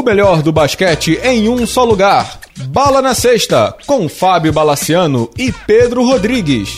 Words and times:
O 0.00 0.02
melhor 0.02 0.40
do 0.40 0.50
basquete 0.50 1.20
em 1.22 1.46
um 1.50 1.66
só 1.66 1.84
lugar. 1.84 2.40
Bala 2.68 3.02
na 3.02 3.14
Sexta, 3.14 3.76
com 3.86 4.08
Fábio 4.08 4.50
Balaciano 4.50 5.30
e 5.36 5.52
Pedro 5.52 6.02
Rodrigues. 6.02 6.70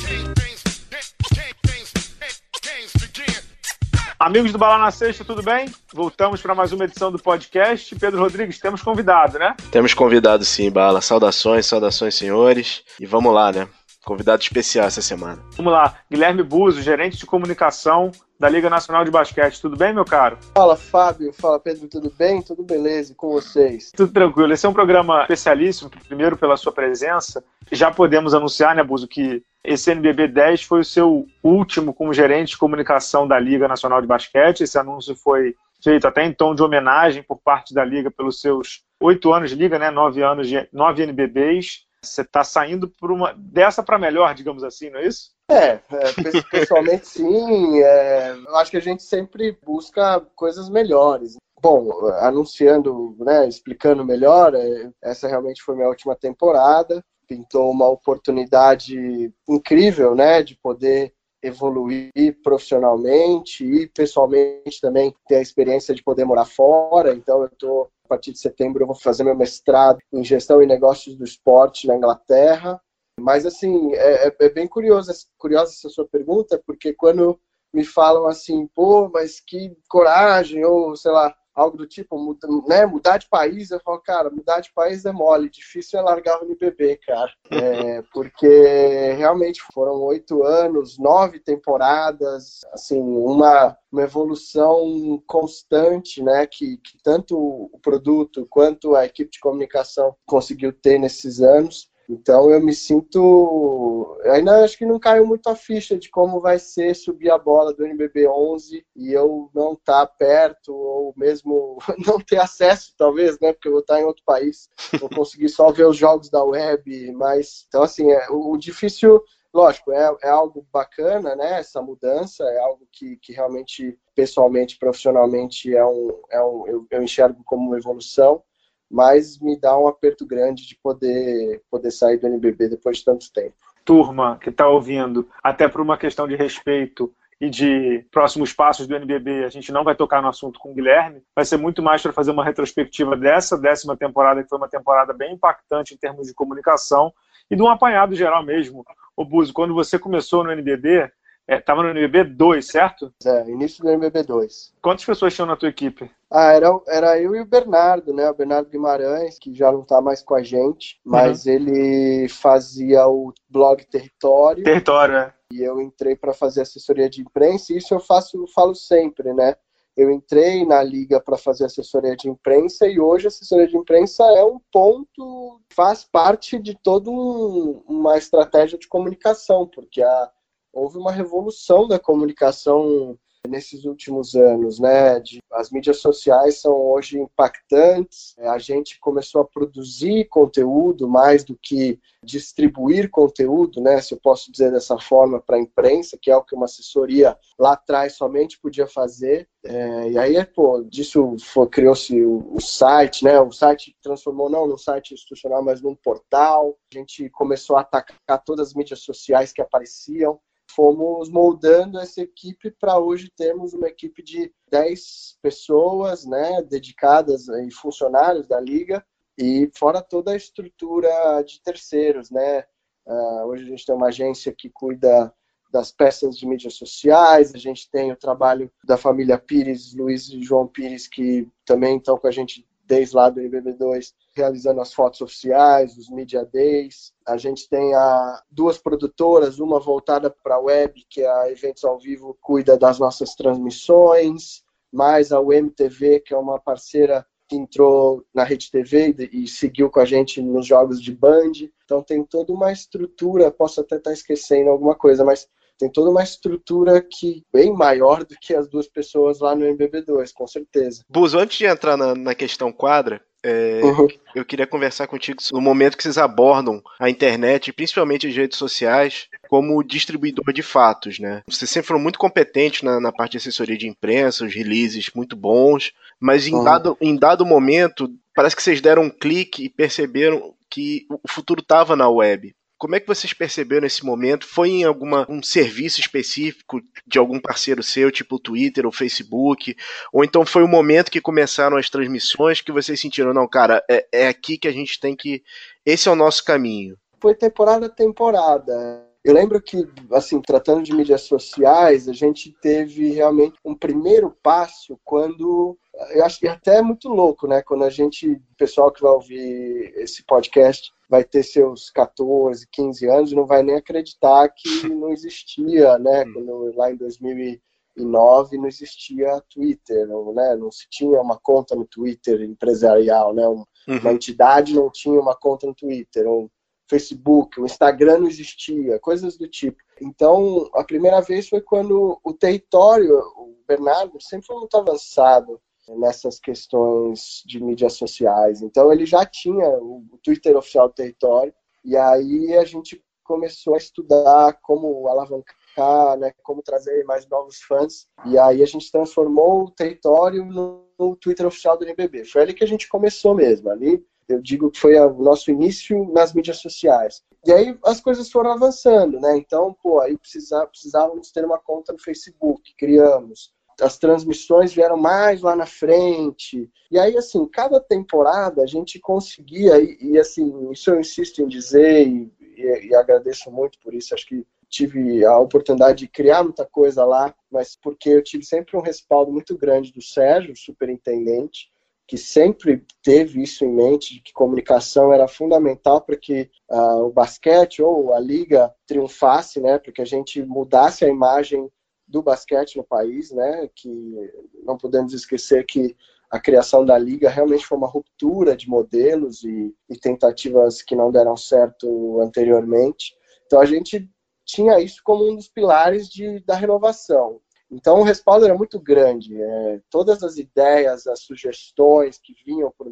Amigos 4.18 4.50
do 4.50 4.58
Bala 4.58 4.76
na 4.76 4.90
Sexta, 4.90 5.24
tudo 5.24 5.40
bem? 5.40 5.66
Voltamos 5.94 6.42
para 6.42 6.52
mais 6.52 6.72
uma 6.72 6.84
edição 6.84 7.12
do 7.12 7.18
podcast. 7.18 7.94
Pedro 7.94 8.20
Rodrigues, 8.20 8.58
temos 8.58 8.82
convidado, 8.82 9.38
né? 9.38 9.54
Temos 9.70 9.94
convidado 9.94 10.44
sim, 10.44 10.68
Bala. 10.68 11.00
Saudações, 11.00 11.64
saudações, 11.64 12.16
senhores. 12.16 12.82
E 12.98 13.06
vamos 13.06 13.32
lá, 13.32 13.52
né? 13.52 13.68
Convidado 14.04 14.42
especial 14.42 14.86
essa 14.86 15.00
semana. 15.00 15.42
Vamos 15.56 15.72
lá, 15.72 15.94
Guilherme 16.10 16.42
Buzo, 16.42 16.82
gerente 16.82 17.16
de 17.16 17.24
comunicação 17.26 18.10
da 18.38 18.48
Liga 18.48 18.68
Nacional 18.68 19.04
de 19.04 19.10
Basquete. 19.12 19.60
Tudo 19.60 19.76
bem, 19.76 19.94
meu 19.94 20.04
caro? 20.04 20.36
Fala, 20.52 20.76
Fábio. 20.76 21.32
Fala, 21.32 21.60
Pedro. 21.60 21.86
Tudo 21.86 22.12
bem? 22.18 22.42
Tudo 22.42 22.64
beleza? 22.64 23.12
E 23.12 23.14
com 23.14 23.30
vocês? 23.30 23.92
Tudo 23.92 24.12
tranquilo. 24.12 24.52
Esse 24.52 24.66
é 24.66 24.68
um 24.68 24.72
programa 24.72 25.22
especialíssimo, 25.22 25.88
primeiro 26.08 26.36
pela 26.36 26.56
sua 26.56 26.72
presença. 26.72 27.44
Já 27.70 27.92
podemos 27.92 28.34
anunciar, 28.34 28.74
né, 28.74 28.82
Buzo, 28.82 29.06
que 29.06 29.44
esse 29.62 29.92
NBB 29.92 30.26
10 30.26 30.64
foi 30.64 30.80
o 30.80 30.84
seu 30.84 31.24
último 31.40 31.94
como 31.94 32.12
gerente 32.12 32.50
de 32.50 32.58
comunicação 32.58 33.28
da 33.28 33.38
Liga 33.38 33.68
Nacional 33.68 34.00
de 34.00 34.08
Basquete. 34.08 34.62
Esse 34.62 34.76
anúncio 34.76 35.14
foi 35.14 35.54
feito 35.80 36.08
até 36.08 36.24
em 36.24 36.32
tom 36.32 36.52
de 36.52 36.64
homenagem 36.64 37.22
por 37.22 37.38
parte 37.38 37.72
da 37.72 37.84
Liga 37.84 38.10
pelos 38.10 38.40
seus 38.40 38.82
oito 39.00 39.32
anos 39.32 39.50
de 39.50 39.56
Liga, 39.56 39.78
né, 39.78 39.90
nove 39.92 40.20
anos 40.20 40.48
de 40.48 40.68
nove 40.72 41.04
NBBs. 41.04 41.86
Você 42.04 42.22
está 42.22 42.42
saindo 42.42 42.88
por 42.88 43.12
uma 43.12 43.32
dessa 43.32 43.82
para 43.82 43.98
melhor, 43.98 44.34
digamos 44.34 44.64
assim, 44.64 44.90
não 44.90 44.98
é 44.98 45.06
isso? 45.06 45.30
É, 45.48 45.68
é 45.68 46.42
pessoalmente 46.50 47.06
sim. 47.06 47.80
É, 47.80 48.32
eu 48.32 48.56
acho 48.56 48.70
que 48.70 48.76
a 48.76 48.82
gente 48.82 49.02
sempre 49.02 49.56
busca 49.64 50.20
coisas 50.34 50.68
melhores. 50.68 51.36
Bom, 51.60 52.08
anunciando, 52.16 53.16
né, 53.20 53.46
explicando 53.46 54.04
melhor, 54.04 54.52
é, 54.54 54.90
essa 55.00 55.28
realmente 55.28 55.62
foi 55.62 55.76
minha 55.76 55.88
última 55.88 56.16
temporada. 56.16 57.00
Pintou 57.28 57.70
uma 57.70 57.88
oportunidade 57.88 59.32
incrível, 59.48 60.14
né, 60.14 60.42
de 60.42 60.56
poder 60.56 61.14
evoluir 61.40 62.12
profissionalmente 62.42 63.64
e 63.64 63.86
pessoalmente 63.88 64.80
também 64.80 65.14
ter 65.28 65.36
a 65.36 65.42
experiência 65.42 65.94
de 65.94 66.02
poder 66.02 66.24
morar 66.24 66.46
fora. 66.46 67.12
Então, 67.14 67.42
eu 67.42 67.46
estou 67.46 67.90
partir 68.08 68.32
de 68.32 68.38
setembro 68.38 68.82
eu 68.82 68.86
vou 68.86 68.96
fazer 68.96 69.24
meu 69.24 69.36
mestrado 69.36 69.98
em 70.12 70.24
gestão 70.24 70.62
e 70.62 70.66
negócios 70.66 71.16
do 71.16 71.24
esporte 71.24 71.86
na 71.86 71.96
Inglaterra. 71.96 72.80
Mas, 73.18 73.44
assim, 73.46 73.92
é, 73.94 74.28
é, 74.28 74.36
é 74.40 74.48
bem 74.48 74.66
curiosa, 74.66 75.12
curiosa 75.38 75.72
essa 75.72 75.88
sua 75.88 76.06
pergunta, 76.06 76.62
porque 76.66 76.92
quando 76.92 77.38
me 77.72 77.84
falam 77.84 78.26
assim, 78.26 78.66
pô, 78.74 79.08
mas 79.08 79.40
que 79.40 79.76
coragem, 79.88 80.64
ou 80.64 80.96
sei 80.96 81.10
lá, 81.10 81.34
algo 81.54 81.76
do 81.76 81.86
tipo, 81.86 82.18
muda, 82.18 82.48
né, 82.66 82.86
mudar 82.86 83.18
de 83.18 83.28
país, 83.28 83.70
eu 83.70 83.80
falo, 83.80 84.00
cara, 84.00 84.30
mudar 84.30 84.60
de 84.60 84.72
país 84.72 85.04
é 85.04 85.12
mole, 85.12 85.50
difícil 85.50 85.98
é 85.98 86.02
largar 86.02 86.40
o 86.40 86.44
NBB, 86.44 86.98
cara. 87.06 87.32
É, 87.72 88.02
porque 88.12 89.12
realmente 89.16 89.62
foram 89.72 90.00
oito 90.02 90.42
anos, 90.42 90.98
nove 90.98 91.38
temporadas, 91.38 92.60
assim, 92.72 92.98
uma, 93.00 93.76
uma 93.90 94.02
evolução 94.02 95.22
constante, 95.26 96.22
né, 96.22 96.46
que, 96.46 96.78
que 96.78 96.98
tanto 97.04 97.38
o 97.38 97.78
produto 97.80 98.46
quanto 98.50 98.96
a 98.96 99.04
equipe 99.04 99.30
de 99.30 99.38
comunicação 99.38 100.16
conseguiu 100.26 100.72
ter 100.72 100.98
nesses 100.98 101.40
anos. 101.40 101.91
Então 102.08 102.50
eu 102.50 102.60
me 102.60 102.74
sinto. 102.74 104.18
Ainda 104.24 104.64
acho 104.64 104.76
que 104.76 104.84
não 104.84 104.98
caiu 104.98 105.26
muito 105.26 105.48
a 105.48 105.56
ficha 105.56 105.96
de 105.98 106.10
como 106.10 106.40
vai 106.40 106.58
ser 106.58 106.94
subir 106.94 107.30
a 107.30 107.38
bola 107.38 107.72
do 107.72 107.84
NBB 107.84 108.28
11 108.28 108.84
e 108.96 109.12
eu 109.12 109.50
não 109.54 109.72
estar 109.74 110.06
tá 110.06 110.06
perto, 110.06 110.74
ou 110.74 111.14
mesmo 111.16 111.78
não 112.06 112.18
ter 112.18 112.38
acesso, 112.38 112.94
talvez, 112.96 113.38
né? 113.40 113.52
Porque 113.52 113.68
eu 113.68 113.72
vou 113.72 113.80
estar 113.80 114.00
em 114.00 114.04
outro 114.04 114.22
país, 114.24 114.68
vou 115.00 115.08
conseguir 115.08 115.48
só 115.48 115.70
ver 115.70 115.86
os 115.86 115.96
jogos 115.96 116.28
da 116.30 116.42
web. 116.44 117.12
Mas, 117.12 117.64
então, 117.68 117.82
assim, 117.82 118.10
é, 118.10 118.30
o, 118.30 118.52
o 118.52 118.58
difícil 118.58 119.22
lógico, 119.52 119.92
é, 119.92 120.16
é 120.22 120.28
algo 120.28 120.66
bacana, 120.72 121.36
né? 121.36 121.58
Essa 121.58 121.82
mudança 121.82 122.44
é 122.44 122.58
algo 122.58 122.88
que, 122.90 123.16
que 123.16 123.32
realmente, 123.32 123.98
pessoalmente, 124.14 124.78
profissionalmente, 124.78 125.74
é 125.74 125.84
um, 125.84 126.20
é 126.30 126.42
um 126.42 126.66
eu, 126.66 126.86
eu 126.90 127.02
enxergo 127.02 127.42
como 127.44 127.68
uma 127.68 127.78
evolução 127.78 128.42
mas 128.92 129.40
me 129.40 129.58
dá 129.58 129.76
um 129.78 129.88
aperto 129.88 130.26
grande 130.26 130.68
de 130.68 130.76
poder, 130.76 131.62
poder 131.70 131.90
sair 131.90 132.18
do 132.18 132.26
NBB 132.26 132.68
depois 132.68 132.98
de 132.98 133.04
tanto 133.06 133.32
tempo. 133.32 133.54
Turma 133.86 134.38
que 134.38 134.50
está 134.50 134.68
ouvindo, 134.68 135.26
até 135.42 135.66
por 135.66 135.80
uma 135.80 135.96
questão 135.96 136.28
de 136.28 136.36
respeito 136.36 137.10
e 137.40 137.48
de 137.48 138.04
próximos 138.12 138.52
passos 138.52 138.86
do 138.86 138.94
NBB, 138.94 139.44
a 139.44 139.48
gente 139.48 139.72
não 139.72 139.82
vai 139.82 139.96
tocar 139.96 140.20
no 140.20 140.28
assunto 140.28 140.60
com 140.60 140.70
o 140.70 140.74
Guilherme, 140.74 141.22
vai 141.34 141.44
ser 141.44 141.56
muito 141.56 141.82
mais 141.82 142.02
para 142.02 142.12
fazer 142.12 142.30
uma 142.30 142.44
retrospectiva 142.44 143.16
dessa 143.16 143.58
décima 143.58 143.96
temporada, 143.96 144.42
que 144.42 144.48
foi 144.48 144.58
uma 144.58 144.68
temporada 144.68 145.12
bem 145.12 145.32
impactante 145.32 145.94
em 145.94 145.96
termos 145.96 146.28
de 146.28 146.34
comunicação 146.34 147.12
e 147.50 147.56
de 147.56 147.62
um 147.62 147.68
apanhado 147.68 148.14
geral 148.14 148.44
mesmo. 148.44 148.84
O 149.16 149.24
Buzo, 149.24 149.52
quando 149.52 149.74
você 149.74 149.98
começou 149.98 150.44
no 150.44 150.52
NBB, 150.52 151.10
Estava 151.48 151.80
é, 151.80 151.84
no 151.84 151.90
NBB 151.90 152.24
2, 152.24 152.66
certo? 152.66 153.12
É, 153.24 153.50
início 153.50 153.82
do 153.82 153.90
NBB 153.90 154.22
2. 154.22 154.74
Quantas 154.80 155.04
pessoas 155.04 155.34
tinham 155.34 155.46
na 155.46 155.56
tua 155.56 155.68
equipe? 155.68 156.10
Ah, 156.30 156.52
era, 156.52 156.68
era 156.88 157.20
eu 157.20 157.34
e 157.34 157.40
o 157.40 157.46
Bernardo, 157.46 158.12
né? 158.12 158.30
O 158.30 158.34
Bernardo 158.34 158.70
Guimarães, 158.70 159.38
que 159.38 159.52
já 159.54 159.70
não 159.70 159.82
está 159.82 160.00
mais 160.00 160.22
com 160.22 160.34
a 160.34 160.42
gente, 160.42 161.00
mas 161.04 161.44
uhum. 161.44 161.52
ele 161.52 162.28
fazia 162.28 163.06
o 163.06 163.32
blog 163.48 163.84
Território. 163.86 164.64
Território, 164.64 165.16
é. 165.16 165.34
E 165.52 165.62
eu 165.62 165.80
entrei 165.80 166.16
para 166.16 166.32
fazer 166.32 166.62
assessoria 166.62 167.10
de 167.10 167.20
imprensa, 167.20 167.72
e 167.72 167.76
isso 167.76 167.92
eu 167.92 168.00
faço, 168.00 168.46
falo 168.54 168.74
sempre, 168.74 169.34
né? 169.34 169.54
Eu 169.94 170.10
entrei 170.10 170.64
na 170.64 170.82
liga 170.82 171.20
para 171.20 171.36
fazer 171.36 171.66
assessoria 171.66 172.16
de 172.16 172.26
imprensa 172.26 172.86
e 172.86 172.98
hoje 172.98 173.26
a 173.26 173.28
assessoria 173.28 173.68
de 173.68 173.76
imprensa 173.76 174.24
é 174.24 174.42
um 174.42 174.58
ponto, 174.72 175.60
faz 175.74 176.02
parte 176.02 176.58
de 176.58 176.74
toda 176.74 177.10
um, 177.10 177.82
uma 177.86 178.16
estratégia 178.16 178.78
de 178.78 178.88
comunicação, 178.88 179.66
porque 179.66 180.02
a, 180.02 180.30
houve 180.72 180.98
uma 180.98 181.12
revolução 181.12 181.86
da 181.86 181.98
comunicação 181.98 183.18
nesses 183.48 183.84
últimos 183.84 184.34
anos, 184.34 184.78
né? 184.78 185.18
De, 185.20 185.40
as 185.52 185.70
mídias 185.70 185.98
sociais 185.98 186.60
são 186.60 186.74
hoje 186.74 187.18
impactantes. 187.18 188.34
A 188.38 188.58
gente 188.58 189.00
começou 189.00 189.40
a 189.40 189.44
produzir 189.44 190.26
conteúdo 190.28 191.08
mais 191.08 191.44
do 191.44 191.56
que 191.60 191.98
distribuir 192.22 193.10
conteúdo, 193.10 193.80
né? 193.80 194.00
Se 194.00 194.14
eu 194.14 194.18
posso 194.18 194.50
dizer 194.50 194.70
dessa 194.70 194.98
forma 194.98 195.40
para 195.40 195.56
a 195.56 195.60
imprensa, 195.60 196.18
que 196.20 196.30
é 196.30 196.36
o 196.36 196.44
que 196.44 196.54
uma 196.54 196.66
assessoria 196.66 197.36
lá 197.58 197.72
atrás 197.72 198.14
somente 198.14 198.60
podia 198.60 198.86
fazer. 198.86 199.48
É, 199.64 200.10
e 200.10 200.18
aí, 200.18 200.44
pô, 200.44 200.82
disso 200.82 201.36
criou-se 201.70 202.24
o, 202.24 202.54
o, 202.54 202.60
site, 202.60 203.24
né? 203.24 203.40
O 203.40 203.50
site 203.50 203.96
transformou 204.02 204.48
não 204.48 204.66
num 204.66 204.78
site 204.78 205.14
institucional, 205.14 205.62
mas 205.62 205.82
num 205.82 205.96
portal. 205.96 206.76
A 206.92 206.98
gente 206.98 207.28
começou 207.30 207.76
a 207.76 207.80
atacar 207.80 208.42
todas 208.44 208.68
as 208.68 208.74
mídias 208.74 209.00
sociais 209.00 209.52
que 209.52 209.60
apareciam 209.60 210.40
fomos 210.74 211.28
moldando 211.28 211.98
essa 211.98 212.20
equipe 212.20 212.70
para 212.70 212.98
hoje 212.98 213.30
termos 213.30 213.74
uma 213.74 213.88
equipe 213.88 214.22
de 214.22 214.52
10 214.70 215.38
pessoas, 215.42 216.24
né, 216.24 216.62
dedicadas 216.62 217.48
e 217.48 217.70
funcionários 217.70 218.46
da 218.46 218.60
liga 218.60 219.04
e 219.38 219.70
fora 219.76 220.02
toda 220.02 220.32
a 220.32 220.36
estrutura 220.36 221.42
de 221.42 221.60
terceiros, 221.62 222.30
né. 222.30 222.64
Uh, 223.04 223.46
hoje 223.46 223.64
a 223.64 223.66
gente 223.66 223.84
tem 223.84 223.94
uma 223.94 224.08
agência 224.08 224.52
que 224.52 224.70
cuida 224.70 225.32
das 225.72 225.90
peças 225.90 226.36
de 226.36 226.46
mídias 226.46 226.74
sociais, 226.74 227.54
a 227.54 227.58
gente 227.58 227.90
tem 227.90 228.12
o 228.12 228.16
trabalho 228.16 228.70
da 228.84 228.96
família 228.96 229.38
Pires, 229.38 229.94
Luiz 229.94 230.28
e 230.28 230.42
João 230.42 230.68
Pires, 230.68 231.08
que 231.08 231.48
também 231.64 231.96
estão 231.96 232.18
com 232.18 232.26
a 232.26 232.30
gente 232.30 232.66
desde 232.92 233.16
lá 233.16 233.30
do 233.30 233.40
NBB2, 233.40 234.12
realizando 234.34 234.82
as 234.82 234.92
fotos 234.92 235.22
oficiais, 235.22 235.96
os 235.96 236.10
media 236.10 236.44
days. 236.44 237.10
A 237.26 237.38
gente 237.38 237.66
tem 237.66 237.94
a, 237.94 238.42
duas 238.50 238.76
produtoras, 238.76 239.58
uma 239.58 239.80
voltada 239.80 240.28
para 240.28 240.56
a 240.56 240.60
web, 240.60 241.02
que 241.08 241.22
é 241.22 241.30
a 241.30 241.50
Eventos 241.50 241.84
ao 241.84 241.98
Vivo, 241.98 242.36
cuida 242.38 242.76
das 242.76 242.98
nossas 242.98 243.34
transmissões, 243.34 244.62
mais 244.92 245.32
a 245.32 245.40
UMTV, 245.40 246.20
que 246.20 246.34
é 246.34 246.36
uma 246.36 246.60
parceira 246.60 247.24
que 247.48 247.56
entrou 247.56 248.26
na 248.34 248.44
Rede 248.44 248.70
TV 248.70 249.30
e 249.32 249.48
seguiu 249.48 249.88
com 249.88 250.00
a 250.00 250.04
gente 250.04 250.42
nos 250.42 250.66
jogos 250.66 251.00
de 251.00 251.14
Band. 251.14 251.52
Então 251.86 252.02
tem 252.02 252.22
toda 252.22 252.52
uma 252.52 252.72
estrutura, 252.72 253.50
posso 253.50 253.80
até 253.80 253.96
estar 253.96 254.12
esquecendo 254.12 254.68
alguma 254.68 254.94
coisa, 254.94 255.24
mas 255.24 255.48
tem 255.82 255.90
toda 255.90 256.10
uma 256.10 256.22
estrutura 256.22 257.02
que 257.02 257.42
bem 257.52 257.72
maior 257.72 258.22
do 258.22 258.36
que 258.40 258.54
as 258.54 258.68
duas 258.68 258.86
pessoas 258.86 259.40
lá 259.40 259.52
no 259.52 259.66
MBB2, 259.66 260.32
com 260.32 260.46
certeza. 260.46 261.02
Buzo, 261.08 261.36
antes 261.36 261.58
de 261.58 261.66
entrar 261.66 261.96
na, 261.96 262.14
na 262.14 262.36
questão 262.36 262.72
quadra, 262.72 263.20
é, 263.44 263.80
uhum. 263.82 264.06
Eu 264.36 264.44
queria 264.44 264.68
conversar 264.68 265.08
contigo 265.08 265.42
no 265.52 265.60
momento 265.60 265.96
que 265.96 266.02
vocês 266.04 266.16
abordam 266.16 266.80
a 267.00 267.10
internet, 267.10 267.72
principalmente 267.72 268.28
as 268.28 268.36
redes 268.36 268.56
sociais, 268.56 269.26
como 269.48 269.82
distribuidor 269.82 270.52
de 270.52 270.62
fatos, 270.62 271.18
né? 271.18 271.42
Vocês 271.48 271.68
sempre 271.68 271.88
foram 271.88 271.98
muito 271.98 272.20
competentes 272.20 272.82
na, 272.82 273.00
na 273.00 273.10
parte 273.10 273.32
de 273.32 273.38
assessoria 273.38 273.76
de 273.76 273.88
imprensa, 273.88 274.44
os 274.44 274.54
releases 274.54 275.10
muito 275.12 275.34
bons, 275.34 275.92
mas 276.20 276.46
em, 276.46 276.54
uhum. 276.54 276.62
dado, 276.62 276.96
em 277.00 277.16
dado 277.16 277.44
momento, 277.44 278.08
parece 278.32 278.54
que 278.54 278.62
vocês 278.62 278.80
deram 278.80 279.02
um 279.02 279.10
clique 279.10 279.64
e 279.64 279.68
perceberam 279.68 280.54
que 280.70 281.04
o 281.10 281.28
futuro 281.28 281.60
estava 281.60 281.96
na 281.96 282.08
web. 282.08 282.54
Como 282.82 282.96
é 282.96 283.00
que 283.00 283.06
vocês 283.06 283.32
perceberam 283.32 283.86
esse 283.86 284.04
momento? 284.04 284.44
Foi 284.44 284.68
em 284.68 284.82
alguma 284.82 285.24
um 285.30 285.40
serviço 285.40 286.00
específico 286.00 286.80
de 287.06 287.16
algum 287.16 287.38
parceiro 287.38 287.80
seu, 287.80 288.10
tipo 288.10 288.40
Twitter 288.40 288.84
ou 288.84 288.90
Facebook? 288.90 289.76
Ou 290.12 290.24
então 290.24 290.44
foi 290.44 290.64
o 290.64 290.68
momento 290.68 291.08
que 291.08 291.20
começaram 291.20 291.76
as 291.76 291.88
transmissões 291.88 292.60
que 292.60 292.72
vocês 292.72 293.00
sentiram, 293.00 293.32
não, 293.32 293.46
cara, 293.46 293.84
é, 293.88 294.04
é 294.10 294.26
aqui 294.26 294.58
que 294.58 294.66
a 294.66 294.72
gente 294.72 294.98
tem 294.98 295.14
que. 295.14 295.44
Esse 295.86 296.08
é 296.08 296.10
o 296.10 296.16
nosso 296.16 296.44
caminho. 296.44 296.96
Foi 297.20 297.36
temporada 297.36 297.86
a 297.86 297.88
temporada. 297.88 299.06
Eu 299.22 299.32
lembro 299.32 299.62
que, 299.62 299.88
assim, 300.10 300.42
tratando 300.42 300.82
de 300.82 300.92
mídias 300.92 301.20
sociais, 301.22 302.08
a 302.08 302.12
gente 302.12 302.52
teve 302.60 303.12
realmente 303.12 303.54
um 303.64 303.76
primeiro 303.76 304.36
passo 304.42 304.98
quando 305.04 305.78
eu 306.10 306.24
acho 306.24 306.40
que 306.40 306.48
até 306.48 306.78
é 306.78 306.82
muito 306.82 307.08
louco, 307.08 307.46
né? 307.46 307.62
Quando 307.62 307.84
a 307.84 307.90
gente, 307.90 308.30
o 308.30 308.56
pessoal 308.56 308.90
que 308.90 309.02
vai 309.02 309.12
ouvir 309.12 309.92
esse 309.96 310.24
podcast 310.24 310.90
vai 311.08 311.22
ter 311.22 311.42
seus 311.42 311.90
14, 311.90 312.66
15 312.70 313.06
anos 313.08 313.32
e 313.32 313.34
não 313.34 313.46
vai 313.46 313.62
nem 313.62 313.76
acreditar 313.76 314.48
que 314.48 314.62
não 314.88 315.10
existia, 315.10 315.98
né? 315.98 316.24
Hum. 316.24 316.32
Quando, 316.32 316.76
lá 316.76 316.90
em 316.90 316.96
2009 316.96 318.56
não 318.56 318.66
existia 318.66 319.42
Twitter, 319.50 320.06
não, 320.08 320.32
né? 320.32 320.56
Não 320.56 320.72
se 320.72 320.88
tinha 320.88 321.20
uma 321.20 321.38
conta 321.38 321.76
no 321.76 321.84
Twitter 321.84 322.40
empresarial, 322.42 323.34
né? 323.34 323.46
Uma, 323.46 323.66
uhum. 323.86 323.98
uma 323.98 324.12
entidade 324.12 324.74
não 324.74 324.90
tinha 324.90 325.20
uma 325.20 325.36
conta 325.36 325.66
no 325.66 325.74
Twitter, 325.74 326.26
um 326.26 326.48
Facebook, 326.88 327.60
o 327.60 327.64
Instagram 327.64 328.20
não 328.20 328.28
existia, 328.28 328.98
coisas 328.98 329.36
do 329.36 329.46
tipo. 329.46 329.78
Então, 330.00 330.68
a 330.74 330.84
primeira 330.84 331.20
vez 331.20 331.48
foi 331.48 331.60
quando 331.60 332.18
o 332.24 332.32
território, 332.34 333.18
o 333.36 333.56
Bernardo 333.66 334.20
sempre 334.20 334.46
foi 334.46 334.56
muito 334.56 334.76
avançado 334.76 335.60
nessas 335.88 336.38
questões 336.38 337.42
de 337.46 337.62
mídias 337.62 337.94
sociais. 337.94 338.62
Então 338.62 338.92
ele 338.92 339.06
já 339.06 339.24
tinha 339.24 339.68
o 339.78 340.04
Twitter 340.22 340.56
oficial 340.56 340.88
do 340.88 340.94
território 340.94 341.54
e 341.84 341.96
aí 341.96 342.56
a 342.56 342.64
gente 342.64 343.02
começou 343.24 343.74
a 343.74 343.78
estudar 343.78 344.58
como 344.62 345.08
alavancar, 345.08 346.18
né, 346.18 346.32
como 346.42 346.62
trazer 346.62 347.04
mais 347.04 347.26
novos 347.28 347.60
fãs. 347.62 348.06
E 348.26 348.38
aí 348.38 348.62
a 348.62 348.66
gente 348.66 348.90
transformou 348.90 349.64
o 349.64 349.70
território 349.70 350.44
no, 350.44 350.82
Twitter 351.16 351.46
oficial 351.46 351.76
do 351.76 351.84
NBB. 351.84 352.24
Foi 352.24 352.42
ali 352.42 352.54
que 352.54 352.62
a 352.62 352.66
gente 352.66 352.88
começou 352.88 353.34
mesmo. 353.34 353.68
Ali 353.70 354.04
eu 354.28 354.40
digo 354.40 354.70
que 354.70 354.78
foi 354.78 354.98
o 354.98 355.14
nosso 355.14 355.50
início 355.50 356.10
nas 356.12 356.32
mídias 356.32 356.58
sociais. 356.58 357.22
E 357.44 357.52
aí 357.52 357.76
as 357.84 358.00
coisas 358.00 358.30
foram 358.30 358.52
avançando, 358.52 359.18
né? 359.18 359.36
Então, 359.36 359.76
pô, 359.82 359.98
aí 360.00 360.16
precisávamos 360.16 361.32
ter 361.32 361.44
uma 361.44 361.58
conta 361.58 361.92
no 361.92 361.98
Facebook, 361.98 362.72
criamos 362.76 363.52
as 363.82 363.98
transmissões 363.98 364.72
vieram 364.72 364.96
mais 364.96 365.42
lá 365.42 365.56
na 365.56 365.66
frente. 365.66 366.70
E 366.90 366.98
aí, 366.98 367.16
assim, 367.16 367.44
cada 367.46 367.80
temporada 367.80 368.62
a 368.62 368.66
gente 368.66 369.00
conseguia, 369.00 369.78
e, 369.80 369.98
e 370.00 370.18
assim, 370.18 370.70
isso 370.70 370.90
eu 370.90 371.00
insisto 371.00 371.42
em 371.42 371.48
dizer 371.48 372.06
e, 372.06 372.32
e, 372.40 372.88
e, 372.88 372.94
agradeço 372.94 373.50
muito 373.50 373.78
por 373.80 373.92
isso. 373.92 374.14
Acho 374.14 374.26
que 374.26 374.46
tive 374.68 375.24
a 375.24 375.38
oportunidade 375.38 375.98
de 375.98 376.08
criar 376.08 376.42
muita 376.42 376.64
coisa 376.64 377.04
lá, 377.04 377.34
mas 377.50 377.76
porque 377.76 378.08
eu 378.08 378.22
tive 378.22 378.44
sempre 378.44 378.76
um 378.76 378.80
respaldo 378.80 379.30
muito 379.30 379.56
grande 379.56 379.92
do 379.92 380.00
Sérgio, 380.00 380.56
superintendente, 380.56 381.70
que 382.06 382.16
sempre 382.16 382.84
teve 383.02 383.42
isso 383.42 383.64
em 383.64 383.72
mente, 383.72 384.14
de 384.14 384.20
que 384.20 384.32
comunicação 384.32 385.12
era 385.12 385.28
fundamental 385.28 386.00
para 386.00 386.16
que 386.16 386.50
uh, 386.70 387.04
o 387.04 387.10
basquete 387.10 387.82
ou 387.82 388.12
a 388.12 388.20
liga 388.20 388.74
triunfasse, 388.86 389.60
né, 389.60 389.78
para 389.78 389.92
que 389.92 390.02
a 390.02 390.06
gente 390.06 390.42
mudasse 390.42 391.04
a 391.04 391.08
imagem 391.08 391.70
do 392.06 392.22
basquete 392.22 392.76
no 392.76 392.84
país, 392.84 393.30
né? 393.30 393.68
Que 393.74 394.32
não 394.64 394.76
podemos 394.76 395.12
esquecer 395.12 395.64
que 395.64 395.96
a 396.30 396.40
criação 396.40 396.84
da 396.84 396.96
liga 396.96 397.28
realmente 397.28 397.66
foi 397.66 397.76
uma 397.76 397.86
ruptura 397.86 398.56
de 398.56 398.68
modelos 398.68 399.44
e, 399.44 399.74
e 399.88 399.98
tentativas 399.98 400.80
que 400.80 400.96
não 400.96 401.12
deram 401.12 401.36
certo 401.36 402.20
anteriormente. 402.20 403.14
Então 403.46 403.60
a 403.60 403.66
gente 403.66 404.08
tinha 404.44 404.80
isso 404.80 405.02
como 405.04 405.30
um 405.30 405.36
dos 405.36 405.48
pilares 405.48 406.08
de, 406.08 406.40
da 406.40 406.54
renovação. 406.54 407.40
Então 407.70 408.00
o 408.00 408.02
respaldo 408.02 408.44
era 408.44 408.56
muito 408.56 408.80
grande. 408.80 409.34
É, 409.40 409.80
todas 409.90 410.22
as 410.22 410.36
ideias, 410.36 411.06
as 411.06 411.20
sugestões 411.20 412.18
que 412.18 412.34
vinham 412.44 412.72
por, 412.76 412.90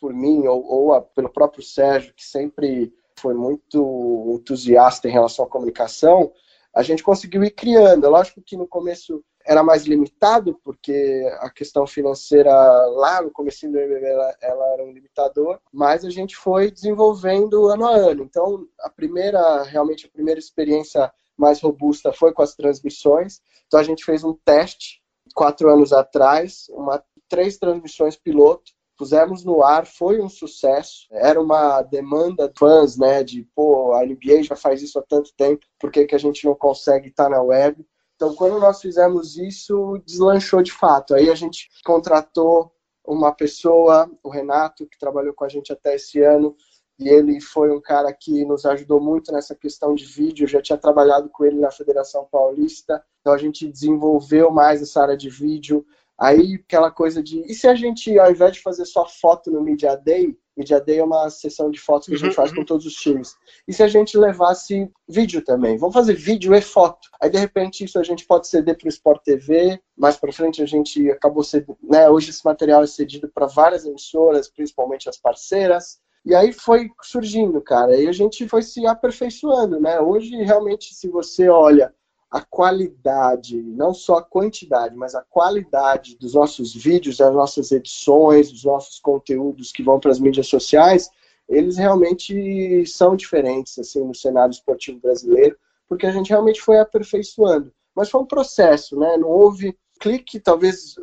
por 0.00 0.12
mim 0.12 0.46
ou, 0.46 0.64
ou 0.64 0.92
a, 0.92 1.00
pelo 1.00 1.28
próprio 1.28 1.62
Sérgio, 1.62 2.14
que 2.14 2.24
sempre 2.24 2.92
foi 3.16 3.34
muito 3.34 4.36
entusiasta 4.40 5.08
em 5.08 5.12
relação 5.12 5.44
à 5.44 5.48
comunicação, 5.48 6.32
a 6.74 6.82
gente 6.82 7.02
conseguiu 7.02 7.44
ir 7.44 7.50
criando. 7.50 8.08
Lógico 8.08 8.42
que 8.42 8.56
no 8.56 8.66
começo 8.66 9.22
era 9.44 9.62
mais 9.62 9.84
limitado, 9.84 10.58
porque 10.64 11.28
a 11.40 11.50
questão 11.50 11.86
financeira 11.86 12.52
lá 12.52 13.20
no 13.20 13.30
começo 13.30 13.68
do 13.68 13.78
MBB 13.78 14.06
ela, 14.06 14.36
ela, 14.40 14.72
era 14.74 14.84
um 14.84 14.92
limitador, 14.92 15.58
mas 15.72 16.04
a 16.04 16.10
gente 16.10 16.36
foi 16.36 16.70
desenvolvendo 16.70 17.66
ano 17.66 17.86
a 17.86 17.94
ano. 17.94 18.22
Então, 18.22 18.66
a 18.80 18.88
primeira, 18.88 19.62
realmente 19.64 20.06
a 20.06 20.10
primeira 20.10 20.38
experiência 20.38 21.12
mais 21.36 21.60
robusta 21.60 22.12
foi 22.12 22.32
com 22.32 22.42
as 22.42 22.54
transmissões. 22.54 23.40
Então, 23.66 23.80
a 23.80 23.82
gente 23.82 24.04
fez 24.04 24.22
um 24.22 24.34
teste 24.44 25.02
quatro 25.34 25.68
anos 25.70 25.92
atrás, 25.92 26.66
uma, 26.70 27.02
três 27.28 27.58
transmissões 27.58 28.16
piloto, 28.16 28.72
pusemos 28.96 29.44
no 29.44 29.62
ar, 29.62 29.86
foi 29.86 30.20
um 30.20 30.28
sucesso. 30.28 31.06
Era 31.10 31.40
uma 31.40 31.82
demanda 31.82 32.48
de 32.48 32.58
fãs, 32.58 32.96
né? 32.96 33.22
De, 33.22 33.44
pô, 33.54 33.92
a 33.92 34.04
NBA 34.04 34.42
já 34.42 34.56
faz 34.56 34.82
isso 34.82 34.98
há 34.98 35.02
tanto 35.02 35.34
tempo, 35.36 35.66
por 35.78 35.90
que, 35.90 36.04
que 36.04 36.14
a 36.14 36.18
gente 36.18 36.44
não 36.44 36.54
consegue 36.54 37.08
estar 37.08 37.28
na 37.28 37.42
web? 37.42 37.84
Então, 38.16 38.34
quando 38.34 38.60
nós 38.60 38.80
fizemos 38.80 39.36
isso, 39.36 40.00
deslanchou 40.06 40.62
de 40.62 40.70
fato. 40.70 41.14
Aí 41.14 41.28
a 41.28 41.34
gente 41.34 41.68
contratou 41.84 42.72
uma 43.04 43.32
pessoa, 43.32 44.08
o 44.22 44.30
Renato, 44.30 44.86
que 44.86 44.98
trabalhou 44.98 45.34
com 45.34 45.44
a 45.44 45.48
gente 45.48 45.72
até 45.72 45.96
esse 45.96 46.22
ano, 46.22 46.54
e 46.98 47.08
ele 47.08 47.40
foi 47.40 47.70
um 47.72 47.80
cara 47.80 48.12
que 48.12 48.44
nos 48.44 48.64
ajudou 48.64 49.00
muito 49.00 49.32
nessa 49.32 49.56
questão 49.56 49.94
de 49.94 50.04
vídeo. 50.04 50.44
Eu 50.44 50.48
já 50.48 50.62
tinha 50.62 50.78
trabalhado 50.78 51.28
com 51.30 51.44
ele 51.44 51.58
na 51.58 51.70
Federação 51.70 52.28
Paulista, 52.30 53.02
então 53.20 53.32
a 53.32 53.38
gente 53.38 53.68
desenvolveu 53.68 54.50
mais 54.50 54.80
essa 54.80 55.02
área 55.02 55.16
de 55.16 55.28
vídeo. 55.28 55.84
Aí 56.22 56.54
aquela 56.54 56.88
coisa 56.88 57.20
de, 57.20 57.40
e 57.50 57.52
se 57.52 57.66
a 57.66 57.74
gente, 57.74 58.16
ao 58.16 58.30
invés 58.30 58.52
de 58.52 58.60
fazer 58.60 58.84
só 58.84 59.04
foto 59.04 59.50
no 59.50 59.60
Media 59.60 59.96
Day, 59.96 60.38
Media 60.56 60.80
Day 60.80 60.98
é 60.98 61.04
uma 61.04 61.28
sessão 61.28 61.68
de 61.68 61.80
fotos 61.80 62.06
que 62.06 62.14
a 62.14 62.16
gente 62.16 62.28
uhum, 62.28 62.34
faz 62.34 62.50
uhum. 62.50 62.58
com 62.58 62.64
todos 62.64 62.86
os 62.86 62.94
times. 62.94 63.34
E 63.66 63.72
se 63.72 63.82
a 63.82 63.88
gente 63.88 64.16
levasse 64.16 64.88
vídeo 65.08 65.42
também? 65.42 65.76
Vamos 65.76 65.94
fazer 65.94 66.14
vídeo 66.14 66.54
e 66.54 66.60
foto. 66.60 67.08
Aí, 67.20 67.28
de 67.28 67.38
repente, 67.38 67.82
isso 67.82 67.98
a 67.98 68.04
gente 68.04 68.24
pode 68.24 68.46
ceder 68.46 68.78
para 68.78 68.86
o 68.86 68.88
Sport 68.88 69.20
TV. 69.24 69.80
Mais 69.96 70.16
para 70.16 70.32
frente, 70.32 70.62
a 70.62 70.66
gente 70.66 71.10
acabou 71.10 71.42
cedendo. 71.42 71.76
Né, 71.82 72.08
hoje, 72.08 72.30
esse 72.30 72.44
material 72.44 72.84
é 72.84 72.86
cedido 72.86 73.28
para 73.28 73.46
várias 73.46 73.84
emissoras, 73.84 74.48
principalmente 74.48 75.08
as 75.08 75.16
parceiras. 75.16 75.98
E 76.24 76.36
aí 76.36 76.52
foi 76.52 76.88
surgindo, 77.02 77.60
cara. 77.60 77.96
E 77.96 78.06
a 78.06 78.12
gente 78.12 78.46
foi 78.46 78.62
se 78.62 78.86
aperfeiçoando, 78.86 79.80
né? 79.80 79.98
Hoje, 79.98 80.36
realmente, 80.36 80.94
se 80.94 81.08
você 81.08 81.48
olha 81.48 81.92
a 82.32 82.40
qualidade, 82.40 83.60
não 83.62 83.92
só 83.92 84.16
a 84.16 84.22
quantidade, 84.22 84.96
mas 84.96 85.14
a 85.14 85.20
qualidade 85.20 86.16
dos 86.16 86.32
nossos 86.32 86.74
vídeos, 86.74 87.18
das 87.18 87.34
nossas 87.34 87.70
edições, 87.70 88.50
dos 88.50 88.64
nossos 88.64 88.98
conteúdos 88.98 89.70
que 89.70 89.82
vão 89.82 90.00
para 90.00 90.10
as 90.10 90.18
mídias 90.18 90.46
sociais, 90.46 91.10
eles 91.46 91.76
realmente 91.76 92.86
são 92.86 93.14
diferentes 93.14 93.78
assim 93.78 94.02
no 94.02 94.14
cenário 94.14 94.50
esportivo 94.50 94.98
brasileiro, 94.98 95.58
porque 95.86 96.06
a 96.06 96.10
gente 96.10 96.30
realmente 96.30 96.62
foi 96.62 96.78
aperfeiçoando. 96.78 97.70
Mas 97.94 98.08
foi 98.08 98.22
um 98.22 98.26
processo, 98.26 98.98
né? 98.98 99.18
Não 99.18 99.28
houve 99.28 99.76
clique, 100.02 100.40
talvez 100.40 100.96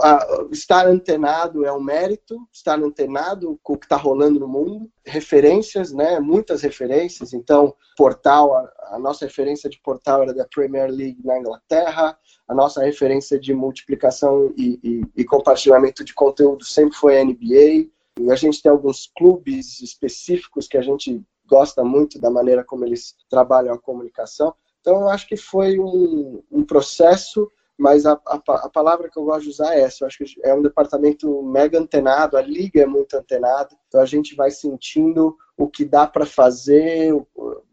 a, 0.00 0.46
estar 0.50 0.86
antenado 0.86 1.66
é 1.66 1.70
um 1.70 1.80
mérito, 1.80 2.38
estar 2.50 2.82
antenado 2.82 3.60
com 3.62 3.74
o 3.74 3.78
que 3.78 3.84
está 3.84 3.96
rolando 3.96 4.40
no 4.40 4.48
mundo, 4.48 4.90
referências, 5.04 5.92
né, 5.92 6.18
muitas 6.18 6.62
referências, 6.62 7.34
então, 7.34 7.74
portal, 7.98 8.54
a, 8.54 8.72
a, 8.92 8.98
nossa 8.98 9.26
referência 9.26 9.68
de 9.68 9.78
portal 9.80 10.22
era 10.22 10.32
da 10.32 10.46
Premier 10.46 10.90
League 10.90 11.20
na 11.22 11.38
Inglaterra, 11.38 12.18
a 12.48 12.54
nossa 12.54 12.82
referência 12.82 13.38
de 13.38 13.52
multiplicação 13.52 14.50
e, 14.56 14.80
e, 14.82 15.02
e 15.14 15.24
compartilhamento 15.24 16.02
de 16.02 16.14
conteúdo 16.14 16.64
sempre 16.64 16.96
foi 16.96 17.20
a 17.20 17.24
NBA, 17.24 17.90
e 18.18 18.30
a 18.30 18.36
gente 18.36 18.62
tem 18.62 18.72
alguns 18.72 19.12
clubes 19.14 19.82
específicos 19.82 20.66
que 20.66 20.78
a 20.78 20.82
gente 20.82 21.22
gosta 21.46 21.84
muito 21.84 22.18
da 22.18 22.30
maneira 22.30 22.64
como 22.64 22.86
eles 22.86 23.14
trabalham 23.28 23.74
a 23.74 23.78
comunicação, 23.78 24.54
então 24.80 25.00
eu 25.00 25.08
acho 25.10 25.28
que 25.28 25.36
foi 25.36 25.78
um, 25.78 26.42
um 26.50 26.64
processo 26.64 27.50
mas 27.78 28.06
a, 28.06 28.12
a, 28.26 28.36
a, 28.36 28.68
palavra 28.68 29.10
que 29.10 29.18
eu 29.18 29.24
gosto 29.24 29.42
de 29.42 29.50
usar 29.50 29.74
é 29.74 29.82
essa. 29.82 30.04
Eu 30.04 30.06
acho 30.06 30.18
que 30.18 30.40
é 30.42 30.54
um 30.54 30.62
departamento 30.62 31.42
mega 31.42 31.78
antenado, 31.78 32.36
a 32.36 32.42
liga 32.42 32.80
é 32.80 32.86
muito 32.86 33.14
antenada, 33.14 33.70
então 33.86 34.00
a 34.00 34.06
gente 34.06 34.34
vai 34.34 34.50
sentindo 34.50 35.36
o 35.56 35.68
que 35.68 35.84
dá 35.84 36.06
para 36.06 36.26
fazer, 36.26 37.14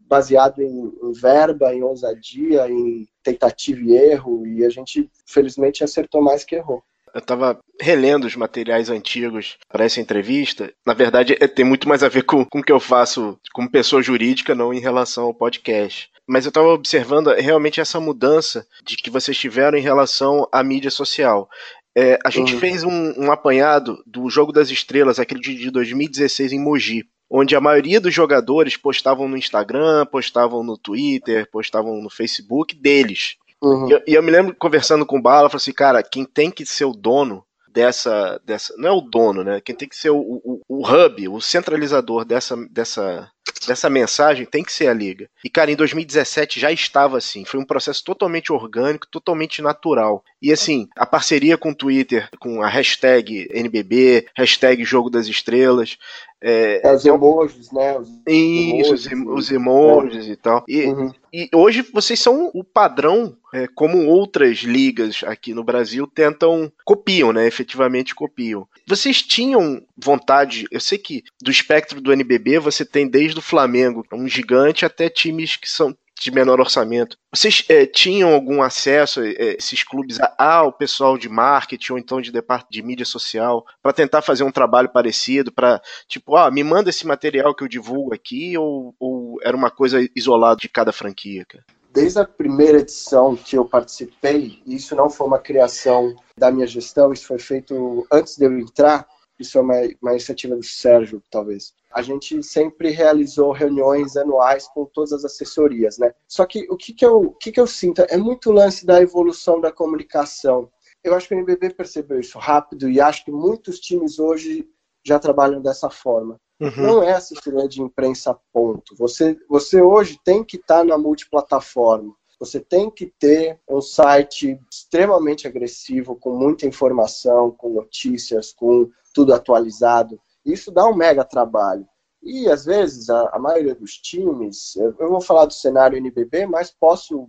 baseado 0.00 0.60
em, 0.62 0.92
em, 1.02 1.12
verba, 1.12 1.74
em 1.74 1.82
ousadia, 1.82 2.68
em 2.68 3.06
tentativa 3.22 3.80
e 3.80 3.92
erro, 3.94 4.46
e 4.46 4.64
a 4.64 4.70
gente, 4.70 5.10
felizmente, 5.26 5.82
acertou 5.82 6.22
mais 6.22 6.44
que 6.44 6.56
errou. 6.56 6.82
Eu 7.14 7.20
estava 7.20 7.60
relendo 7.80 8.24
os 8.24 8.34
materiais 8.34 8.90
antigos 8.90 9.56
para 9.68 9.84
essa 9.84 10.00
entrevista. 10.00 10.72
Na 10.84 10.94
verdade, 10.94 11.36
é, 11.38 11.46
tem 11.46 11.64
muito 11.64 11.88
mais 11.88 12.02
a 12.02 12.08
ver 12.08 12.24
com, 12.24 12.44
com 12.44 12.58
o 12.58 12.62
que 12.62 12.72
eu 12.72 12.80
faço 12.80 13.38
como 13.52 13.70
pessoa 13.70 14.02
jurídica, 14.02 14.52
não 14.52 14.74
em 14.74 14.80
relação 14.80 15.24
ao 15.24 15.34
podcast 15.34 16.10
mas 16.26 16.44
eu 16.44 16.48
estava 16.48 16.68
observando 16.68 17.28
realmente 17.28 17.80
essa 17.80 18.00
mudança 18.00 18.66
de 18.82 18.96
que 18.96 19.10
vocês 19.10 19.36
tiveram 19.36 19.76
em 19.76 19.82
relação 19.82 20.48
à 20.50 20.62
mídia 20.62 20.90
social. 20.90 21.48
É, 21.96 22.18
a 22.24 22.30
gente 22.30 22.54
uhum. 22.54 22.60
fez 22.60 22.82
um, 22.82 23.12
um, 23.16 23.30
apanhado 23.30 24.02
do 24.04 24.28
Jogo 24.28 24.52
das 24.52 24.70
Estrelas, 24.70 25.18
aquele 25.18 25.40
de 25.40 25.70
2016 25.70 26.52
em 26.52 26.58
Mogi, 26.58 27.04
onde 27.30 27.54
a 27.54 27.60
maioria 27.60 28.00
dos 28.00 28.12
jogadores 28.12 28.76
postavam 28.76 29.28
no 29.28 29.36
Instagram, 29.36 30.04
postavam 30.06 30.64
no 30.64 30.76
Twitter, 30.76 31.48
postavam 31.50 32.02
no 32.02 32.10
Facebook 32.10 32.74
deles. 32.74 33.36
Uhum. 33.62 33.88
E, 33.88 33.92
eu, 33.92 34.02
e, 34.08 34.14
eu 34.14 34.22
me 34.22 34.30
lembro 34.30 34.54
conversando 34.56 35.06
com 35.06 35.18
o 35.18 35.22
Bala, 35.22 35.48
falei 35.48 35.62
assim, 35.62 35.72
cara, 35.72 36.02
quem 36.02 36.24
tem 36.24 36.50
que 36.50 36.66
ser 36.66 36.84
o 36.84 36.92
dono 36.92 37.44
dessa, 37.74 38.40
dessa. 38.46 38.72
Não 38.78 38.88
é 38.88 38.92
o 38.92 39.00
dono, 39.00 39.42
né? 39.42 39.60
Quem 39.60 39.74
tem 39.74 39.88
que 39.88 39.96
ser 39.96 40.10
o, 40.10 40.18
o, 40.18 40.60
o 40.68 40.88
hub, 40.88 41.28
o 41.28 41.40
centralizador 41.40 42.24
dessa, 42.24 42.56
dessa, 42.70 43.28
dessa 43.66 43.90
mensagem 43.90 44.46
tem 44.46 44.62
que 44.62 44.72
ser 44.72 44.86
a 44.86 44.94
liga. 44.94 45.28
E, 45.44 45.50
cara, 45.50 45.72
em 45.72 45.76
2017 45.76 46.60
já 46.60 46.70
estava 46.70 47.18
assim. 47.18 47.44
Foi 47.44 47.58
um 47.58 47.66
processo 47.66 48.04
totalmente 48.04 48.52
orgânico, 48.52 49.08
totalmente 49.10 49.60
natural. 49.60 50.22
E, 50.40 50.52
assim, 50.52 50.86
a 50.96 51.04
parceria 51.04 51.58
com 51.58 51.70
o 51.70 51.74
Twitter, 51.74 52.28
com 52.38 52.62
a 52.62 52.68
hashtag 52.68 53.48
NBB, 53.52 54.28
hashtag 54.36 54.84
Jogo 54.84 55.10
das 55.10 55.26
Estrelas, 55.26 55.98
é, 56.46 56.86
é, 56.86 56.94
os 56.94 57.06
emojis, 57.06 57.72
né? 57.72 57.98
Os 57.98 58.08
Isso, 58.28 59.10
emojis, 59.10 59.26
os 59.26 59.50
emojis 59.50 60.28
é. 60.28 60.30
e 60.32 60.36
tal. 60.36 60.62
E, 60.68 60.84
uhum. 60.84 61.10
e, 61.32 61.48
hoje 61.54 61.80
vocês 61.90 62.20
são 62.20 62.50
o 62.52 62.62
padrão, 62.62 63.34
é, 63.54 63.66
como 63.66 64.06
outras 64.06 64.58
ligas 64.58 65.22
aqui 65.24 65.54
no 65.54 65.64
Brasil 65.64 66.06
tentam, 66.06 66.70
copiam, 66.84 67.32
né? 67.32 67.46
Efetivamente 67.46 68.14
copiam. 68.14 68.68
Vocês 68.86 69.22
tinham 69.22 69.82
vontade, 69.96 70.66
eu 70.70 70.80
sei 70.80 70.98
que 70.98 71.24
do 71.42 71.50
espectro 71.50 71.98
do 71.98 72.12
NBB 72.12 72.58
você 72.58 72.84
tem 72.84 73.08
desde 73.08 73.38
o 73.38 73.42
Flamengo, 73.42 74.04
um 74.12 74.28
gigante, 74.28 74.84
até 74.84 75.08
times 75.08 75.56
que 75.56 75.70
são 75.70 75.96
de 76.20 76.30
menor 76.30 76.60
orçamento. 76.60 77.16
Vocês 77.34 77.64
é, 77.68 77.84
tinham 77.86 78.32
algum 78.32 78.62
acesso, 78.62 79.20
é, 79.22 79.56
esses 79.58 79.82
clubes, 79.82 80.18
ao 80.38 80.72
pessoal 80.72 81.18
de 81.18 81.28
marketing 81.28 81.92
ou 81.92 81.98
então 81.98 82.20
de 82.20 82.30
departamento 82.32 82.54
de 82.70 82.82
mídia 82.82 83.04
social, 83.04 83.64
para 83.82 83.92
tentar 83.92 84.22
fazer 84.22 84.44
um 84.44 84.52
trabalho 84.52 84.88
parecido, 84.88 85.52
para, 85.52 85.80
tipo, 86.08 86.36
ah, 86.36 86.50
me 86.50 86.62
manda 86.62 86.90
esse 86.90 87.06
material 87.06 87.54
que 87.54 87.64
eu 87.64 87.68
divulgo 87.68 88.14
aqui, 88.14 88.56
ou, 88.56 88.94
ou 88.98 89.38
era 89.42 89.56
uma 89.56 89.70
coisa 89.70 89.98
isolada 90.14 90.60
de 90.60 90.68
cada 90.68 90.92
franquia? 90.92 91.44
Cara? 91.44 91.64
Desde 91.92 92.18
a 92.18 92.24
primeira 92.24 92.78
edição 92.78 93.36
que 93.36 93.56
eu 93.56 93.64
participei, 93.64 94.60
isso 94.66 94.96
não 94.96 95.08
foi 95.08 95.26
uma 95.26 95.38
criação 95.38 96.14
da 96.36 96.50
minha 96.50 96.66
gestão, 96.66 97.12
isso 97.12 97.26
foi 97.26 97.38
feito 97.38 98.06
antes 98.10 98.36
de 98.36 98.44
eu 98.44 98.58
entrar, 98.58 99.06
isso 99.38 99.58
é 99.58 99.60
uma, 99.60 99.74
uma 100.00 100.12
iniciativa 100.12 100.54
do 100.54 100.62
Sérgio, 100.62 101.22
talvez. 101.30 101.74
A 101.92 102.02
gente 102.02 102.42
sempre 102.42 102.90
realizou 102.90 103.52
reuniões 103.52 104.16
anuais 104.16 104.68
com 104.68 104.84
todas 104.84 105.12
as 105.12 105.24
assessorias, 105.24 105.98
né? 105.98 106.12
Só 106.26 106.46
que 106.46 106.66
o 106.70 106.76
que, 106.76 106.92
que, 106.92 107.04
eu, 107.04 107.16
o 107.16 107.34
que, 107.34 107.52
que 107.52 107.60
eu 107.60 107.66
sinto 107.66 108.02
é 108.08 108.16
muito 108.16 108.52
lance 108.52 108.86
da 108.86 109.00
evolução 109.00 109.60
da 109.60 109.72
comunicação. 109.72 110.70
Eu 111.02 111.14
acho 111.14 111.28
que 111.28 111.34
o 111.34 111.38
NBB 111.38 111.74
percebeu 111.74 112.18
isso 112.20 112.38
rápido 112.38 112.88
e 112.88 113.00
acho 113.00 113.24
que 113.24 113.30
muitos 113.30 113.78
times 113.78 114.18
hoje 114.18 114.68
já 115.04 115.18
trabalham 115.18 115.60
dessa 115.60 115.90
forma. 115.90 116.40
Uhum. 116.60 116.70
Não 116.76 117.02
é 117.02 117.12
assessoria 117.12 117.68
de 117.68 117.82
imprensa 117.82 118.38
ponto. 118.52 118.94
Você, 118.96 119.36
você 119.48 119.82
hoje 119.82 120.18
tem 120.24 120.42
que 120.42 120.56
estar 120.56 120.78
tá 120.78 120.84
na 120.84 120.96
multiplataforma. 120.96 122.14
Você 122.44 122.60
tem 122.60 122.90
que 122.90 123.06
ter 123.06 123.58
um 123.68 123.80
site 123.80 124.60
extremamente 124.70 125.48
agressivo, 125.48 126.14
com 126.14 126.36
muita 126.36 126.66
informação, 126.66 127.50
com 127.50 127.70
notícias, 127.70 128.52
com 128.52 128.90
tudo 129.14 129.32
atualizado. 129.32 130.20
Isso 130.44 130.70
dá 130.70 130.86
um 130.86 130.94
mega 130.94 131.24
trabalho. 131.24 131.86
E 132.22 132.48
às 132.48 132.66
vezes 132.66 133.08
a, 133.08 133.30
a 133.32 133.38
maioria 133.38 133.74
dos 133.74 133.96
times, 133.96 134.76
eu 134.76 135.08
vou 135.10 135.20
falar 135.20 135.46
do 135.46 135.54
cenário 135.54 135.96
NBB, 135.96 136.46
mas 136.46 136.70
posso 136.70 137.28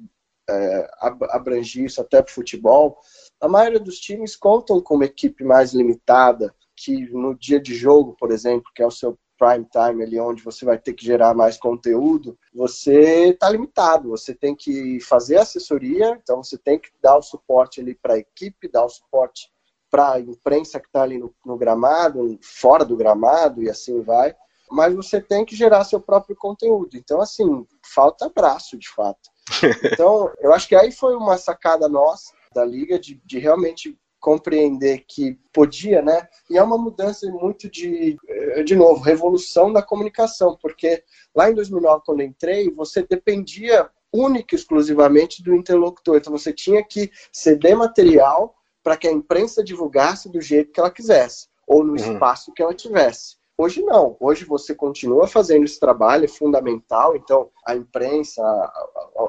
é, 0.50 0.90
abranger 1.30 1.86
isso 1.86 2.02
até 2.02 2.22
para 2.22 2.34
futebol. 2.34 2.98
A 3.40 3.48
maioria 3.48 3.80
dos 3.80 4.00
times 4.00 4.36
contam 4.36 4.82
com 4.82 4.96
uma 4.96 5.06
equipe 5.06 5.44
mais 5.44 5.74
limitada, 5.74 6.54
que 6.76 7.10
no 7.12 7.34
dia 7.34 7.60
de 7.60 7.74
jogo, 7.74 8.16
por 8.20 8.32
exemplo, 8.32 8.70
que 8.76 8.84
é 8.84 8.86
o 8.86 8.92
seu 8.92 9.18
prime 9.38 9.66
time 9.66 10.04
ali, 10.04 10.20
onde 10.20 10.44
você 10.44 10.66
vai 10.66 10.78
ter 10.78 10.94
que 10.94 11.06
gerar 11.06 11.34
mais 11.34 11.58
conteúdo, 11.58 12.38
você 12.54 13.30
está 13.30 13.50
limitado. 13.50 14.10
Você 14.10 14.34
tem 14.34 14.56
que 14.56 15.00
fazer 15.02 15.38
assessoria, 15.38 16.20
então 16.22 16.44
você 16.44 16.58
tem 16.58 16.80
que 16.80 16.90
dar 17.02 17.18
o 17.18 17.22
suporte 17.22 17.80
ali 17.82 17.96
para 17.96 18.16
a 18.16 18.18
equipe, 18.18 18.68
dar 18.68 18.86
o 18.86 18.90
suporte 18.90 19.50
para 19.90 20.14
a 20.14 20.20
imprensa 20.20 20.80
que 20.80 20.88
está 20.88 21.04
ali 21.04 21.18
no, 21.18 21.34
no 21.46 21.58
gramado, 21.58 22.38
fora 22.42 22.84
do 22.84 22.98
gramado 22.98 23.62
e 23.64 23.70
assim 23.70 24.02
vai. 24.02 24.36
Mas 24.70 24.96
você 24.96 25.22
tem 25.22 25.46
que 25.46 25.56
gerar 25.56 25.84
seu 25.84 26.02
próprio 26.02 26.36
conteúdo. 26.36 26.98
Então, 26.98 27.22
assim, 27.22 27.66
falta 27.94 28.30
braço, 28.30 28.78
de 28.78 28.90
fato. 28.90 29.30
Então, 29.94 30.34
eu 30.40 30.52
acho 30.54 30.68
que 30.68 30.76
aí 30.76 30.92
foi 30.92 31.16
uma 31.16 31.38
sacada 31.38 31.88
nossa 31.88 32.34
da 32.54 32.66
liga 32.66 32.98
de, 32.98 33.22
de 33.24 33.38
realmente 33.38 33.98
compreender 34.26 35.06
que 35.08 35.38
podia, 35.54 36.02
né? 36.02 36.28
E 36.50 36.58
é 36.58 36.64
uma 36.64 36.80
mudança 36.80 37.30
muito 37.30 37.70
de, 37.70 38.18
eh, 38.28 38.64
de 38.64 38.76
novo, 38.76 39.00
revolução 39.04 39.72
da 39.72 39.84
comunicação, 39.84 40.58
porque 40.60 41.04
lá 41.36 41.52
em 41.52 41.54
2009, 41.54 42.02
quando 42.04 42.24
entrei, 42.24 42.72
você 42.72 43.06
dependia 43.08 43.88
única 44.12 44.56
e 44.56 44.58
exclusivamente 44.58 45.44
do 45.44 45.54
interlocutor. 45.54 46.18
Então, 46.18 46.36
você 46.36 46.52
tinha 46.52 46.84
que 46.84 47.12
ceder 47.32 47.78
material 47.78 48.56
para 48.84 48.98
que 48.98 49.08
a 49.08 49.12
imprensa 49.12 49.64
divulgasse 49.64 50.28
do 50.28 50.42
jeito 50.42 50.72
que 50.72 50.80
ela 50.80 50.90
quisesse, 50.90 51.48
ou 51.68 51.84
no 51.84 51.92
uhum. 51.92 51.96
espaço 51.96 52.52
que 52.52 52.64
ela 52.64 52.74
tivesse. 52.74 53.36
Hoje 53.56 53.84
não, 53.84 54.18
hoje 54.20 54.44
você 54.44 54.74
continua 54.74 55.28
fazendo 55.28 55.66
esse 55.66 55.80
trabalho, 55.80 56.26
é 56.26 56.28
fundamental, 56.28 57.16
então 57.16 57.52
a 57.64 57.76
imprensa, 57.76 58.42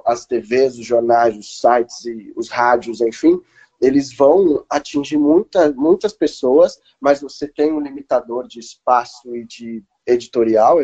as 0.06 0.24
TVs, 0.24 0.78
os 0.78 0.86
jornais, 0.86 1.36
os 1.36 1.60
sites 1.60 2.06
e 2.06 2.32
os 2.34 2.48
rádios, 2.48 3.02
enfim, 3.02 3.38
eles 3.80 4.14
vão 4.14 4.64
atingir 4.70 5.18
muita, 5.18 5.70
muitas 5.72 6.12
pessoas, 6.12 6.78
mas 7.00 7.20
você 7.20 7.46
tem 7.46 7.72
um 7.72 7.80
limitador 7.80 8.46
de 8.46 8.58
espaço 8.58 9.34
e 9.34 9.44
de 9.44 9.84
editorial, 10.06 10.78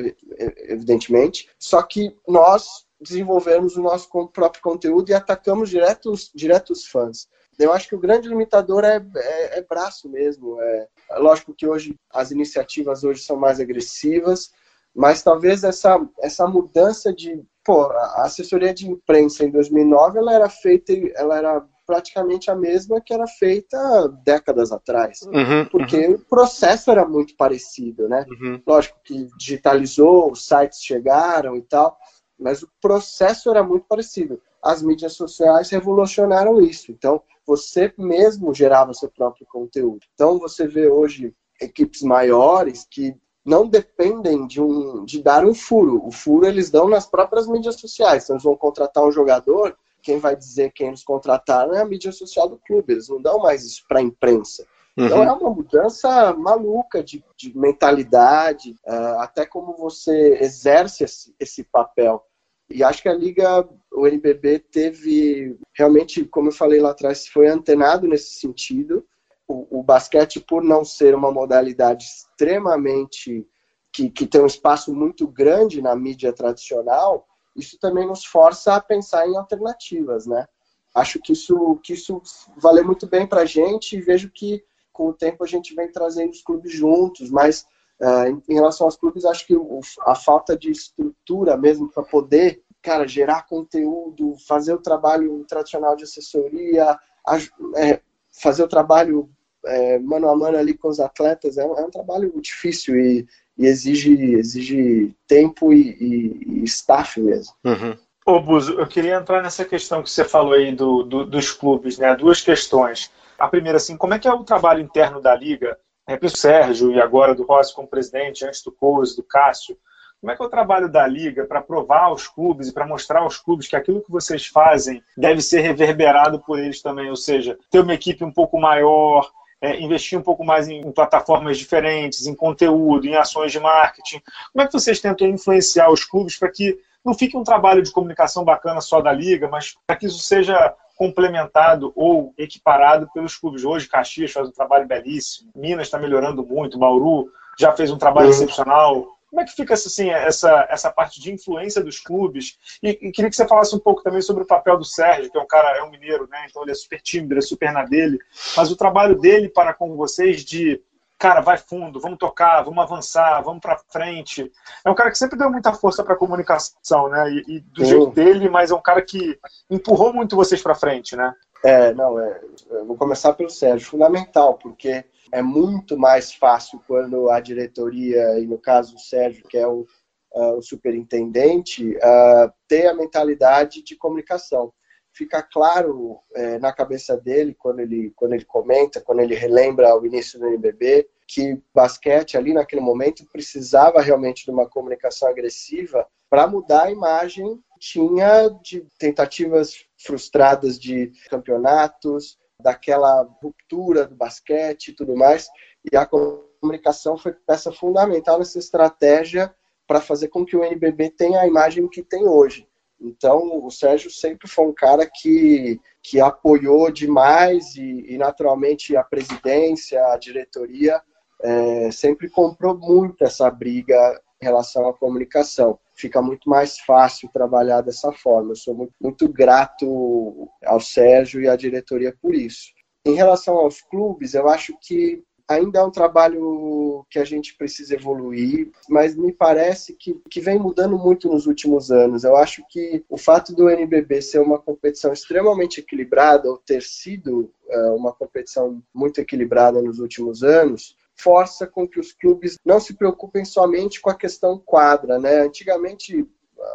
evidentemente, 0.68 1.48
só 1.58 1.82
que 1.82 2.14
nós 2.26 2.86
desenvolvemos 3.00 3.76
o 3.76 3.82
nosso 3.82 4.08
próprio 4.28 4.62
conteúdo 4.62 5.10
e 5.10 5.14
atacamos 5.14 5.70
direto 5.70 6.12
direto 6.34 6.70
os 6.70 6.86
fãs. 6.86 7.28
Eu 7.58 7.72
acho 7.72 7.88
que 7.88 7.94
o 7.94 8.00
grande 8.00 8.28
limitador 8.28 8.84
é, 8.84 9.04
é, 9.16 9.58
é 9.58 9.62
braço 9.62 10.08
mesmo. 10.08 10.60
É, 10.60 10.88
é, 11.10 11.18
lógico 11.18 11.54
que 11.54 11.66
hoje 11.66 11.94
as 12.12 12.30
iniciativas 12.30 13.04
hoje 13.04 13.22
são 13.22 13.36
mais 13.36 13.60
agressivas, 13.60 14.50
mas 14.94 15.22
talvez 15.22 15.62
essa, 15.62 16.00
essa 16.20 16.46
mudança 16.46 17.12
de 17.12 17.42
pô, 17.64 17.84
a 17.84 18.24
assessoria 18.24 18.74
de 18.74 18.88
imprensa 18.88 19.44
em 19.44 19.50
2009 19.50 20.18
ela 20.18 20.34
era 20.34 20.48
feita, 20.48 20.92
ela 21.14 21.36
era 21.36 21.66
praticamente 21.86 22.50
a 22.50 22.54
mesma 22.54 23.00
que 23.00 23.12
era 23.12 23.26
feita 23.26 24.08
décadas 24.24 24.72
atrás, 24.72 25.22
uhum, 25.22 25.64
porque 25.70 26.06
uhum. 26.06 26.14
o 26.14 26.18
processo 26.18 26.90
era 26.90 27.04
muito 27.06 27.36
parecido, 27.36 28.08
né? 28.08 28.24
Uhum. 28.28 28.62
Lógico 28.66 28.98
que 29.04 29.28
digitalizou, 29.36 30.30
os 30.30 30.46
sites 30.46 30.82
chegaram 30.82 31.56
e 31.56 31.62
tal, 31.62 31.96
mas 32.38 32.62
o 32.62 32.68
processo 32.80 33.50
era 33.50 33.62
muito 33.62 33.86
parecido. 33.86 34.40
As 34.62 34.80
mídias 34.80 35.14
sociais 35.14 35.70
revolucionaram 35.70 36.60
isso. 36.60 36.92
Então, 36.92 37.20
você 37.46 37.92
mesmo 37.98 38.54
gerava 38.54 38.94
seu 38.94 39.10
próprio 39.10 39.46
conteúdo. 39.46 40.00
Então 40.14 40.38
você 40.38 40.66
vê 40.66 40.88
hoje 40.88 41.34
equipes 41.60 42.02
maiores 42.02 42.86
que 42.88 43.14
não 43.44 43.66
dependem 43.66 44.46
de, 44.46 44.60
um, 44.60 45.04
de 45.04 45.20
dar 45.22 45.44
um 45.44 45.54
furo. 45.54 46.00
O 46.06 46.12
furo 46.12 46.46
eles 46.46 46.70
dão 46.70 46.88
nas 46.88 47.06
próprias 47.06 47.46
mídias 47.46 47.80
sociais. 47.80 48.24
Então 48.24 48.36
eles 48.36 48.44
vão 48.44 48.56
contratar 48.56 49.04
um 49.04 49.12
jogador, 49.12 49.76
quem 50.02 50.18
vai 50.18 50.36
dizer 50.36 50.72
quem 50.72 50.88
eles 50.88 51.04
contrataram 51.04 51.74
é 51.74 51.80
a 51.80 51.84
mídia 51.84 52.12
social 52.12 52.48
do 52.48 52.58
clube. 52.58 52.92
Eles 52.92 53.08
não 53.08 53.20
dão 53.20 53.38
mais 53.38 53.64
isso 53.64 53.84
para 53.88 54.00
a 54.00 54.02
imprensa. 54.02 54.66
Então 54.96 55.18
uhum. 55.18 55.24
é 55.24 55.32
uma 55.32 55.50
mudança 55.50 56.34
maluca 56.34 57.02
de, 57.02 57.24
de 57.36 57.56
mentalidade, 57.56 58.76
uh, 58.86 59.20
até 59.20 59.46
como 59.46 59.74
você 59.74 60.38
exerce 60.40 61.04
esse, 61.04 61.34
esse 61.40 61.64
papel. 61.64 62.22
E 62.68 62.82
acho 62.82 63.02
que 63.02 63.08
a 63.08 63.14
Liga, 63.14 63.68
o 63.90 64.06
NBB 64.06 64.58
teve 64.58 65.56
realmente, 65.74 66.24
como 66.24 66.48
eu 66.48 66.52
falei 66.52 66.80
lá 66.80 66.90
atrás, 66.90 67.26
foi 67.26 67.48
antenado 67.48 68.06
nesse 68.06 68.34
sentido. 68.34 69.06
O, 69.48 69.80
o 69.80 69.82
basquete, 69.82 70.40
por 70.40 70.62
não 70.62 70.84
ser 70.84 71.14
uma 71.14 71.30
modalidade 71.30 72.04
extremamente 72.04 73.46
que, 73.92 74.08
que 74.08 74.26
tem 74.26 74.40
um 74.40 74.46
espaço 74.46 74.94
muito 74.94 75.26
grande 75.26 75.82
na 75.82 75.94
mídia 75.94 76.32
tradicional, 76.32 77.26
isso 77.56 77.78
também 77.78 78.06
nos 78.06 78.24
força 78.24 78.74
a 78.74 78.80
pensar 78.80 79.28
em 79.28 79.36
alternativas, 79.36 80.26
né? 80.26 80.46
Acho 80.94 81.18
que 81.18 81.32
isso, 81.32 81.78
que 81.82 81.94
isso 81.94 82.20
valeu 82.56 82.84
muito 82.84 83.06
bem 83.06 83.26
para 83.26 83.42
a 83.42 83.46
gente 83.46 83.96
e 83.96 84.00
vejo 84.00 84.30
que 84.30 84.62
com 84.92 85.08
o 85.08 85.14
tempo 85.14 85.42
a 85.42 85.46
gente 85.46 85.74
vem 85.74 85.90
trazendo 85.90 86.30
os 86.30 86.42
clubes 86.42 86.72
juntos, 86.72 87.30
mas 87.30 87.66
Uh, 88.00 88.26
em, 88.26 88.42
em, 88.48 88.54
relação 88.54 88.84
aos 88.84 88.96
clubes, 88.96 89.24
acho 89.24 89.46
que 89.46 89.54
o, 89.54 89.78
a 90.00 90.16
falta 90.16 90.56
de 90.56 90.72
estrutura 90.72 91.56
mesmo 91.56 91.88
para 91.88 92.02
poder, 92.02 92.60
cara, 92.82 93.06
gerar 93.06 93.46
conteúdo, 93.46 94.34
fazer 94.44 94.74
o 94.74 94.82
trabalho 94.82 95.44
tradicional 95.44 95.94
de 95.94 96.02
assessoria, 96.02 96.98
a, 97.24 97.36
é, 97.76 98.00
fazer 98.32 98.64
o 98.64 98.68
trabalho 98.68 99.30
é, 99.64 99.98
mano 100.00 100.28
a 100.28 100.36
mano 100.36 100.58
ali 100.58 100.76
com 100.76 100.88
os 100.88 100.98
atletas, 100.98 101.58
é 101.58 101.64
um, 101.64 101.78
é 101.78 101.84
um 101.84 101.90
trabalho 101.90 102.32
difícil 102.40 102.98
e, 102.98 103.26
e, 103.56 103.66
exige, 103.66 104.34
exige 104.34 105.14
tempo 105.26 105.72
e, 105.72 105.96
e, 106.00 106.60
e 106.60 106.64
staff 106.64 107.20
mesmo. 107.20 107.54
Uhum. 107.64 107.96
Ô, 108.24 108.40
Buzo, 108.40 108.78
eu 108.78 108.86
queria 108.86 109.16
entrar 109.16 109.42
nessa 109.42 109.64
questão 109.64 110.02
que 110.02 110.10
você 110.10 110.24
falou 110.24 110.52
aí 110.52 110.74
do, 110.74 111.02
do, 111.02 111.26
dos 111.26 111.50
clubes, 111.50 111.98
né? 111.98 112.14
Duas 112.14 112.40
questões. 112.40 113.10
A 113.38 113.48
primeira, 113.48 113.78
assim, 113.78 113.96
como 113.96 114.14
é 114.14 114.18
que 114.18 114.28
é 114.28 114.32
o 114.32 114.44
trabalho 114.44 114.80
interno 114.80 115.20
da 115.20 115.34
liga 115.34 115.76
é, 116.06 116.16
do 116.16 116.28
Sérgio 116.28 116.92
e 116.92 117.00
agora 117.00 117.34
do 117.34 117.44
Rossi 117.44 117.74
como 117.74 117.88
presidente, 117.88 118.44
antes 118.44 118.62
do 118.62 118.70
Coase, 118.70 119.16
do 119.16 119.22
Cássio, 119.22 119.76
como 120.22 120.30
é 120.30 120.36
que 120.36 120.42
é 120.42 120.46
o 120.46 120.50
trabalho 120.50 120.88
da 120.88 121.04
Liga 121.04 121.44
para 121.44 121.60
provar 121.60 122.04
aos 122.04 122.28
clubes 122.28 122.68
e 122.68 122.72
para 122.72 122.86
mostrar 122.86 123.22
aos 123.22 123.38
clubes 123.38 123.66
que 123.66 123.74
aquilo 123.74 124.00
que 124.00 124.10
vocês 124.10 124.46
fazem 124.46 125.02
deve 125.16 125.42
ser 125.42 125.62
reverberado 125.62 126.38
por 126.38 126.60
eles 126.60 126.80
também? 126.80 127.10
Ou 127.10 127.16
seja, 127.16 127.58
ter 127.68 127.80
uma 127.80 127.92
equipe 127.92 128.22
um 128.22 128.30
pouco 128.30 128.56
maior, 128.56 129.28
é, 129.62 129.80
investir 129.80 130.18
um 130.18 130.22
pouco 130.22 130.44
mais 130.44 130.68
em, 130.68 130.80
em, 130.80 130.90
plataformas 130.90 131.56
diferentes, 131.56 132.26
em 132.26 132.34
conteúdo, 132.34 133.06
em 133.06 133.14
ações 133.14 133.52
de 133.52 133.60
marketing. 133.60 134.20
Como 134.52 134.62
é 134.62 134.66
que 134.66 134.72
vocês 134.72 135.00
tentam 135.00 135.28
influenciar 135.28 135.88
os 135.88 136.04
clubes 136.04 136.36
para 136.36 136.50
que 136.50 136.76
não 137.04 137.14
fique 137.14 137.36
um 137.36 137.44
trabalho 137.44 137.80
de 137.80 137.92
comunicação 137.92 138.44
bacana 138.44 138.80
só 138.80 139.00
da 139.00 139.12
Liga, 139.12 139.48
mas 139.48 139.76
para 139.86 139.96
que 139.96 140.06
isso 140.06 140.18
seja 140.18 140.74
complementado 140.96 141.92
ou 141.96 142.34
equiparado 142.36 143.08
pelos 143.14 143.36
clubes. 143.36 143.64
Hoje, 143.64 143.88
Caxias 143.88 144.32
faz 144.32 144.48
um 144.48 144.52
trabalho 144.52 144.86
belíssimo, 144.86 145.50
Minas 145.54 145.86
está 145.86 145.98
melhorando 145.98 146.44
muito, 146.44 146.78
Bauru 146.78 147.30
já 147.58 147.72
fez 147.72 147.90
um 147.90 147.98
trabalho 147.98 148.28
uhum. 148.28 148.32
excepcional, 148.32 149.06
como 149.32 149.40
é 149.40 149.46
que 149.46 149.56
fica 149.56 149.72
assim, 149.72 150.10
essa, 150.10 150.66
essa 150.68 150.92
parte 150.92 151.18
de 151.18 151.32
influência 151.32 151.82
dos 151.82 151.98
clubes? 151.98 152.58
E, 152.82 152.90
e, 152.90 153.10
queria 153.10 153.30
que 153.30 153.34
você 153.34 153.48
falasse 153.48 153.74
um 153.74 153.78
pouco 153.78 154.02
também 154.02 154.20
sobre 154.20 154.42
o 154.42 154.46
papel 154.46 154.76
do 154.76 154.84
Sérgio, 154.84 155.30
que 155.30 155.38
é 155.38 155.40
um 155.40 155.46
cara, 155.46 155.78
é 155.78 155.82
um 155.82 155.90
mineiro, 155.90 156.28
né? 156.30 156.46
Então 156.50 156.62
ele 156.62 156.72
é 156.72 156.74
super 156.74 157.00
tímido, 157.00 157.32
ele 157.32 157.38
é 157.38 157.42
super 157.42 157.72
na 157.72 157.82
dele. 157.82 158.18
Mas 158.54 158.70
o 158.70 158.76
trabalho 158.76 159.18
dele 159.18 159.48
para 159.48 159.72
com 159.72 159.96
vocês 159.96 160.44
de, 160.44 160.82
cara, 161.22 161.40
vai 161.40 161.56
fundo, 161.56 162.00
vamos 162.00 162.18
tocar, 162.18 162.62
vamos 162.62 162.82
avançar, 162.82 163.40
vamos 163.42 163.60
para 163.60 163.78
frente. 163.78 164.50
É 164.84 164.90
um 164.90 164.94
cara 164.94 165.08
que 165.08 165.16
sempre 165.16 165.38
deu 165.38 165.48
muita 165.48 165.72
força 165.72 166.02
para 166.02 166.14
a 166.14 166.18
comunicação, 166.18 167.08
né? 167.08 167.30
E, 167.30 167.44
e 167.46 167.60
do 167.60 167.84
Sim. 167.84 167.90
jeito 167.90 168.10
dele, 168.10 168.48
mas 168.48 168.72
é 168.72 168.74
um 168.74 168.82
cara 168.82 169.00
que 169.00 169.38
empurrou 169.70 170.12
muito 170.12 170.34
vocês 170.34 170.60
para 170.60 170.74
frente, 170.74 171.14
né? 171.14 171.32
É, 171.64 171.94
não, 171.94 172.18
é, 172.18 172.40
vou 172.84 172.96
começar 172.96 173.34
pelo 173.34 173.48
Sérgio, 173.48 173.86
fundamental, 173.86 174.54
porque 174.54 175.04
é 175.30 175.40
muito 175.40 175.96
mais 175.96 176.34
fácil 176.34 176.82
quando 176.88 177.30
a 177.30 177.38
diretoria, 177.38 178.40
e 178.40 178.46
no 178.48 178.58
caso 178.58 178.96
o 178.96 178.98
Sérgio, 178.98 179.46
que 179.46 179.56
é 179.56 179.66
o, 179.66 179.86
uh, 180.34 180.58
o 180.58 180.62
superintendente, 180.62 181.88
uh, 181.98 182.52
ter 182.66 182.88
a 182.88 182.94
mentalidade 182.94 183.80
de 183.84 183.94
comunicação. 183.94 184.72
Fica 185.14 185.40
claro 185.42 186.18
é, 186.34 186.58
na 186.58 186.72
cabeça 186.72 187.16
dele, 187.18 187.54
quando 187.54 187.80
ele, 187.80 188.12
quando 188.16 188.32
ele 188.32 188.46
comenta, 188.46 189.00
quando 189.00 189.20
ele 189.20 189.34
relembra 189.34 189.94
o 189.94 190.06
início 190.06 190.40
do 190.40 190.46
NBB, 190.46 191.06
que 191.26 191.60
basquete 191.74 192.36
ali 192.36 192.52
naquele 192.52 192.82
momento 192.82 193.26
precisava 193.32 194.00
realmente 194.00 194.44
de 194.44 194.50
uma 194.50 194.68
comunicação 194.68 195.28
agressiva 195.28 196.06
para 196.28 196.46
mudar 196.46 196.84
a 196.84 196.90
imagem 196.90 197.62
tinha 197.78 198.48
de 198.62 198.86
tentativas 198.96 199.84
frustradas 199.98 200.78
de 200.78 201.12
campeonatos, 201.28 202.38
daquela 202.60 203.22
ruptura 203.42 204.06
do 204.06 204.14
basquete 204.14 204.88
e 204.88 204.92
tudo 204.92 205.16
mais. 205.16 205.48
E 205.92 205.96
a 205.96 206.06
comunicação 206.06 207.18
foi 207.18 207.32
peça 207.32 207.72
fundamental 207.72 208.38
nessa 208.38 208.58
estratégia 208.58 209.52
para 209.84 210.00
fazer 210.00 210.28
com 210.28 210.46
que 210.46 210.56
o 210.56 210.62
NBB 210.62 211.10
tenha 211.10 211.40
a 211.40 211.46
imagem 211.46 211.88
que 211.88 212.04
tem 212.04 212.26
hoje. 212.26 212.68
Então, 213.00 213.64
o 213.64 213.68
Sérgio 213.68 214.10
sempre 214.12 214.48
foi 214.48 214.64
um 214.64 214.72
cara 214.72 215.10
que, 215.12 215.80
que 216.00 216.20
apoiou 216.20 216.88
demais 216.88 217.74
e, 217.74 218.14
e 218.14 218.16
naturalmente, 218.16 218.96
a 218.96 219.02
presidência, 219.02 220.00
a 220.06 220.16
diretoria, 220.16 221.02
é, 221.42 221.90
sempre 221.90 222.28
comprou 222.28 222.76
muito 222.78 223.24
essa 223.24 223.50
briga 223.50 224.20
em 224.40 224.44
relação 224.44 224.88
à 224.88 224.92
comunicação 224.92 225.78
fica 225.94 226.20
muito 226.20 226.48
mais 226.48 226.78
fácil 226.80 227.30
trabalhar 227.32 227.80
dessa 227.80 228.12
forma. 228.12 228.52
Eu 228.52 228.56
sou 228.56 228.74
muito, 228.74 228.92
muito 229.00 229.28
grato 229.28 230.48
ao 230.64 230.80
Sérgio 230.80 231.40
e 231.40 231.48
à 231.48 231.54
diretoria 231.54 232.14
por 232.20 232.34
isso. 232.34 232.72
Em 233.06 233.14
relação 233.14 233.56
aos 233.56 233.80
clubes, 233.80 234.34
eu 234.34 234.48
acho 234.48 234.76
que 234.80 235.22
ainda 235.48 235.80
é 235.80 235.84
um 235.84 235.90
trabalho 235.90 237.04
que 237.10 237.18
a 237.18 237.24
gente 237.24 237.56
precisa 237.56 237.94
evoluir, 237.94 238.70
mas 238.88 239.14
me 239.14 239.32
parece 239.32 239.94
que, 239.94 240.18
que 240.30 240.40
vem 240.40 240.58
mudando 240.58 240.96
muito 240.96 241.28
nos 241.28 241.46
últimos 241.46 241.90
anos. 241.90 242.24
Eu 242.24 242.36
acho 242.36 242.64
que 242.68 243.04
o 243.08 243.18
fato 243.18 243.54
do 243.54 243.68
NBB 243.68 244.22
ser 244.22 244.40
uma 244.40 244.58
competição 244.58 245.12
extremamente 245.12 245.80
equilibrada, 245.80 246.48
ou 246.48 246.58
ter 246.58 246.82
sido 246.82 247.50
uh, 247.68 247.94
uma 247.94 248.12
competição 248.12 248.82
muito 248.94 249.20
equilibrada 249.20 249.82
nos 249.82 249.98
últimos 249.98 250.42
anos, 250.42 250.96
força 251.22 251.66
com 251.66 251.86
que 251.86 252.00
os 252.00 252.12
clubes 252.12 252.56
não 252.64 252.80
se 252.80 252.94
preocupem 252.94 253.44
somente 253.44 254.00
com 254.00 254.10
a 254.10 254.16
questão 254.16 254.58
quadra, 254.58 255.18
né? 255.18 255.40
Antigamente, 255.40 256.26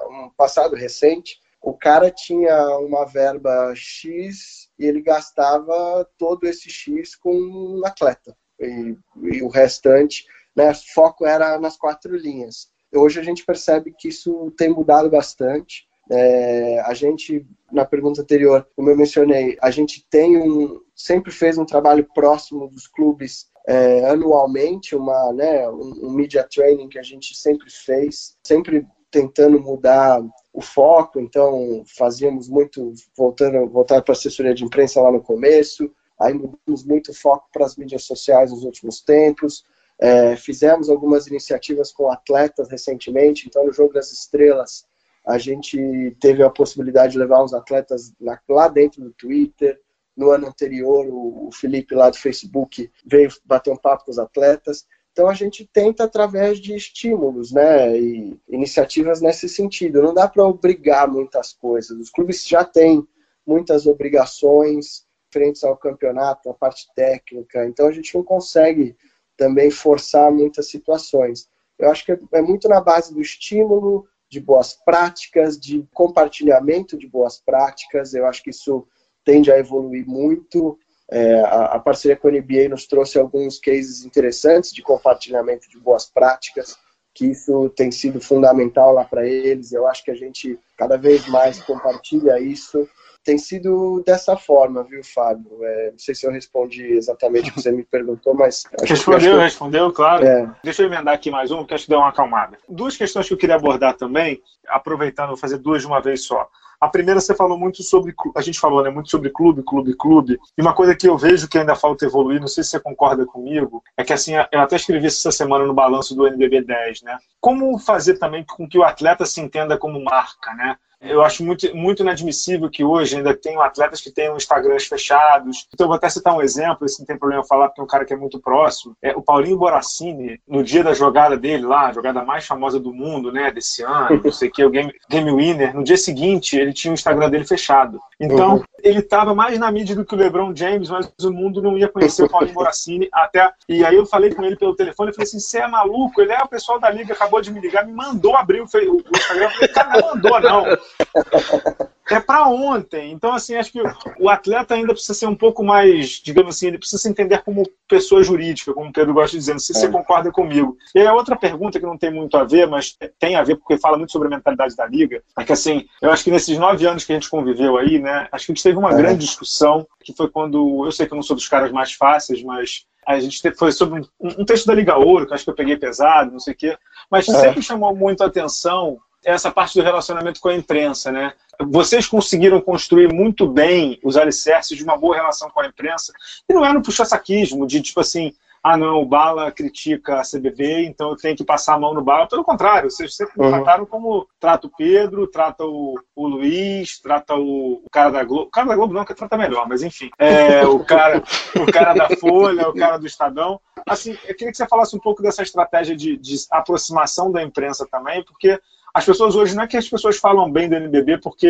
um 0.10 0.30
passado 0.36 0.76
recente, 0.76 1.40
o 1.62 1.74
cara 1.74 2.10
tinha 2.12 2.78
uma 2.80 3.06
verba 3.06 3.74
X 3.76 4.70
e 4.80 4.86
ele 4.86 5.02
gastava 5.02 6.08
todo 6.18 6.46
esse 6.46 6.70
X 6.70 7.16
com 7.16 7.34
um 7.34 7.86
atleta. 7.86 8.36
E, 8.60 8.96
e 9.24 9.42
o 9.44 9.50
restante, 9.50 10.26
né, 10.56 10.74
foco 10.74 11.26
era 11.26 11.60
nas 11.60 11.78
quatro 11.78 12.16
linhas. 12.16 12.70
Hoje 12.94 13.20
a 13.20 13.24
gente 13.24 13.46
percebe 13.46 13.94
que 13.98 14.08
isso 14.08 14.52
tem 14.58 14.70
mudado 14.70 15.10
bastante. 15.10 15.88
É, 16.10 16.80
a 16.82 16.94
gente, 16.94 17.46
na 17.72 17.84
pergunta 17.84 18.22
anterior, 18.22 18.66
como 18.76 18.90
eu 18.90 18.96
mencionei, 18.96 19.58
a 19.62 19.70
gente 19.70 20.06
tem 20.10 20.38
um, 20.38 20.80
sempre 20.96 21.32
fez 21.32 21.58
um 21.58 21.66
trabalho 21.66 22.08
próximo 22.14 22.70
dos 22.70 22.88
clubes 22.88 23.48
é, 23.68 24.10
anualmente, 24.10 24.96
uma, 24.96 25.34
né, 25.34 25.68
um, 25.70 26.08
um 26.08 26.10
media 26.10 26.44
training 26.44 26.88
que 26.88 26.98
a 26.98 27.04
gente 27.04 27.36
sempre 27.36 27.70
fez, 27.70 28.38
sempre 28.42 28.88
tentando 29.12 29.60
mudar 29.60 30.24
o 30.54 30.62
foco, 30.62 31.20
então 31.20 31.84
fazíamos 31.98 32.48
muito, 32.48 32.94
voltando 33.16 33.70
voltar 33.70 34.02
para 34.02 34.14
a 34.14 34.18
assessoria 34.18 34.54
de 34.54 34.64
imprensa 34.64 35.02
lá 35.02 35.12
no 35.12 35.22
começo, 35.22 35.92
aí 36.20 36.34
mudamos 36.34 36.86
muito 36.86 37.12
o 37.12 37.14
foco 37.14 37.48
para 37.52 37.66
as 37.66 37.76
mídias 37.76 38.04
sociais 38.04 38.52
nos 38.52 38.64
últimos 38.64 39.02
tempos, 39.02 39.66
é, 40.00 40.36
fizemos 40.38 40.90
algumas 40.90 41.28
iniciativas 41.28 41.92
com 41.92 42.10
atletas 42.10 42.70
recentemente, 42.70 43.48
então 43.48 43.66
no 43.66 43.74
Jogo 43.74 43.94
das 43.94 44.12
Estrelas 44.12 44.86
a 45.26 45.38
gente 45.38 46.16
teve 46.22 46.42
a 46.42 46.50
possibilidade 46.50 47.14
de 47.14 47.20
levar 47.20 47.44
uns 47.44 47.54
atletas 47.54 48.14
lá, 48.48 48.70
dentro 48.70 49.02
do 49.02 49.12
Twitter, 49.12 49.78
no 50.18 50.32
ano 50.32 50.48
anterior, 50.48 51.06
o, 51.08 51.50
Felipe 51.54 51.94
lá 51.94 52.10
do 52.10 52.18
Facebook 52.18 52.92
veio 53.06 53.30
bater 53.46 53.72
um 53.72 53.78
papo 53.78 54.06
com 54.06 54.12
os 54.12 54.18
atletas. 54.18 54.86
Então 55.12 55.30
a 55.30 55.34
gente 55.34 55.70
tenta 55.72 56.04
através 56.04 56.60
de 56.60 56.76
estímulos, 56.76 57.52
né, 57.52 57.98
e 57.98 58.40
iniciativas 58.50 59.22
nesse 59.22 59.48
sentido. 59.48 60.02
Não 60.02 60.14
dá 60.14 60.28
para 60.28 60.44
obrigar 60.44 61.08
muitas 61.08 61.54
coisas. 61.54 61.98
Os 61.98 62.10
clubes 62.10 62.46
já 62.46 62.66
têm 62.66 63.08
muitas 63.46 63.86
obrigações 63.86 65.06
frente 65.32 65.66
ao 65.66 65.78
campeonato, 65.78 66.50
a 66.50 66.54
parte 66.54 66.88
técnica. 66.96 67.66
Então 67.66 67.88
a 67.88 67.92
gente 67.92 68.14
não 68.16 68.24
consegue 68.24 68.96
também 69.38 69.70
forçar 69.70 70.32
muitas 70.32 70.70
situações. 70.70 71.48
Eu 71.78 71.92
acho 71.92 72.06
que 72.06 72.12
é, 72.34 72.42
muito 72.42 72.68
na 72.68 72.82
base 72.82 73.14
do 73.14 73.22
estímulo, 73.22 74.08
de 74.30 74.40
boas 74.40 74.74
práticas, 74.74 75.60
de 75.60 75.88
compartilhamento 75.94 76.98
de 76.98 77.08
boas 77.08 77.40
práticas. 77.40 78.14
Eu 78.14 78.26
acho 78.26 78.44
que 78.44 78.50
isso 78.50 78.88
tende 79.28 79.52
a 79.52 79.60
evoluir 79.60 80.08
muito. 80.08 80.80
É, 81.12 81.42
a, 81.42 81.66
a, 81.74 81.80
parceria 81.80 82.16
com 82.16 82.30
a 82.30 82.32
NBA 82.32 82.70
nos 82.70 82.88
trouxe 82.88 83.20
alguns 83.20 83.60
cases 83.60 84.06
interessantes 84.06 84.74
de 84.74 84.82
compartilhamento 84.82 85.70
de 85.70 85.78
boas 85.78 86.06
práticas, 86.06 86.78
que 87.14 87.28
isso 87.28 87.70
tem 87.76 87.92
sido 87.92 88.22
fundamental 88.22 88.94
lá 88.94 89.04
para 89.04 89.28
eles. 89.28 89.74
Eu 89.74 89.86
acho 89.86 90.04
que 90.04 90.12
a 90.12 90.16
gente 90.16 90.58
cada 90.78 90.98
vez 90.98 91.28
mais 91.28 91.62
compartilha 91.62 92.40
isso. 92.40 92.88
Tem 93.24 93.38
sido 93.38 94.02
dessa 94.06 94.38
forma, 94.38 94.84
viu, 94.84 95.04
Fábio? 95.04 95.62
É, 95.62 95.92
não 95.92 96.00
sei 96.00 96.16
se 96.16 96.26
eu 96.26 96.32
respondi 96.32 96.94
exatamente 96.94 97.50
o 97.50 97.54
que 97.54 97.62
você 97.62 97.72
me 97.72 97.84
perguntou, 97.84 98.34
mas. 98.34 98.64
Respondeu, 98.82 99.36
que... 99.36 99.44
respondeu, 99.44 99.92
claro. 99.92 100.26
É. 100.26 100.50
Deixa 100.64 100.84
eu 100.84 100.88
emendar 100.88 101.14
aqui 101.14 101.30
mais 101.30 101.52
um, 101.52 101.66
que 101.66 101.74
acho 101.74 101.84
que 101.84 101.90
deu 101.90 102.00
uma 102.00 102.10
acalmada. 102.10 102.58
Duas 102.70 102.96
questões 102.96 103.28
que 103.28 103.34
eu 103.34 103.38
queria 103.38 103.56
abordar 103.56 103.98
também, 103.98 104.42
aproveitando, 104.70 105.30
vou 105.30 105.38
fazer 105.38 105.58
duas 105.58 105.82
de 105.82 105.88
uma 105.88 106.02
vez 106.02 106.24
só. 106.24 106.50
A 106.80 106.88
primeira 106.88 107.20
você 107.20 107.36
falou 107.36 107.58
muito 107.58 107.82
sobre, 107.82 108.14
a 108.36 108.42
gente 108.42 108.60
falou 108.60 108.84
né, 108.84 108.90
muito 108.90 109.10
sobre 109.10 109.30
clube, 109.30 109.64
clube, 109.64 109.96
clube. 109.96 110.40
E 110.58 110.62
uma 110.62 110.74
coisa 110.74 110.96
que 110.96 111.08
eu 111.08 111.18
vejo 111.18 111.48
que 111.48 111.58
ainda 111.58 111.76
falta 111.76 112.06
evoluir, 112.06 112.40
não 112.40 112.48
sei 112.48 112.64
se 112.64 112.72
você 112.72 112.80
concorda 112.80 113.26
comigo, 113.26 113.84
é 113.98 114.04
que 114.04 114.14
assim, 114.14 114.34
eu 114.52 114.60
até 114.60 114.76
escrevi 114.76 115.08
essa 115.08 115.32
semana 115.32 115.66
no 115.66 115.74
balanço 115.74 116.16
do 116.16 116.28
NBB 116.28 116.62
10, 116.62 117.02
né? 117.02 117.18
Como 117.42 117.80
fazer 117.80 118.20
também 118.20 118.46
com 118.46 118.68
que 118.68 118.78
o 118.78 118.84
atleta 118.84 119.26
se 119.26 119.42
entenda 119.42 119.78
como 119.78 120.04
marca, 120.04 120.54
né? 120.54 120.78
Eu 121.02 121.22
acho 121.22 121.44
muito, 121.44 121.76
muito 121.76 122.02
inadmissível 122.02 122.70
que 122.70 122.84
hoje 122.84 123.18
ainda 123.18 123.36
tenham 123.36 123.62
atletas 123.62 124.02
que 124.02 124.12
tenham 124.12 124.36
Instagrams 124.36 124.88
fechados. 124.88 125.68
Então, 125.74 125.86
eu 125.86 125.90
vou 125.90 125.96
até 125.96 126.10
citar 126.10 126.36
um 126.36 126.42
exemplo, 126.42 126.88
se 126.90 127.00
não 127.00 127.06
tem 127.06 127.18
problema 127.18 127.44
falar, 127.44 127.68
porque 127.68 127.82
é 127.82 127.84
um 127.84 127.88
cara 127.88 128.06
que 128.06 128.14
é 128.14 128.18
muito 128.18 128.40
próximo. 128.40 128.96
É 129.02 129.16
o 129.16 129.22
Paulinho 129.22 129.58
Boracini, 129.58 130.40
no 130.48 130.64
dia 130.64 130.84
da 130.84 130.94
jogada 130.94 131.38
dele 131.38 131.66
lá, 131.66 131.88
a 131.88 131.94
jogada 131.94 132.24
mais 132.24 132.46
famosa 132.46 132.80
do 132.80 132.94
mundo, 132.94 133.32
né, 133.32 133.52
desse 133.52 133.84
ano, 133.84 134.22
não 134.24 134.32
sei 134.32 134.50
o 134.50 134.52
que, 134.52 134.66
o 134.66 134.70
Game, 134.70 134.94
Game 135.10 135.32
Winner, 135.32 135.76
no 135.76 135.84
dia 135.84 135.98
seguinte 135.98 136.58
ele 136.58 136.74
tinha 136.74 136.92
o 136.92 136.96
Instagram 136.96 137.30
dele 137.30 137.46
fechado. 137.46 138.00
Então, 138.20 138.56
uhum. 138.56 138.64
ele 138.84 139.00
estava 139.00 139.36
mais 139.36 139.60
na 139.60 139.72
mídia 139.72 139.96
do 139.96 140.04
que 140.04 140.16
o 140.16 140.18
LeBron 140.18 140.56
James, 140.56 140.90
mas 140.90 141.12
o 141.22 141.32
mundo 141.32 141.62
não 141.62 141.78
ia 141.78 141.88
conhecer 141.88 142.24
o 142.24 142.30
Paulinho 142.30 142.54
Boracini 142.54 143.08
até. 143.14 143.52
E 143.70 143.86
aí 143.86 143.96
eu 143.96 144.06
falei 144.06 144.34
com 144.34 144.44
ele 144.44 144.56
pelo 144.56 144.76
telefone, 144.76 145.12
eu 145.12 145.14
falei 145.14 145.28
assim: 145.28 145.40
você 145.40 145.60
é 145.60 145.68
maluco? 145.68 146.20
Ele 146.20 146.32
é 146.32 146.42
o 146.42 146.48
pessoal 146.48 146.80
da 146.80 146.90
liga, 146.90 147.14
acabou 147.14 147.42
de 147.42 147.52
me 147.52 147.60
ligar, 147.60 147.86
me 147.86 147.94
mandou 147.94 148.36
abrir 148.36 148.62
o, 148.62 148.64
o 148.64 148.68
Instagram. 149.16 149.46
Eu 149.46 149.52
falei, 149.52 149.68
cara, 149.68 150.02
não 150.02 150.16
mandou, 150.16 150.40
não. 150.42 150.66
é 152.10 152.20
para 152.20 152.48
ontem. 152.48 153.12
Então, 153.12 153.34
assim, 153.34 153.56
acho 153.56 153.72
que 153.72 153.82
o 154.20 154.30
atleta 154.30 154.76
ainda 154.76 154.94
precisa 154.94 155.14
ser 155.14 155.28
um 155.28 155.36
pouco 155.36 155.64
mais, 155.64 156.22
digamos 156.24 156.56
assim, 156.56 156.68
ele 156.68 156.78
precisa 156.78 157.02
se 157.02 157.10
entender 157.10 157.44
como 157.44 157.70
pessoa 157.88 158.24
jurídica, 158.24 158.74
como 158.74 158.90
o 158.90 158.94
Pedro 158.94 159.14
gosta 159.14 159.32
de 159.32 159.38
dizer. 159.38 159.54
Não 159.54 159.60
sei 159.60 159.76
se 159.76 159.86
é. 159.86 159.88
você 159.88 159.92
concorda 159.92 160.32
comigo. 160.32 160.78
E 160.96 161.06
a 161.06 161.14
outra 161.14 161.36
pergunta 161.36 161.80
que 161.80 161.86
não 161.86 161.98
tem 161.98 162.12
muito 162.12 162.38
a 162.38 162.44
ver, 162.44 162.68
mas 162.68 162.98
tem 163.20 163.36
a 163.36 163.44
ver 163.44 163.58
porque 163.58 163.78
fala 163.78 163.98
muito 163.98 164.12
sobre 164.12 164.28
a 164.28 164.32
mentalidade 164.32 164.76
da 164.76 164.86
liga, 164.86 165.22
é 165.38 165.44
que, 165.44 165.54
assim, 165.54 165.86
eu 166.02 166.12
acho 166.12 166.24
que 166.24 166.32
nesses 166.32 166.58
nove 166.58 166.86
anos 166.88 167.04
que 167.04 167.12
a 167.12 167.16
gente 167.16 167.30
conviveu 167.30 167.78
aí, 167.78 168.00
né, 168.00 168.28
acho 168.32 168.46
que 168.46 168.52
a 168.52 168.56
gente 168.56 168.64
teve 168.64 168.78
uma 168.78 168.92
é. 168.92 168.98
grande 168.98 169.26
discussão, 169.26 169.88
que 170.04 170.14
foi 170.14 170.30
quando, 170.30 170.86
eu 170.86 170.92
sei 170.92 171.06
que 171.06 171.14
eu 171.14 171.18
não 171.18 171.24
sou 171.24 171.36
dos 171.36 171.48
caras 171.48 171.72
mais 171.72 171.94
fáceis, 171.94 172.42
mas 172.44 172.86
a 173.06 173.20
gente 173.20 173.42
foi 173.56 173.72
sobre 173.72 174.02
um, 174.02 174.06
um, 174.20 174.46
texto 174.46 174.66
da 174.66 174.74
Liga 174.74 174.98
Ouro, 174.98 175.26
que 175.26 175.34
acho 175.34 175.44
que 175.44 175.50
eu 175.50 175.56
peguei 175.56 175.78
pesado, 175.78 176.32
não 176.32 176.40
sei 176.40 176.54
o 176.54 176.58
quê, 176.58 176.78
mas 177.10 177.28
é. 177.30 177.40
sempre 177.40 177.62
chamou 177.62 177.96
muito 177.96 178.22
a 178.22 178.28
atenção 178.28 178.98
essa 179.24 179.52
parte 179.52 179.78
do 179.78 179.84
relacionamento 179.84 180.40
com 180.40 180.50
a 180.50 180.56
imprensa, 180.56 181.12
né? 181.12 181.34
Vocês 181.60 182.08
conseguiram 182.08 182.62
construir 182.62 183.12
muito 183.12 183.48
bem 183.48 184.00
os 184.04 184.16
alicerces 184.16 184.78
de 184.78 184.84
uma 184.84 184.98
boa 184.98 185.16
relação 185.16 185.50
com 185.50 185.62
a 185.62 185.68
imprensa, 185.68 186.14
e 186.48 186.54
não 186.54 186.66
é 186.66 186.72
no 186.72 186.82
puxa-saquismo, 186.82 187.66
de 187.66 187.82
tipo 187.82 188.00
assim, 188.00 188.34
ah, 188.64 188.76
não, 188.76 189.02
o 189.02 189.06
Bala 189.06 189.52
critica 189.52 190.20
a 190.20 190.24
CBV, 190.24 190.86
então 190.86 191.12
eu 191.12 191.16
tenho 191.16 191.38
que 191.38 191.44
passar 191.44 191.76
a 191.76 191.80
mão 191.80 191.94
no 191.94 192.02
Bala. 192.02 192.28
Pelo 192.28 192.44
contrário, 192.44 192.90
vocês 192.90 193.16
sempre 193.16 193.34
uhum. 193.38 193.50
trataram 193.50 193.86
como 193.86 194.28
trata 194.40 194.68
o 194.68 194.72
Pedro, 194.76 195.28
trata 195.28 195.64
o, 195.64 195.96
o 196.16 196.28
Luiz, 196.28 197.00
trata 197.00 197.36
o, 197.36 197.82
o, 197.86 197.90
cara 197.90 198.10
da 198.10 198.24
Globo. 198.24 198.48
O 198.48 198.52
cara 198.52 198.68
da 198.68 198.76
Globo 198.76 198.94
não, 198.94 199.06
que 199.06 199.14
trata 199.14 199.38
melhor, 199.38 199.68
mas 199.70 199.84
enfim. 199.84 200.10
É, 200.20 200.66
o, 200.66 200.84
cara, 200.84 201.24
o 201.56 201.72
cara 201.72 201.94
da 201.94 202.10
Folha, 202.18 202.68
o 202.68 202.74
cara 202.74 202.98
do 202.98 203.08
Estadão. 203.08 203.60
Assim, 203.88 204.18
eu 204.28 204.36
queria 204.36 204.52
que 204.52 204.58
você 204.58 204.68
falasse 204.68 204.96
um 204.96 205.00
pouco 205.00 205.22
dessa 205.22 205.44
estratégia 205.44 205.96
de, 205.96 206.18
de 206.18 206.36
aproximação 206.52 207.32
da 207.32 207.42
imprensa 207.42 207.88
também, 207.90 208.22
porque 208.24 208.60
as 208.94 209.06
pessoas 209.06 209.36
hoje, 209.36 209.56
não 209.56 209.64
é 209.64 209.68
que 209.68 209.78
as 209.78 209.88
pessoas 209.88 210.18
falam 210.18 210.52
bem 210.52 210.68
do 210.68 210.76
NBB 210.76 211.20
porque 211.20 211.48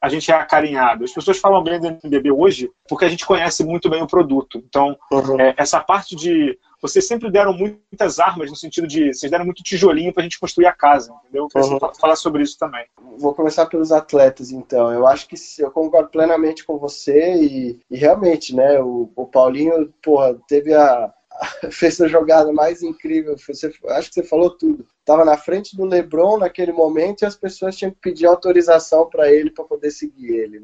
a 0.00 0.08
gente 0.08 0.30
é 0.30 0.34
acarinhado. 0.34 1.04
As 1.04 1.12
pessoas 1.12 1.38
falam 1.38 1.62
bem 1.62 1.78
do 1.78 1.86
NBB 1.86 2.30
hoje 2.30 2.70
porque 2.88 3.04
a 3.04 3.08
gente 3.08 3.26
conhece 3.26 3.62
muito 3.62 3.90
bem 3.90 4.02
o 4.02 4.06
produto. 4.06 4.62
Então, 4.66 4.96
uhum. 5.12 5.40
é, 5.40 5.54
essa 5.56 5.80
parte 5.80 6.16
de. 6.16 6.58
Vocês 6.82 7.06
sempre 7.06 7.30
deram 7.30 7.52
muitas 7.52 8.18
armas 8.18 8.50
no 8.50 8.56
sentido 8.56 8.86
de. 8.88 9.12
Vocês 9.12 9.30
deram 9.30 9.44
muito 9.44 9.62
tijolinho 9.62 10.12
para 10.12 10.22
a 10.22 10.24
gente 10.24 10.40
construir 10.40 10.66
a 10.66 10.72
casa, 10.72 11.12
entendeu? 11.24 11.46
Uhum. 11.54 11.78
falar 12.00 12.16
sobre 12.16 12.42
isso 12.42 12.58
também. 12.58 12.86
Vou 13.18 13.34
começar 13.34 13.66
pelos 13.66 13.92
atletas, 13.92 14.50
então. 14.50 14.90
Eu 14.90 15.06
acho 15.06 15.28
que 15.28 15.36
eu 15.58 15.70
concordo 15.70 16.08
plenamente 16.08 16.64
com 16.64 16.78
você 16.78 17.34
e, 17.34 17.78
e 17.90 17.96
realmente, 17.96 18.54
né? 18.54 18.80
O, 18.80 19.10
o 19.14 19.26
Paulinho, 19.26 19.92
porra, 20.02 20.34
teve 20.48 20.72
a 20.74 21.12
fez 21.70 22.00
a 22.00 22.08
jogada 22.08 22.52
mais 22.52 22.82
incrível. 22.82 23.36
Você, 23.36 23.72
acho 23.88 24.08
que 24.08 24.14
você 24.14 24.22
falou 24.22 24.50
tudo. 24.50 24.86
Estava 24.98 25.24
na 25.24 25.36
frente 25.36 25.76
do 25.76 25.84
LeBron 25.84 26.38
naquele 26.38 26.72
momento 26.72 27.22
e 27.22 27.26
as 27.26 27.36
pessoas 27.36 27.76
tinham 27.76 27.90
que 27.90 28.00
pedir 28.00 28.26
autorização 28.26 29.08
para 29.08 29.32
ele 29.32 29.50
para 29.50 29.64
poder 29.64 29.90
seguir 29.90 30.34
ele. 30.34 30.60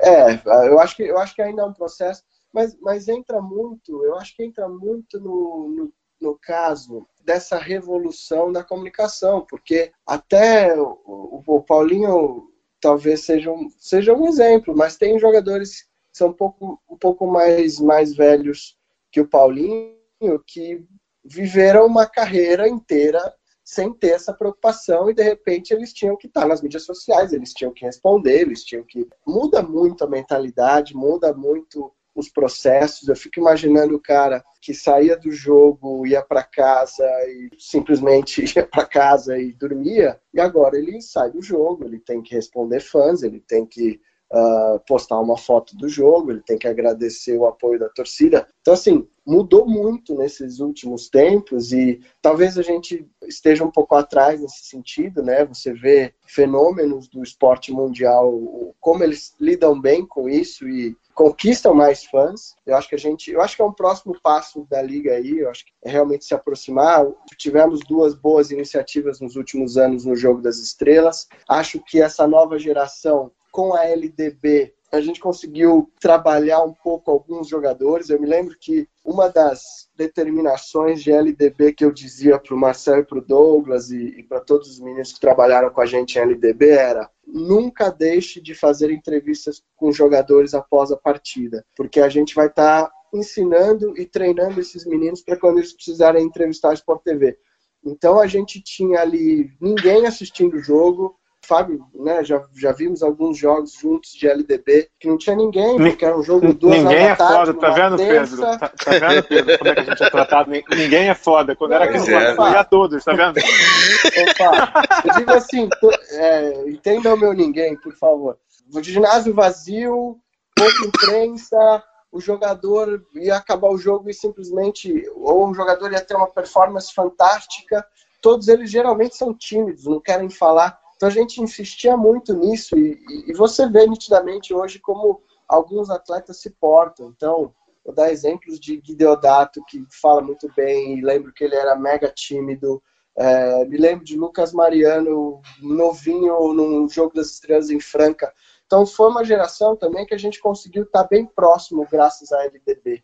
É, 0.00 0.40
eu 0.68 0.80
acho 0.80 0.96
que 0.96 1.02
eu 1.02 1.18
acho 1.18 1.34
que 1.34 1.42
ainda 1.42 1.62
é 1.62 1.64
um 1.64 1.72
processo, 1.72 2.22
mas, 2.52 2.76
mas 2.80 3.08
entra 3.08 3.40
muito. 3.40 4.04
Eu 4.04 4.16
acho 4.16 4.34
que 4.36 4.44
entra 4.44 4.68
muito 4.68 5.20
no, 5.20 5.68
no, 5.68 5.92
no 6.20 6.38
caso 6.38 7.06
dessa 7.24 7.58
revolução 7.58 8.50
da 8.50 8.64
comunicação, 8.64 9.46
porque 9.48 9.92
até 10.06 10.74
o, 10.76 11.42
o 11.46 11.62
Paulinho 11.62 12.48
talvez 12.80 13.20
seja 13.24 13.52
um, 13.52 13.68
seja 13.78 14.14
um 14.14 14.26
exemplo, 14.26 14.74
mas 14.74 14.96
tem 14.96 15.18
jogadores 15.18 15.82
que 15.82 15.88
são 16.12 16.28
um 16.28 16.32
pouco, 16.32 16.80
um 16.88 16.96
pouco 16.96 17.26
mais, 17.26 17.78
mais 17.78 18.14
velhos 18.14 18.76
que 19.12 19.20
o 19.20 19.28
Paulinho 19.28 19.99
que 20.46 20.84
viveram 21.24 21.86
uma 21.86 22.06
carreira 22.06 22.68
inteira 22.68 23.20
sem 23.64 23.92
ter 23.92 24.10
essa 24.10 24.32
preocupação 24.32 25.08
e 25.08 25.14
de 25.14 25.22
repente 25.22 25.72
eles 25.72 25.92
tinham 25.92 26.16
que 26.16 26.26
estar 26.26 26.46
nas 26.46 26.60
mídias 26.60 26.84
sociais, 26.84 27.32
eles 27.32 27.52
tinham 27.52 27.72
que 27.72 27.84
responder, 27.84 28.40
eles 28.40 28.64
tinham 28.64 28.82
que 28.82 29.06
muda 29.24 29.62
muito 29.62 30.02
a 30.02 30.08
mentalidade, 30.08 30.94
muda 30.94 31.32
muito 31.32 31.92
os 32.14 32.28
processos. 32.28 33.08
Eu 33.08 33.14
fico 33.14 33.38
imaginando 33.38 33.94
o 33.94 34.00
cara 34.00 34.44
que 34.60 34.74
saía 34.74 35.16
do 35.16 35.30
jogo, 35.30 36.04
ia 36.06 36.20
para 36.20 36.42
casa 36.42 37.04
e 37.28 37.50
simplesmente 37.58 38.44
ia 38.56 38.66
para 38.66 38.84
casa 38.84 39.38
e 39.38 39.52
dormia, 39.52 40.20
e 40.34 40.40
agora 40.40 40.76
ele 40.76 41.00
sai 41.00 41.30
do 41.30 41.40
jogo, 41.40 41.84
ele 41.84 42.00
tem 42.00 42.20
que 42.20 42.34
responder 42.34 42.80
fãs, 42.80 43.22
ele 43.22 43.40
tem 43.40 43.64
que 43.64 44.00
uh, 44.32 44.78
postar 44.86 45.18
uma 45.20 45.36
foto 45.36 45.76
do 45.76 45.88
jogo, 45.88 46.30
ele 46.30 46.42
tem 46.42 46.58
que 46.58 46.68
agradecer 46.68 47.36
o 47.36 47.46
apoio 47.46 47.78
da 47.78 47.88
torcida. 47.88 48.46
Então, 48.60 48.74
assim, 48.74 49.06
mudou 49.26 49.66
muito 49.66 50.14
nesses 50.14 50.60
últimos 50.60 51.08
tempos 51.08 51.72
e 51.72 52.00
talvez 52.20 52.58
a 52.58 52.62
gente 52.62 53.08
esteja 53.26 53.64
um 53.64 53.70
pouco 53.70 53.94
atrás 53.94 54.40
nesse 54.40 54.64
sentido, 54.64 55.22
né? 55.22 55.44
Você 55.44 55.72
vê 55.72 56.14
fenômenos 56.26 57.08
do 57.08 57.22
esporte 57.22 57.72
mundial, 57.72 58.32
como 58.80 59.04
eles 59.04 59.34
lidam 59.40 59.80
bem 59.80 60.06
com 60.06 60.28
isso 60.28 60.68
e 60.68 60.96
conquistam 61.14 61.74
mais 61.74 62.04
fãs. 62.04 62.54
Eu 62.66 62.76
acho 62.76 62.88
que 62.88 62.94
a 62.94 62.98
gente, 62.98 63.30
eu 63.30 63.40
acho 63.40 63.54
que 63.54 63.62
é 63.62 63.64
um 63.64 63.72
próximo 63.72 64.16
passo 64.22 64.66
da 64.70 64.80
liga 64.80 65.12
aí, 65.12 65.40
eu 65.40 65.50
acho 65.50 65.64
que 65.66 65.72
é 65.84 65.90
realmente 65.90 66.24
se 66.24 66.34
aproximar. 66.34 67.06
Tivemos 67.36 67.80
duas 67.80 68.14
boas 68.14 68.50
iniciativas 68.50 69.20
nos 69.20 69.36
últimos 69.36 69.76
anos 69.76 70.04
no 70.04 70.16
jogo 70.16 70.40
das 70.40 70.58
estrelas. 70.58 71.28
Acho 71.48 71.78
que 71.80 72.00
essa 72.00 72.26
nova 72.26 72.58
geração 72.58 73.30
com 73.50 73.74
a 73.74 73.84
LDB 73.84 74.74
a 74.92 75.00
gente 75.00 75.20
conseguiu 75.20 75.90
trabalhar 76.00 76.62
um 76.62 76.72
pouco 76.72 77.10
alguns 77.10 77.48
jogadores. 77.48 78.10
Eu 78.10 78.20
me 78.20 78.26
lembro 78.26 78.56
que 78.58 78.88
uma 79.04 79.28
das 79.28 79.88
determinações 79.96 81.02
de 81.02 81.12
LDB 81.12 81.72
que 81.72 81.84
eu 81.84 81.92
dizia 81.92 82.38
para 82.38 82.54
o 82.54 82.58
Marcel 82.58 82.98
e 82.98 83.04
para 83.04 83.18
o 83.18 83.24
Douglas 83.24 83.90
e, 83.90 84.18
e 84.18 84.22
para 84.24 84.40
todos 84.40 84.68
os 84.68 84.80
meninos 84.80 85.12
que 85.12 85.20
trabalharam 85.20 85.70
com 85.70 85.80
a 85.80 85.86
gente 85.86 86.16
em 86.18 86.22
LDB 86.22 86.70
era 86.70 87.08
nunca 87.24 87.90
deixe 87.90 88.40
de 88.40 88.54
fazer 88.54 88.90
entrevistas 88.90 89.62
com 89.76 89.92
jogadores 89.92 90.54
após 90.54 90.90
a 90.90 90.96
partida, 90.96 91.64
porque 91.76 92.00
a 92.00 92.08
gente 92.08 92.34
vai 92.34 92.48
estar 92.48 92.86
tá 92.86 92.92
ensinando 93.14 93.96
e 93.96 94.04
treinando 94.04 94.60
esses 94.60 94.84
meninos 94.84 95.22
para 95.22 95.36
quando 95.36 95.58
eles 95.58 95.72
precisarem 95.72 96.24
entrevistar 96.24 96.70
a 96.70 96.74
Sport 96.74 97.02
TV. 97.04 97.38
Então 97.84 98.18
a 98.18 98.26
gente 98.26 98.60
tinha 98.60 99.00
ali 99.00 99.50
ninguém 99.60 100.06
assistindo 100.06 100.56
o 100.56 100.62
jogo, 100.62 101.19
Fábio, 101.42 101.84
né, 101.94 102.22
já, 102.22 102.42
já 102.54 102.70
vimos 102.70 103.02
alguns 103.02 103.38
jogos 103.38 103.72
juntos 103.72 104.12
de 104.12 104.28
LDB 104.28 104.88
que 105.00 105.08
não 105.08 105.16
tinha 105.16 105.34
ninguém, 105.34 105.76
porque 105.76 106.04
era 106.04 106.16
um 106.16 106.22
jogo 106.22 106.52
duas 106.52 106.78
Ninguém 106.78 107.08
é 107.08 107.16
foda, 107.16 107.54
tá 107.54 107.70
vendo, 107.70 107.96
Pedro? 107.96 108.40
Tá, 108.40 108.68
tá, 108.68 108.90
vendo, 108.90 109.22
Pedro, 109.24 109.58
como 109.58 109.70
é 109.70 109.74
que 109.74 109.80
a 109.80 109.84
gente 109.84 110.02
é 110.04 110.10
tratado? 110.10 110.50
Ninguém 110.50 111.08
é 111.08 111.14
foda. 111.14 111.56
Quando 111.56 111.70
não, 111.70 111.76
era 111.78 111.88
criança, 111.88 112.10
eu 112.10 112.52
ia 112.52 112.64
todos, 112.64 113.02
tá 113.02 113.12
vendo? 113.12 113.38
Opa, 113.38 114.82
eu 115.04 115.14
digo 115.14 115.32
assim, 115.32 115.68
é, 116.12 116.68
entenda 116.68 117.14
o 117.14 117.16
meu 117.16 117.32
ninguém, 117.32 117.76
por 117.76 117.94
favor. 117.94 118.38
O 118.72 118.82
ginásio 118.82 119.34
vazio, 119.34 120.18
pouca 120.54 120.86
imprensa, 120.86 121.82
o 122.12 122.20
jogador 122.20 123.02
ia 123.14 123.36
acabar 123.36 123.70
o 123.70 123.78
jogo 123.78 124.10
e 124.10 124.14
simplesmente, 124.14 125.08
ou 125.14 125.48
o 125.48 125.54
jogador 125.54 125.90
ia 125.92 126.00
ter 126.00 126.14
uma 126.14 126.30
performance 126.30 126.92
fantástica, 126.92 127.84
todos 128.20 128.48
eles 128.48 128.70
geralmente 128.70 129.16
são 129.16 129.34
tímidos, 129.34 129.84
não 129.84 130.00
querem 130.00 130.28
falar 130.28 130.78
então 131.00 131.08
a 131.08 131.12
gente 131.12 131.40
insistia 131.40 131.96
muito 131.96 132.34
nisso 132.34 132.78
e, 132.78 133.02
e, 133.26 133.32
você 133.32 133.66
vê 133.66 133.86
nitidamente 133.86 134.52
hoje 134.52 134.78
como 134.78 135.22
alguns 135.48 135.88
atletas 135.88 136.36
se 136.36 136.50
portam. 136.50 137.08
Então, 137.16 137.54
vou 137.82 137.94
dar 137.94 138.12
exemplos 138.12 138.60
de 138.60 138.76
Guideodato, 138.76 139.64
que 139.66 139.82
fala 139.90 140.20
muito 140.20 140.52
bem, 140.54 141.00
lembro 141.00 141.32
que 141.32 141.42
ele 141.42 141.54
era 141.54 141.74
mega 141.74 142.12
tímido. 142.14 142.82
É, 143.16 143.64
me 143.64 143.78
lembro 143.78 144.04
de 144.04 144.14
Lucas 144.14 144.52
Mariano, 144.52 145.40
novinho 145.62 146.52
no 146.52 146.86
Jogo 146.86 147.14
das 147.14 147.30
Estrelas 147.30 147.70
em 147.70 147.80
Franca. 147.80 148.30
Então, 148.66 148.84
foi 148.84 149.08
uma 149.08 149.24
geração 149.24 149.74
também 149.74 150.04
que 150.04 150.12
a 150.12 150.18
gente 150.18 150.38
conseguiu 150.38 150.82
estar 150.82 151.04
bem 151.04 151.24
próximo 151.24 151.88
graças 151.90 152.30
à 152.30 152.44
LDB. 152.44 153.02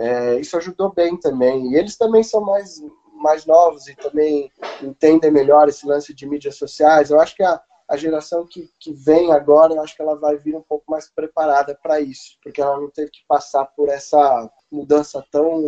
É, 0.00 0.40
isso 0.40 0.56
ajudou 0.56 0.92
bem 0.92 1.16
também. 1.16 1.70
E 1.70 1.76
eles 1.76 1.96
também 1.96 2.24
são 2.24 2.40
mais, 2.40 2.82
mais 3.16 3.46
novos 3.46 3.88
e 3.88 3.94
também 3.96 4.50
entendem 4.82 5.30
melhor 5.30 5.68
esse 5.68 5.86
lance 5.86 6.14
de 6.14 6.26
mídias 6.26 6.56
sociais. 6.56 7.10
Eu 7.10 7.20
acho 7.20 7.34
que 7.34 7.42
a, 7.42 7.60
a 7.88 7.96
geração 7.96 8.46
que, 8.46 8.70
que 8.78 8.92
vem 8.92 9.32
agora, 9.32 9.74
eu 9.74 9.82
acho 9.82 9.94
que 9.94 10.02
ela 10.02 10.16
vai 10.16 10.36
vir 10.36 10.56
um 10.56 10.62
pouco 10.62 10.84
mais 10.90 11.08
preparada 11.08 11.78
para 11.80 12.00
isso, 12.00 12.38
porque 12.42 12.60
ela 12.60 12.80
não 12.80 12.90
teve 12.90 13.10
que 13.10 13.24
passar 13.28 13.64
por 13.66 13.88
essa 13.88 14.50
mudança 14.70 15.24
tão 15.30 15.62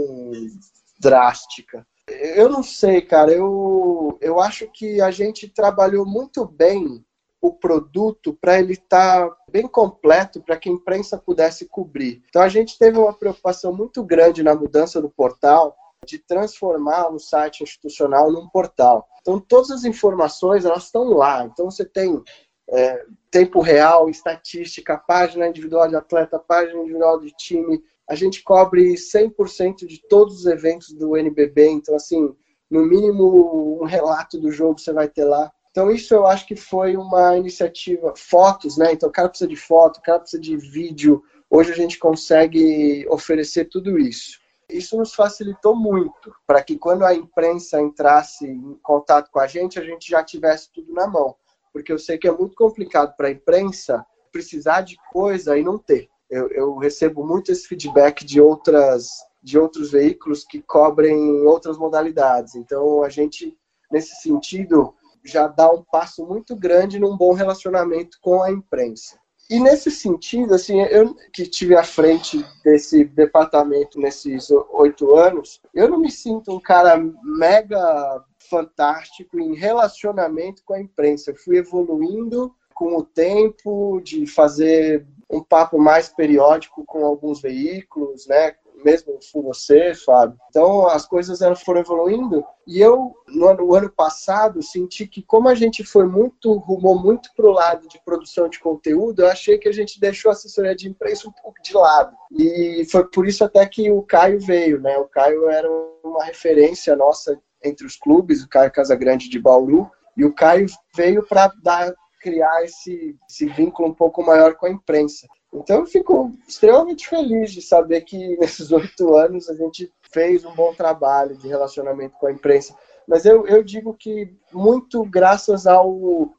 drástica. 1.00 1.86
Eu 2.08 2.48
não 2.48 2.62
sei, 2.62 3.02
cara, 3.02 3.30
eu, 3.30 4.18
eu 4.20 4.40
acho 4.40 4.66
que 4.68 5.00
a 5.00 5.10
gente 5.10 5.48
trabalhou 5.48 6.06
muito 6.06 6.46
bem 6.46 7.04
o 7.40 7.52
produto 7.52 8.36
para 8.40 8.58
ele 8.58 8.72
estar 8.72 9.28
tá 9.28 9.36
bem 9.50 9.68
completo 9.68 10.40
para 10.40 10.56
que 10.56 10.68
a 10.68 10.72
imprensa 10.72 11.16
pudesse 11.18 11.66
cobrir. 11.66 12.22
Então 12.28 12.42
a 12.42 12.48
gente 12.48 12.78
teve 12.78 12.98
uma 12.98 13.12
preocupação 13.12 13.72
muito 13.72 14.02
grande 14.02 14.42
na 14.42 14.54
mudança 14.54 15.00
do 15.00 15.08
portal, 15.08 15.76
de 16.06 16.18
transformar 16.18 17.10
um 17.10 17.18
site 17.18 17.62
institucional 17.62 18.30
num 18.30 18.48
portal. 18.48 19.06
Então, 19.20 19.38
todas 19.38 19.70
as 19.70 19.84
informações 19.84 20.64
elas 20.64 20.84
estão 20.84 21.04
lá. 21.04 21.44
Então, 21.44 21.70
você 21.70 21.84
tem 21.84 22.22
é, 22.70 23.04
tempo 23.30 23.60
real, 23.60 24.08
estatística, 24.08 24.96
página 24.96 25.48
individual 25.48 25.88
de 25.88 25.96
atleta, 25.96 26.38
página 26.38 26.80
individual 26.80 27.20
de 27.20 27.30
time. 27.32 27.82
A 28.08 28.14
gente 28.14 28.42
cobre 28.42 28.94
100% 28.94 29.86
de 29.86 30.00
todos 30.08 30.40
os 30.40 30.46
eventos 30.46 30.92
do 30.92 31.16
NBB. 31.16 31.68
Então, 31.70 31.94
assim, 31.94 32.34
no 32.70 32.84
mínimo 32.84 33.80
um 33.80 33.84
relato 33.84 34.38
do 34.38 34.50
jogo 34.52 34.78
você 34.78 34.92
vai 34.92 35.08
ter 35.08 35.24
lá. 35.24 35.50
Então 35.70 35.90
isso 35.90 36.14
eu 36.14 36.26
acho 36.26 36.46
que 36.46 36.56
foi 36.56 36.96
uma 36.96 37.36
iniciativa, 37.36 38.12
fotos, 38.16 38.76
né? 38.76 38.92
Então 38.92 39.08
o 39.08 39.12
cara 39.12 39.28
precisa 39.28 39.48
de 39.48 39.56
foto, 39.56 39.98
o 39.98 40.02
cara 40.02 40.18
precisa 40.20 40.40
de 40.40 40.56
vídeo. 40.56 41.22
Hoje 41.48 41.72
a 41.72 41.76
gente 41.76 41.98
consegue 41.98 43.06
oferecer 43.08 43.66
tudo 43.66 43.98
isso. 43.98 44.38
Isso 44.70 44.96
nos 44.96 45.14
facilitou 45.14 45.74
muito 45.74 46.34
para 46.46 46.62
que 46.62 46.76
quando 46.76 47.04
a 47.04 47.14
imprensa 47.14 47.80
entrasse 47.80 48.46
em 48.46 48.74
contato 48.82 49.30
com 49.30 49.40
a 49.40 49.46
gente, 49.46 49.78
a 49.78 49.84
gente 49.84 50.10
já 50.10 50.22
tivesse 50.22 50.70
tudo 50.72 50.92
na 50.92 51.06
mão. 51.06 51.34
Porque 51.72 51.92
eu 51.92 51.98
sei 51.98 52.18
que 52.18 52.28
é 52.28 52.32
muito 52.32 52.54
complicado 52.54 53.16
para 53.16 53.28
a 53.28 53.30
imprensa 53.30 54.04
precisar 54.30 54.82
de 54.82 54.96
coisa 55.10 55.56
e 55.56 55.64
não 55.64 55.78
ter. 55.78 56.08
Eu, 56.28 56.48
eu 56.50 56.76
recebo 56.76 57.26
muito 57.26 57.50
esse 57.50 57.66
feedback 57.66 58.24
de 58.24 58.40
outras 58.40 59.08
de 59.40 59.56
outros 59.56 59.92
veículos 59.92 60.44
que 60.44 60.60
cobrem 60.60 61.46
outras 61.46 61.78
modalidades. 61.78 62.54
Então 62.54 63.02
a 63.02 63.08
gente 63.08 63.56
nesse 63.90 64.16
sentido 64.16 64.94
já 65.24 65.46
dá 65.46 65.70
um 65.70 65.82
passo 65.82 66.26
muito 66.26 66.54
grande 66.56 66.98
num 66.98 67.16
bom 67.16 67.32
relacionamento 67.32 68.18
com 68.20 68.42
a 68.42 68.50
imprensa. 68.50 69.18
E 69.50 69.58
nesse 69.58 69.90
sentido, 69.90 70.54
assim, 70.54 70.80
eu 70.82 71.14
que 71.32 71.46
tive 71.46 71.74
à 71.74 71.82
frente 71.82 72.44
desse 72.62 73.02
departamento 73.04 73.98
nesses 73.98 74.50
oito 74.50 75.14
anos, 75.14 75.62
eu 75.72 75.88
não 75.88 75.98
me 75.98 76.10
sinto 76.10 76.54
um 76.54 76.60
cara 76.60 76.98
mega 77.22 78.24
fantástico 78.50 79.38
em 79.40 79.54
relacionamento 79.54 80.62
com 80.64 80.74
a 80.74 80.80
imprensa. 80.80 81.30
Eu 81.30 81.36
fui 81.36 81.56
evoluindo 81.56 82.54
com 82.74 82.96
o 82.96 83.02
tempo 83.02 84.00
de 84.02 84.26
fazer 84.26 85.06
um 85.30 85.42
papo 85.42 85.78
mais 85.78 86.08
periódico 86.08 86.84
com 86.84 87.04
alguns 87.04 87.40
veículos, 87.40 88.26
né? 88.26 88.54
Mesmo 88.84 89.18
com 89.32 89.42
você, 89.42 89.94
Fábio. 89.94 90.38
Então 90.50 90.86
as 90.86 91.06
coisas 91.06 91.40
foram 91.62 91.80
evoluindo 91.80 92.44
e 92.66 92.80
eu 92.80 93.14
no 93.28 93.48
ano, 93.48 93.66
no 93.66 93.74
ano 93.74 93.90
passado 93.90 94.62
senti 94.62 95.06
que 95.06 95.22
como 95.22 95.48
a 95.48 95.54
gente 95.54 95.84
foi 95.84 96.04
muito 96.04 96.52
rumou 96.58 96.98
muito 96.98 97.30
para 97.34 97.46
o 97.46 97.52
lado 97.52 97.88
de 97.88 98.00
produção 98.04 98.48
de 98.48 98.58
conteúdo, 98.58 99.22
eu 99.22 99.28
achei 99.28 99.58
que 99.58 99.68
a 99.68 99.72
gente 99.72 100.00
deixou 100.00 100.30
a 100.30 100.32
assessoria 100.32 100.74
de 100.74 100.88
imprensa 100.88 101.28
um 101.28 101.32
pouco 101.32 101.60
de 101.62 101.74
lado 101.74 102.14
e 102.30 102.86
foi 102.90 103.04
por 103.08 103.26
isso 103.26 103.44
até 103.44 103.64
que 103.66 103.90
o 103.90 104.02
Caio 104.02 104.40
veio, 104.40 104.80
né? 104.80 104.96
O 104.98 105.06
Caio 105.06 105.48
era 105.48 105.68
uma 106.02 106.24
referência 106.24 106.94
nossa 106.96 107.40
entre 107.62 107.86
os 107.86 107.96
clubes, 107.96 108.42
o 108.42 108.48
Caio 108.48 108.70
Casagrande 108.70 109.28
de 109.28 109.38
Bauru 109.38 109.90
e 110.16 110.24
o 110.24 110.34
Caio 110.34 110.66
veio 110.94 111.26
para 111.26 111.52
dar 111.62 111.92
criar 112.20 112.64
esse, 112.64 113.16
esse 113.28 113.46
vínculo 113.46 113.88
um 113.88 113.94
pouco 113.94 114.24
maior 114.24 114.54
com 114.54 114.66
a 114.66 114.70
imprensa. 114.70 115.26
Então 115.52 115.80
eu 115.80 115.86
fico 115.86 116.32
extremamente 116.46 117.08
feliz 117.08 117.52
de 117.52 117.62
saber 117.62 118.02
que 118.02 118.36
nesses 118.38 118.70
oito 118.70 119.16
anos 119.16 119.48
a 119.48 119.54
gente 119.54 119.92
fez 120.12 120.44
um 120.44 120.54
bom 120.54 120.74
trabalho 120.74 121.36
de 121.36 121.48
relacionamento 121.48 122.16
com 122.18 122.26
a 122.26 122.32
imprensa. 122.32 122.74
Mas 123.06 123.24
eu, 123.24 123.46
eu 123.46 123.64
digo 123.64 123.94
que 123.94 124.30
muito 124.52 125.02
graças 125.02 125.66
a 125.66 125.80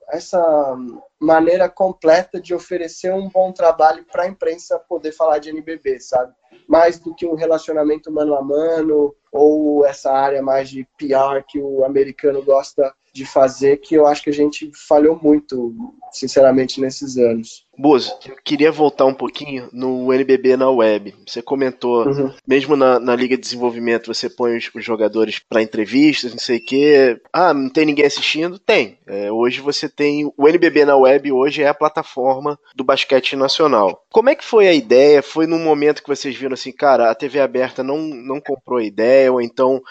essa 0.09 0.77
maneira 1.19 1.67
completa 1.67 2.39
de 2.39 2.53
oferecer 2.53 3.11
um 3.11 3.27
bom 3.27 3.51
trabalho 3.51 4.05
para 4.05 4.23
a 4.23 4.27
imprensa 4.27 4.77
poder 4.77 5.11
falar 5.11 5.39
de 5.39 5.49
NBB, 5.49 5.99
sabe? 5.99 6.31
Mais 6.67 6.99
do 6.99 7.15
que 7.15 7.25
um 7.25 7.33
relacionamento 7.33 8.11
mano 8.11 8.35
a 8.35 8.43
mano 8.43 9.15
ou 9.31 9.83
essa 9.83 10.11
área 10.11 10.43
mais 10.43 10.69
de 10.69 10.87
PR 10.95 11.43
que 11.47 11.59
o 11.59 11.83
americano 11.83 12.43
gosta 12.43 12.93
de 13.13 13.25
fazer 13.25 13.77
que 13.77 13.95
eu 13.95 14.05
acho 14.05 14.23
que 14.23 14.29
a 14.29 14.33
gente 14.33 14.71
falhou 14.73 15.19
muito, 15.21 15.73
sinceramente, 16.11 16.79
nesses 16.79 17.17
anos. 17.17 17.67
Bozo, 17.79 18.11
eu 18.27 18.35
queria 18.43 18.73
voltar 18.73 19.05
um 19.05 19.13
pouquinho 19.13 19.69
no 19.71 20.11
NBB 20.11 20.57
na 20.57 20.69
web. 20.69 21.15
Você 21.25 21.41
comentou, 21.41 22.05
uhum. 22.05 22.33
mesmo 22.45 22.75
na, 22.75 22.99
na, 22.99 23.15
Liga 23.15 23.37
de 23.37 23.41
Desenvolvimento, 23.41 24.13
você 24.13 24.29
põe 24.29 24.57
os, 24.57 24.69
os 24.75 24.83
jogadores 24.83 25.39
para 25.39 25.61
entrevistas, 25.61 26.33
não 26.33 26.39
sei 26.39 26.57
o 26.57 26.65
quê. 26.65 27.21
Ah, 27.31 27.53
não 27.53 27.69
tem 27.69 27.85
ninguém 27.85 28.05
assistindo? 28.05 28.59
Tem. 28.59 28.99
É, 29.07 29.31
hoje 29.31 29.61
você 29.61 29.87
tem. 29.87 30.29
O 30.35 30.47
NBB 30.47 30.83
na 30.83 30.97
web 30.97 31.31
hoje 31.31 31.63
é 31.63 31.69
a 31.69 31.73
plataforma 31.73 32.59
do 32.75 32.83
basquete 32.83 33.37
nacional. 33.37 34.05
Como 34.11 34.29
é 34.29 34.35
que 34.35 34.43
foi 34.43 34.67
a 34.67 34.73
ideia? 34.73 35.23
Foi 35.23 35.47
num 35.47 35.63
momento 35.63 36.03
que 36.03 36.09
vocês 36.09 36.35
viram 36.35 36.55
assim, 36.55 36.73
cara, 36.73 37.09
a 37.09 37.15
TV 37.15 37.39
aberta 37.39 37.81
não, 37.81 37.97
não 37.99 38.41
comprou 38.41 38.79
a 38.79 38.83
ideia, 38.83 39.31
ou 39.31 39.41
então 39.41 39.81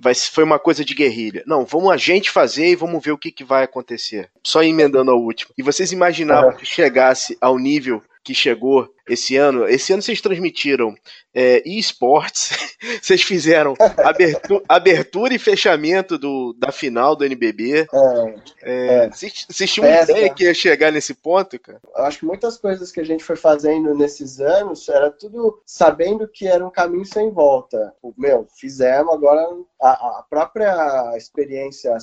vai, 0.00 0.14
foi 0.14 0.42
uma 0.42 0.58
coisa 0.58 0.84
de 0.84 0.94
guerrilha. 0.94 1.44
Não, 1.46 1.64
vamos 1.64 1.92
a 1.92 1.96
gente 1.96 2.30
fazer 2.30 2.68
e 2.68 2.76
vamos 2.76 3.04
ver 3.04 3.12
o 3.12 3.18
que, 3.18 3.30
que 3.30 3.44
vai 3.44 3.62
acontecer. 3.62 4.30
Só 4.42 4.62
emendando 4.62 5.10
ao 5.10 5.20
último. 5.20 5.52
E 5.56 5.62
vocês 5.62 5.92
imaginavam 5.92 6.52
que 6.52 6.64
chegasse 6.64 7.36
ao 7.40 7.58
nível 7.58 8.02
que 8.22 8.34
chegou 8.34 8.88
esse 9.08 9.36
ano. 9.36 9.66
Esse 9.66 9.92
ano 9.92 10.02
vocês 10.02 10.20
transmitiram 10.20 10.94
é, 11.34 11.62
esportes, 11.68 12.76
vocês 13.02 13.22
fizeram 13.22 13.74
abertura, 13.98 14.62
abertura, 14.68 15.34
e 15.34 15.38
fechamento 15.38 16.18
do, 16.18 16.54
da 16.58 16.70
final 16.70 17.16
do 17.16 17.24
NBB. 17.24 17.86
É, 18.62 19.04
é, 19.04 19.10
vocês, 19.10 19.46
vocês 19.48 19.72
tinham 19.72 19.88
uma 19.88 20.02
ideia 20.02 20.32
que 20.32 20.44
ia 20.44 20.54
chegar 20.54 20.92
nesse 20.92 21.14
ponto, 21.14 21.58
cara? 21.58 21.80
Eu 21.96 22.04
acho 22.04 22.18
que 22.18 22.26
muitas 22.26 22.56
coisas 22.56 22.92
que 22.92 23.00
a 23.00 23.04
gente 23.04 23.24
foi 23.24 23.36
fazendo 23.36 23.94
nesses 23.94 24.40
anos 24.40 24.88
era 24.88 25.10
tudo 25.10 25.62
sabendo 25.64 26.28
que 26.28 26.46
era 26.46 26.66
um 26.66 26.70
caminho 26.70 27.04
sem 27.04 27.30
volta. 27.30 27.94
Meu, 28.16 28.46
fizemos 28.58 29.14
agora 29.14 29.46
a, 29.80 29.90
a 29.90 30.26
própria 30.28 31.16
experiência. 31.16 31.96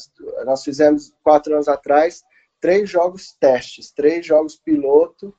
Nós 0.46 0.64
fizemos 0.64 1.14
quatro 1.24 1.54
anos 1.54 1.68
atrás 1.68 2.24
três 2.60 2.90
jogos 2.90 3.36
testes, 3.40 3.92
três 3.92 4.26
jogos 4.26 4.56
piloto 4.56 5.34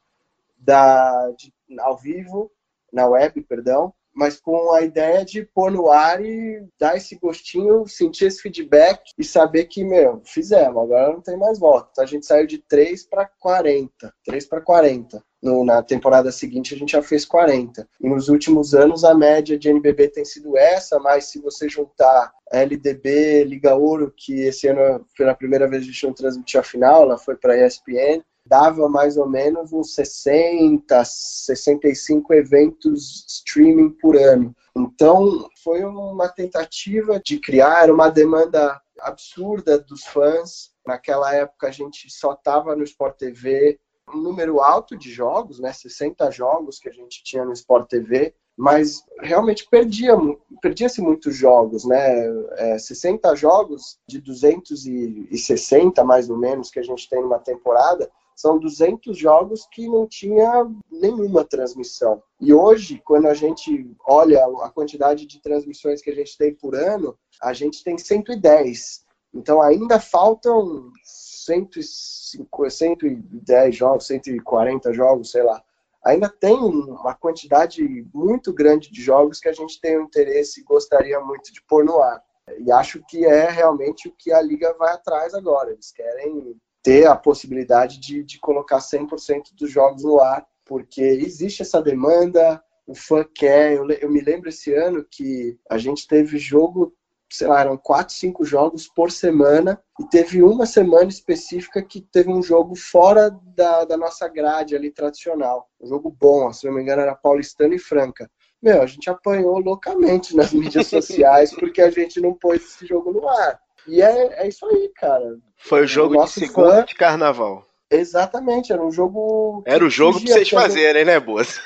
da, 0.59 1.31
de, 1.33 1.53
ao 1.81 1.97
vivo, 1.97 2.51
na 2.93 3.07
web, 3.07 3.41
perdão, 3.43 3.93
mas 4.19 4.41
com 4.41 4.73
a 4.73 4.83
ideia 4.83 5.25
de 5.25 5.45
pôr 5.45 5.71
no 5.71 5.91
ar 5.91 6.21
e 6.21 6.67
dar 6.77 6.97
esse 6.97 7.15
gostinho, 7.15 7.87
sentir 7.87 8.25
esse 8.25 8.43
feedback 8.43 9.13
e 9.17 9.23
saber 9.23 9.67
que, 9.67 9.85
meu, 9.85 10.21
fizemos, 10.25 10.83
agora 10.83 11.13
não 11.13 11.21
tem 11.21 11.37
mais 11.37 11.57
volta. 11.57 11.91
Então 11.93 12.05
a 12.05 12.07
gente 12.07 12.27
saiu 12.27 12.45
de 12.45 12.59
3 12.59 13.05
para 13.07 13.31
40, 13.39 14.13
3 14.25 14.47
para 14.47 14.61
40. 14.61 15.23
No, 15.41 15.65
na 15.65 15.85
temporada 15.85 16.33
seguinte 16.33 16.75
a 16.75 16.77
gente 16.77 16.93
já 16.93 17.03
fez 17.03 17.25
40. 17.25 17.89
E 18.01 18.09
nos 18.09 18.29
últimos 18.29 18.75
anos 18.75 19.05
a 19.05 19.15
média 19.15 19.57
de 19.57 19.69
NBB 19.69 20.09
tem 20.09 20.25
sido 20.25 20.57
essa, 20.57 20.99
mas 20.99 21.27
se 21.27 21.41
você 21.41 21.69
juntar 21.69 22.33
LDB, 22.51 23.45
Liga 23.45 23.77
Ouro, 23.77 24.13
que 24.17 24.41
esse 24.41 24.67
ano 24.67 25.07
pela 25.17 25.35
primeira 25.35 25.69
vez 25.69 25.83
a 25.83 25.87
gente 25.87 26.05
não 26.05 26.13
transmitiu 26.13 26.59
a 26.59 26.65
final, 26.65 27.03
ela 27.03 27.19
foi 27.19 27.37
para 27.37 27.53
a 27.53 27.67
ESPN, 27.67 28.25
dava 28.49 28.89
mais 28.89 29.17
ou 29.17 29.29
menos 29.29 29.73
uns 29.73 29.95
60, 29.95 31.05
65 31.05 32.33
eventos 32.33 33.25
streaming 33.29 33.91
por 33.91 34.17
ano. 34.17 34.55
Então, 34.75 35.49
foi 35.63 35.85
uma 35.85 36.29
tentativa 36.29 37.21
de 37.21 37.39
criar, 37.39 37.91
uma 37.91 38.09
demanda 38.09 38.81
absurda 39.01 39.79
dos 39.79 40.05
fãs. 40.05 40.71
Naquela 40.87 41.35
época, 41.35 41.69
a 41.69 41.71
gente 41.71 42.11
só 42.11 42.33
estava 42.33 42.75
no 42.75 42.85
Sport 42.85 43.19
TV, 43.19 43.79
um 44.15 44.19
número 44.19 44.61
alto 44.61 44.97
de 44.97 45.11
jogos, 45.11 45.59
né? 45.61 45.73
60 45.73 46.31
jogos 46.31 46.79
que 46.79 46.89
a 46.89 46.93
gente 46.93 47.23
tinha 47.23 47.45
no 47.45 47.53
Sport 47.53 47.89
TV, 47.89 48.35
mas 48.57 49.05
realmente 49.21 49.69
perdia, 49.71 50.17
perdia-se 50.63 51.01
muitos 51.01 51.37
jogos, 51.37 51.85
né? 51.85 52.27
É, 52.57 52.79
60 52.79 53.35
jogos 53.37 53.99
de 54.07 54.21
260, 54.21 56.03
mais 56.05 56.31
ou 56.31 56.39
menos, 56.39 56.71
que 56.71 56.79
a 56.79 56.83
gente 56.83 57.09
tem 57.09 57.21
numa 57.21 57.39
temporada, 57.39 58.11
são 58.39 58.57
200 58.57 59.19
jogos 59.19 59.67
que 59.67 59.89
não 59.89 60.07
tinha 60.07 60.71
nenhuma 60.89 61.45
transmissão. 61.45 62.23
E 62.41 62.55
hoje, 62.55 63.03
quando 63.05 63.27
a 63.27 63.35
gente 63.35 63.91
olha 64.07 64.47
a 64.63 64.71
quantidade 64.71 65.27
de 65.27 65.43
transmissões 65.43 66.01
que 66.01 66.09
a 66.09 66.15
gente 66.15 66.39
tem 66.39 66.55
por 66.55 66.77
ano, 66.77 67.19
a 67.43 67.53
gente 67.53 67.83
tem 67.83 67.99
110. 67.99 69.05
Então 69.35 69.61
ainda 69.61 69.99
faltam 69.99 70.93
150, 71.03 72.71
110 72.71 73.75
jogos, 73.75 74.07
140 74.07 74.93
jogos, 74.93 75.33
sei 75.33 75.43
lá. 75.43 75.61
Ainda 76.05 76.29
tem 76.29 76.57
uma 76.57 77.17
quantidade 77.17 77.83
muito 78.15 78.53
grande 78.53 78.89
de 78.89 79.03
jogos 79.03 79.41
que 79.41 79.49
a 79.49 79.53
gente 79.53 79.81
tem 79.81 79.99
o 79.99 80.03
interesse 80.03 80.61
e 80.61 80.65
gostaria 80.65 81.19
muito 81.19 81.53
de 81.53 81.61
pôr 81.63 81.85
no 81.85 82.01
ar. 82.01 82.23
E 82.61 82.71
acho 82.71 83.03
que 83.09 83.27
é 83.27 83.51
realmente 83.51 84.07
o 84.07 84.15
que 84.17 84.33
a 84.33 84.41
Liga 84.41 84.73
vai 84.79 84.95
atrás 84.95 85.35
agora. 85.35 85.73
Eles 85.73 85.91
querem 85.91 86.57
ter 86.89 87.07
a 87.07 87.15
possibilidade 87.15 88.01
de, 88.01 88.25
de 88.25 88.39
colocar 88.39 88.79
100% 88.79 89.55
dos 89.55 89.71
jogos 89.71 90.05
no 90.05 90.23
ar, 90.23 90.47
porque 90.65 91.03
existe 91.03 91.61
essa 91.61 91.83
demanda, 91.83 92.63
o 92.87 92.95
fã 92.95 93.23
quer. 93.23 93.75
Eu, 93.75 93.87
eu, 93.91 94.11
me 94.11 94.23
lembro 94.23 94.49
esse 94.49 94.73
ano 94.73 95.05
que 95.05 95.59
a 95.69 95.77
gente 95.77 96.09
teve 96.09 96.39
jogo, 96.39 96.95
sei 97.31 97.47
lá, 97.47 97.61
eram 97.61 97.77
4, 97.77 98.15
5 98.15 98.43
jogos 98.43 98.89
por 98.89 99.13
semana, 99.13 99.79
e 100.01 100.09
teve 100.09 100.43
uma 100.43 100.65
semana 100.65 101.11
específica 101.11 101.83
que 101.83 102.01
teve 102.01 102.31
um 102.31 102.43
jogo 102.43 102.75
fora 102.75 103.39
da, 103.55 103.85
da 103.85 103.99
nossa 103.99 104.27
grade 104.27 104.75
ali 104.75 104.91
tradicional. 104.91 105.69
Um 105.79 105.89
jogo 105.89 106.11
bom, 106.19 106.51
se 106.55 106.67
não 106.67 106.73
me 106.73 106.81
engano, 106.81 107.03
era 107.03 107.15
Paulistano 107.15 107.75
e 107.75 107.79
Franca. 107.79 108.31
Meu, 108.63 108.81
a 108.81 108.87
gente 108.87 109.11
apanhou 109.11 109.59
loucamente 109.59 110.35
nas 110.35 110.53
mídias 110.57 110.87
sociais 110.87 111.55
porque 111.55 111.83
a 111.83 111.91
gente 111.91 112.19
não 112.19 112.33
pôs 112.33 112.63
esse 112.63 112.87
jogo 112.87 113.13
no 113.13 113.29
ar. 113.29 113.61
E 113.87 114.03
é, 114.03 114.43
é 114.45 114.49
isso 114.49 114.67
aí, 114.67 114.91
cara. 114.95 115.39
Foi 115.57 115.83
o 115.83 115.87
jogo 115.87 116.21
o 116.21 116.25
de 116.25 116.31
segunda 116.31 116.77
fã... 116.77 116.85
de 116.85 116.95
carnaval. 116.95 117.67
Exatamente, 117.91 118.73
era 118.73 118.85
um 118.85 118.91
jogo. 118.91 119.63
Era 119.67 119.85
o 119.85 119.91
jogo 119.91 120.21
pra 120.21 120.35
vocês 120.35 120.49
fazerem, 120.49 121.05
né, 121.05 121.19
Boas? 121.19 121.59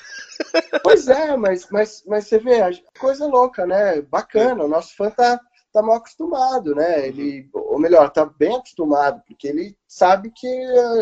Pois 0.82 1.08
é, 1.08 1.36
mas, 1.36 1.68
mas, 1.70 2.02
mas 2.06 2.26
você 2.26 2.38
vê, 2.38 2.58
coisa 2.98 3.26
louca, 3.26 3.66
né? 3.66 4.00
Bacana. 4.02 4.64
O 4.64 4.68
nosso 4.68 4.94
fã 4.96 5.10
tá, 5.10 5.40
tá 5.72 5.82
mal 5.82 5.96
acostumado, 5.96 6.74
né? 6.74 7.06
Ele, 7.06 7.48
ou 7.52 7.78
melhor, 7.78 8.10
tá 8.10 8.24
bem 8.24 8.56
acostumado, 8.56 9.22
porque 9.26 9.48
ele 9.48 9.76
sabe 9.86 10.32
que 10.34 10.48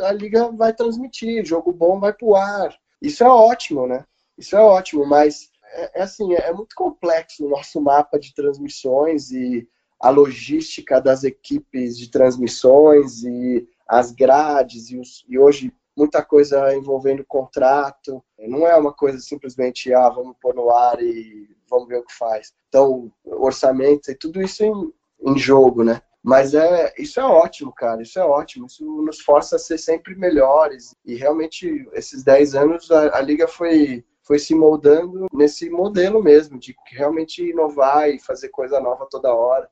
a, 0.02 0.08
a 0.08 0.12
liga 0.12 0.50
vai 0.52 0.72
transmitir, 0.72 1.44
jogo 1.44 1.72
bom 1.72 1.98
vai 1.98 2.12
pro 2.12 2.34
ar. 2.34 2.74
Isso 3.00 3.24
é 3.24 3.28
ótimo, 3.28 3.86
né? 3.86 4.04
Isso 4.36 4.56
é 4.56 4.60
ótimo, 4.60 5.06
mas 5.06 5.48
é, 5.72 6.00
é 6.00 6.02
assim, 6.02 6.34
é, 6.34 6.48
é 6.48 6.52
muito 6.52 6.74
complexo 6.74 7.44
o 7.44 7.48
nosso 7.48 7.80
mapa 7.80 8.18
de 8.18 8.34
transmissões 8.34 9.30
e 9.30 9.68
a 10.00 10.08
logística 10.08 11.00
das 11.00 11.24
equipes 11.24 11.98
de 11.98 12.10
transmissões 12.10 13.22
e 13.22 13.68
as 13.86 14.12
grades 14.12 14.90
e, 14.90 14.96
os, 14.96 15.24
e 15.28 15.38
hoje 15.38 15.72
muita 15.96 16.22
coisa 16.22 16.74
envolvendo 16.74 17.24
contrato. 17.24 18.22
Não 18.38 18.66
é 18.66 18.74
uma 18.76 18.92
coisa 18.92 19.18
simplesmente, 19.18 19.92
ah, 19.92 20.08
vamos 20.08 20.36
pôr 20.40 20.54
no 20.54 20.70
ar 20.70 21.02
e 21.02 21.48
vamos 21.68 21.88
ver 21.88 21.98
o 21.98 22.04
que 22.04 22.14
faz. 22.14 22.54
Então, 22.68 23.12
orçamento 23.24 24.10
e 24.10 24.14
tudo 24.14 24.40
isso 24.40 24.64
em, 24.64 24.92
em 25.20 25.38
jogo, 25.38 25.84
né? 25.84 26.00
Mas 26.22 26.54
é, 26.54 26.92
isso 26.98 27.18
é 27.18 27.24
ótimo, 27.24 27.72
cara, 27.72 28.02
isso 28.02 28.18
é 28.18 28.24
ótimo. 28.24 28.66
Isso 28.66 28.84
nos 29.02 29.20
força 29.20 29.56
a 29.56 29.58
ser 29.58 29.78
sempre 29.78 30.14
melhores. 30.14 30.94
E 31.04 31.14
realmente, 31.14 31.88
esses 31.92 32.22
10 32.22 32.54
anos, 32.54 32.90
a, 32.90 33.16
a 33.16 33.20
Liga 33.20 33.48
foi, 33.48 34.04
foi 34.22 34.38
se 34.38 34.54
moldando 34.54 35.26
nesse 35.32 35.70
modelo 35.70 36.22
mesmo, 36.22 36.58
de 36.58 36.76
realmente 36.92 37.42
inovar 37.42 38.10
e 38.10 38.18
fazer 38.18 38.48
coisa 38.48 38.80
nova 38.80 39.06
toda 39.10 39.34
hora. 39.34 39.68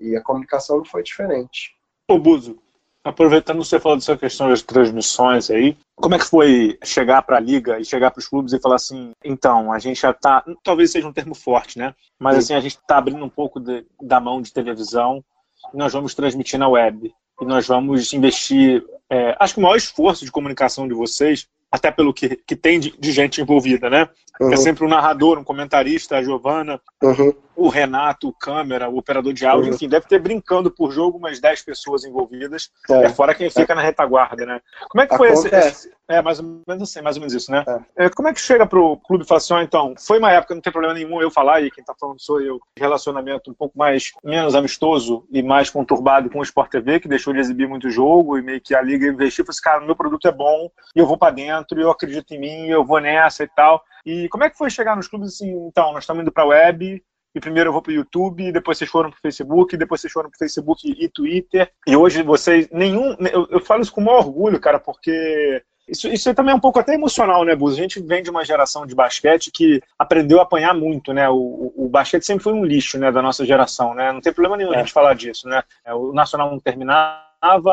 E 0.00 0.16
a 0.16 0.22
comunicação 0.22 0.78
não 0.78 0.84
foi 0.84 1.02
diferente. 1.02 1.74
Ô, 2.08 2.18
Buzo, 2.18 2.58
aproveitando 3.04 3.64
você 3.64 3.78
falou 3.80 3.98
dessa 3.98 4.16
questão 4.16 4.48
das 4.48 4.62
transmissões 4.62 5.50
aí, 5.50 5.76
como 5.96 6.14
é 6.14 6.18
que 6.18 6.24
foi 6.24 6.78
chegar 6.84 7.22
para 7.22 7.36
a 7.36 7.40
liga 7.40 7.78
e 7.80 7.84
chegar 7.84 8.10
para 8.10 8.20
os 8.20 8.28
clubes 8.28 8.52
e 8.52 8.60
falar 8.60 8.76
assim, 8.76 9.12
então, 9.24 9.72
a 9.72 9.78
gente 9.78 10.00
já 10.00 10.10
está, 10.10 10.44
talvez 10.62 10.90
seja 10.90 11.08
um 11.08 11.12
termo 11.12 11.34
forte, 11.34 11.78
né? 11.78 11.94
Mas 12.18 12.34
Sim. 12.34 12.38
assim, 12.38 12.54
a 12.54 12.60
gente 12.60 12.76
está 12.76 12.98
abrindo 12.98 13.24
um 13.24 13.28
pouco 13.28 13.58
de, 13.60 13.84
da 14.00 14.20
mão 14.20 14.40
de 14.40 14.52
televisão 14.52 15.24
e 15.72 15.76
nós 15.76 15.92
vamos 15.92 16.14
transmitir 16.14 16.58
na 16.58 16.68
web. 16.68 17.12
E 17.40 17.44
nós 17.44 17.66
vamos 17.66 18.12
investir, 18.12 18.84
é, 19.10 19.36
acho 19.38 19.54
que 19.54 19.60
o 19.60 19.62
maior 19.62 19.76
esforço 19.76 20.24
de 20.24 20.32
comunicação 20.32 20.88
de 20.88 20.94
vocês 20.94 21.46
até 21.70 21.90
pelo 21.90 22.14
que, 22.14 22.36
que 22.36 22.56
tem 22.56 22.80
de, 22.80 22.94
de 22.98 23.12
gente 23.12 23.40
envolvida, 23.40 23.90
né? 23.90 24.08
É 24.40 24.44
uhum. 24.44 24.52
É 24.52 24.56
sempre 24.56 24.84
um 24.84 24.88
narrador, 24.88 25.38
um 25.38 25.44
comentarista, 25.44 26.16
a 26.16 26.22
Giovana, 26.22 26.80
uhum. 27.02 27.34
o 27.56 27.68
Renato, 27.68 28.28
o 28.28 28.32
câmera, 28.32 28.88
o 28.88 28.96
operador 28.96 29.32
de 29.32 29.44
áudio, 29.44 29.70
uhum. 29.70 29.74
enfim, 29.74 29.88
deve 29.88 30.06
ter 30.06 30.20
brincando 30.20 30.70
por 30.70 30.92
jogo 30.92 31.18
umas 31.18 31.40
10 31.40 31.62
pessoas 31.62 32.04
envolvidas, 32.04 32.70
é, 32.88 33.04
é 33.04 33.08
fora 33.08 33.34
quem 33.34 33.50
fica 33.50 33.72
é. 33.72 33.76
na 33.76 33.82
retaguarda, 33.82 34.46
né? 34.46 34.60
Como 34.88 35.02
é 35.02 35.06
que 35.06 35.16
foi 35.16 35.30
esse, 35.30 35.52
esse, 35.52 35.92
É, 36.08 36.22
mais 36.22 36.38
ou 36.38 36.62
menos 36.66 36.88
assim, 36.88 37.02
mais 37.02 37.16
ou 37.16 37.20
menos 37.20 37.34
isso, 37.34 37.50
né? 37.50 37.64
É. 37.96 38.04
é 38.04 38.08
como 38.08 38.28
é 38.28 38.32
que 38.32 38.40
chega 38.40 38.64
pro 38.64 38.96
clube 38.98 39.24
e 39.24 39.26
fala 39.26 39.38
assim, 39.38 39.54
oh, 39.54 39.60
então, 39.60 39.94
foi 39.98 40.18
uma 40.20 40.30
época, 40.30 40.54
não 40.54 40.62
tem 40.62 40.72
problema 40.72 40.94
nenhum 40.94 41.20
eu 41.20 41.30
falar, 41.32 41.60
e 41.62 41.70
quem 41.70 41.82
tá 41.82 41.94
falando 41.98 42.20
sou 42.20 42.40
eu, 42.40 42.60
relacionamento 42.76 43.50
um 43.50 43.54
pouco 43.54 43.76
mais, 43.76 44.12
menos 44.22 44.54
amistoso 44.54 45.26
e 45.32 45.42
mais 45.42 45.68
conturbado 45.68 46.30
com 46.30 46.38
o 46.38 46.44
Sport 46.44 46.70
TV, 46.70 47.00
que 47.00 47.08
deixou 47.08 47.32
de 47.32 47.40
exibir 47.40 47.68
muito 47.68 47.90
jogo, 47.90 48.38
e 48.38 48.42
meio 48.42 48.60
que 48.60 48.72
a 48.72 48.80
liga 48.80 49.08
investiu, 49.08 49.44
falou 49.44 49.50
assim, 49.50 49.62
cara, 49.62 49.80
meu 49.80 49.96
produto 49.96 50.28
é 50.28 50.32
bom, 50.32 50.70
e 50.94 51.00
eu 51.00 51.06
vou 51.06 51.18
para 51.18 51.34
dentro, 51.34 51.57
e 51.78 51.80
eu 51.82 51.90
acredito 51.90 52.32
em 52.32 52.38
mim, 52.38 52.66
eu 52.68 52.84
vou 52.84 53.00
nessa 53.00 53.44
e 53.44 53.48
tal. 53.48 53.82
E 54.04 54.28
como 54.28 54.44
é 54.44 54.50
que 54.50 54.58
foi 54.58 54.70
chegar 54.70 54.96
nos 54.96 55.08
clubes 55.08 55.34
assim, 55.34 55.50
então, 55.66 55.92
nós 55.92 56.04
estamos 56.04 56.22
indo 56.22 56.32
para 56.32 56.44
a 56.44 56.46
web, 56.46 57.02
e 57.34 57.40
primeiro 57.40 57.68
eu 57.68 57.72
vou 57.72 57.82
para 57.82 57.90
o 57.90 57.94
YouTube, 57.94 58.52
depois 58.52 58.78
vocês 58.78 58.90
foram 58.90 59.10
para 59.10 59.18
o 59.18 59.22
Facebook, 59.22 59.76
depois 59.76 60.00
vocês 60.00 60.12
foram 60.12 60.30
para 60.30 60.36
o 60.36 60.38
Facebook 60.38 60.90
e 60.90 61.08
Twitter, 61.08 61.70
e 61.86 61.96
hoje 61.96 62.22
vocês, 62.22 62.68
nenhum, 62.70 63.16
eu, 63.32 63.46
eu 63.50 63.60
falo 63.60 63.82
isso 63.82 63.92
com 63.92 64.00
o 64.00 64.04
maior 64.04 64.18
orgulho, 64.18 64.60
cara, 64.60 64.78
porque 64.78 65.62
isso, 65.88 66.06
isso 66.08 66.34
também 66.34 66.52
é 66.52 66.56
um 66.56 66.60
pouco 66.60 66.78
até 66.78 66.94
emocional, 66.94 67.44
né, 67.44 67.56
Buz? 67.56 67.74
A 67.74 67.80
gente 67.80 68.00
vem 68.00 68.22
de 68.22 68.28
uma 68.28 68.44
geração 68.44 68.86
de 68.86 68.94
basquete 68.94 69.50
que 69.50 69.80
aprendeu 69.98 70.38
a 70.38 70.42
apanhar 70.42 70.74
muito, 70.74 71.14
né? 71.14 71.28
O, 71.30 71.36
o, 71.36 71.86
o 71.86 71.88
basquete 71.88 72.26
sempre 72.26 72.44
foi 72.44 72.52
um 72.52 72.64
lixo, 72.64 72.98
né, 72.98 73.10
da 73.10 73.22
nossa 73.22 73.44
geração, 73.46 73.94
né? 73.94 74.12
Não 74.12 74.20
tem 74.20 74.32
problema 74.32 74.56
nenhum 74.56 74.74
é. 74.74 74.76
a 74.76 74.78
gente 74.80 74.92
falar 74.92 75.14
disso, 75.14 75.48
né? 75.48 75.62
É, 75.84 75.94
o 75.94 76.12
Nacional 76.12 76.50
não 76.50 76.60
terminava, 76.60 77.22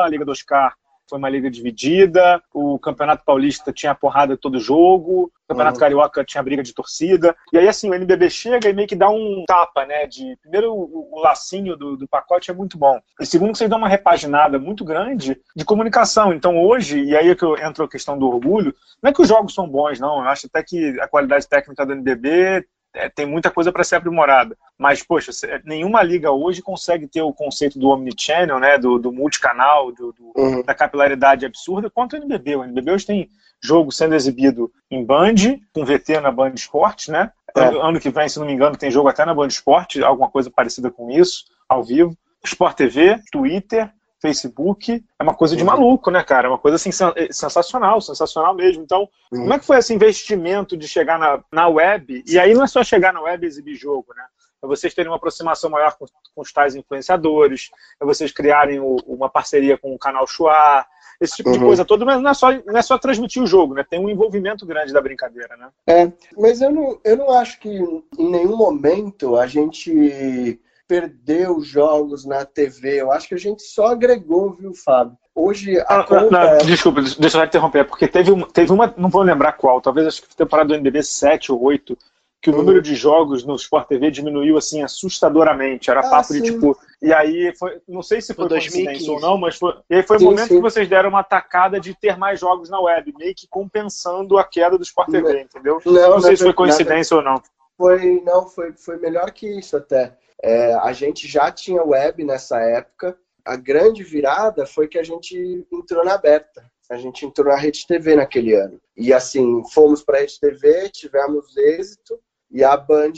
a 0.02 0.08
Liga 0.08 0.24
dos 0.24 0.38
Oscar 0.38 0.74
foi 1.08 1.18
uma 1.18 1.28
liga 1.28 1.50
dividida, 1.50 2.42
o 2.52 2.78
Campeonato 2.78 3.24
Paulista 3.24 3.72
tinha 3.72 3.94
porrada 3.94 4.36
todo 4.36 4.58
jogo, 4.58 5.24
o 5.24 5.48
Campeonato 5.48 5.76
uhum. 5.76 5.80
Carioca 5.80 6.24
tinha 6.24 6.42
briga 6.42 6.62
de 6.62 6.74
torcida, 6.74 7.34
e 7.52 7.58
aí 7.58 7.68
assim, 7.68 7.88
o 7.88 7.94
NBB 7.94 8.28
chega 8.28 8.68
e 8.68 8.72
meio 8.72 8.88
que 8.88 8.96
dá 8.96 9.08
um 9.08 9.44
tapa, 9.46 9.86
né, 9.86 10.06
de, 10.06 10.36
primeiro 10.42 10.72
o, 10.72 11.08
o 11.12 11.20
lacinho 11.20 11.76
do, 11.76 11.96
do, 11.96 12.08
pacote 12.08 12.50
é 12.50 12.54
muito 12.54 12.76
bom, 12.76 13.00
e 13.20 13.26
segundo 13.26 13.56
vocês 13.56 13.70
dão 13.70 13.78
uma 13.78 13.88
repaginada 13.88 14.58
muito 14.58 14.84
grande 14.84 15.40
de 15.54 15.64
comunicação, 15.64 16.32
então 16.32 16.60
hoje, 16.62 17.02
e 17.02 17.16
aí 17.16 17.30
é 17.30 17.34
que 17.34 17.46
entra 17.62 17.84
a 17.84 17.88
questão 17.88 18.18
do 18.18 18.28
orgulho, 18.28 18.74
não 19.02 19.10
é 19.10 19.12
que 19.12 19.22
os 19.22 19.28
jogos 19.28 19.54
são 19.54 19.68
bons, 19.68 20.00
não, 20.00 20.18
eu 20.18 20.28
acho 20.28 20.46
até 20.46 20.62
que 20.62 21.00
a 21.00 21.08
qualidade 21.08 21.48
técnica 21.48 21.86
do 21.86 21.92
NBB 21.92 22.66
é, 22.96 23.08
tem 23.08 23.26
muita 23.26 23.50
coisa 23.50 23.70
para 23.70 23.84
ser 23.84 23.96
aprimorada. 23.96 24.56
Mas, 24.78 25.02
poxa, 25.02 25.30
nenhuma 25.64 26.02
liga 26.02 26.32
hoje 26.32 26.62
consegue 26.62 27.06
ter 27.06 27.22
o 27.22 27.32
conceito 27.32 27.78
do 27.78 27.88
omnichannel, 27.88 28.58
né, 28.58 28.78
do, 28.78 28.98
do 28.98 29.12
multicanal, 29.12 29.92
do, 29.92 30.12
do 30.12 30.32
uhum. 30.34 30.62
da 30.62 30.74
capilaridade 30.74 31.46
absurda, 31.46 31.90
quanto 31.90 32.14
o 32.14 32.16
NBB. 32.16 32.56
O 32.56 32.64
NBB 32.64 32.92
hoje 32.92 33.06
tem 33.06 33.30
jogo 33.62 33.92
sendo 33.92 34.14
exibido 34.14 34.70
em 34.90 35.04
Band, 35.04 35.34
com 35.72 35.84
VT 35.84 36.20
na 36.20 36.30
Band 36.30 36.54
Esportes, 36.54 37.08
né? 37.08 37.30
É. 37.54 37.64
Ano 37.64 38.00
que 38.00 38.10
vem, 38.10 38.28
se 38.28 38.38
não 38.38 38.46
me 38.46 38.52
engano, 38.52 38.76
tem 38.76 38.90
jogo 38.90 39.08
até 39.08 39.24
na 39.24 39.34
Band 39.34 39.46
Esportes, 39.48 40.02
alguma 40.02 40.28
coisa 40.28 40.50
parecida 40.50 40.90
com 40.90 41.10
isso, 41.10 41.44
ao 41.68 41.82
vivo. 41.84 42.16
Sport 42.44 42.76
TV, 42.76 43.20
Twitter, 43.30 43.90
Facebook, 44.20 45.04
é 45.18 45.22
uma 45.22 45.34
coisa 45.34 45.54
de 45.54 45.62
uhum. 45.62 45.68
maluco, 45.68 46.10
né, 46.10 46.22
cara? 46.22 46.46
É 46.46 46.50
uma 46.50 46.58
coisa 46.58 46.76
assim, 46.76 46.90
eh, 47.16 47.28
sensacional, 47.30 48.00
sensacional 48.00 48.54
mesmo. 48.54 48.82
Então, 48.82 49.08
uhum. 49.32 49.40
como 49.40 49.54
é 49.54 49.58
que 49.58 49.66
foi 49.66 49.78
esse 49.78 49.94
investimento 49.94 50.76
de 50.76 50.88
chegar 50.88 51.18
na, 51.18 51.42
na 51.52 51.68
web? 51.68 52.24
E 52.26 52.38
aí 52.38 52.54
não 52.54 52.64
é 52.64 52.66
só 52.66 52.82
chegar 52.82 53.12
na 53.12 53.20
web 53.20 53.44
e 53.44 53.48
exibir 53.48 53.76
jogo, 53.76 54.06
né? 54.16 54.24
É 54.62 54.66
vocês 54.66 54.94
terem 54.94 55.10
uma 55.10 55.16
aproximação 55.16 55.68
maior 55.68 55.96
com, 55.96 56.06
com 56.34 56.40
os 56.40 56.52
tais 56.52 56.74
influenciadores, 56.74 57.70
é 58.00 58.04
vocês 58.04 58.32
criarem 58.32 58.80
o, 58.80 58.96
uma 59.06 59.28
parceria 59.28 59.76
com 59.76 59.94
o 59.94 59.98
canal 59.98 60.26
Chua, 60.26 60.86
esse 61.20 61.36
tipo 61.36 61.50
uhum. 61.50 61.58
de 61.58 61.64
coisa 61.64 61.84
toda, 61.84 62.04
mas 62.04 62.20
não 62.20 62.30
é, 62.30 62.34
só, 62.34 62.52
não 62.52 62.76
é 62.76 62.82
só 62.82 62.98
transmitir 62.98 63.42
o 63.42 63.46
jogo, 63.46 63.74
né? 63.74 63.84
Tem 63.88 63.98
um 63.98 64.08
envolvimento 64.08 64.66
grande 64.66 64.92
da 64.92 65.00
brincadeira, 65.00 65.56
né? 65.56 65.68
É, 65.86 66.12
mas 66.36 66.60
eu 66.60 66.70
não, 66.70 67.00
eu 67.04 67.16
não 67.16 67.30
acho 67.30 67.58
que 67.60 67.68
em 67.68 68.30
nenhum 68.30 68.56
momento 68.56 69.36
a 69.36 69.46
gente 69.46 70.60
perdeu 70.86 71.60
jogos 71.60 72.24
na 72.24 72.44
TV. 72.44 73.00
Eu 73.00 73.12
acho 73.12 73.28
que 73.28 73.34
a 73.34 73.38
gente 73.38 73.62
só 73.62 73.88
agregou, 73.88 74.52
viu, 74.52 74.72
Fábio? 74.74 75.16
Hoje 75.34 75.78
a 75.80 76.00
ah, 76.00 76.04
conta... 76.04 76.30
não, 76.30 76.40
é... 76.40 76.58
Desculpa, 76.58 77.02
deixa 77.02 77.38
eu 77.38 77.44
interromper, 77.44 77.84
porque 77.84 78.08
teve 78.08 78.30
uma, 78.30 78.46
teve 78.46 78.72
uma, 78.72 78.92
não 78.96 79.10
vou 79.10 79.22
lembrar 79.22 79.52
qual, 79.52 79.80
talvez 79.80 80.06
acho 80.06 80.22
que 80.22 80.34
temporada 80.34 80.68
do 80.68 80.74
NBB 80.74 81.02
7 81.02 81.52
ou 81.52 81.62
8, 81.62 81.96
que 82.40 82.50
o 82.50 82.54
hum. 82.54 82.58
número 82.58 82.80
de 82.80 82.94
jogos 82.94 83.44
no 83.44 83.56
Sport 83.56 83.88
TV 83.88 84.10
diminuiu 84.10 84.56
assim 84.56 84.82
assustadoramente. 84.82 85.90
Era 85.90 86.00
ah, 86.00 86.10
papo 86.10 86.32
sim. 86.32 86.40
de 86.40 86.52
tipo. 86.52 86.78
E 87.02 87.12
aí 87.12 87.52
foi. 87.58 87.80
Não 87.88 88.02
sei 88.02 88.20
se 88.20 88.32
foi 88.32 88.48
2015 88.48 89.10
ou 89.10 89.20
não, 89.20 89.36
mas 89.36 89.56
foi. 89.56 89.74
E 89.90 89.96
aí 89.96 90.02
foi 90.02 90.16
o 90.16 90.20
sim, 90.20 90.24
momento 90.26 90.48
sim. 90.48 90.56
que 90.56 90.60
vocês 90.62 90.88
deram 90.88 91.08
uma 91.08 91.24
tacada 91.24 91.80
de 91.80 91.94
ter 91.94 92.16
mais 92.16 92.38
jogos 92.38 92.70
na 92.70 92.80
web, 92.80 93.12
meio 93.18 93.34
que 93.34 93.48
compensando 93.48 94.38
a 94.38 94.44
queda 94.44 94.78
do 94.78 94.84
Sport 94.84 95.10
TV, 95.10 95.42
entendeu? 95.42 95.80
Não, 95.84 96.10
não 96.10 96.20
sei 96.20 96.36
se 96.36 96.44
foi 96.44 96.52
coincidência 96.52 97.16
ou 97.16 97.22
não. 97.22 97.42
Foi, 97.76 98.22
não, 98.24 98.46
foi, 98.46 98.72
foi 98.72 98.96
melhor 98.96 99.30
que 99.32 99.58
isso 99.58 99.76
até. 99.76 100.16
É, 100.42 100.74
a 100.74 100.92
gente 100.92 101.26
já 101.26 101.50
tinha 101.50 101.82
web 101.82 102.24
nessa 102.24 102.60
época. 102.60 103.18
A 103.44 103.56
grande 103.56 104.02
virada 104.02 104.66
foi 104.66 104.88
que 104.88 104.98
a 104.98 105.02
gente 105.02 105.66
entrou 105.72 106.04
na 106.04 106.14
aberta. 106.14 106.70
A 106.90 106.96
gente 106.96 107.24
entrou 107.24 107.48
na 107.48 107.56
Rede 107.56 107.86
TV 107.86 108.14
naquele 108.14 108.54
ano. 108.54 108.80
E 108.96 109.12
assim, 109.12 109.62
fomos 109.72 110.02
para 110.02 110.18
a 110.18 110.20
Rede 110.20 110.38
TV, 110.38 110.88
tivemos 110.90 111.56
êxito 111.56 112.18
e 112.50 112.62
a 112.62 112.76
Band 112.76 113.12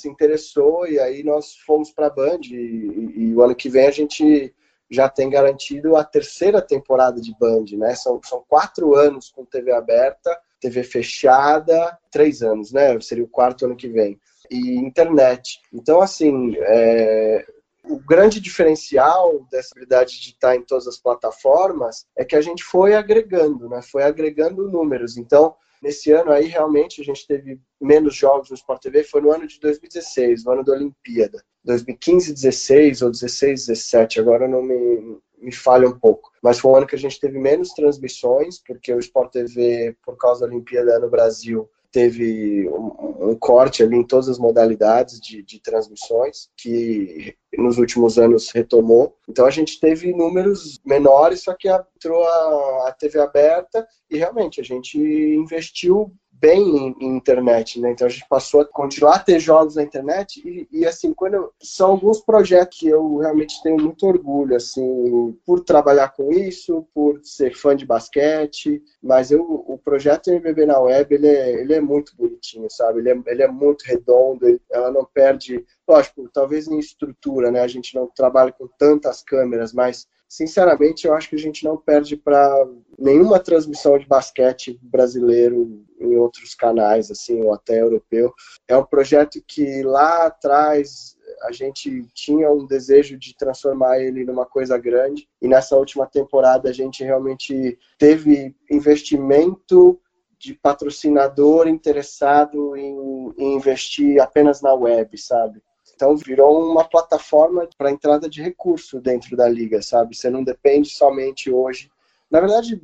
se 0.00 0.08
interessou 0.08 0.86
e 0.86 0.98
aí 0.98 1.22
nós 1.22 1.56
fomos 1.66 1.90
para 1.90 2.06
a 2.06 2.10
Band 2.10 2.40
e, 2.44 2.54
e, 2.54 3.20
e, 3.24 3.34
o 3.34 3.42
ano 3.42 3.54
que 3.54 3.68
vem 3.68 3.86
a 3.86 3.90
gente 3.90 4.54
já 4.90 5.08
tem 5.08 5.28
garantido 5.28 5.94
a 5.94 6.02
terceira 6.02 6.60
temporada 6.60 7.20
de 7.20 7.36
Band, 7.38 7.66
né? 7.72 7.94
São, 7.94 8.20
são 8.24 8.44
quatro 8.48 8.94
anos 8.94 9.30
com 9.30 9.44
TV 9.44 9.72
aberta, 9.72 10.36
TV 10.60 10.82
fechada, 10.82 11.98
três 12.10 12.42
anos, 12.42 12.72
né? 12.72 12.98
Seria 13.00 13.24
o 13.24 13.28
quarto 13.28 13.64
ano 13.64 13.76
que 13.76 13.88
vem 13.88 14.18
e 14.50 14.76
internet. 14.76 15.60
Então, 15.72 16.00
assim, 16.00 16.54
é, 16.58 17.46
o 17.84 17.98
grande 17.98 18.40
diferencial 18.40 19.46
dessa 19.50 19.68
habilidade 19.72 20.20
de 20.20 20.30
estar 20.30 20.56
em 20.56 20.62
todas 20.62 20.86
as 20.86 20.98
plataformas 20.98 22.06
é 22.16 22.24
que 22.24 22.36
a 22.36 22.40
gente 22.40 22.64
foi 22.64 22.94
agregando, 22.94 23.68
né? 23.68 23.80
Foi 23.80 24.02
agregando 24.02 24.68
números. 24.68 25.16
Então, 25.16 25.54
nesse 25.80 26.10
ano 26.10 26.32
aí, 26.32 26.46
realmente, 26.46 27.00
a 27.00 27.04
gente 27.04 27.26
teve 27.26 27.60
menos 27.80 28.14
jogos 28.14 28.50
no 28.50 28.56
Sport 28.56 28.82
TV, 28.82 29.04
foi 29.04 29.20
no 29.20 29.32
ano 29.32 29.46
de 29.46 29.58
2016, 29.60 30.44
no 30.44 30.52
ano 30.52 30.64
da 30.64 30.72
Olimpíada. 30.72 31.42
2015, 31.64 32.32
16 32.32 33.02
ou 33.02 33.10
16, 33.10 33.66
17, 33.66 34.20
agora 34.20 34.48
não 34.48 34.62
me, 34.62 35.18
me 35.40 35.52
falha 35.52 35.88
um 35.88 35.98
pouco. 35.98 36.30
Mas 36.42 36.58
foi 36.58 36.70
um 36.70 36.76
ano 36.76 36.86
que 36.86 36.94
a 36.94 36.98
gente 36.98 37.18
teve 37.18 37.38
menos 37.38 37.70
transmissões, 37.70 38.58
porque 38.58 38.92
o 38.92 38.98
Sport 38.98 39.32
TV, 39.32 39.96
por 40.04 40.16
causa 40.16 40.40
da 40.40 40.46
Olimpíada 40.46 40.98
no 40.98 41.10
Brasil, 41.10 41.68
teve 41.92 42.68
um, 42.68 43.30
um, 43.30 43.36
corte 43.36 43.82
ali 43.82 43.96
em 43.96 44.04
todas 44.04 44.28
as 44.28 44.38
modalidades 44.38 45.20
de, 45.20 45.42
de, 45.42 45.60
transmissões, 45.60 46.48
que 46.56 47.34
nos 47.58 47.78
últimos 47.78 48.18
anos 48.18 48.50
retomou. 48.50 49.16
Então 49.28 49.44
a 49.44 49.50
gente 49.50 49.80
teve 49.80 50.12
números 50.12 50.78
menores, 50.84 51.42
só 51.42 51.54
que 51.54 51.68
entrou 51.68 52.22
a, 52.22 52.88
a 52.88 52.96
TV 52.96 53.20
aberta 53.20 53.86
e 54.08 54.16
realmente 54.16 54.60
a 54.60 54.64
gente 54.64 54.98
investiu 54.98 56.12
bem 56.40 56.76
em, 56.76 56.96
em, 57.00 57.16
internet, 57.16 57.78
né? 57.80 57.90
Então 57.92 58.06
a 58.06 58.10
gente 58.10 58.26
passou 58.28 58.62
a 58.62 58.64
continuar 58.64 59.16
a 59.16 59.18
ter 59.18 59.38
jogos 59.38 59.76
na 59.76 59.82
internet 59.82 60.40
e, 60.44 60.66
e 60.72 60.86
assim, 60.86 61.12
quando 61.12 61.34
eu, 61.34 61.52
são 61.60 61.90
alguns 61.90 62.20
projetos 62.20 62.78
que 62.78 62.88
eu 62.88 63.18
realmente 63.18 63.62
tenho 63.62 63.76
muito 63.76 64.06
orgulho, 64.06 64.56
assim, 64.56 65.36
por 65.44 65.60
trabalhar 65.60 66.08
com 66.08 66.32
isso, 66.32 66.86
por 66.94 67.20
ser 67.22 67.54
fã 67.54 67.76
de 67.76 67.84
basquete, 67.84 68.82
mas 69.02 69.30
eu, 69.30 69.42
o 69.42 69.78
projeto 69.78 70.30
NBB 70.30 70.66
na 70.66 70.80
web, 70.80 71.14
ele 71.14 71.28
é, 71.28 71.60
ele 71.60 71.74
é 71.74 71.80
muito 71.80 72.16
bonitinho, 72.16 72.68
sabe? 72.70 73.00
Ele 73.00 73.10
é, 73.10 73.22
ele 73.26 73.42
é 73.42 73.48
muito 73.48 73.82
redondo, 73.82 74.48
ele, 74.48 74.60
ela 74.70 74.90
não 74.90 75.04
perde, 75.04 75.64
lógico, 75.86 76.28
talvez 76.32 76.66
em 76.68 76.78
estrutura, 76.78 77.50
né? 77.50 77.60
A 77.60 77.68
gente 77.68 77.94
não 77.94 78.06
trabalha 78.06 78.52
com 78.52 78.66
tantas 78.78 79.22
câmeras, 79.22 79.72
mas 79.72 80.06
sinceramente, 80.30 81.08
eu 81.08 81.12
acho 81.12 81.28
que 81.28 81.34
a 81.34 81.38
gente 81.38 81.64
não 81.64 81.76
perde 81.76 82.16
para 82.16 82.64
nenhuma 82.96 83.40
transmissão 83.40 83.98
de 83.98 84.06
basquete 84.06 84.78
brasileiro 84.80 85.84
em 85.98 86.16
outros 86.16 86.54
canais, 86.54 87.10
assim, 87.10 87.42
ou 87.42 87.52
até 87.52 87.82
europeu. 87.82 88.32
É 88.68 88.76
um 88.76 88.84
projeto 88.84 89.42
que 89.44 89.82
lá 89.82 90.26
atrás 90.26 91.16
a 91.42 91.50
gente 91.50 92.06
tinha 92.14 92.48
um 92.50 92.64
desejo 92.64 93.18
de 93.18 93.36
transformar 93.36 93.98
ele 93.98 94.24
numa 94.24 94.46
coisa 94.46 94.78
grande, 94.78 95.28
e 95.42 95.48
nessa 95.48 95.76
última 95.76 96.06
temporada 96.06 96.70
a 96.70 96.72
gente 96.72 97.02
realmente 97.02 97.76
teve 97.98 98.54
investimento 98.70 100.00
de 100.38 100.54
patrocinador 100.54 101.66
interessado 101.66 102.76
em, 102.76 103.34
em 103.36 103.54
investir 103.56 104.20
apenas 104.20 104.62
na 104.62 104.72
web, 104.74 105.18
sabe? 105.18 105.60
Então 106.00 106.16
virou 106.16 106.66
uma 106.66 106.82
plataforma 106.82 107.68
para 107.76 107.90
entrada 107.90 108.26
de 108.26 108.40
recurso 108.40 109.02
dentro 109.02 109.36
da 109.36 109.46
liga, 109.46 109.82
sabe? 109.82 110.16
Você 110.16 110.30
não 110.30 110.42
depende 110.42 110.88
somente 110.88 111.52
hoje. 111.52 111.90
Na 112.30 112.40
verdade, 112.40 112.82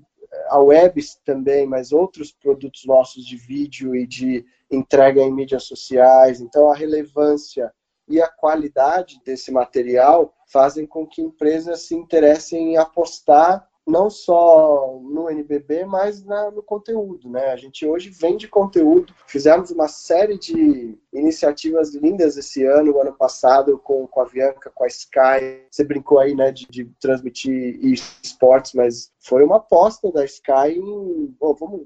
a 0.51 0.59
web 0.59 1.03
também, 1.25 1.67
mas 1.67 1.93
outros 1.93 2.31
produtos 2.31 2.85
nossos 2.85 3.25
de 3.25 3.35
vídeo 3.35 3.97
e 3.97 4.07
de 4.07 4.45
entrega 4.71 5.23
em 5.23 5.33
mídias 5.33 5.64
sociais. 5.64 6.43
Então 6.43 6.71
a 6.71 6.77
relevância 6.77 7.73
e 8.07 8.21
a 8.21 8.29
qualidade 8.29 9.19
desse 9.25 9.51
material 9.51 10.35
fazem 10.47 10.87
com 10.87 11.07
que 11.07 11.23
empresas 11.23 11.87
se 11.87 11.95
interessem 11.95 12.75
em 12.75 12.77
apostar 12.77 13.67
não 13.87 14.11
só 14.11 14.99
no 15.01 15.30
NBB, 15.30 15.84
mas 15.84 16.24
na, 16.24 16.51
no 16.51 16.62
conteúdo, 16.62 17.30
né? 17.30 17.53
A 17.53 17.57
gente 17.57 17.87
hoje 17.87 18.11
vende 18.11 18.49
conteúdo. 18.49 19.14
Fizemos 19.28 19.70
uma 19.70 19.87
série 19.87 20.37
de 20.37 20.99
iniciativas 21.12 21.95
lindas 21.95 22.37
esse 22.37 22.64
ano, 22.64 23.01
ano 23.01 23.12
passado, 23.12 23.78
com, 23.78 24.05
com 24.09 24.20
a 24.20 24.24
Bianca, 24.24 24.72
com 24.74 24.82
a 24.82 24.89
Sky. 24.89 25.62
Você 25.70 25.84
brincou 25.84 26.18
aí, 26.18 26.34
né, 26.34 26.51
de, 26.51 26.66
de 26.66 26.84
transmitir 27.01 27.78
esportes, 28.24 28.72
mas 28.74 29.12
foi 29.20 29.45
uma 29.45 29.59
aposta 29.59 30.11
da 30.11 30.24
Sky 30.24 30.72
em, 30.76 31.37
oh, 31.39 31.55
vamos, 31.55 31.82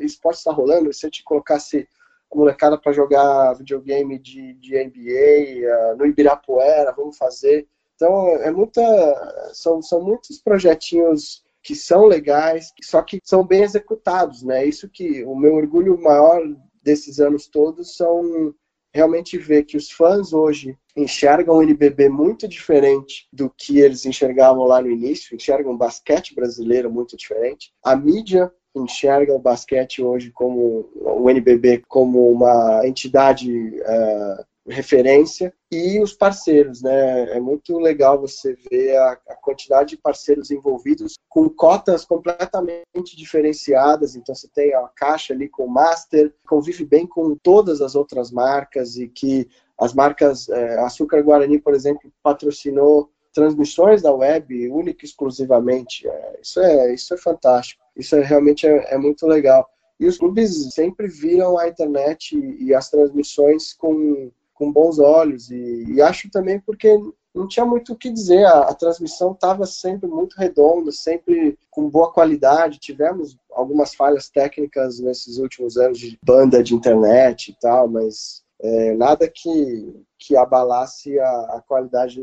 esporte 0.00 0.38
está 0.38 0.52
rolando, 0.52 0.92
se 0.92 1.06
eu 1.06 1.10
te 1.10 1.22
colocasse 1.22 1.88
a 2.32 2.36
molecada 2.36 2.76
para 2.76 2.92
jogar 2.92 3.54
videogame 3.54 4.18
de, 4.18 4.54
de 4.54 4.74
NBA 4.74 5.66
uh, 5.66 5.92
ah, 5.92 5.96
no 5.96 6.06
Ibirapuera, 6.06 6.92
vamos 6.92 7.16
fazer 7.16 7.66
então, 7.98 8.28
é 8.36 8.50
muita, 8.52 9.50
são, 9.52 9.82
são 9.82 10.00
muitos 10.00 10.38
projetinhos 10.38 11.42
que 11.64 11.74
são 11.74 12.06
legais, 12.06 12.72
só 12.80 13.02
que 13.02 13.18
são 13.24 13.44
bem 13.44 13.64
executados, 13.64 14.44
né? 14.44 14.64
Isso 14.64 14.88
que 14.88 15.24
o 15.24 15.34
meu 15.34 15.56
orgulho 15.56 16.00
maior 16.00 16.40
desses 16.80 17.18
anos 17.18 17.48
todos 17.48 17.96
são 17.96 18.54
realmente 18.94 19.36
ver 19.36 19.64
que 19.64 19.76
os 19.76 19.90
fãs 19.90 20.32
hoje 20.32 20.78
enxergam 20.96 21.56
o 21.56 21.62
NBB 21.62 22.08
muito 22.08 22.46
diferente 22.46 23.26
do 23.32 23.50
que 23.50 23.80
eles 23.80 24.06
enxergavam 24.06 24.62
lá 24.62 24.80
no 24.80 24.90
início, 24.90 25.34
enxergam 25.34 25.72
o 25.72 25.76
basquete 25.76 26.36
brasileiro 26.36 26.88
muito 26.88 27.16
diferente. 27.16 27.72
A 27.82 27.96
mídia 27.96 28.50
enxerga 28.76 29.34
o 29.34 29.40
basquete 29.40 30.00
hoje 30.00 30.30
como 30.30 30.88
o 30.94 31.28
NBB 31.28 31.82
como 31.88 32.30
uma 32.30 32.86
entidade 32.86 33.50
uh, 33.80 34.44
referência 34.68 35.52
e 35.70 36.00
os 36.00 36.12
parceiros, 36.12 36.82
né? 36.82 37.36
É 37.36 37.40
muito 37.40 37.78
legal 37.78 38.20
você 38.20 38.56
ver 38.70 38.96
a, 38.96 39.12
a, 39.28 39.36
quantidade 39.36 39.90
de 39.90 39.96
parceiros 39.96 40.50
envolvidos 40.50 41.14
com 41.28 41.48
cotas 41.48 42.04
completamente 42.04 43.16
diferenciadas. 43.16 44.14
Então 44.14 44.34
você 44.34 44.48
tem 44.48 44.74
a 44.74 44.88
caixa 44.94 45.32
ali 45.32 45.48
com 45.48 45.64
o 45.64 45.70
Master, 45.70 46.34
convive 46.46 46.84
bem 46.84 47.06
com 47.06 47.36
todas 47.36 47.80
as 47.80 47.94
outras 47.94 48.30
marcas 48.30 48.96
e 48.96 49.08
que 49.08 49.48
as 49.78 49.94
marcas, 49.94 50.48
é, 50.48 50.78
Açúcar 50.80 51.22
Guarani, 51.22 51.58
por 51.58 51.74
exemplo, 51.74 52.12
patrocinou 52.22 53.10
transmissões 53.32 54.02
da 54.02 54.12
web 54.12 54.68
única 54.70 55.04
e 55.04 55.08
exclusivamente. 55.08 56.06
É, 56.08 56.38
isso 56.42 56.60
é 56.60 56.94
isso 56.94 57.14
é 57.14 57.16
fantástico. 57.16 57.82
Isso 57.96 58.16
é, 58.16 58.22
realmente 58.22 58.66
é, 58.66 58.94
é 58.94 58.98
muito 58.98 59.26
legal. 59.26 59.68
E 60.00 60.06
os 60.06 60.16
clubes 60.16 60.72
sempre 60.72 61.08
viram 61.08 61.58
a 61.58 61.68
internet 61.68 62.36
e, 62.36 62.72
as 62.72 62.88
transmissões 62.88 63.72
com 63.72 64.30
com 64.58 64.72
bons 64.72 64.98
olhos 64.98 65.50
e, 65.50 65.84
e, 65.88 66.02
acho 66.02 66.28
também 66.30 66.58
porque 66.58 66.98
não 67.32 67.46
tinha 67.46 67.64
muito 67.64 67.92
o 67.92 67.96
que 67.96 68.10
dizer, 68.10 68.44
a, 68.44 68.62
a 68.62 68.74
transmissão 68.74 69.30
estava 69.30 69.64
sempre 69.64 70.08
muito 70.08 70.34
redonda, 70.36 70.90
sempre 70.90 71.56
com 71.70 71.88
boa 71.88 72.12
qualidade, 72.12 72.80
tivemos 72.80 73.36
algumas 73.52 73.94
falhas 73.94 74.28
técnicas 74.28 74.98
nesses 74.98 75.38
últimos 75.38 75.76
anos 75.76 76.00
de 76.00 76.18
banda 76.20 76.62
de 76.62 76.74
internet 76.74 77.52
e 77.52 77.56
tal, 77.60 77.86
mas 77.86 78.42
é, 78.60 78.94
nada 78.96 79.30
que, 79.32 80.04
que 80.18 80.36
abalasse 80.36 81.18
a, 81.20 81.30
a 81.56 81.62
qualidade 81.66 82.20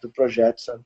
do 0.00 0.10
projeto, 0.10 0.62
sabe? 0.62 0.82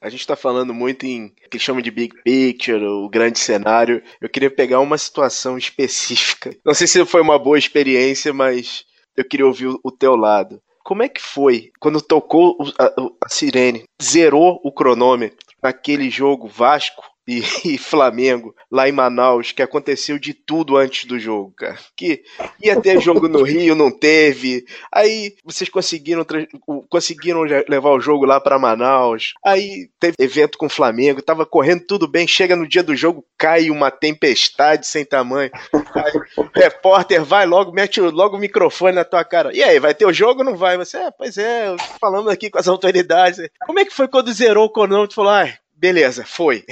A 0.00 0.08
gente 0.08 0.20
está 0.20 0.36
falando 0.36 0.72
muito 0.72 1.04
em 1.04 1.34
que 1.50 1.58
chama 1.58 1.82
de 1.82 1.90
big 1.90 2.14
picture, 2.22 2.84
o 2.84 3.08
grande 3.08 3.38
cenário. 3.38 4.02
Eu 4.20 4.28
queria 4.28 4.50
pegar 4.50 4.78
uma 4.80 4.96
situação 4.96 5.58
específica. 5.58 6.54
Não 6.64 6.74
sei 6.74 6.86
se 6.86 7.04
foi 7.04 7.20
uma 7.22 7.38
boa 7.38 7.58
experiência, 7.58 8.32
mas 8.32 8.84
eu 9.18 9.24
queria 9.24 9.46
ouvir 9.46 9.76
o 9.82 9.90
teu 9.90 10.14
lado. 10.14 10.62
Como 10.84 11.02
é 11.02 11.08
que 11.08 11.20
foi 11.20 11.70
quando 11.80 12.00
tocou 12.00 12.56
a, 12.78 12.84
a 13.24 13.28
sirene, 13.28 13.84
zerou 14.00 14.60
o 14.64 14.72
cronômetro 14.72 15.38
naquele 15.62 16.08
jogo 16.08 16.46
Vasco 16.46 17.02
e, 17.28 17.42
e, 17.74 17.78
Flamengo 17.78 18.54
lá 18.72 18.88
em 18.88 18.92
Manaus, 18.92 19.52
que 19.52 19.62
aconteceu 19.62 20.18
de 20.18 20.32
tudo 20.32 20.78
antes 20.78 21.04
do 21.04 21.18
jogo, 21.18 21.52
cara. 21.54 21.78
Que 21.94 22.22
ia 22.62 22.80
ter 22.80 23.00
jogo 23.00 23.28
no 23.28 23.42
Rio, 23.42 23.74
não 23.74 23.90
teve. 23.90 24.64
Aí 24.90 25.34
vocês 25.44 25.68
conseguiram 25.68 26.24
conseguiram 26.88 27.42
levar 27.68 27.90
o 27.90 28.00
jogo 28.00 28.24
lá 28.24 28.40
para 28.40 28.58
Manaus. 28.58 29.34
Aí 29.44 29.90
teve 30.00 30.14
evento 30.18 30.56
com 30.56 30.66
o 30.66 30.70
Flamengo, 30.70 31.20
tava 31.20 31.44
correndo 31.44 31.84
tudo 31.86 32.08
bem. 32.08 32.26
Chega 32.26 32.56
no 32.56 32.66
dia 32.66 32.82
do 32.82 32.96
jogo, 32.96 33.24
cai 33.36 33.70
uma 33.70 33.90
tempestade 33.90 34.86
sem 34.86 35.04
tamanho. 35.04 35.50
Aí, 35.94 36.12
o 36.36 36.48
repórter 36.54 37.22
vai 37.22 37.44
logo, 37.44 37.72
mete 37.72 38.00
logo 38.00 38.36
o 38.36 38.40
microfone 38.40 38.94
na 38.94 39.04
tua 39.04 39.24
cara. 39.24 39.54
E 39.54 39.62
aí, 39.62 39.78
vai 39.78 39.94
ter 39.94 40.06
o 40.06 40.12
jogo 40.12 40.40
ou 40.40 40.46
não 40.46 40.56
vai? 40.56 40.78
Você, 40.78 40.96
é, 40.96 41.10
pois 41.10 41.36
é, 41.36 41.76
falando 42.00 42.30
aqui 42.30 42.48
com 42.48 42.58
as 42.58 42.68
autoridades. 42.68 43.48
Como 43.66 43.78
é 43.78 43.84
que 43.84 43.94
foi 43.94 44.08
quando 44.08 44.32
zerou 44.32 44.64
o 44.64 44.72
cronômetro? 44.72 45.14
Falou, 45.14 45.32
ah, 45.32 45.52
beleza, 45.78 46.24
foi. 46.24 46.64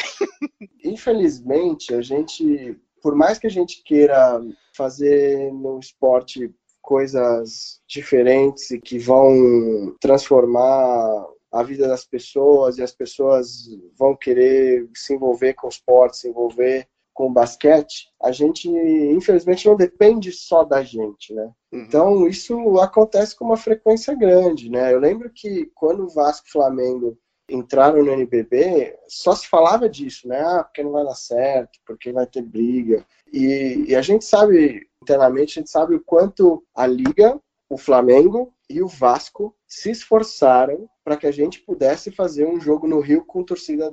Infelizmente, 0.84 1.94
a 1.94 2.02
gente, 2.02 2.78
por 3.02 3.14
mais 3.14 3.38
que 3.38 3.46
a 3.46 3.50
gente 3.50 3.82
queira 3.82 4.40
fazer 4.76 5.52
no 5.52 5.78
esporte 5.78 6.52
coisas 6.82 7.80
diferentes 7.88 8.70
e 8.70 8.80
que 8.80 8.98
vão 8.98 9.96
transformar 10.00 11.26
a 11.52 11.62
vida 11.62 11.88
das 11.88 12.04
pessoas 12.04 12.78
e 12.78 12.82
as 12.82 12.92
pessoas 12.92 13.68
vão 13.98 14.14
querer 14.14 14.88
se 14.94 15.14
envolver 15.14 15.54
com 15.54 15.66
o 15.66 15.70
esporte, 15.70 16.18
se 16.18 16.28
envolver 16.28 16.86
com 17.16 17.28
o 17.28 17.32
basquete, 17.32 18.11
a 18.22 18.30
gente 18.30 18.68
infelizmente 18.68 19.66
não 19.66 19.74
depende 19.74 20.30
só 20.32 20.62
da 20.62 20.82
gente, 20.82 21.32
né? 21.32 21.50
Uhum. 21.72 21.80
Então 21.80 22.28
isso 22.28 22.78
acontece 22.78 23.34
com 23.34 23.46
uma 23.46 23.57
frequência 23.57 24.14
grande, 24.14 24.68
né? 24.68 24.92
Eu 24.92 25.00
lembro 25.00 25.30
que 25.34 25.70
quando 25.74 26.04
o 26.04 26.11
Vasco 26.11 26.46
Flamengo 26.50 27.16
entraram 27.49 28.03
no 28.03 28.12
NBB, 28.12 28.97
só 29.09 29.34
se 29.34 29.47
falava 29.47 29.88
disso, 29.88 30.26
né? 30.28 30.40
Ah, 30.40 30.64
porque 30.64 30.82
não 30.82 30.92
vai 30.92 31.05
dar 31.05 31.14
certo, 31.14 31.78
porque 31.86 32.12
vai 32.12 32.26
ter 32.26 32.42
briga. 32.42 33.05
E, 33.32 33.86
e 33.88 33.94
a 33.94 34.03
gente 34.03 34.24
sabe, 34.24 34.88
internamente, 35.03 35.59
a 35.59 35.61
gente 35.61 35.70
sabe 35.70 35.94
o 35.94 36.01
quanto 36.01 36.64
a 36.74 36.86
Liga, 36.86 37.40
o 37.68 37.76
Flamengo 37.76 38.53
e 38.68 38.82
o 38.82 38.88
Vasco 38.88 39.55
se 39.66 39.90
esforçaram 39.90 40.88
para 41.05 41.16
que 41.16 41.26
a 41.26 41.32
gente 41.32 41.61
pudesse 41.61 42.11
fazer 42.11 42.47
um 42.47 42.61
jogo 42.61 42.86
no 42.86 43.01
Rio 43.01 43.24
com 43.24 43.44
torcida 43.44 43.90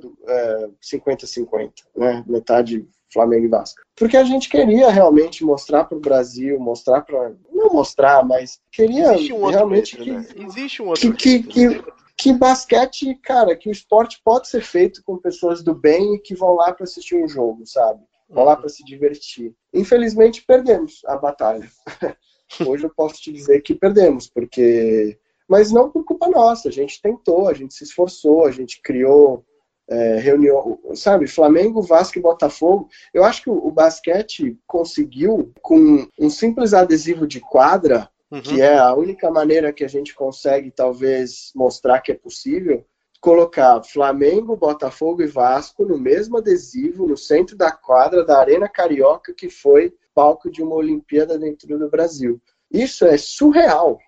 50-50, 0.82 1.72
é, 1.96 1.98
né? 1.98 2.24
Metade 2.26 2.86
Flamengo 3.12 3.46
e 3.46 3.48
Vasco. 3.48 3.80
Porque 3.94 4.16
a 4.16 4.24
gente 4.24 4.48
queria 4.48 4.90
realmente 4.90 5.44
mostrar 5.44 5.84
para 5.84 5.96
o 5.96 6.00
Brasil, 6.00 6.58
mostrar 6.58 7.02
para. 7.02 7.32
Não 7.52 7.72
mostrar, 7.72 8.24
mas 8.24 8.60
queria 8.72 9.12
um 9.12 9.46
realmente. 9.46 9.96
Metro, 9.98 10.24
que, 10.24 10.40
né? 10.40 10.46
Existe 10.46 10.82
um 10.82 10.88
outro. 10.88 11.12
Que, 11.14 11.40
que, 11.40 11.42
que, 11.44 11.84
que 12.16 12.32
basquete, 12.32 13.14
cara, 13.16 13.56
que 13.56 13.68
o 13.68 13.72
esporte 13.72 14.20
pode 14.24 14.48
ser 14.48 14.62
feito 14.62 15.02
com 15.04 15.18
pessoas 15.18 15.62
do 15.62 15.74
bem 15.74 16.14
e 16.14 16.18
que 16.18 16.34
vão 16.34 16.54
lá 16.54 16.72
para 16.72 16.84
assistir 16.84 17.16
um 17.16 17.28
jogo, 17.28 17.66
sabe? 17.66 18.02
Vão 18.28 18.44
lá 18.44 18.56
para 18.56 18.68
se 18.68 18.84
divertir. 18.84 19.54
Infelizmente, 19.72 20.44
perdemos 20.46 21.02
a 21.06 21.16
batalha. 21.16 21.68
Hoje 22.66 22.84
eu 22.84 22.90
posso 22.94 23.20
te 23.20 23.32
dizer 23.32 23.60
que 23.62 23.74
perdemos, 23.74 24.28
porque. 24.28 25.18
Mas 25.48 25.70
não 25.70 25.90
por 25.90 26.04
culpa 26.04 26.28
nossa. 26.28 26.68
A 26.68 26.72
gente 26.72 27.02
tentou, 27.02 27.48
a 27.48 27.54
gente 27.54 27.74
se 27.74 27.84
esforçou, 27.84 28.46
a 28.46 28.50
gente 28.50 28.80
criou 28.80 29.44
é, 29.88 30.18
reunião, 30.18 30.78
sabe, 30.94 31.26
Flamengo, 31.26 31.82
Vasco 31.82 32.18
e 32.18 32.22
Botafogo. 32.22 32.88
Eu 33.12 33.24
acho 33.24 33.42
que 33.42 33.50
o, 33.50 33.66
o 33.66 33.70
basquete 33.70 34.58
conseguiu, 34.66 35.52
com 35.60 36.06
um 36.18 36.30
simples 36.30 36.72
adesivo 36.72 37.26
de 37.26 37.40
quadra, 37.40 38.08
uhum. 38.30 38.42
que 38.42 38.60
é 38.60 38.76
a 38.76 38.94
única 38.94 39.30
maneira 39.30 39.72
que 39.72 39.84
a 39.84 39.88
gente 39.88 40.14
consegue, 40.14 40.70
talvez, 40.70 41.52
mostrar 41.54 42.00
que 42.00 42.12
é 42.12 42.14
possível, 42.14 42.84
colocar 43.20 43.82
Flamengo, 43.82 44.56
Botafogo 44.56 45.22
e 45.22 45.26
Vasco 45.26 45.84
no 45.84 45.96
mesmo 45.96 46.38
adesivo, 46.38 47.06
no 47.06 47.16
centro 47.16 47.56
da 47.56 47.72
quadra 47.72 48.24
da 48.24 48.38
Arena 48.38 48.68
Carioca, 48.68 49.32
que 49.32 49.48
foi 49.48 49.94
palco 50.14 50.50
de 50.50 50.62
uma 50.62 50.74
Olimpíada 50.74 51.38
dentro 51.38 51.66
do 51.78 51.88
Brasil. 51.88 52.40
Isso 52.70 53.06
é 53.06 53.16
surreal. 53.16 53.98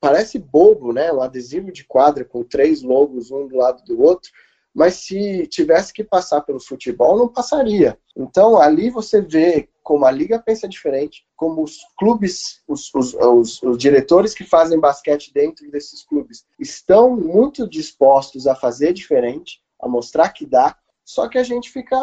Parece 0.00 0.38
bobo, 0.38 0.92
né? 0.92 1.12
Um 1.12 1.20
adesivo 1.20 1.70
de 1.70 1.84
quadra 1.84 2.24
com 2.24 2.42
três 2.42 2.82
logos 2.82 3.30
um 3.30 3.46
do 3.46 3.56
lado 3.56 3.84
do 3.84 4.00
outro, 4.00 4.30
mas 4.74 4.94
se 4.94 5.46
tivesse 5.46 5.92
que 5.92 6.02
passar 6.02 6.40
pelo 6.42 6.60
futebol, 6.60 7.18
não 7.18 7.28
passaria. 7.28 7.98
Então, 8.16 8.56
ali 8.56 8.90
você 8.90 9.20
vê 9.20 9.68
como 9.82 10.06
a 10.06 10.10
liga 10.10 10.38
pensa 10.38 10.68
diferente, 10.68 11.26
como 11.36 11.62
os 11.62 11.78
clubes, 11.98 12.62
os, 12.68 12.92
os, 12.94 13.14
os, 13.14 13.62
os, 13.62 13.78
diretores 13.78 14.32
que 14.32 14.44
fazem 14.44 14.78
basquete 14.78 15.32
dentro 15.34 15.68
desses 15.70 16.04
clubes 16.04 16.46
estão 16.58 17.16
muito 17.16 17.68
dispostos 17.68 18.46
a 18.46 18.54
fazer 18.54 18.92
diferente, 18.92 19.60
a 19.80 19.88
mostrar 19.88 20.28
que 20.28 20.46
dá, 20.46 20.76
só 21.04 21.28
que 21.28 21.36
a 21.36 21.42
gente 21.42 21.70
fica 21.70 21.96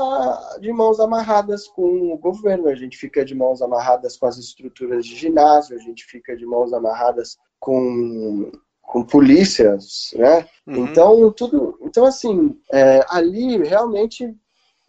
de 0.59 0.71
mãos 0.73 0.99
amarradas 0.99 1.67
com 1.67 2.11
o 2.13 2.17
governo, 2.17 2.67
a 2.67 2.75
gente 2.75 2.97
fica 2.97 3.23
de 3.23 3.33
mãos 3.33 3.61
amarradas 3.61 4.17
com 4.17 4.25
as 4.25 4.37
estruturas 4.37 5.05
de 5.05 5.15
ginásio, 5.15 5.77
a 5.77 5.79
gente 5.79 6.03
fica 6.03 6.35
de 6.35 6.45
mãos 6.45 6.73
amarradas 6.73 7.37
com 7.59 8.51
com 8.89 9.03
polícias, 9.03 10.11
né? 10.15 10.47
Uhum. 10.65 10.77
Então 10.77 11.31
tudo, 11.31 11.77
então 11.83 12.05
assim, 12.05 12.59
é, 12.73 13.05
ali 13.07 13.63
realmente 13.63 14.35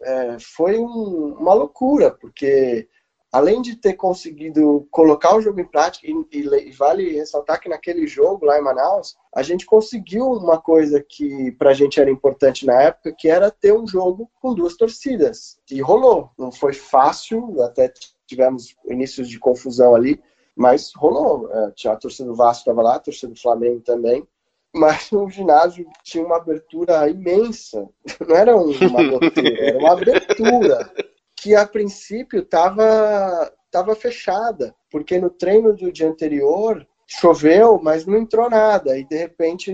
é, 0.01 0.37
foi 0.39 0.79
um, 0.79 1.35
uma 1.39 1.53
loucura, 1.53 2.09
porque 2.09 2.89
além 3.31 3.61
de 3.61 3.75
ter 3.75 3.93
conseguido 3.93 4.87
colocar 4.89 5.35
o 5.35 5.41
jogo 5.41 5.61
em 5.61 5.67
prática, 5.67 6.07
e, 6.07 6.13
e, 6.33 6.71
vale 6.71 7.11
ressaltar 7.11 7.61
que 7.61 7.69
naquele 7.69 8.07
jogo 8.07 8.43
lá 8.43 8.57
em 8.57 8.63
Manaus, 8.63 9.15
a 9.35 9.43
gente 9.43 9.67
conseguiu 9.67 10.31
uma 10.31 10.59
coisa 10.59 10.99
que 11.07 11.51
pra 11.51 11.71
gente 11.71 12.01
era 12.01 12.09
importante 12.09 12.65
na 12.65 12.81
época, 12.81 13.13
que 13.15 13.29
era 13.29 13.51
ter 13.51 13.71
um 13.71 13.85
jogo 13.85 14.27
com 14.41 14.55
duas 14.55 14.75
torcidas. 14.75 15.59
E 15.69 15.79
rolou. 15.79 16.31
Não 16.39 16.51
foi 16.51 16.73
fácil, 16.73 17.61
até 17.61 17.93
tivemos 18.25 18.75
inícios 18.89 19.29
de 19.29 19.37
confusão 19.37 19.93
ali, 19.93 20.19
mas 20.55 20.91
rolou. 20.95 21.49
É, 21.51 21.71
tinha 21.71 21.93
a 21.93 21.97
torcida 21.97 22.29
do 22.29 22.35
Vasco 22.35 22.61
estava 22.61 22.81
lá, 22.81 22.95
a 22.95 22.99
torcida 22.99 23.33
do 23.33 23.39
Flamengo 23.39 23.81
também. 23.81 24.27
Mas 24.73 25.11
o 25.11 25.29
ginásio 25.29 25.85
tinha 26.03 26.25
uma 26.25 26.37
abertura 26.37 27.09
imensa. 27.09 27.87
Não 28.25 28.35
era 28.35 28.55
uma 28.55 29.19
goteira, 29.19 29.65
era 29.65 29.77
uma 29.77 29.93
abertura 29.93 30.91
que 31.35 31.55
a 31.55 31.65
princípio 31.65 32.41
estava 32.41 33.51
tava 33.71 33.95
fechada, 33.95 34.75
porque 34.91 35.17
no 35.17 35.29
treino 35.29 35.73
do 35.73 35.91
dia 35.91 36.07
anterior 36.07 36.85
choveu, 37.07 37.79
mas 37.81 38.05
não 38.05 38.17
entrou 38.17 38.49
nada. 38.49 38.97
E 38.97 39.03
de 39.05 39.17
repente, 39.17 39.73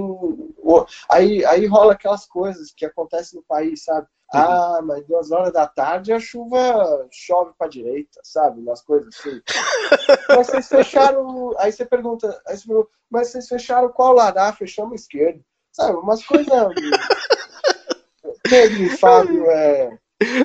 aí, 1.09 1.43
aí 1.45 1.65
rola 1.65 1.93
aquelas 1.93 2.25
coisas 2.25 2.71
que 2.71 2.85
acontecem 2.85 3.39
no 3.39 3.45
país, 3.45 3.83
sabe? 3.83 4.07
Ah, 4.33 4.81
mas 4.83 5.05
duas 5.05 5.31
horas 5.31 5.53
da 5.53 5.65
tarde 5.65 6.11
a 6.11 6.19
chuva 6.19 7.07
chove 7.11 7.53
para 7.57 7.69
direita, 7.69 8.19
sabe? 8.23 8.59
Umas 8.59 8.81
coisas 8.81 9.15
assim. 9.15 9.41
mas 10.29 10.47
vocês 10.47 10.67
fecharam. 10.67 11.53
Aí 11.57 11.71
você 11.71 11.85
pergunta, 11.85 12.41
aí 12.45 12.57
você 12.57 12.67
pergunta, 12.67 12.89
mas 13.09 13.29
vocês 13.29 13.47
fecharam 13.47 13.89
qual 13.89 14.13
lado? 14.13 14.37
Ah, 14.37 14.51
fechamos 14.51 15.01
esquerdo. 15.01 15.41
Sabe? 15.71 15.97
Umas 15.97 16.25
coisas. 16.25 16.47
Pedro 18.43 18.83
e 18.83 18.97
Fábio 18.97 19.49
é. 19.49 19.97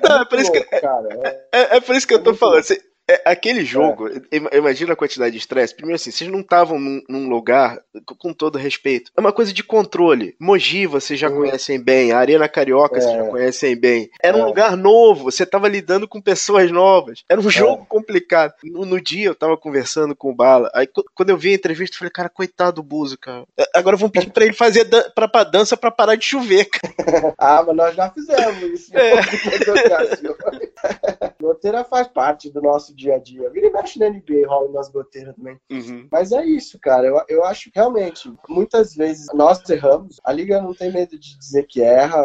Não, 0.06 0.20
é, 0.20 0.24
por 0.26 0.38
isso 0.38 0.52
que, 0.52 0.60
cara, 0.62 1.08
é, 1.22 1.48
é, 1.52 1.76
é, 1.76 1.80
por 1.80 1.96
isso 1.96 2.06
que 2.06 2.14
eu 2.14 2.22
tô 2.22 2.34
falando. 2.34 2.62
Você, 2.62 2.80
é, 3.12 3.22
aquele 3.24 3.64
jogo, 3.64 4.08
é. 4.08 4.56
imagina 4.56 4.92
a 4.92 4.96
quantidade 4.96 5.32
de 5.32 5.38
estresse. 5.38 5.74
Primeiro 5.74 5.96
assim, 5.96 6.10
vocês 6.10 6.30
não 6.30 6.40
estavam 6.40 6.78
num, 6.78 7.02
num, 7.08 7.28
lugar, 7.28 7.78
com 8.18 8.32
todo 8.32 8.58
respeito, 8.58 9.10
é 9.16 9.20
uma 9.20 9.32
coisa 9.32 9.52
de 9.52 9.62
controle. 9.62 10.34
Mogi 10.40 10.86
vocês 10.86 11.18
já 11.18 11.28
uhum. 11.28 11.36
conhecem 11.36 11.80
bem, 11.80 12.12
a 12.12 12.18
Arena 12.18 12.48
Carioca 12.48 12.98
é. 12.98 13.00
vocês 13.00 13.14
já 13.14 13.24
conhecem 13.24 13.76
bem. 13.76 14.10
Era 14.22 14.36
um 14.36 14.42
é. 14.42 14.44
lugar 14.44 14.76
novo, 14.76 15.24
você 15.24 15.42
estava 15.42 15.68
lidando 15.68 16.08
com 16.08 16.20
pessoas 16.20 16.70
novas. 16.70 17.24
Era 17.28 17.40
um 17.40 17.48
é. 17.48 17.50
jogo 17.50 17.84
complicado. 17.86 18.54
No, 18.64 18.84
no, 18.84 19.00
dia 19.00 19.26
eu 19.26 19.34
tava 19.34 19.56
conversando 19.56 20.14
com 20.14 20.30
o 20.30 20.34
Bala, 20.34 20.70
aí 20.74 20.88
quando 21.14 21.30
eu 21.30 21.36
vi 21.36 21.50
a 21.50 21.54
entrevista 21.54 21.94
eu 21.94 21.98
falei, 21.98 22.12
cara, 22.12 22.28
coitado 22.28 22.76
do 22.76 22.82
Buzo, 22.82 23.18
cara. 23.18 23.44
Agora 23.74 23.96
vamos 23.96 24.12
pedir 24.12 24.30
pra 24.30 24.44
ele 24.44 24.54
fazer 24.54 24.84
dan 24.84 25.02
pra, 25.14 25.28
pra 25.28 25.44
dança 25.44 25.76
pra 25.76 25.90
parar 25.90 26.14
de 26.14 26.24
chover, 26.24 26.66
cara. 26.66 26.94
ah, 27.38 27.62
mas 27.66 27.76
nós 27.76 27.94
já 27.94 28.10
fizemos 28.10 28.62
isso. 28.62 28.96
É. 28.96 29.12
Goteira 31.40 31.84
faz 31.92 32.08
parte 32.08 32.50
do 32.50 32.62
nosso 32.62 32.94
dia 33.02 33.16
a 33.16 33.18
dia. 33.18 33.50
Vira 33.50 33.66
e 33.66 33.70
mexe 33.70 33.98
na 33.98 34.08
NBA, 34.08 34.46
rola 34.46 34.68
umas 34.68 34.88
goteiras 34.88 35.34
também. 35.34 35.58
Uhum. 35.70 36.08
Mas 36.10 36.32
é 36.32 36.44
isso, 36.44 36.78
cara. 36.80 37.06
Eu, 37.06 37.22
eu 37.28 37.44
acho 37.44 37.70
que 37.70 37.78
realmente, 37.78 38.32
muitas 38.48 38.94
vezes 38.94 39.26
nós 39.34 39.68
erramos. 39.68 40.20
A 40.24 40.32
liga 40.32 40.60
não 40.60 40.74
tem 40.74 40.92
medo 40.92 41.18
de 41.18 41.38
dizer 41.38 41.66
que 41.68 41.82
erra. 41.82 42.18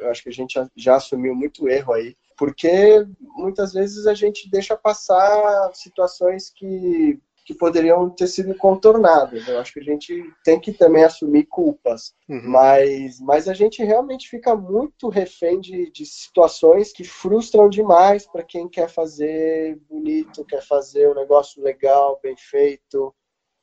Eu 0.00 0.10
acho 0.10 0.22
que 0.22 0.28
a 0.28 0.32
gente 0.32 0.54
já, 0.54 0.68
já 0.76 0.96
assumiu 0.96 1.34
muito 1.34 1.68
erro 1.68 1.92
aí 1.92 2.16
porque 2.40 3.06
muitas 3.36 3.74
vezes 3.74 4.06
a 4.06 4.14
gente 4.14 4.50
deixa 4.50 4.74
passar 4.74 5.70
situações 5.74 6.48
que 6.48 7.20
que 7.50 7.54
poderiam 7.54 8.08
ter 8.10 8.28
sido 8.28 8.54
contornadas. 8.54 9.48
Eu 9.48 9.58
acho 9.58 9.72
que 9.72 9.80
a 9.80 9.82
gente 9.82 10.22
tem 10.44 10.60
que 10.60 10.72
também 10.72 11.02
assumir 11.02 11.46
culpas, 11.46 12.14
uhum. 12.28 12.42
mas, 12.44 13.18
mas 13.20 13.48
a 13.48 13.54
gente 13.54 13.82
realmente 13.82 14.28
fica 14.28 14.54
muito 14.54 15.08
refém 15.08 15.60
de, 15.60 15.90
de 15.90 16.06
situações 16.06 16.92
que 16.92 17.02
frustram 17.02 17.68
demais 17.68 18.24
para 18.24 18.44
quem 18.44 18.68
quer 18.68 18.88
fazer 18.88 19.80
bonito, 19.88 20.44
quer 20.44 20.62
fazer 20.62 21.10
um 21.10 21.14
negócio 21.14 21.60
legal, 21.60 22.20
bem 22.22 22.36
feito. 22.36 23.12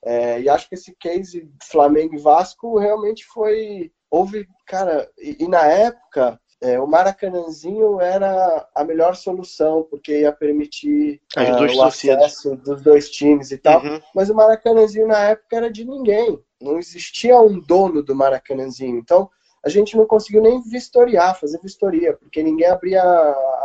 É, 0.03 0.41
e 0.41 0.49
acho 0.49 0.67
que 0.67 0.75
esse 0.75 0.93
case 0.99 1.49
Flamengo 1.63 2.13
e 2.13 2.19
Vasco 2.19 2.77
realmente 2.77 3.23
foi. 3.25 3.89
Houve, 4.11 4.47
cara, 4.65 5.09
e, 5.17 5.45
e 5.45 5.47
na 5.47 5.65
época 5.65 6.37
é, 6.61 6.79
o 6.79 6.87
Maracanãzinho 6.87 8.01
era 8.01 8.67
a 8.73 8.83
melhor 8.83 9.15
solução, 9.15 9.85
porque 9.89 10.21
ia 10.21 10.31
permitir 10.31 11.21
uh, 11.37 11.77
o 11.77 11.83
acesso 11.83 12.55
dos 12.55 12.81
dois 12.81 13.11
times 13.11 13.51
e 13.51 13.57
tal. 13.57 13.83
Uhum. 13.83 14.01
Mas 14.15 14.29
o 14.29 14.35
Maracanãzinho 14.35 15.07
na 15.07 15.19
época 15.19 15.55
era 15.55 15.71
de 15.71 15.85
ninguém. 15.85 16.39
Não 16.59 16.79
existia 16.79 17.39
um 17.39 17.59
dono 17.59 18.01
do 18.01 18.15
Maracanãzinho. 18.15 18.97
Então 18.97 19.29
a 19.65 19.69
gente 19.69 19.97
não 19.97 20.05
conseguiu 20.05 20.41
nem 20.41 20.61
vistoriar, 20.61 21.39
fazer 21.39 21.59
vistoria, 21.61 22.13
porque 22.13 22.43
ninguém 22.43 22.67
abria 22.67 23.03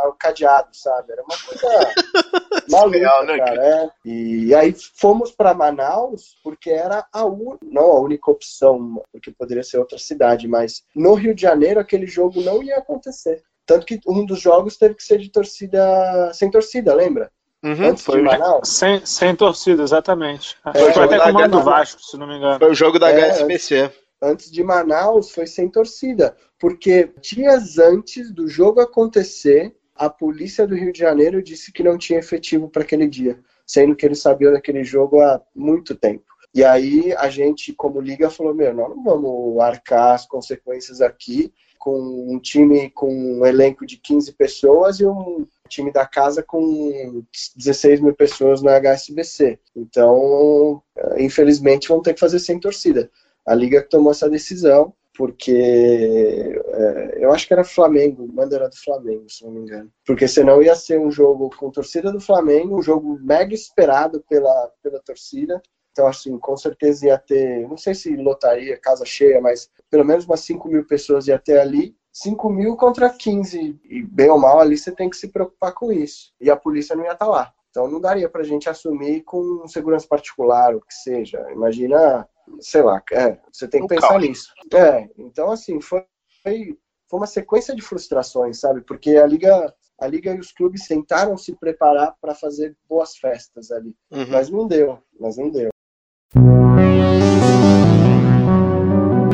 o 0.05 0.13
cadeado, 0.13 0.69
sabe? 0.73 1.13
Era 1.13 1.23
uma 1.23 1.37
coisa 1.37 1.93
maluca, 2.69 2.97
Real, 2.97 3.25
né, 3.25 3.37
cara. 3.37 3.65
É. 3.65 3.89
E 4.05 4.53
aí 4.55 4.75
fomos 4.95 5.31
para 5.31 5.53
Manaus, 5.53 6.35
porque 6.43 6.69
era 6.69 7.05
a 7.11 7.25
un... 7.25 7.57
não 7.61 7.91
a 7.91 7.99
única 8.01 8.31
opção, 8.31 9.01
porque 9.11 9.31
poderia 9.31 9.63
ser 9.63 9.77
outra 9.77 9.97
cidade, 9.97 10.47
mas 10.47 10.83
no 10.95 11.13
Rio 11.13 11.33
de 11.33 11.41
Janeiro 11.41 11.79
aquele 11.79 12.07
jogo 12.07 12.41
não 12.41 12.61
ia 12.61 12.77
acontecer. 12.77 13.41
Tanto 13.65 13.85
que 13.85 13.99
um 14.05 14.25
dos 14.25 14.41
jogos 14.41 14.77
teve 14.77 14.95
que 14.95 15.03
ser 15.03 15.19
de 15.19 15.29
torcida 15.29 16.31
sem 16.33 16.51
torcida, 16.51 16.93
lembra? 16.93 17.31
Uhum, 17.63 17.91
Antes 17.91 18.03
foi 18.03 18.17
de 18.17 18.23
Manaus? 18.23 18.67
Sem, 18.67 19.05
sem 19.05 19.33
torcida, 19.33 19.83
exatamente. 19.83 20.57
É, 20.65 20.91
foi 20.91 21.03
até 21.05 21.17
comando 21.17 21.59
do 21.59 21.63
Vasco, 21.63 22.01
se 22.01 22.17
não 22.17 22.27
me 22.27 22.35
engano. 22.35 22.59
Foi 22.59 22.71
o 22.71 22.75
jogo 22.75 22.99
da 22.99 23.09
é, 23.09 23.29
HSBC 23.29 24.02
antes 24.23 24.49
de 24.49 24.63
Manaus 24.63 25.31
foi 25.31 25.45
sem 25.45 25.69
torcida, 25.69 26.35
porque 26.57 27.11
dias 27.21 27.77
antes 27.77 28.31
do 28.31 28.47
jogo 28.47 28.79
acontecer, 28.79 29.75
a 29.93 30.09
polícia 30.09 30.65
do 30.65 30.75
Rio 30.75 30.93
de 30.93 30.99
Janeiro 30.99 31.43
disse 31.43 31.71
que 31.71 31.83
não 31.83 31.97
tinha 31.97 32.19
efetivo 32.19 32.69
para 32.69 32.83
aquele 32.83 33.07
dia, 33.07 33.37
sendo 33.67 33.95
que 33.95 34.05
eles 34.05 34.21
sabiam 34.21 34.53
daquele 34.53 34.83
jogo 34.83 35.19
há 35.19 35.41
muito 35.53 35.93
tempo. 35.93 36.25
E 36.55 36.63
aí 36.63 37.13
a 37.17 37.29
gente, 37.29 37.73
como 37.73 37.99
liga, 37.99 38.29
falou: 38.29 38.53
meu, 38.53 38.73
nós 38.73 38.89
não 38.89 39.03
vamos 39.03 39.59
arcar 39.59 40.13
as 40.13 40.25
consequências 40.25 41.01
aqui 41.01 41.53
com 41.79 42.33
um 42.33 42.39
time 42.39 42.89
com 42.91 43.13
um 43.13 43.45
elenco 43.45 43.85
de 43.85 43.97
15 43.97 44.31
pessoas 44.33 44.99
e 44.99 45.05
um 45.05 45.45
time 45.67 45.91
da 45.91 46.05
casa 46.05 46.41
com 46.41 47.25
16 47.57 47.99
mil 47.99 48.13
pessoas 48.13 48.61
na 48.61 48.79
HSBC. 48.79 49.59
Então, 49.75 50.81
infelizmente, 51.17 51.89
vão 51.89 52.01
ter 52.01 52.13
que 52.13 52.19
fazer 52.21 52.39
sem 52.39 52.57
torcida 52.59 53.11
a 53.45 53.53
liga 53.53 53.81
tomou 53.81 54.11
essa 54.11 54.29
decisão 54.29 54.93
porque 55.15 56.59
é, 56.65 57.23
eu 57.23 57.31
acho 57.31 57.47
que 57.47 57.53
era 57.53 57.63
Flamengo, 57.63 58.23
o 58.23 58.33
mando 58.33 58.55
era 58.55 58.67
do 58.67 58.75
Flamengo, 58.75 59.29
se 59.29 59.43
não 59.43 59.51
me 59.51 59.59
engano. 59.61 59.91
Porque 60.05 60.27
senão 60.27 60.61
ia 60.61 60.75
ser 60.75 60.99
um 60.99 61.11
jogo 61.11 61.51
com 61.55 61.69
torcida 61.69 62.11
do 62.11 62.19
Flamengo, 62.19 62.77
um 62.77 62.81
jogo 62.81 63.19
mega 63.21 63.53
esperado 63.53 64.23
pela, 64.27 64.71
pela 64.81 64.99
torcida. 64.99 65.61
Então, 65.91 66.07
assim, 66.07 66.37
com 66.39 66.57
certeza 66.57 67.05
ia 67.05 67.17
ter, 67.19 67.67
não 67.67 67.77
sei 67.77 67.93
se 67.93 68.15
lotaria, 68.15 68.79
casa 68.79 69.05
cheia, 69.05 69.39
mas 69.39 69.69
pelo 69.91 70.03
menos 70.03 70.25
umas 70.25 70.39
5 70.39 70.67
mil 70.67 70.85
pessoas 70.85 71.27
ia 71.27 71.37
ter 71.37 71.59
ali. 71.59 71.95
5 72.11 72.49
mil 72.49 72.75
contra 72.75 73.09
15, 73.09 73.79
e 73.85 74.03
bem 74.03 74.29
ou 74.29 74.37
mal 74.37 74.59
ali 74.59 74.77
você 74.77 74.91
tem 74.91 75.09
que 75.09 75.17
se 75.17 75.29
preocupar 75.29 75.73
com 75.73 75.91
isso. 75.91 76.31
E 76.39 76.49
a 76.49 76.55
polícia 76.55 76.95
não 76.95 77.03
ia 77.03 77.13
estar 77.13 77.25
tá 77.25 77.31
lá. 77.31 77.53
Então 77.69 77.87
não 77.87 77.99
daria 77.99 78.29
para 78.29 78.41
a 78.41 78.45
gente 78.45 78.69
assumir 78.69 79.21
com 79.21 79.67
segurança 79.67 80.07
particular, 80.07 80.75
o 80.75 80.81
que 80.81 80.93
seja. 80.93 81.43
Imagina 81.51 82.27
sei 82.59 82.81
lá, 82.81 83.01
é, 83.11 83.37
você 83.51 83.67
tem 83.67 83.81
que 83.81 83.87
pensar 83.87 84.19
nisso. 84.19 84.53
É, 84.73 85.09
então 85.17 85.51
assim, 85.51 85.81
foi, 85.81 86.03
foi, 86.41 86.77
foi 87.09 87.19
uma 87.19 87.27
sequência 87.27 87.75
de 87.75 87.81
frustrações, 87.81 88.59
sabe? 88.59 88.81
Porque 88.81 89.11
a 89.17 89.25
liga, 89.25 89.73
a 89.99 90.07
liga 90.07 90.33
e 90.33 90.39
os 90.39 90.51
clubes 90.51 90.87
tentaram 90.87 91.37
se 91.37 91.55
preparar 91.55 92.15
para 92.21 92.35
fazer 92.35 92.75
boas 92.87 93.17
festas 93.17 93.71
ali, 93.71 93.95
uhum. 94.11 94.27
mas 94.29 94.49
não 94.49 94.67
deu, 94.67 94.99
mas 95.19 95.37
não 95.37 95.49
deu. 95.49 95.69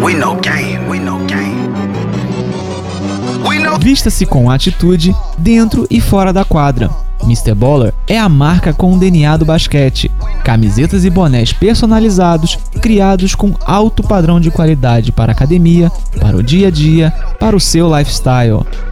We 0.02 0.16
know 0.16 0.36
game, 0.42 0.90
we 0.90 1.00
know 1.00 1.20
game. 1.26 1.60
Vista-se 3.82 4.26
com 4.26 4.52
atitude 4.52 5.14
dentro 5.38 5.88
e 5.90 6.02
fora 6.02 6.34
da 6.34 6.44
quadra. 6.44 7.09
Mr. 7.24 7.54
Baller 7.54 7.94
é 8.08 8.18
a 8.18 8.30
marca 8.30 8.74
com 8.74 8.94
o 8.94 8.98
DNA 8.98 9.38
do 9.38 9.46
basquete. 9.46 10.12
Camisetas 10.44 11.06
e 11.06 11.10
bonés 11.10 11.54
personalizados, 11.54 12.58
criados 12.82 13.36
com 13.36 13.54
alto 13.66 14.02
padrão 14.04 14.40
de 14.40 14.50
qualidade 14.50 15.12
para 15.12 15.32
a 15.32 15.36
academia, 15.36 15.92
para 16.20 16.38
o 16.38 16.44
dia 16.44 16.68
a 16.68 16.72
dia, 16.72 17.14
para 17.40 17.56
o 17.56 17.60
seu 17.60 17.96
lifestyle. 17.96 18.66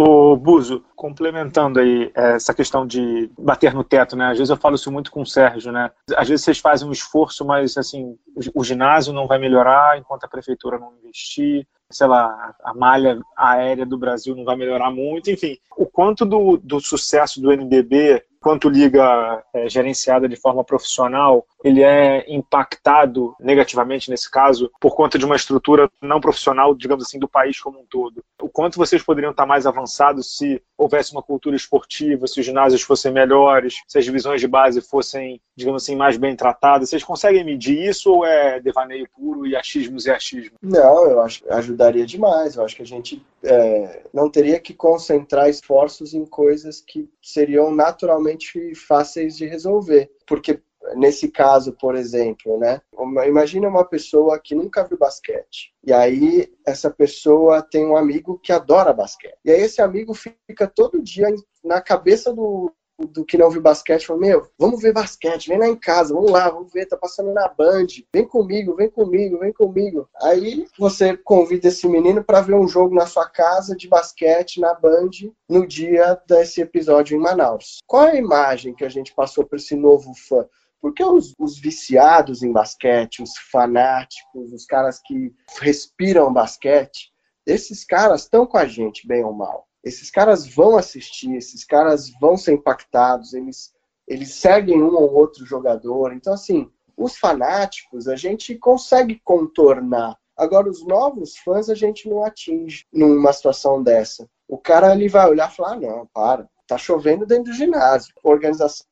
O 0.00 0.36
Buzo, 0.36 0.82
complementando 0.96 1.78
aí 1.78 2.10
é, 2.14 2.36
essa 2.36 2.54
questão 2.54 2.86
de 2.86 3.30
bater 3.38 3.74
no 3.74 3.84
teto, 3.84 4.16
né? 4.16 4.30
Às 4.30 4.38
vezes 4.38 4.50
eu 4.50 4.56
falo 4.56 4.74
isso 4.74 4.90
muito 4.90 5.10
com 5.10 5.20
o 5.20 5.26
Sérgio, 5.26 5.70
né? 5.70 5.90
Às 6.16 6.28
vezes 6.28 6.44
vocês 6.44 6.58
fazem 6.58 6.88
um 6.88 6.92
esforço, 6.92 7.44
mas 7.44 7.76
assim, 7.76 8.16
o 8.54 8.64
ginásio 8.64 9.12
não 9.12 9.26
vai 9.26 9.38
melhorar 9.38 9.98
enquanto 9.98 10.24
a 10.24 10.28
prefeitura 10.28 10.78
não 10.78 10.94
investir 10.96 11.66
sei 11.92 12.06
lá, 12.06 12.54
a 12.62 12.74
malha 12.74 13.20
aérea 13.36 13.86
do 13.86 13.98
Brasil 13.98 14.34
não 14.34 14.44
vai 14.44 14.56
melhorar 14.56 14.90
muito, 14.90 15.30
enfim. 15.30 15.56
O 15.76 15.86
quanto 15.86 16.24
do, 16.24 16.56
do 16.56 16.80
sucesso 16.80 17.40
do 17.40 17.52
NBB 17.52 18.22
quanto 18.42 18.68
liga 18.68 19.42
é, 19.54 19.68
gerenciada 19.68 20.28
de 20.28 20.36
forma 20.36 20.64
profissional, 20.64 21.46
ele 21.64 21.82
é 21.82 22.24
impactado 22.28 23.34
negativamente 23.38 24.10
nesse 24.10 24.28
caso 24.28 24.70
por 24.80 24.96
conta 24.96 25.16
de 25.16 25.24
uma 25.24 25.36
estrutura 25.36 25.88
não 26.02 26.20
profissional, 26.20 26.74
digamos 26.74 27.04
assim, 27.04 27.18
do 27.18 27.28
país 27.28 27.60
como 27.60 27.78
um 27.78 27.86
todo. 27.88 28.22
O 28.42 28.48
quanto 28.48 28.76
vocês 28.76 29.02
poderiam 29.02 29.30
estar 29.30 29.46
mais 29.46 29.64
avançados 29.64 30.36
se 30.36 30.60
houvesse 30.76 31.12
uma 31.12 31.22
cultura 31.22 31.54
esportiva, 31.54 32.26
se 32.26 32.40
os 32.40 32.44
ginásios 32.44 32.82
fossem 32.82 33.12
melhores, 33.12 33.76
se 33.86 33.98
as 33.98 34.04
divisões 34.04 34.40
de 34.40 34.48
base 34.48 34.80
fossem, 34.80 35.40
digamos 35.56 35.84
assim, 35.84 35.94
mais 35.94 36.16
bem 36.16 36.34
tratadas. 36.34 36.90
Vocês 36.90 37.04
conseguem 37.04 37.44
medir 37.44 37.88
isso 37.88 38.12
ou 38.12 38.26
é 38.26 38.58
devaneio 38.58 39.08
puro 39.14 39.46
e 39.46 39.54
achismos 39.54 40.06
e 40.06 40.10
achismos? 40.10 40.58
Não, 40.60 41.08
eu 41.08 41.20
acho 41.20 41.44
que 41.44 41.52
ajudaria 41.82 42.06
demais. 42.06 42.54
Eu 42.54 42.64
acho 42.64 42.76
que 42.76 42.82
a 42.82 42.86
gente 42.86 43.24
é, 43.42 44.04
não 44.12 44.30
teria 44.30 44.60
que 44.60 44.72
concentrar 44.72 45.48
esforços 45.48 46.14
em 46.14 46.24
coisas 46.24 46.80
que 46.80 47.08
seriam 47.20 47.74
naturalmente 47.74 48.74
fáceis 48.74 49.36
de 49.36 49.46
resolver. 49.46 50.10
Porque 50.26 50.60
nesse 50.96 51.28
caso, 51.28 51.72
por 51.72 51.94
exemplo, 51.94 52.58
né? 52.58 52.80
Imagina 53.26 53.68
uma 53.68 53.84
pessoa 53.84 54.38
que 54.38 54.54
nunca 54.54 54.84
viu 54.84 54.98
basquete. 54.98 55.72
E 55.84 55.92
aí 55.92 56.52
essa 56.66 56.90
pessoa 56.90 57.62
tem 57.62 57.84
um 57.84 57.96
amigo 57.96 58.38
que 58.38 58.52
adora 58.52 58.92
basquete. 58.92 59.38
E 59.44 59.50
aí 59.50 59.60
esse 59.60 59.80
amigo 59.80 60.14
fica 60.14 60.66
todo 60.66 61.02
dia 61.02 61.28
na 61.64 61.80
cabeça 61.80 62.32
do, 62.32 62.72
do 63.06 63.24
que 63.24 63.38
não 63.38 63.50
viu 63.50 63.60
basquete, 63.60 64.06
falou, 64.06 64.22
meu, 64.22 64.48
vamos 64.58 64.80
ver 64.80 64.92
basquete, 64.92 65.48
vem 65.48 65.58
lá 65.58 65.68
em 65.68 65.76
casa, 65.76 66.14
vamos 66.14 66.30
lá, 66.30 66.48
vamos 66.48 66.72
ver, 66.72 66.86
tá 66.86 66.96
passando 66.96 67.32
na 67.32 67.48
Band, 67.48 67.86
vem 68.12 68.26
comigo, 68.26 68.74
vem 68.74 68.90
comigo, 68.90 69.38
vem 69.38 69.52
comigo. 69.52 70.08
Aí 70.22 70.66
você 70.78 71.16
convida 71.16 71.68
esse 71.68 71.88
menino 71.88 72.22
para 72.22 72.40
ver 72.40 72.54
um 72.54 72.68
jogo 72.68 72.94
na 72.94 73.06
sua 73.06 73.28
casa 73.28 73.76
de 73.76 73.88
basquete 73.88 74.60
na 74.60 74.74
Band 74.74 75.10
no 75.48 75.66
dia 75.66 76.20
desse 76.26 76.60
episódio 76.60 77.16
em 77.16 77.20
Manaus. 77.20 77.78
Qual 77.86 78.04
é 78.04 78.12
a 78.12 78.16
imagem 78.16 78.74
que 78.74 78.84
a 78.84 78.88
gente 78.88 79.14
passou 79.14 79.44
para 79.44 79.58
esse 79.58 79.76
novo 79.76 80.12
fã? 80.14 80.46
Porque 80.80 81.04
os, 81.04 81.32
os, 81.38 81.58
viciados 81.58 82.42
em 82.42 82.50
basquete, 82.50 83.22
os 83.22 83.32
fanáticos, 83.52 84.52
os 84.52 84.66
caras 84.66 85.00
que 85.00 85.32
respiram 85.60 86.32
basquete, 86.32 87.12
esses 87.46 87.84
caras 87.84 88.22
estão 88.22 88.44
com 88.44 88.58
a 88.58 88.66
gente, 88.66 89.06
bem 89.06 89.22
ou 89.22 89.32
mal 89.32 89.68
esses 89.82 90.10
caras 90.10 90.46
vão 90.46 90.76
assistir, 90.76 91.34
esses 91.34 91.64
caras 91.64 92.10
vão 92.20 92.36
ser 92.36 92.52
impactados, 92.52 93.34
eles, 93.34 93.72
eles 94.06 94.34
seguem 94.34 94.82
um 94.82 94.94
ou 94.94 95.12
outro 95.12 95.44
jogador. 95.44 96.12
Então, 96.12 96.32
assim, 96.32 96.70
os 96.96 97.16
fanáticos 97.16 98.06
a 98.06 98.16
gente 98.16 98.56
consegue 98.56 99.20
contornar. 99.24 100.16
Agora, 100.36 100.68
os 100.68 100.86
novos 100.86 101.36
fãs 101.36 101.68
a 101.68 101.74
gente 101.74 102.08
não 102.08 102.24
atinge 102.24 102.86
numa 102.92 103.32
situação 103.32 103.82
dessa. 103.82 104.28
O 104.48 104.56
cara 104.56 104.92
ele 104.92 105.08
vai 105.08 105.28
olhar 105.28 105.50
e 105.50 105.54
falar: 105.54 105.72
ah, 105.72 105.80
não, 105.80 106.06
para, 106.06 106.48
tá 106.66 106.78
chovendo 106.78 107.26
dentro 107.26 107.52
do 107.52 107.56
ginásio. 107.56 108.14
A 108.24 108.28
organização 108.28 108.86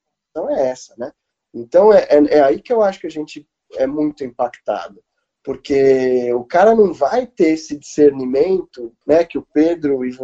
é 0.49 0.69
essa, 0.69 0.95
né? 0.99 1.13
Então, 1.55 1.93
é, 1.93 2.07
é, 2.11 2.39
é 2.39 2.43
aí 2.43 2.61
que 2.61 2.73
eu 2.73 2.83
acho 2.83 3.01
que 3.01 3.07
a 3.07 3.11
gente 3.11 3.49
é 3.75 3.87
muito 3.87 4.25
impactado 4.25 5.03
porque 5.43 6.33
o 6.35 6.45
cara 6.45 6.75
não 6.75 6.93
vai 6.93 7.27
ter 7.27 7.53
esse 7.53 7.79
discernimento, 7.79 8.93
né, 9.07 9.25
que 9.25 9.39
o 9.39 9.47
Pedro 9.53 10.05
e, 10.05 10.15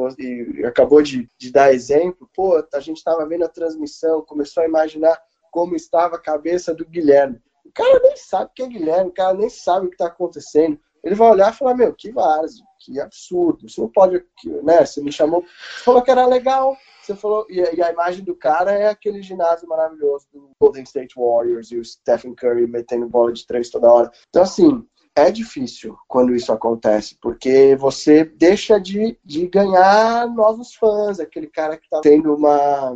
e 0.61 0.67
acabou 0.67 1.01
de, 1.03 1.29
de, 1.39 1.51
dar 1.51 1.73
exemplo, 1.73 2.29
pô, 2.35 2.63
a 2.73 2.81
gente 2.81 2.99
estava 2.99 3.27
vendo 3.27 3.45
a 3.45 3.49
transmissão, 3.49 4.25
começou 4.25 4.63
a 4.63 4.67
imaginar 4.67 5.19
como 5.51 5.75
estava 5.75 6.17
a 6.17 6.21
cabeça 6.21 6.75
do 6.75 6.87
Guilherme. 6.87 7.41
O 7.65 7.73
cara 7.73 7.99
nem 8.03 8.17
sabe 8.17 8.51
quem 8.55 8.67
é 8.67 8.69
Guilherme, 8.69 9.11
o 9.11 9.15
cara 9.15 9.35
nem 9.35 9.49
sabe 9.49 9.87
o 9.87 9.89
que 9.89 9.95
está 9.95 10.07
acontecendo. 10.07 10.79
Ele 11.03 11.15
vai 11.15 11.31
olhar 11.31 11.53
e 11.53 11.57
falar, 11.57 11.75
meu, 11.75 11.95
que 11.95 12.11
várzea, 12.11 12.65
que 12.81 13.01
absurdo, 13.01 13.69
você 13.69 13.81
não 13.81 13.89
pode, 13.89 14.23
né, 14.63 14.85
você 14.85 15.01
me 15.01 15.13
chamou, 15.13 15.43
você 15.43 15.85
falou 15.85 16.03
que 16.03 16.11
era 16.11 16.27
legal, 16.27 16.77
você 17.01 17.15
falou, 17.15 17.47
e, 17.49 17.61
a 17.61 17.91
imagem 17.93 18.25
do 18.25 18.35
cara 18.35 18.73
é 18.73 18.89
aquele 18.89 19.23
ginásio 19.23 19.69
maravilhoso 19.69 20.27
do 20.33 20.51
Golden 20.61 20.83
State 20.83 21.15
Warriors 21.17 21.71
e 21.71 21.79
o 21.79 21.85
Stephen 21.85 22.35
Curry 22.35 22.67
metendo 22.67 23.09
bola 23.09 23.33
de 23.33 23.47
três 23.47 23.71
toda 23.71 23.91
hora. 23.91 24.11
Então, 24.29 24.43
assim, 24.43 24.85
é 25.17 25.31
difícil 25.31 25.97
quando 26.07 26.35
isso 26.35 26.53
acontece, 26.53 27.17
porque 27.21 27.75
você 27.77 28.23
deixa 28.23 28.79
de, 28.79 29.19
de 29.25 29.47
ganhar 29.47 30.29
novos 30.29 30.75
fãs, 30.75 31.19
aquele 31.19 31.47
cara 31.47 31.79
que 31.79 31.85
está 31.85 32.03
tendo 32.03 32.35
uma, 32.35 32.91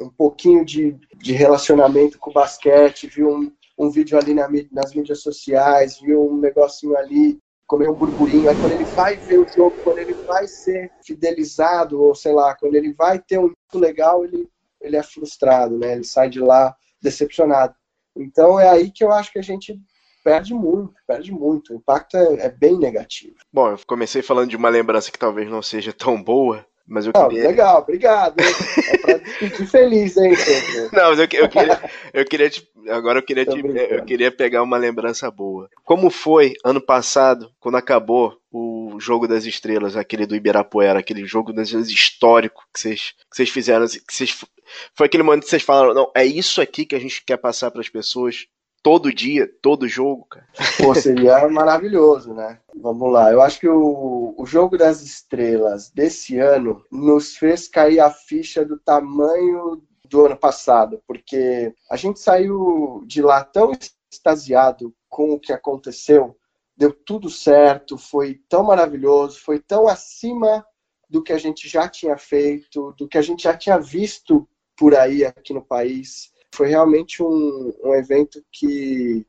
um 0.00 0.08
pouquinho 0.16 0.64
de, 0.64 0.96
de 1.16 1.32
relacionamento 1.34 2.18
com 2.18 2.30
o 2.30 2.32
basquete, 2.32 3.06
viu 3.06 3.28
um, 3.28 3.52
um 3.78 3.90
vídeo 3.90 4.18
ali 4.18 4.32
na, 4.32 4.48
nas 4.72 4.94
mídias 4.94 5.20
sociais, 5.20 6.00
viu 6.00 6.26
um 6.26 6.38
negocinho 6.38 6.96
ali, 6.96 7.38
comer 7.66 7.90
um 7.90 7.94
burburinho, 7.94 8.48
aí 8.48 8.56
quando 8.56 8.72
ele 8.72 8.84
vai 8.84 9.16
ver 9.16 9.38
o 9.40 9.48
jogo, 9.48 9.76
quando 9.84 9.98
ele 9.98 10.14
vai 10.26 10.48
ser 10.48 10.90
fidelizado, 11.04 12.00
ou 12.00 12.14
sei 12.14 12.32
lá, 12.32 12.54
quando 12.54 12.74
ele 12.74 12.94
vai 12.94 13.18
ter 13.18 13.38
um 13.38 13.52
jogo 13.72 13.84
legal, 13.84 14.24
ele, 14.24 14.48
ele 14.80 14.96
é 14.96 15.02
frustrado, 15.02 15.76
né? 15.76 15.92
Ele 15.92 16.04
sai 16.04 16.30
de 16.30 16.40
lá 16.40 16.74
decepcionado. 17.02 17.74
Então 18.16 18.58
é 18.58 18.68
aí 18.68 18.90
que 18.90 19.04
eu 19.04 19.12
acho 19.12 19.30
que 19.30 19.38
a 19.38 19.42
gente 19.42 19.78
perde 20.26 20.52
muito, 20.52 20.92
perde 21.06 21.30
muito. 21.30 21.72
O 21.72 21.76
impacto 21.76 22.16
é, 22.16 22.46
é, 22.46 22.48
bem 22.48 22.76
negativo. 22.76 23.36
Bom, 23.52 23.70
eu 23.70 23.78
comecei 23.86 24.22
falando 24.22 24.50
de 24.50 24.56
uma 24.56 24.68
lembrança 24.68 25.12
que 25.12 25.18
talvez 25.18 25.48
não 25.48 25.62
seja 25.62 25.92
tão 25.92 26.20
boa, 26.20 26.66
mas 26.84 27.06
eu 27.06 27.12
não, 27.14 27.28
queria... 27.28 27.46
Legal, 27.46 27.82
obrigado. 27.82 28.34
É 28.40 28.98
pra 28.98 29.18
despedir 29.18 29.66
feliz, 29.68 30.16
hein? 30.16 30.32
Não, 30.92 31.10
mas 31.10 31.18
eu, 31.20 31.28
eu 31.32 31.48
queria, 31.48 31.90
eu 32.12 32.24
queria 32.24 32.50
te, 32.50 32.68
agora 32.88 33.20
eu 33.20 33.22
queria, 33.22 33.46
te, 33.46 33.62
eu 33.90 34.04
queria 34.04 34.32
pegar 34.32 34.64
uma 34.64 34.76
lembrança 34.76 35.30
boa. 35.30 35.68
Como 35.84 36.10
foi 36.10 36.54
ano 36.64 36.80
passado, 36.80 37.50
quando 37.60 37.76
acabou 37.76 38.36
o 38.50 38.98
jogo 38.98 39.28
das 39.28 39.44
estrelas, 39.44 39.96
aquele 39.96 40.26
do 40.26 40.34
Ibirapuera, 40.34 40.98
aquele 40.98 41.24
jogo 41.24 41.52
das 41.52 41.68
estrelas 41.68 41.88
histórico 41.88 42.64
que 42.74 42.80
vocês, 42.80 43.14
que 43.30 43.36
vocês 43.36 43.50
fizeram, 43.50 43.86
que 43.86 44.00
vocês, 44.12 44.44
foi 44.92 45.06
aquele 45.06 45.22
momento 45.22 45.44
que 45.44 45.50
vocês 45.50 45.62
falaram, 45.62 45.94
não, 45.94 46.10
é 46.16 46.24
isso 46.24 46.60
aqui 46.60 46.84
que 46.84 46.96
a 46.96 47.00
gente 47.00 47.24
quer 47.24 47.36
passar 47.36 47.70
para 47.70 47.80
as 47.80 47.88
pessoas 47.88 48.46
todo 48.86 49.12
dia, 49.12 49.52
todo 49.60 49.88
jogo, 49.88 50.26
cara. 50.26 50.46
Pô, 50.78 50.94
seria 50.94 51.48
maravilhoso, 51.48 52.32
né? 52.32 52.60
Vamos 52.72 53.12
lá. 53.12 53.32
Eu 53.32 53.42
acho 53.42 53.58
que 53.58 53.68
o, 53.68 54.32
o 54.38 54.46
jogo 54.46 54.78
das 54.78 55.02
estrelas 55.02 55.90
desse 55.90 56.38
ano 56.38 56.84
nos 56.88 57.36
fez 57.36 57.66
cair 57.66 57.98
a 57.98 58.12
ficha 58.12 58.64
do 58.64 58.78
tamanho 58.78 59.82
do 60.08 60.26
ano 60.26 60.36
passado, 60.36 61.02
porque 61.04 61.74
a 61.90 61.96
gente 61.96 62.20
saiu 62.20 63.02
de 63.08 63.20
lá 63.20 63.42
tão 63.42 63.72
extasiado 64.12 64.94
com 65.08 65.32
o 65.32 65.40
que 65.40 65.52
aconteceu, 65.52 66.36
deu 66.76 66.92
tudo 66.92 67.28
certo, 67.28 67.98
foi 67.98 68.40
tão 68.48 68.62
maravilhoso, 68.62 69.40
foi 69.40 69.58
tão 69.58 69.88
acima 69.88 70.64
do 71.10 71.24
que 71.24 71.32
a 71.32 71.38
gente 71.38 71.68
já 71.68 71.88
tinha 71.88 72.16
feito, 72.16 72.94
do 72.96 73.08
que 73.08 73.18
a 73.18 73.22
gente 73.22 73.42
já 73.42 73.56
tinha 73.56 73.80
visto 73.80 74.48
por 74.76 74.94
aí 74.94 75.24
aqui 75.24 75.52
no 75.52 75.64
país 75.64 76.35
foi 76.56 76.68
realmente 76.68 77.22
um, 77.22 77.72
um 77.84 77.94
evento 77.94 78.42
que 78.50 79.26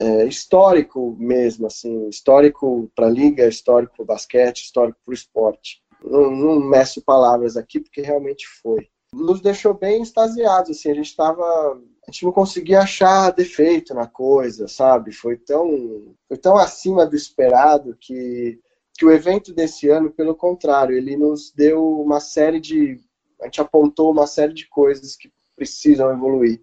é 0.00 0.24
histórico 0.24 1.14
mesmo, 1.18 1.66
assim, 1.66 2.08
histórico 2.08 2.90
para 2.94 3.06
a 3.06 3.10
liga, 3.10 3.46
histórico 3.46 3.96
para 3.96 4.02
o 4.02 4.06
basquete, 4.06 4.62
histórico 4.62 4.98
para 5.04 5.12
o 5.12 5.14
esporte. 5.14 5.82
não, 6.02 6.30
não 6.30 6.60
meço 6.60 7.02
palavras 7.02 7.56
aqui, 7.56 7.78
porque 7.78 8.00
realmente 8.00 8.46
foi. 8.62 8.88
Nos 9.12 9.40
deixou 9.40 9.74
bem 9.74 10.02
extasiados, 10.02 10.70
assim, 10.70 10.90
a 10.90 10.94
gente 10.94 11.08
estava 11.08 11.78
a 12.06 12.10
gente 12.10 12.24
não 12.24 12.32
conseguia 12.32 12.80
achar 12.80 13.30
defeito 13.30 13.94
na 13.94 14.06
coisa, 14.06 14.66
sabe? 14.66 15.12
Foi 15.12 15.36
tão, 15.36 16.14
foi 16.26 16.36
tão 16.36 16.56
acima 16.56 17.06
do 17.06 17.14
esperado 17.14 17.96
que, 18.00 18.58
que 18.98 19.04
o 19.04 19.12
evento 19.12 19.52
desse 19.52 19.88
ano, 19.88 20.10
pelo 20.10 20.34
contrário, 20.34 20.96
ele 20.96 21.16
nos 21.16 21.52
deu 21.52 22.00
uma 22.00 22.18
série 22.18 22.58
de. 22.58 22.98
A 23.40 23.44
gente 23.44 23.60
apontou 23.60 24.10
uma 24.10 24.26
série 24.26 24.52
de 24.52 24.68
coisas 24.68 25.14
que 25.14 25.30
precisam 25.54 26.10
evoluir. 26.10 26.60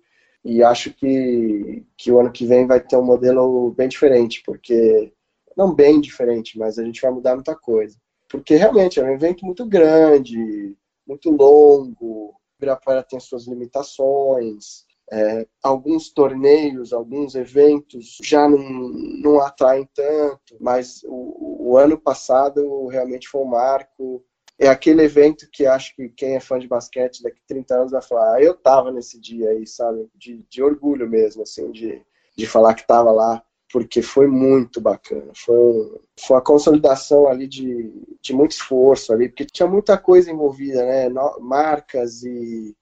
E 0.47 0.63
acho 0.63 0.93
que, 0.93 1.85
que 1.97 2.11
o 2.11 2.19
ano 2.19 2.31
que 2.31 2.45
vem 2.45 2.65
vai 2.65 2.79
ter 2.79 2.95
um 2.95 3.03
modelo 3.03 3.71
bem 3.71 3.87
diferente, 3.87 4.41
porque. 4.45 5.13
Não 5.55 5.73
bem 5.73 5.99
diferente, 5.99 6.57
mas 6.57 6.77
a 6.77 6.83
gente 6.83 7.01
vai 7.01 7.09
mudar 7.09 7.33
muita 7.33 7.55
coisa. 7.55 7.97
Porque 8.29 8.55
realmente 8.55 8.99
é 8.99 9.03
um 9.03 9.11
evento 9.11 9.43
muito 9.43 9.65
grande, 9.65 10.77
muito 11.07 11.31
longo, 11.31 12.35
Ibirapuera 12.57 13.03
tem 13.03 13.19
suas 13.19 13.47
limitações, 13.47 14.85
é, 15.11 15.47
alguns 15.63 16.09
torneios, 16.09 16.91
alguns 16.91 17.33
eventos 17.35 18.17
já 18.21 18.47
não, 18.49 18.59
não 18.59 19.41
atraem 19.41 19.87
tanto, 19.95 20.57
mas 20.59 21.01
o, 21.05 21.69
o, 21.71 21.77
ano 21.77 21.97
passado 21.97 22.87
realmente 22.87 23.27
foi 23.27 23.41
um 23.41 23.45
marco. 23.45 24.23
É 24.59 24.67
aquele 24.67 25.03
evento 25.03 25.47
que 25.51 25.65
acho 25.65 25.95
que 25.95 26.09
quem 26.09 26.35
é 26.35 26.39
fã 26.39 26.57
de 26.57 26.67
basquete 26.67 27.21
daqui 27.21 27.37
a 27.37 27.47
30 27.47 27.75
anos 27.75 27.91
vai 27.91 28.01
falar, 28.01 28.35
ah, 28.35 28.41
eu 28.41 28.55
tava 28.55 28.91
nesse 28.91 29.19
dia 29.19 29.49
aí, 29.49 29.67
sabe? 29.67 30.09
De, 30.15 30.43
de 30.49 30.63
orgulho 30.63 31.07
mesmo, 31.07 31.43
assim, 31.43 31.71
de, 31.71 32.01
de 32.35 32.47
falar 32.47 32.73
que 32.73 32.87
tava 32.87 33.11
lá, 33.11 33.43
porque 33.71 34.01
foi 34.01 34.27
muito 34.27 34.81
bacana. 34.81 35.31
Foi, 35.35 36.01
foi 36.19 36.37
a 36.37 36.41
consolidação 36.41 37.27
ali 37.27 37.47
de, 37.47 37.91
de 38.21 38.33
muito 38.33 38.51
esforço 38.51 39.13
ali, 39.13 39.29
porque 39.29 39.45
tinha 39.45 39.67
muita 39.67 39.97
coisa 39.97 40.31
envolvida, 40.31 40.83
né? 40.85 41.09
Marcas 41.39 42.23
e. 42.23 42.75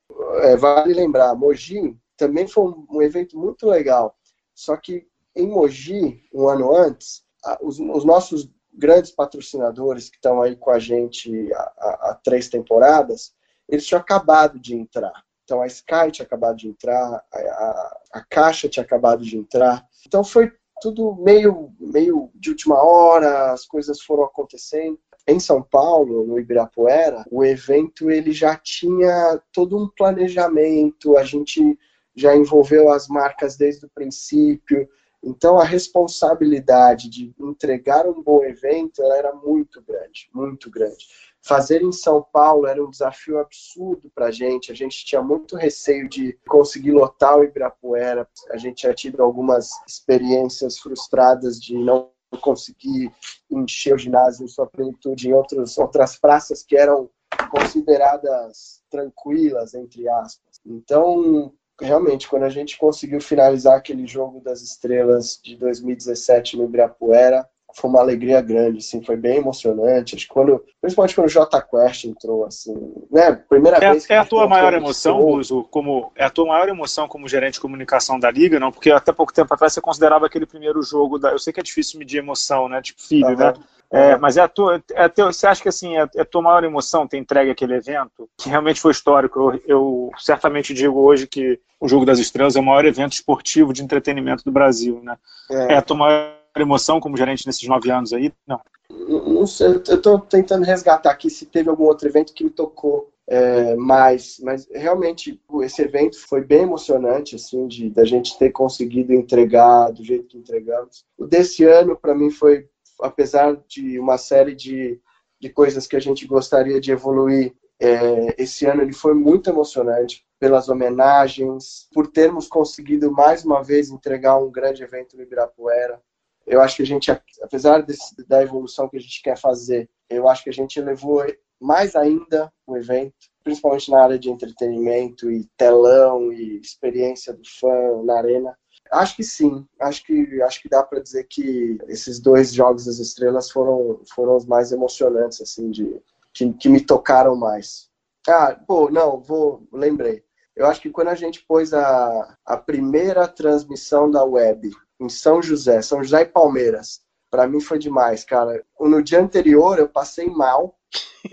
É, 0.44 0.56
vale 0.56 0.94
lembrar, 0.94 1.36
Mogi 1.36 1.98
também 2.16 2.48
foi 2.48 2.74
um, 2.90 3.02
evento 3.02 3.38
muito 3.38 3.68
legal. 3.68 4.16
Só 4.54 4.78
que 4.78 5.06
em 5.36 5.48
Mogi, 5.48 6.24
um 6.34 6.48
ano 6.48 6.74
antes, 6.74 7.24
os, 7.62 7.80
os 7.80 8.06
nossos 8.06 8.50
grandes 8.78 9.12
patrocinadores 9.12 10.10
que 10.10 10.18
estão 10.18 10.42
aí 10.42 10.56
com 10.56 10.72
a 10.72 10.80
gente 10.80 11.52
há, 11.54 11.60
há, 11.80 12.20
três 12.24 12.50
temporadas, 12.50 13.34
eles 13.68 13.86
tinham 13.86 14.02
acabado 14.02 14.60
de 14.60 14.76
entrar. 14.76 15.24
Então 15.44 15.62
a 15.62 15.68
Sky 15.68 16.12
tinha 16.12 16.26
acabado 16.26 16.58
de 16.58 16.68
entrar, 16.68 17.24
a, 17.32 17.38
a, 17.38 17.98
a 18.14 18.26
Caixa 18.30 18.68
tinha 18.68 18.84
acabado 18.84 19.24
de 19.24 19.38
entrar. 19.38 19.86
Então 20.06 20.24
foi 20.24 20.52
tudo 20.82 21.16
meio, 21.16 21.72
meio 21.80 22.30
de 22.36 22.50
última 22.50 22.84
hora, 22.84 23.52
as 23.52 23.66
coisas 23.66 24.02
foram 24.02 24.24
acontecendo. 24.24 25.00
Em 25.28 25.40
São 25.40 25.62
Paulo, 25.62 26.26
no 26.26 26.40
Ibirapuera, 26.40 27.26
o 27.32 27.44
evento 27.44 28.12
ele 28.12 28.32
já 28.32 28.56
tinha 28.56 29.42
todo 29.52 29.78
um 29.78 29.90
planejamento, 29.90 31.18
a 31.18 31.24
gente 31.24 31.78
já 32.16 32.36
envolveu 32.36 32.92
as 32.92 33.08
marcas 33.08 33.58
desde 33.58 33.86
o 33.86 33.90
princípio. 33.90 34.88
Então, 35.26 35.60
a 35.60 35.64
responsabilidade 35.64 37.10
de 37.10 37.34
entregar 37.40 38.08
um 38.08 38.22
bom 38.22 38.44
evento 38.44 39.02
era 39.02 39.34
muito 39.34 39.82
grande, 39.82 40.30
muito 40.32 40.70
grande. 40.70 41.08
Fazer 41.42 41.82
em 41.82 41.92
São 41.92 42.22
Paulo 42.22 42.68
era 42.68 42.84
um 42.84 42.90
desafio 42.90 43.40
absurdo 43.40 44.12
para 44.14 44.28
a 44.28 44.32
gente. 44.32 44.72
A 44.72 44.76
gente 44.76 45.04
tinha 45.04 45.24
muito 45.24 45.56
receio 45.56 46.08
de 46.08 46.38
conseguir 46.48 46.92
lotar 46.92 47.38
o 47.38 47.44
Ibirapuera. 47.44 48.28
A 48.52 48.58
gente 48.58 48.78
tinha 48.78 48.94
tido 48.94 49.22
algumas 49.24 49.70
experiências 49.88 50.78
frustradas 50.78 51.60
de 51.60 51.76
não 51.76 52.12
conseguir 52.42 53.12
encher 53.50 53.96
o 53.96 53.98
ginásio 53.98 54.46
em 54.46 54.48
sua 54.48 54.68
plenitude 54.68 55.28
em 55.28 55.34
outros, 55.34 55.78
outras 55.78 56.18
praças 56.18 56.62
que 56.62 56.78
eram 56.78 57.10
consideradas 57.50 58.84
tranquilas, 58.90 59.74
entre 59.74 60.08
aspas. 60.08 60.60
Então, 60.66 61.52
realmente, 61.82 62.28
quando 62.28 62.44
a 62.44 62.50
gente 62.50 62.78
conseguiu 62.78 63.20
finalizar 63.20 63.78
aquele 63.78 64.06
jogo 64.08 64.40
das 64.40 64.62
estrelas 64.62 65.40
de 65.44 65.56
2017 65.58 66.58
no 66.58 66.66
Ibirapuera, 66.66 67.48
foi 67.76 67.90
uma 67.90 68.00
alegria 68.00 68.42
grande, 68.42 68.78
assim, 68.78 69.04
foi 69.04 69.18
bem 69.18 69.38
emocionante. 69.38 70.16
Acho 70.16 70.26
que 70.28 70.34
quando, 70.34 70.64
principalmente 70.80 71.14
quando 71.14 71.28
o 71.28 71.30
J 71.30 71.62
Quest 71.62 72.06
entrou, 72.06 72.46
assim, 72.46 72.74
né? 73.12 73.34
Primeira 73.50 73.78
é, 73.78 73.92
vez. 73.92 74.10
é 74.10 74.18
a 74.18 74.26
tua 74.26 74.48
maior 74.48 74.74
emoção, 74.74 75.20
Buzo, 75.20 75.64
como 75.70 76.12
é 76.16 76.24
a 76.24 76.30
tua 76.30 76.48
maior 76.48 76.70
emoção 76.70 77.08
como 77.08 77.28
gerente 77.28 77.56
de 77.56 77.60
comunicação 77.60 78.18
da 78.18 78.32
liga, 78.32 78.60
não? 78.60 78.72
Porque 78.72 78.92
até 78.92 79.12
pouco 79.12 79.34
tempo 79.34 79.54
atrás 79.54 79.74
você 79.74 79.82
considerava 79.82 80.26
aquele 80.26 80.46
primeiro 80.46 80.82
jogo 80.82 81.20
da. 81.20 81.32
Eu 81.32 81.40
sei 81.40 81.52
que 81.52 81.60
é 81.60 81.64
difícil 81.64 82.00
medir 82.00 82.20
emoção, 82.20 82.70
né? 82.70 82.82
Tipo 82.82 83.02
filho, 83.02 83.28
uhum. 83.28 83.36
né? 83.36 83.54
É, 83.92 84.18
mas 84.18 84.36
é 84.36 84.42
a 84.42 84.48
tua, 84.48 84.82
é 84.94 85.04
a 85.04 85.10
tua, 85.10 85.32
você 85.32 85.46
acha 85.46 85.62
que 85.62 85.70
assim, 85.70 85.98
é, 85.98 86.08
é 86.16 86.22
a 86.22 86.26
tua 86.26 86.42
maior 86.42 86.64
emoção 86.64 87.08
ter 87.08 87.18
entregue 87.18 87.52
aquele 87.52 87.76
evento, 87.76 88.28
que 88.38 88.50
realmente 88.50 88.82
foi 88.82 88.92
histórico? 88.92 89.40
Eu, 89.40 89.62
eu, 89.68 90.12
certamente 90.18 90.74
digo 90.74 91.00
hoje 91.00 91.28
que 91.28 91.60
o 91.80 91.88
Jogo 91.88 92.06
das 92.06 92.20
Estrelas 92.20 92.56
é 92.56 92.60
o 92.60 92.64
maior 92.64 92.86
evento 92.86 93.14
esportivo 93.14 93.74
de 93.74 93.84
entretenimento 93.84 94.44
do 94.44 94.52
Brasil, 94.52 95.02
né? 95.04 95.18
É, 95.52 95.74
é 95.74 95.78
a 95.78 95.82
tua 95.82 95.98
maior 95.98 96.35
emoção 96.62 97.00
como 97.00 97.18
gerente 97.18 97.46
nesses 97.46 97.68
nove 97.68 97.92
anos 97.92 98.14
aí? 98.14 98.32
Não. 98.48 98.60
Não 98.90 99.48
sei, 99.48 99.68
eu 99.68 99.96
estou 99.96 100.20
tentando 100.20 100.64
resgatar 100.64 101.12
aqui 101.12 101.30
se 101.30 101.46
teve 101.46 101.70
algum 101.70 101.86
outro 101.86 102.08
evento 102.08 102.34
que 102.34 102.44
me 102.44 102.50
tocou 102.50 103.10
é, 103.28 103.76
mais, 103.76 104.40
mas 104.44 104.68
realmente 104.72 105.42
esse 105.62 105.82
evento 105.82 106.20
foi 106.20 106.42
bem 106.42 106.64
emocionante, 106.64 107.36
assim, 107.36 107.68
de 107.68 107.90
da 107.90 108.06
gente 108.06 108.38
ter 108.38 108.52
conseguido 108.52 109.14
entregar 109.14 109.92
do 109.92 110.04
jeito 110.04 110.28
que 110.28 110.38
entregamos. 110.38 111.04
O 111.18 111.26
desse 111.26 111.64
ano, 111.64 111.96
para 111.96 112.14
mim, 112.14 112.30
foi 112.30 112.70
apesar 113.02 113.58
de 113.68 114.00
uma 114.00 114.18
série 114.18 114.56
de, 114.56 115.00
de 115.40 115.50
coisas 115.50 115.88
que 115.88 115.96
a 115.96 116.00
gente 116.00 116.26
gostaria 116.26 116.80
de 116.80 116.92
evoluir, 116.92 117.54
é, 117.80 118.42
esse 118.42 118.66
ano 118.66 118.82
ele 118.82 118.94
foi 118.94 119.14
muito 119.14 119.50
emocionante 119.50 120.26
pelas 120.40 120.70
homenagens, 120.70 121.88
por 121.94 122.08
termos 122.08 122.48
conseguido 122.48 123.12
mais 123.12 123.44
uma 123.44 123.64
vez 123.64 123.90
entregar 123.90 124.38
um 124.38 124.52
grande 124.52 124.84
evento 124.84 125.18
no 125.18 125.24
Ibirapuera. 125.24 126.02
Eu 126.46 126.62
acho 126.62 126.78
que 126.78 126.84
a 126.84 126.86
gente, 126.86 127.12
apesar 127.42 127.82
desse, 127.82 128.16
da 128.28 128.42
evolução 128.42 128.88
que 128.88 128.98
a 128.98 129.00
gente 129.00 129.22
quer 129.22 129.38
fazer, 129.38 129.90
eu 130.10 130.28
acho 130.30 130.44
que 130.44 130.50
a 130.50 130.54
gente 130.54 130.80
elevou 130.80 131.26
mais 131.60 131.96
ainda 131.96 132.52
o 132.68 132.78
evento, 132.78 133.16
principalmente 133.44 133.90
na 133.90 134.04
área 134.04 134.20
de 134.20 134.30
entretenimento 134.30 135.32
e 135.32 135.46
telão 135.58 136.32
e 136.32 136.60
experiência 136.60 137.34
do 137.34 137.48
fã 137.60 138.04
na 138.04 138.18
arena. 138.18 138.58
Acho 138.92 139.16
que 139.16 139.24
sim. 139.24 139.66
Acho 139.80 140.04
que 140.06 140.42
acho 140.44 140.62
que 140.62 140.70
dá 140.70 140.84
para 140.84 141.02
dizer 141.02 141.24
que 141.24 141.78
esses 141.88 142.20
dois 142.20 142.54
jogos 142.54 142.86
das 142.86 143.00
estrelas 143.00 143.50
foram 143.50 144.02
foram 144.14 144.36
os 144.36 144.46
mais 144.46 144.72
emocionantes 144.72 145.42
assim 145.42 145.72
de 145.72 146.00
que, 146.34 146.54
que 146.54 146.70
me 146.70 146.82
tocaram 146.82 147.36
mais. 147.36 147.90
Ah, 148.28 148.56
pô, 148.68 148.90
não, 148.92 149.20
vou 149.20 149.68
lembrei. 149.72 150.24
Eu 150.56 150.68
acho 150.68 150.82
que 150.82 150.90
quando 150.90 151.10
a 151.10 151.16
gente 151.16 151.44
pôs 151.46 151.74
a, 151.74 152.38
a 152.46 152.58
primeira 152.58 153.28
transmissão 153.28 154.10
da 154.10 154.24
web 154.24 154.72
em 155.00 155.10
São 155.10 155.42
José, 155.42 155.82
São 155.82 156.04
José 156.04 156.22
e 156.22 156.26
Palmeiras, 156.26 157.02
para 157.30 157.48
mim 157.48 157.60
foi 157.60 157.78
demais, 157.78 158.24
cara. 158.24 158.64
No 158.80 159.04
dia 159.04 159.20
anterior 159.20 159.78
eu 159.78 159.90
passei 159.90 160.30
mal, 160.30 160.78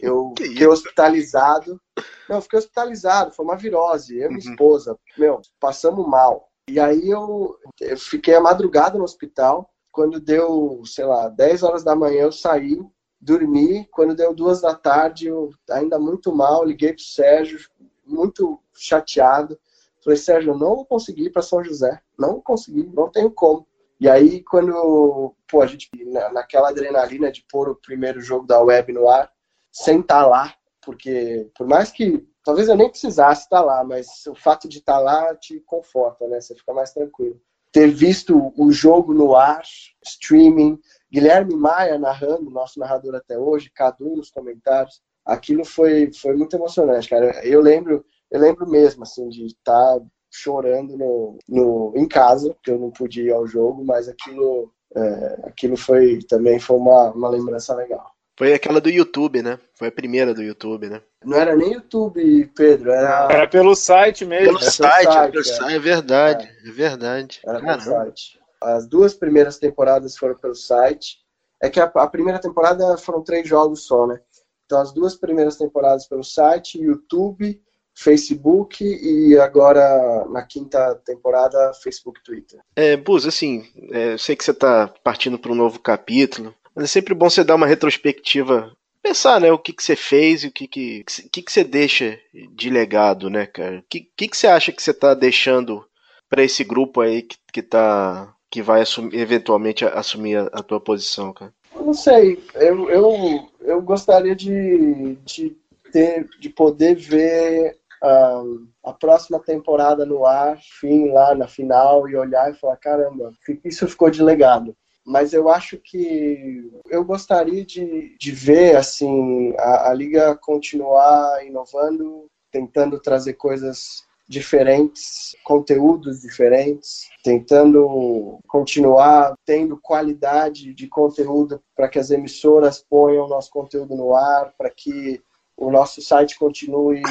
eu 0.01 0.35
fiquei 0.39 0.67
hospitalizado. 0.67 1.81
Não, 2.29 2.37
eu 2.37 2.43
fiquei 2.43 2.59
hospitalizado, 2.59 3.33
foi 3.33 3.45
uma 3.45 3.57
virose. 3.57 4.19
Eu 4.19 4.31
e 4.31 4.35
minha 4.35 4.45
uhum. 4.45 4.51
esposa, 4.53 4.99
meu, 5.17 5.41
passamos 5.61 6.07
mal. 6.09 6.49
E 6.69 6.81
aí 6.81 7.09
eu, 7.09 7.57
eu 7.81 7.97
fiquei 7.97 8.35
a 8.35 8.41
madrugada 8.41 8.99
no 8.99 9.05
hospital. 9.05 9.71
Quando 9.93 10.19
deu, 10.19 10.83
sei 10.87 11.05
lá, 11.05 11.29
10 11.29 11.63
horas 11.63 11.85
da 11.85 11.95
manhã 11.95 12.23
eu 12.23 12.33
saí, 12.33 12.81
dormi. 13.21 13.87
Quando 13.93 14.17
deu 14.17 14.35
duas 14.35 14.61
da 14.61 14.75
tarde, 14.75 15.27
eu 15.27 15.51
ainda 15.71 15.99
muito 15.99 16.35
mal, 16.35 16.65
liguei 16.65 16.95
pro 16.95 17.03
Sérgio, 17.05 17.61
muito 18.05 18.59
chateado. 18.75 19.59
Falei, 20.03 20.17
Sérgio, 20.17 20.53
eu 20.53 20.59
não 20.59 20.75
vou 20.75 20.85
conseguir 20.85 21.27
ir 21.27 21.31
para 21.31 21.43
São 21.43 21.63
José. 21.63 22.01
Não 22.23 22.41
consegui, 22.41 22.89
não 22.95 23.11
tenho 23.11 23.31
como. 23.31 23.67
E 23.99 24.09
aí, 24.09 24.43
quando, 24.45 25.35
pô, 25.49 25.61
a 25.61 25.67
gente, 25.67 25.91
naquela 26.33 26.69
adrenalina 26.69 27.31
de 27.33 27.45
pôr 27.51 27.69
o 27.69 27.77
primeiro 27.77 28.21
jogo 28.21 28.47
da 28.47 28.61
web 28.61 28.93
no 28.93 29.09
ar, 29.09 29.31
sem 29.71 30.01
estar 30.01 30.23
tá 30.23 30.27
lá, 30.27 30.55
porque 30.81 31.51
por 31.57 31.67
mais 31.67 31.91
que 31.91 32.25
talvez 32.45 32.69
eu 32.69 32.77
nem 32.77 32.89
precisasse 32.89 33.43
estar 33.43 33.61
lá, 33.61 33.83
mas 33.85 34.27
o 34.27 34.35
fato 34.35 34.69
de 34.69 34.79
estar 34.79 34.99
lá 34.99 35.35
te 35.35 35.61
conforta, 35.61 36.27
né? 36.29 36.41
Você 36.41 36.55
fica 36.55 36.73
mais 36.73 36.93
tranquilo. 36.93 37.41
Ter 37.71 37.89
visto 37.89 38.53
o 38.57 38.71
jogo 38.71 39.15
no 39.15 39.35
ar, 39.35 39.63
streaming, 40.05 40.79
Guilherme 41.11 41.57
Maia 41.57 41.99
narrando, 41.99 42.51
nosso 42.51 42.79
narrador 42.79 43.15
até 43.15 43.39
hoje, 43.39 43.71
Cadu 43.71 44.17
nos 44.17 44.31
comentários, 44.31 45.01
aquilo 45.25 45.65
foi, 45.65 46.13
foi 46.13 46.37
muito 46.37 46.55
emocionante, 46.55 47.09
cara. 47.09 47.45
Eu 47.47 47.61
lembro, 47.61 48.05
eu 48.31 48.41
lembro 48.41 48.69
mesmo, 48.69 49.05
assim, 49.05 49.29
de 49.29 49.47
estar 49.47 50.01
chorando 50.33 50.97
no, 50.97 51.39
no, 51.47 51.93
em 51.95 52.09
casa, 52.09 52.55
porque 52.55 52.71
eu 52.71 52.79
não 52.79 52.91
podia 52.91 53.25
ir 53.25 53.33
ao 53.33 53.47
jogo, 53.47 53.85
mas 53.85 54.09
aquilo, 54.09 54.73
é, 54.97 55.41
aquilo 55.45 55.77
foi 55.77 56.21
também 56.29 56.59
foi 56.59 56.77
uma, 56.77 57.13
uma 57.13 57.29
lembrança 57.29 57.75
legal. 57.75 58.11
Foi 58.37 58.55
aquela 58.55 58.81
do 58.81 58.89
YouTube, 58.89 59.43
né? 59.43 59.59
Foi 59.75 59.89
a 59.89 59.93
primeira 59.93 60.33
do 60.33 60.43
YouTube, 60.43 60.89
né? 60.89 61.03
Não 61.23 61.37
era 61.37 61.55
nem 61.55 61.75
YouTube, 61.75 62.51
Pedro, 62.57 62.91
era. 62.91 63.29
Era 63.31 63.47
pelo 63.47 63.77
site 63.77 64.25
mesmo. 64.25 64.59
Pelo 64.59 64.59
site, 64.59 65.05
site, 65.05 65.33
pelo 65.33 65.45
site, 65.45 65.73
é. 65.73 65.77
é 65.77 65.79
verdade, 65.79 66.45
é, 66.65 66.69
é 66.69 66.73
verdade. 66.73 67.41
Era 67.47 67.61
pelo 67.61 67.81
site. 67.81 68.41
As 68.61 68.87
duas 68.87 69.13
primeiras 69.13 69.59
temporadas 69.59 70.17
foram 70.17 70.35
pelo 70.35 70.55
site. 70.55 71.19
É 71.63 71.69
que 71.69 71.79
a, 71.79 71.85
a, 71.85 72.07
primeira 72.09 72.41
temporada 72.41 72.97
foram 72.97 73.23
três 73.23 73.47
jogos 73.47 73.85
só, 73.85 74.07
né? 74.07 74.19
Então, 74.65 74.81
as 74.81 74.93
duas 74.93 75.15
primeiras 75.15 75.57
temporadas 75.57 76.09
pelo 76.09 76.25
site, 76.25 76.81
YouTube, 76.81 77.63
Facebook 77.95 78.85
e 78.85 79.37
agora 79.39 80.27
na 80.31 80.43
quinta 80.43 80.95
temporada 81.05 81.73
Facebook 81.83 82.21
e 82.21 82.25
Twitter. 82.25 82.61
É, 82.75 82.97
Buz, 82.97 83.27
assim, 83.27 83.65
é, 83.91 84.15
eu 84.15 84.19
sei 84.19 84.35
que 84.35 84.45
você 84.45 84.51
está 84.51 84.89
partindo 85.03 85.39
para 85.39 85.53
um 85.53 85.57
novo 85.57 85.79
capítulo, 85.79 86.55
mas 86.75 86.85
é 86.85 86.89
sempre 86.89 87.15
bom 87.15 87.29
você 87.29 87.45
dar 87.45 87.55
uma 87.55 87.67
retrospectiva, 87.67 88.73
pensar, 89.03 89.41
né, 89.41 89.53
o 89.53 89.59
que, 89.59 89.73
que 89.73 89.83
você 89.83 89.97
fez 89.97 90.45
e 90.45 90.49
o 90.49 90.53
que 90.53 90.67
que, 90.67 91.05
que, 91.31 91.43
que 91.43 91.53
você 91.53 91.65
deixa 91.65 92.19
de 92.53 92.71
legado, 92.71 93.29
né, 93.29 93.47
cara? 93.47 93.79
O 93.79 93.85
que, 93.89 94.09
que, 94.17 94.29
que 94.29 94.37
você 94.37 94.47
acha 94.47 94.73
que 94.73 94.83
você 94.83 94.93
está 94.93 95.15
deixando 95.15 95.85
para 96.29 96.43
esse 96.43 96.65
grupo 96.65 97.01
aí 97.01 97.23
que, 97.23 97.37
que 97.53 97.63
tá 97.63 98.35
que 98.51 98.61
vai 98.61 98.83
assumir, 98.83 99.19
eventualmente 99.19 99.83
assumir 99.83 100.37
a, 100.37 100.43
a 100.53 100.63
tua 100.63 100.79
posição, 100.79 101.33
cara? 101.33 101.53
não 101.75 101.95
sei, 101.95 102.43
eu, 102.55 102.91
eu, 102.91 103.49
eu 103.61 103.83
gostaria 103.83 104.35
de, 104.35 105.17
de 105.25 105.57
ter, 105.91 106.29
de 106.39 106.49
poder 106.49 106.95
ver 106.95 107.79
um, 108.03 108.69
a 108.85 108.93
próxima 108.93 109.39
temporada 109.39 110.05
no 110.05 110.25
ar, 110.25 110.59
fim 110.81 111.11
lá 111.11 111.35
na 111.35 111.47
final 111.47 112.09
e 112.09 112.17
olhar 112.17 112.51
e 112.51 112.55
falar 112.55 112.77
caramba, 112.77 113.33
isso 113.65 113.87
ficou 113.87 114.11
de 114.11 114.23
legado. 114.23 114.77
Mas 115.05 115.33
eu 115.33 115.49
acho 115.49 115.79
que 115.79 116.71
eu 116.89 117.05
gostaria 117.05 117.65
de, 117.65 118.17
de 118.19 118.33
ver 118.33 118.77
assim 118.77 119.53
a, 119.59 119.91
a 119.91 119.95
liga 119.95 120.37
continuar 120.37 121.45
inovando, 121.45 122.27
tentando 122.51 123.01
trazer 123.01 123.35
coisas 123.35 124.05
diferentes, 124.29 125.37
conteúdos 125.45 126.23
diferentes, 126.23 127.09
tentando 127.23 128.39
continuar 128.47 129.35
tendo 129.45 129.77
qualidade 129.77 130.73
de 130.73 130.89
conteúdo 130.89 131.61
para 131.77 131.89
que 131.89 131.99
as 131.99 132.11
emissoras 132.11 132.83
ponham 132.89 133.29
nosso 133.29 133.51
conteúdo 133.51 133.97
no 133.97 134.15
ar, 134.15 134.55
para 134.57 134.71
que 134.71 135.21
o 135.63 135.71
nosso 135.71 136.03
site 136.03 136.39
continue 136.39 137.03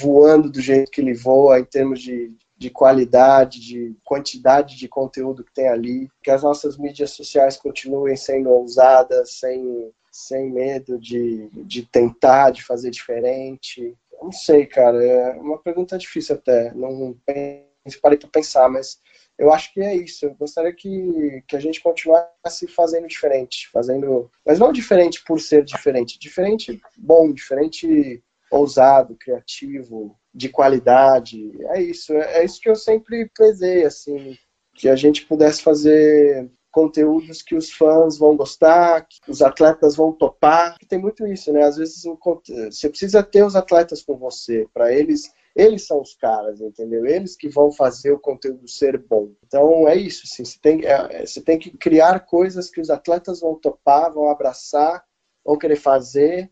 voando 0.00 0.50
do 0.50 0.60
jeito 0.60 0.90
que 0.90 1.00
ele 1.00 1.14
voa 1.14 1.60
em 1.60 1.64
termos 1.64 2.00
de, 2.00 2.32
de 2.56 2.68
qualidade, 2.68 3.60
de 3.60 3.96
quantidade 4.04 4.76
de 4.76 4.88
conteúdo 4.88 5.44
que 5.44 5.54
tem 5.54 5.68
ali, 5.68 6.08
que 6.22 6.30
as 6.30 6.42
nossas 6.42 6.76
mídias 6.76 7.10
sociais 7.10 7.56
continuem 7.56 8.16
sendo 8.16 8.50
ousadas, 8.50 9.38
sem, 9.38 9.92
sem 10.10 10.50
medo 10.50 10.98
de, 10.98 11.48
de 11.52 11.86
tentar, 11.86 12.50
de 12.50 12.64
fazer 12.64 12.90
diferente. 12.90 13.96
Não 14.20 14.32
sei, 14.32 14.66
cara, 14.66 15.02
é 15.04 15.32
uma 15.34 15.58
pergunta 15.58 15.96
difícil 15.96 16.34
até, 16.34 16.74
não 16.74 17.16
parei 18.00 18.18
para 18.18 18.28
pensar, 18.28 18.68
mas 18.68 18.98
eu 19.38 19.52
acho 19.52 19.72
que 19.72 19.80
é 19.80 19.94
isso. 19.94 20.26
Eu 20.26 20.34
gostaria 20.34 20.72
que, 20.72 21.42
que 21.46 21.56
a 21.56 21.60
gente 21.60 21.80
continuasse 21.80 22.66
fazendo 22.68 23.06
diferente, 23.06 23.68
fazendo, 23.72 24.30
mas 24.44 24.58
não 24.58 24.72
diferente 24.72 25.22
por 25.24 25.40
ser 25.40 25.64
diferente, 25.64 26.18
diferente 26.18 26.80
bom, 26.96 27.32
diferente 27.32 28.22
ousado, 28.50 29.16
criativo, 29.16 30.16
de 30.32 30.48
qualidade. 30.48 31.52
É 31.70 31.82
isso, 31.82 32.12
é, 32.12 32.40
é 32.40 32.44
isso 32.44 32.60
que 32.60 32.68
eu 32.68 32.76
sempre 32.76 33.28
prezei, 33.34 33.84
assim, 33.84 34.36
que 34.74 34.88
a 34.88 34.96
gente 34.96 35.26
pudesse 35.26 35.62
fazer 35.62 36.50
conteúdos 36.70 37.40
que 37.40 37.54
os 37.54 37.70
fãs 37.70 38.18
vão 38.18 38.36
gostar, 38.36 39.06
que 39.06 39.30
os 39.30 39.40
atletas 39.42 39.94
vão 39.94 40.12
topar. 40.12 40.76
Tem 40.88 40.98
muito 40.98 41.24
isso, 41.26 41.52
né? 41.52 41.62
Às 41.62 41.76
vezes 41.76 42.02
você 42.04 42.88
precisa 42.88 43.22
ter 43.22 43.44
os 43.44 43.54
atletas 43.54 44.02
com 44.02 44.16
você 44.16 44.66
para 44.74 44.92
eles 44.92 45.32
eles 45.54 45.86
são 45.86 46.00
os 46.00 46.14
caras, 46.14 46.60
entendeu? 46.60 47.06
Eles 47.06 47.36
que 47.36 47.48
vão 47.48 47.70
fazer 47.70 48.10
o 48.10 48.18
conteúdo 48.18 48.66
ser 48.66 48.98
bom. 48.98 49.30
Então 49.46 49.88
é 49.88 49.94
isso, 49.94 50.22
assim, 50.24 50.44
você 50.44 50.58
tem, 50.60 50.84
é, 50.84 51.22
é, 51.22 51.26
você 51.26 51.40
tem 51.40 51.58
que 51.58 51.70
criar 51.70 52.20
coisas 52.20 52.68
que 52.68 52.80
os 52.80 52.90
atletas 52.90 53.40
vão 53.40 53.54
topar, 53.54 54.12
vão 54.12 54.28
abraçar, 54.28 55.04
vão 55.44 55.56
querer 55.56 55.76
fazer 55.76 56.50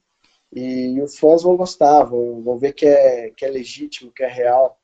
e 0.52 1.00
os 1.00 1.18
fãs 1.18 1.42
vão 1.42 1.56
gostar, 1.56 2.04
vão, 2.04 2.42
vão 2.42 2.58
ver 2.58 2.74
que 2.74 2.86
é, 2.86 3.30
que 3.30 3.44
é 3.44 3.48
legítimo, 3.48 4.12
que 4.12 4.22
é 4.22 4.28
real. 4.28 4.78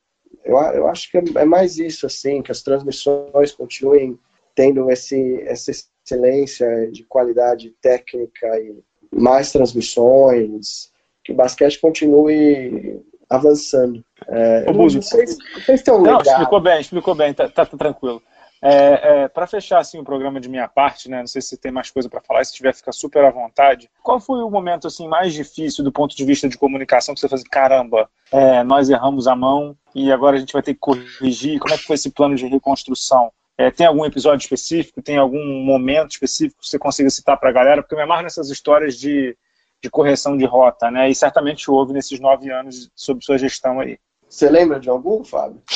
Eu, 0.44 0.56
eu 0.56 0.88
acho 0.88 1.10
que 1.10 1.18
é 1.18 1.44
mais 1.44 1.78
isso, 1.78 2.06
assim, 2.06 2.42
que 2.42 2.50
as 2.50 2.62
transmissões 2.62 3.52
continuem 3.52 4.18
tendo 4.54 4.90
esse, 4.90 5.40
essa 5.42 5.70
excelência 5.70 6.90
de 6.90 7.04
qualidade 7.04 7.70
técnica 7.80 8.58
e 8.58 8.82
mais 9.12 9.52
transmissões, 9.52 10.90
que 11.22 11.32
o 11.32 11.36
basquete 11.36 11.80
continue 11.80 13.00
avançando. 13.28 14.04
É, 14.26 14.64
Ô, 14.68 14.72
não, 14.72 14.88
sei, 14.88 15.24
não 15.24 15.62
sei 15.62 15.76
se 15.76 15.84
tem 15.84 15.94
um 15.94 16.02
Não, 16.02 16.20
explicou 16.20 16.60
bem, 16.60 16.80
explicou 16.80 17.14
bem, 17.14 17.34
tá, 17.34 17.48
tá, 17.48 17.66
tá 17.66 17.76
tranquilo. 17.76 18.22
É, 18.60 19.22
é, 19.22 19.28
para 19.28 19.46
fechar 19.46 19.78
assim 19.78 19.98
o 20.00 20.04
programa 20.04 20.40
de 20.40 20.48
minha 20.48 20.66
parte, 20.66 21.08
né? 21.08 21.20
Não 21.20 21.26
sei 21.26 21.40
se 21.40 21.56
tem 21.56 21.70
mais 21.70 21.90
coisa 21.90 22.08
para 22.08 22.20
falar. 22.20 22.44
Se 22.44 22.52
tiver, 22.52 22.74
fica 22.74 22.90
super 22.90 23.24
à 23.24 23.30
vontade. 23.30 23.88
Qual 24.02 24.18
foi 24.18 24.42
o 24.42 24.50
momento 24.50 24.86
assim 24.86 25.06
mais 25.06 25.32
difícil 25.32 25.84
do 25.84 25.92
ponto 25.92 26.16
de 26.16 26.24
vista 26.24 26.48
de 26.48 26.58
comunicação 26.58 27.14
que 27.14 27.20
você 27.20 27.28
faz? 27.28 27.42
Caramba, 27.44 28.10
é, 28.32 28.62
nós 28.64 28.90
erramos 28.90 29.28
a 29.28 29.36
mão 29.36 29.76
e 29.94 30.10
agora 30.10 30.36
a 30.36 30.40
gente 30.40 30.52
vai 30.52 30.62
ter 30.62 30.74
que 30.74 30.80
corrigir. 30.80 31.60
Como 31.60 31.72
é 31.72 31.78
que 31.78 31.84
foi 31.84 31.94
esse 31.94 32.10
plano 32.10 32.34
de 32.34 32.46
reconstrução? 32.46 33.30
É, 33.56 33.70
tem 33.70 33.86
algum 33.86 34.04
episódio 34.04 34.42
específico? 34.42 35.02
Tem 35.02 35.16
algum 35.16 35.44
momento 35.64 36.12
específico 36.12 36.60
que 36.60 36.68
você 36.68 36.78
consiga 36.78 37.10
citar 37.10 37.36
para 37.38 37.50
a 37.50 37.52
galera? 37.52 37.82
Porque 37.82 37.94
eu 37.94 37.98
me 37.98 38.04
amarro 38.04 38.22
nessas 38.22 38.50
histórias 38.50 38.96
de 38.96 39.36
de 39.82 39.90
correção 39.90 40.36
de 40.36 40.44
rota, 40.44 40.90
né? 40.90 41.08
E 41.08 41.14
certamente 41.14 41.70
houve 41.70 41.92
nesses 41.92 42.20
nove 42.20 42.50
anos 42.50 42.90
sob 42.94 43.24
sua 43.24 43.38
gestão 43.38 43.80
aí. 43.80 43.98
Você 44.28 44.50
lembra 44.50 44.78
de 44.78 44.90
algum, 44.90 45.24
Fábio? 45.24 45.62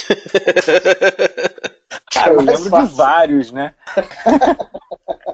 Cara, 2.13 2.35
eu 2.35 2.41
lembro 2.41 2.69
fácil. 2.69 2.89
de 2.89 2.95
vários, 2.95 3.53
né? 3.53 3.75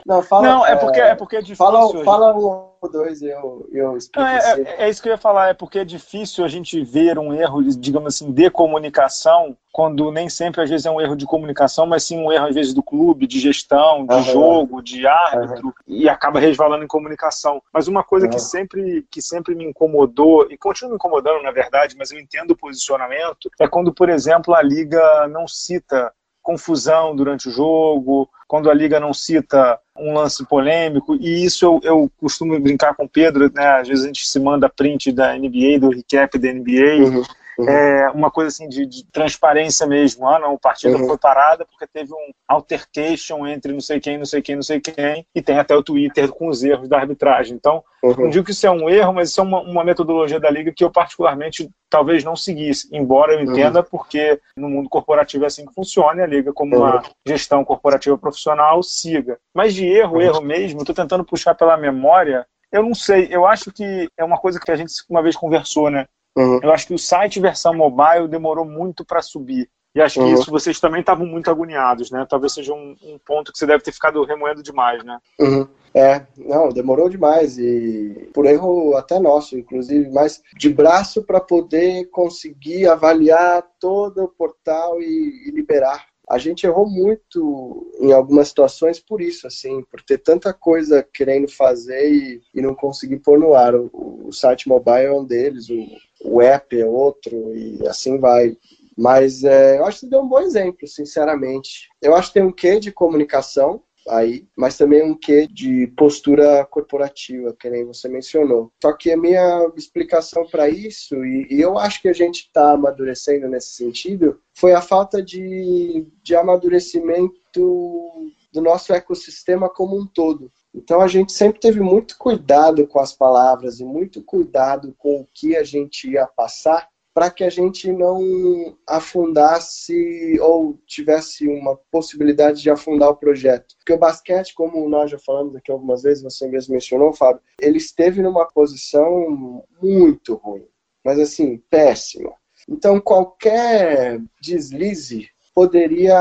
Não, 0.08 0.22
fala, 0.22 0.42
não 0.42 0.66
é, 0.66 0.74
porque, 0.74 1.00
é 1.00 1.14
porque 1.14 1.36
é 1.36 1.42
difícil. 1.42 1.66
Fala, 1.66 2.02
fala 2.02 2.34
um 2.34 2.68
ou 2.80 2.90
dois 2.90 3.20
e 3.20 3.26
eu, 3.26 3.68
eu 3.70 3.94
explico. 3.94 4.20
Não, 4.20 4.26
é, 4.26 4.38
é, 4.38 4.84
é, 4.84 4.88
isso 4.88 5.02
que 5.02 5.08
eu 5.10 5.12
ia 5.12 5.18
falar, 5.18 5.50
é 5.50 5.54
porque 5.54 5.80
é 5.80 5.84
difícil 5.84 6.46
a 6.46 6.48
gente 6.48 6.82
ver 6.82 7.18
um 7.18 7.34
erro, 7.34 7.62
digamos 7.62 8.14
assim, 8.14 8.32
de 8.32 8.48
comunicação, 8.48 9.54
quando 9.70 10.10
nem 10.10 10.30
sempre 10.30 10.62
às 10.62 10.70
vezes 10.70 10.86
é 10.86 10.90
um 10.90 10.98
erro 10.98 11.14
de 11.14 11.26
comunicação, 11.26 11.86
mas 11.86 12.04
sim 12.04 12.18
um 12.18 12.32
erro 12.32 12.46
às 12.46 12.54
vezes 12.54 12.72
do 12.72 12.82
clube, 12.82 13.26
de 13.26 13.38
gestão, 13.38 14.06
de 14.06 14.14
uhum. 14.14 14.22
jogo, 14.22 14.82
de 14.82 15.06
árbitro, 15.06 15.66
uhum. 15.66 15.72
e 15.86 16.08
acaba 16.08 16.40
resvalando 16.40 16.84
em 16.84 16.88
comunicação. 16.88 17.60
Mas 17.70 17.86
uma 17.86 18.02
coisa 18.02 18.24
uhum. 18.24 18.32
que, 18.32 18.38
sempre, 18.38 19.06
que 19.10 19.20
sempre 19.20 19.54
me 19.54 19.66
incomodou, 19.66 20.50
e 20.50 20.56
continua 20.56 20.90
me 20.90 20.96
incomodando 20.96 21.42
na 21.42 21.50
verdade, 21.50 21.96
mas 21.98 22.10
eu 22.12 22.18
entendo 22.18 22.52
o 22.52 22.56
posicionamento, 22.56 23.50
é 23.60 23.68
quando, 23.68 23.92
por 23.92 24.08
exemplo, 24.08 24.54
a 24.54 24.62
liga 24.62 25.28
não 25.28 25.46
cita 25.46 26.10
confusão 26.48 27.14
durante 27.14 27.46
o 27.46 27.52
jogo, 27.52 28.26
quando 28.46 28.70
a 28.70 28.74
liga 28.74 28.98
não 28.98 29.12
cita 29.12 29.78
um 29.94 30.14
lance 30.14 30.46
polêmico, 30.46 31.14
e 31.16 31.44
isso 31.44 31.62
eu, 31.66 31.80
eu 31.82 32.10
costumo 32.18 32.58
brincar 32.58 32.94
com 32.94 33.04
o 33.04 33.08
Pedro, 33.08 33.52
né? 33.54 33.66
Às 33.66 33.86
vezes 33.86 34.04
a 34.04 34.06
gente 34.06 34.26
se 34.26 34.40
manda 34.40 34.66
print 34.66 35.12
da 35.12 35.36
NBA, 35.36 35.78
do 35.78 35.90
recap 35.90 36.38
da 36.38 36.50
NBA, 36.50 37.04
uhum. 37.04 37.22
Uhum. 37.58 37.68
É 37.68 38.08
uma 38.10 38.30
coisa 38.30 38.48
assim 38.48 38.68
de, 38.68 38.86
de, 38.86 39.04
transparência 39.10 39.84
mesmo. 39.84 40.28
Ah, 40.28 40.38
não, 40.38 40.54
o 40.54 40.58
partido 40.58 40.96
uhum. 40.96 41.08
foi 41.08 41.18
parada 41.18 41.66
porque 41.66 41.88
teve 41.92 42.12
um 42.12 42.30
altercation 42.46 43.44
entre 43.48 43.72
não 43.72 43.80
sei 43.80 43.98
quem, 43.98 44.16
não 44.16 44.24
sei 44.24 44.40
quem, 44.40 44.54
não 44.54 44.62
sei 44.62 44.80
quem, 44.80 45.26
e 45.34 45.42
tem 45.42 45.58
até 45.58 45.74
o 45.74 45.82
Twitter 45.82 46.28
com 46.28 46.46
os 46.46 46.62
erros 46.62 46.88
da 46.88 46.98
arbitragem. 46.98 47.56
Então, 47.56 47.82
uhum. 48.00 48.14
não 48.16 48.30
digo 48.30 48.44
que 48.44 48.52
isso 48.52 48.64
é 48.64 48.70
um 48.70 48.88
erro, 48.88 49.12
mas 49.12 49.30
isso 49.30 49.40
é 49.40 49.42
uma, 49.42 49.60
uma, 49.60 49.82
metodologia 49.82 50.38
da 50.38 50.48
liga 50.48 50.72
que 50.72 50.84
eu 50.84 50.90
particularmente 50.90 51.68
talvez 51.90 52.22
não 52.22 52.36
seguisse, 52.36 52.88
embora 52.92 53.32
eu 53.32 53.40
entenda 53.40 53.80
uhum. 53.80 53.86
porque 53.90 54.40
no 54.56 54.68
mundo 54.68 54.88
corporativo 54.88 55.42
é 55.42 55.48
assim 55.48 55.66
que 55.66 55.74
funciona, 55.74 56.20
e 56.20 56.24
a 56.24 56.28
liga 56.28 56.52
como 56.52 56.76
uma 56.76 56.96
uhum. 56.96 57.02
gestão 57.26 57.64
corporativa 57.64 58.16
profissional 58.16 58.82
siga. 58.84 59.36
Mas 59.52 59.74
de 59.74 59.84
erro, 59.84 60.14
uhum. 60.14 60.20
erro 60.20 60.40
mesmo, 60.40 60.80
estou 60.80 60.94
tentando 60.94 61.24
puxar 61.24 61.56
pela 61.56 61.76
memória 61.76 62.46
eu 62.70 62.82
não 62.82 62.94
sei, 62.94 63.28
eu 63.30 63.46
acho 63.46 63.72
que 63.72 64.08
é 64.16 64.22
uma 64.22 64.38
coisa 64.38 64.60
que 64.60 64.70
a 64.70 64.76
gente 64.76 64.92
uma 65.08 65.22
vez 65.22 65.34
conversou, 65.34 65.90
né? 65.90 66.06
Uhum. 66.38 66.60
Eu 66.62 66.72
acho 66.72 66.86
que 66.86 66.94
o 66.94 66.98
site 66.98 67.40
versão 67.40 67.74
mobile 67.74 68.28
demorou 68.28 68.64
muito 68.64 69.04
para 69.04 69.20
subir. 69.20 69.68
E 69.94 70.00
acho 70.00 70.20
que 70.20 70.20
uhum. 70.20 70.34
isso 70.34 70.50
vocês 70.50 70.78
também 70.78 71.00
estavam 71.00 71.26
muito 71.26 71.50
agoniados, 71.50 72.12
né? 72.12 72.24
Talvez 72.28 72.52
seja 72.52 72.72
um, 72.72 72.94
um, 73.02 73.18
ponto 73.18 73.50
que 73.50 73.58
você 73.58 73.66
deve 73.66 73.82
ter 73.82 73.90
ficado 73.90 74.22
remoendo 74.22 74.62
demais, 74.62 75.02
né? 75.02 75.18
Uhum. 75.40 75.66
É, 75.92 76.24
não, 76.36 76.68
demorou 76.68 77.08
demais 77.08 77.58
e 77.58 78.30
por 78.32 78.46
erro 78.46 78.94
até 78.96 79.18
nosso, 79.18 79.58
inclusive, 79.58 80.08
mas 80.10 80.40
de 80.56 80.68
braço 80.68 81.24
para 81.24 81.40
poder 81.40 82.04
conseguir 82.10 82.86
avaliar 82.86 83.64
todo 83.80 84.22
o 84.22 84.28
portal 84.28 85.00
e, 85.00 85.48
e 85.48 85.50
liberar 85.50 86.06
a 86.28 86.36
gente 86.36 86.66
errou 86.66 86.88
muito 86.88 87.90
em 87.98 88.12
algumas 88.12 88.48
situações 88.48 89.00
por 89.00 89.20
isso, 89.20 89.46
assim, 89.46 89.82
por 89.90 90.02
ter 90.02 90.18
tanta 90.18 90.52
coisa 90.52 91.02
querendo 91.02 91.48
fazer 91.48 92.12
e, 92.12 92.42
e 92.54 92.60
não 92.60 92.74
conseguir 92.74 93.18
pôr 93.20 93.38
no 93.38 93.54
ar. 93.54 93.74
O, 93.74 94.26
o, 94.26 94.32
site 94.32 94.68
mobile 94.68 95.06
é 95.06 95.12
um 95.12 95.24
deles, 95.24 95.70
o, 95.70 95.86
o 96.24 96.40
app 96.42 96.78
é 96.78 96.86
outro 96.86 97.54
e 97.54 97.86
assim 97.86 98.18
vai. 98.18 98.56
Mas 98.96 99.44
é, 99.44 99.78
eu 99.78 99.84
acho 99.84 100.00
que 100.00 100.10
deu 100.10 100.20
um 100.20 100.28
bom 100.28 100.40
exemplo, 100.40 100.86
sinceramente. 100.88 101.88
Eu 102.02 102.16
acho 102.16 102.28
que 102.28 102.34
tem 102.34 102.42
um 102.42 102.52
quê 102.52 102.80
de 102.80 102.90
comunicação, 102.90 103.80
aí, 104.08 104.46
mas 104.56 104.76
também 104.76 105.02
um 105.02 105.14
quê 105.14 105.46
de 105.46 105.86
postura 105.96 106.64
corporativa, 106.64 107.54
que 107.58 107.70
nem 107.70 107.84
você 107.84 108.08
mencionou. 108.08 108.72
Só 108.82 108.92
que 108.92 109.12
a 109.12 109.16
minha 109.16 109.70
explicação 109.76 110.46
para 110.46 110.68
isso, 110.68 111.24
e, 111.24 111.46
e, 111.50 111.60
eu 111.60 111.78
acho 111.78 112.02
que 112.02 112.08
a 112.08 112.12
gente 112.12 112.40
está 112.40 112.72
amadurecendo 112.72 113.48
nesse 113.48 113.72
sentido, 113.72 114.40
foi 114.54 114.72
a 114.72 114.80
falta 114.80 115.22
de, 115.22 116.06
de 116.22 116.34
amadurecimento 116.34 118.32
do 118.58 118.62
nosso 118.62 118.92
ecossistema 118.92 119.68
como 119.68 119.96
um 119.96 120.04
todo. 120.04 120.50
Então 120.74 121.00
a 121.00 121.06
gente 121.06 121.32
sempre 121.32 121.60
teve 121.60 121.80
muito 121.80 122.18
cuidado 122.18 122.86
com 122.88 122.98
as 122.98 123.12
palavras 123.12 123.78
e 123.78 123.84
muito 123.84 124.20
cuidado 124.22 124.94
com 124.98 125.20
o 125.20 125.28
que 125.32 125.56
a 125.56 125.62
gente 125.62 126.10
ia 126.10 126.26
passar 126.26 126.88
para 127.14 127.30
que 127.30 127.42
a 127.42 127.50
gente 127.50 127.90
não 127.90 128.76
afundasse 128.86 130.38
ou 130.40 130.78
tivesse 130.86 131.48
uma 131.48 131.76
possibilidade 131.90 132.60
de 132.60 132.70
afundar 132.70 133.08
o 133.10 133.16
projeto. 133.16 133.76
Porque 133.76 133.92
o 133.92 133.98
basquete, 133.98 134.54
como 134.54 134.88
nós 134.88 135.10
já 135.10 135.18
falamos 135.18 135.56
aqui 135.56 135.70
algumas 135.70 136.02
vezes, 136.02 136.22
você 136.22 136.46
mesmo 136.46 136.74
mencionou, 136.74 137.12
Fábio, 137.12 137.42
ele 137.60 137.78
esteve 137.78 138.22
numa 138.22 138.46
posição 138.46 139.64
muito 139.80 140.34
ruim, 140.34 140.66
mas 141.04 141.18
assim, 141.18 141.58
péssima. 141.70 142.32
Então 142.68 143.00
qualquer 143.00 144.20
deslize 144.40 145.28
poderia 145.58 146.16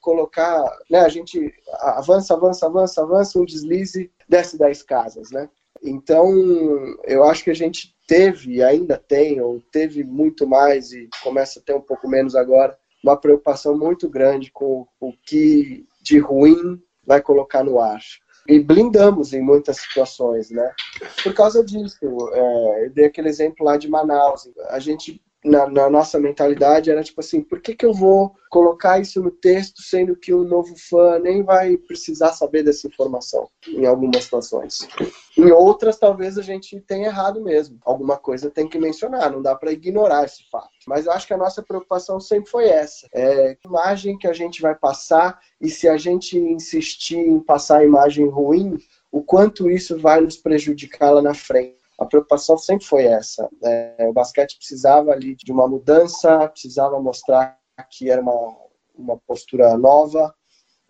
colocar, 0.00 0.64
né, 0.90 0.98
a 0.98 1.08
gente 1.08 1.54
avança, 1.78 2.34
avança, 2.34 2.66
avança, 2.66 3.02
avança, 3.02 3.38
um 3.38 3.44
deslize, 3.44 4.10
desce 4.28 4.58
10 4.58 4.82
casas, 4.82 5.30
né? 5.30 5.48
Então, 5.80 6.28
eu 7.04 7.22
acho 7.22 7.44
que 7.44 7.52
a 7.52 7.54
gente 7.54 7.94
teve, 8.08 8.64
ainda 8.64 8.98
tem, 8.98 9.40
ou 9.40 9.62
teve 9.70 10.02
muito 10.02 10.44
mais, 10.44 10.90
e 10.90 11.08
começa 11.22 11.60
a 11.60 11.62
ter 11.62 11.72
um 11.72 11.80
pouco 11.80 12.08
menos 12.08 12.34
agora, 12.34 12.76
uma 13.00 13.16
preocupação 13.16 13.78
muito 13.78 14.08
grande 14.08 14.50
com 14.50 14.84
o 15.00 15.12
que 15.24 15.86
de 16.02 16.18
ruim 16.18 16.82
vai 17.06 17.22
colocar 17.22 17.62
no 17.62 17.78
ar. 17.78 18.00
E 18.48 18.58
blindamos 18.58 19.32
em 19.32 19.40
muitas 19.40 19.76
situações, 19.76 20.50
né? 20.50 20.68
Por 21.22 21.32
causa 21.32 21.64
disso, 21.64 22.04
é, 22.32 22.86
eu 22.86 22.90
dei 22.90 23.04
aquele 23.04 23.28
exemplo 23.28 23.64
lá 23.64 23.76
de 23.76 23.88
Manaus. 23.88 24.50
A 24.70 24.80
gente 24.80 25.22
na, 25.44 25.68
na, 25.68 25.90
nossa 25.90 26.18
mentalidade 26.18 26.90
era 26.90 27.04
tipo 27.04 27.20
assim, 27.20 27.42
por 27.42 27.60
que, 27.60 27.74
que 27.74 27.84
eu 27.84 27.92
vou 27.92 28.34
colocar 28.48 28.98
isso 28.98 29.20
no 29.20 29.30
texto, 29.30 29.82
sendo 29.82 30.16
que 30.16 30.32
o 30.32 30.44
novo 30.44 30.74
fã 30.76 31.18
nem 31.18 31.42
vai 31.42 31.76
precisar 31.76 32.32
saber 32.32 32.62
dessa 32.62 32.86
informação, 32.86 33.48
em 33.66 33.84
algumas 33.84 34.24
situações. 34.24 34.88
Em 35.36 35.50
outras, 35.50 35.98
talvez 35.98 36.38
a 36.38 36.42
gente 36.42 36.80
tenha 36.80 37.08
errado 37.08 37.42
mesmo. 37.42 37.78
Alguma 37.84 38.16
coisa 38.16 38.50
tem 38.50 38.68
que 38.68 38.78
mencionar, 38.78 39.30
não 39.30 39.42
dá 39.42 39.54
para 39.54 39.72
ignorar 39.72 40.24
esse 40.24 40.48
fato. 40.50 40.70
Mas 40.86 41.06
eu 41.06 41.12
acho 41.12 41.26
que 41.26 41.34
a 41.34 41.38
nossa 41.38 41.62
preocupação 41.62 42.20
sempre 42.20 42.48
foi 42.48 42.68
essa. 42.68 43.08
É 43.12 43.50
a 43.64 43.68
imagem 43.68 44.16
que 44.16 44.28
a 44.28 44.32
gente 44.32 44.62
vai 44.62 44.74
passar, 44.74 45.38
e 45.60 45.68
se 45.68 45.88
a 45.88 45.96
gente 45.96 46.38
insistir 46.38 47.18
em 47.18 47.40
passar 47.40 47.78
a 47.78 47.84
imagem 47.84 48.28
ruim, 48.28 48.78
o 49.10 49.22
quanto 49.22 49.68
isso 49.68 49.98
vai 49.98 50.20
nos 50.20 50.36
prejudicar 50.36 51.10
lá 51.10 51.20
na 51.20 51.34
frente 51.34 51.83
a 51.98 52.04
preocupação 52.04 52.58
sempre 52.58 52.86
foi 52.86 53.04
essa. 53.04 53.48
É, 53.62 54.06
o 54.08 54.12
basquete 54.12 54.56
precisava 54.56 55.12
ali 55.12 55.36
de 55.36 55.52
uma 55.52 55.68
mudança, 55.68 56.48
precisava 56.48 57.00
mostrar 57.00 57.58
que 57.90 58.10
era 58.10 58.20
uma, 58.20 58.56
uma 58.96 59.16
postura 59.18 59.76
nova 59.76 60.34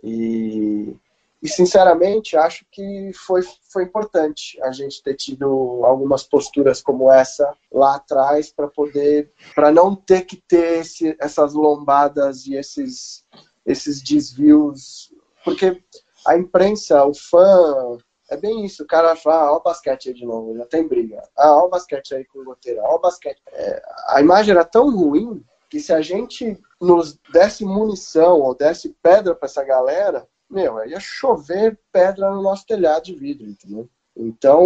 e, 0.03 0.97
e 1.43 1.49
sinceramente 1.49 2.37
acho 2.37 2.65
que 2.71 3.11
foi, 3.15 3.43
foi 3.71 3.85
importante 3.85 4.61
a 4.63 4.71
gente 4.71 5.03
ter 5.03 5.15
tido 5.15 5.81
algumas 5.85 6.23
posturas 6.23 6.83
como 6.83 7.11
essa 7.11 7.55
lá 7.73 7.97
atrás 7.97 8.53
para 8.53 8.69
poder 8.69 9.33
para 9.55 9.73
não 9.73 9.95
ter 9.97 10.23
que 10.23 10.37
ter 10.37 10.81
esse, 10.81 11.17
essas 11.19 11.55
lombadas 11.55 12.47
e 12.47 12.55
esses 12.55 13.25
esses 13.65 14.03
desvios 14.03 15.13
porque 15.43 15.83
a 16.27 16.37
imprensa 16.37 17.05
o 17.05 17.15
fã 17.15 17.99
é 18.31 18.37
bem 18.37 18.64
isso, 18.64 18.83
o 18.83 18.87
cara 18.87 19.14
fala, 19.16 19.49
ah, 19.49 19.53
ó 19.53 19.57
o 19.57 19.62
basquete 19.62 20.09
aí 20.09 20.14
de 20.14 20.25
novo, 20.25 20.57
já 20.57 20.64
tem 20.66 20.87
briga. 20.87 21.22
Ah, 21.37 21.57
ó 21.57 21.66
o 21.66 21.68
basquete 21.68 22.14
aí 22.14 22.25
com 22.25 22.41
o 22.41 22.45
goteira, 22.45 22.83
ó 22.83 22.97
o 22.97 23.01
basquete. 23.01 23.41
É, 23.53 23.83
a 24.09 24.20
imagem 24.20 24.53
era 24.53 24.64
tão 24.64 24.91
ruim 24.91 25.45
que 25.68 25.81
se 25.81 25.93
a 25.93 26.01
gente 26.01 26.59
nos 26.81 27.18
desse 27.33 27.64
munição 27.64 28.41
ou 28.41 28.55
desse 28.55 28.97
pedra 29.03 29.35
para 29.35 29.47
essa 29.47 29.64
galera, 29.64 30.27
meu, 30.49 30.85
ia 30.87 31.01
chover 31.01 31.79
pedra 31.93 32.31
no 32.31 32.43
nosso 32.43 32.66
telhado 32.66 33.05
de 33.05 33.14
vidro, 33.14 33.47
entendeu? 33.47 33.89
Então, 34.16 34.62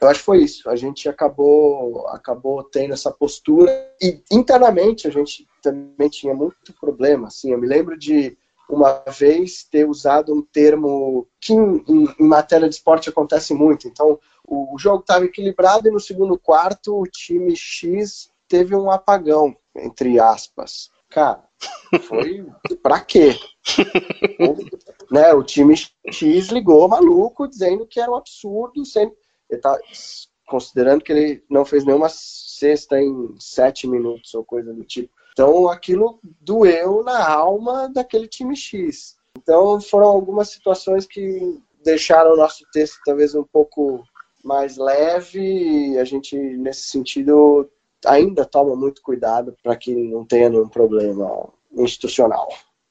eu 0.00 0.08
acho 0.08 0.20
que 0.20 0.26
foi 0.26 0.42
isso. 0.42 0.68
A 0.68 0.76
gente 0.76 1.08
acabou, 1.08 2.06
acabou 2.08 2.62
tendo 2.62 2.92
essa 2.92 3.10
postura 3.10 3.72
e 4.00 4.22
internamente 4.30 5.08
a 5.08 5.10
gente 5.10 5.46
também 5.62 6.08
tinha 6.08 6.34
muito 6.34 6.72
problema. 6.78 7.28
Assim, 7.28 7.52
eu 7.52 7.58
me 7.58 7.66
lembro 7.66 7.98
de 7.98 8.36
uma 8.68 9.02
vez 9.08 9.64
ter 9.64 9.88
usado 9.88 10.34
um 10.34 10.42
termo 10.42 11.26
que 11.40 11.54
em, 11.54 11.84
em, 11.88 12.14
em 12.20 12.24
matéria 12.24 12.68
de 12.68 12.74
esporte 12.74 13.08
acontece 13.08 13.54
muito. 13.54 13.88
Então, 13.88 14.18
o, 14.46 14.74
o 14.74 14.78
jogo 14.78 15.00
estava 15.00 15.24
equilibrado 15.24 15.88
e 15.88 15.90
no 15.90 16.00
segundo 16.00 16.38
quarto 16.38 17.00
o 17.00 17.06
time 17.06 17.56
X 17.56 18.30
teve 18.46 18.76
um 18.76 18.90
apagão, 18.90 19.56
entre 19.74 20.20
aspas. 20.20 20.90
Cara, 21.08 21.42
foi 22.02 22.46
pra 22.82 23.00
quê? 23.00 23.38
o, 24.38 24.56
né, 25.14 25.32
o 25.32 25.42
time 25.42 25.74
X 26.10 26.48
ligou 26.48 26.88
maluco, 26.88 27.48
dizendo 27.48 27.86
que 27.86 28.00
era 28.00 28.10
um 28.10 28.16
absurdo, 28.16 28.84
sempre, 28.84 29.16
ele 29.48 29.60
tá, 29.60 29.78
considerando 30.46 31.02
que 31.02 31.12
ele 31.12 31.44
não 31.48 31.64
fez 31.64 31.84
nenhuma 31.84 32.08
cesta 32.10 33.00
em 33.00 33.34
sete 33.38 33.86
minutos 33.86 34.34
ou 34.34 34.44
coisa 34.44 34.74
do 34.74 34.84
tipo. 34.84 35.12
Então 35.38 35.68
aquilo 35.68 36.18
doeu 36.40 37.04
na 37.04 37.32
alma 37.32 37.88
daquele 37.88 38.26
time 38.26 38.56
X. 38.56 39.16
Então 39.36 39.80
foram 39.80 40.08
algumas 40.08 40.48
situações 40.48 41.06
que 41.06 41.62
deixaram 41.84 42.32
o 42.32 42.36
nosso 42.36 42.64
texto 42.72 42.98
talvez 43.04 43.36
um 43.36 43.44
pouco 43.44 44.02
mais 44.42 44.76
leve. 44.76 45.96
A 45.96 46.04
gente, 46.04 46.36
nesse 46.36 46.88
sentido, 46.88 47.70
ainda 48.04 48.44
toma 48.44 48.74
muito 48.74 49.00
cuidado 49.00 49.56
para 49.62 49.76
que 49.76 49.94
não 49.94 50.24
tenha 50.24 50.48
nenhum 50.48 50.68
problema 50.68 51.48
institucional. 51.70 52.48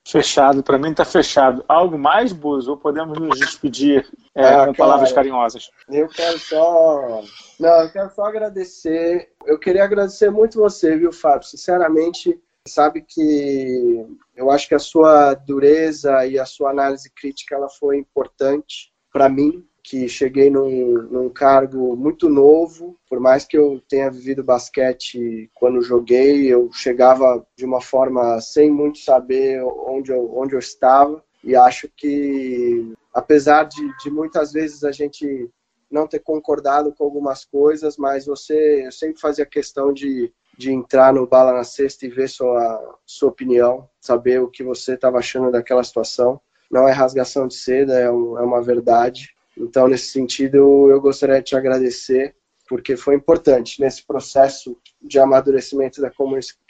Fechado, 0.10 0.64
para 0.64 0.78
mim 0.78 0.92
está 0.92 1.04
fechado. 1.04 1.66
Algo 1.68 2.00
mais, 2.00 2.32
Buzo, 2.32 2.72
ou 2.72 2.78
podemos 2.78 3.20
nos 3.20 3.38
despedir 3.38 4.08
é, 4.34 4.42
ah, 4.46 4.52
com 4.52 4.58
cara, 4.58 4.74
palavras 4.74 5.12
carinhosas? 5.12 5.70
Eu 5.90 6.08
quero 6.08 6.40
só. 6.40 7.22
Não, 7.60 7.82
eu 7.82 7.92
quero 7.92 8.10
só 8.16 8.24
agradecer. 8.24 9.34
Eu 9.46 9.60
queria 9.60 9.84
agradecer 9.84 10.30
muito 10.30 10.60
você, 10.60 10.96
viu, 10.96 11.12
Fábio? 11.12 11.46
Sinceramente, 11.46 12.42
sabe 12.66 13.02
que 13.02 14.06
eu 14.34 14.50
acho 14.50 14.70
que 14.70 14.76
a 14.76 14.80
sua 14.80 15.34
dureza 15.34 16.26
e 16.26 16.40
a 16.40 16.46
sua 16.46 16.70
análise 16.70 17.12
crítica 17.14 17.56
ela 17.56 17.68
foi 17.68 17.98
importante 17.98 18.94
para 19.12 19.28
mim 19.28 19.67
que 19.90 20.10
cheguei 20.10 20.50
num, 20.50 21.02
num, 21.04 21.30
cargo 21.30 21.96
muito 21.96 22.28
novo, 22.28 22.98
por 23.10 23.22
mais 23.22 23.46
que 23.46 23.58
eu 23.58 23.82
tenha 23.88 24.12
vivido 24.12 24.44
basquete 24.44 25.50
quando 25.56 25.82
joguei, 25.82 26.46
eu 26.46 26.70
chegava 26.74 27.48
de 27.56 27.64
uma 27.64 27.80
forma 27.80 28.42
sem 28.42 28.70
muito 28.70 29.00
saber 29.00 29.64
onde 29.64 30.12
eu, 30.12 30.30
onde 30.38 30.56
eu 30.56 30.60
estava, 30.60 31.24
e 31.42 31.56
acho 31.56 31.90
que, 31.96 32.92
apesar 33.14 33.64
de, 33.64 33.98
de 34.04 34.12
muitas 34.12 34.52
vezes 34.52 34.84
a 34.84 34.92
gente 34.92 35.50
não 35.90 36.06
ter 36.06 36.20
concordado 36.20 36.94
com 36.94 37.06
algumas 37.06 37.46
coisas, 37.46 37.96
mas 37.96 38.26
você 38.26 38.88
eu 38.88 38.92
sempre 38.92 39.22
fazia 39.22 39.46
questão 39.46 39.94
de, 39.94 40.30
de 40.58 40.70
entrar 40.70 41.14
no 41.14 41.26
Bala 41.26 41.54
na 41.54 41.64
Sexta 41.64 42.06
e 42.06 42.10
ver 42.10 42.28
sua, 42.28 43.00
sua 43.06 43.30
opinião, 43.30 43.88
saber 44.02 44.42
o 44.42 44.50
que 44.50 44.66
você 44.66 44.96
estava 44.96 45.20
achando 45.20 45.50
daquela 45.50 45.82
situação. 45.82 46.42
Não 46.70 46.86
é 46.86 46.92
rasgação 46.92 47.48
de 47.48 47.56
seda, 47.56 47.98
é, 47.98 48.12
um, 48.12 48.38
é 48.38 48.42
uma 48.42 48.62
verdade. 48.62 49.37
Então, 49.58 49.88
nesse 49.88 50.08
sentido, 50.08 50.90
eu 50.90 51.02
gostaria 51.02 51.38
de 51.38 51.46
te 51.46 51.56
agradecer, 51.56 52.36
porque 52.68 52.96
foi 52.96 53.16
importante 53.16 53.82
nesse 53.82 54.06
processo 54.06 54.78
de 55.02 55.20
amadurecimento 55.20 56.02
da 56.02 56.12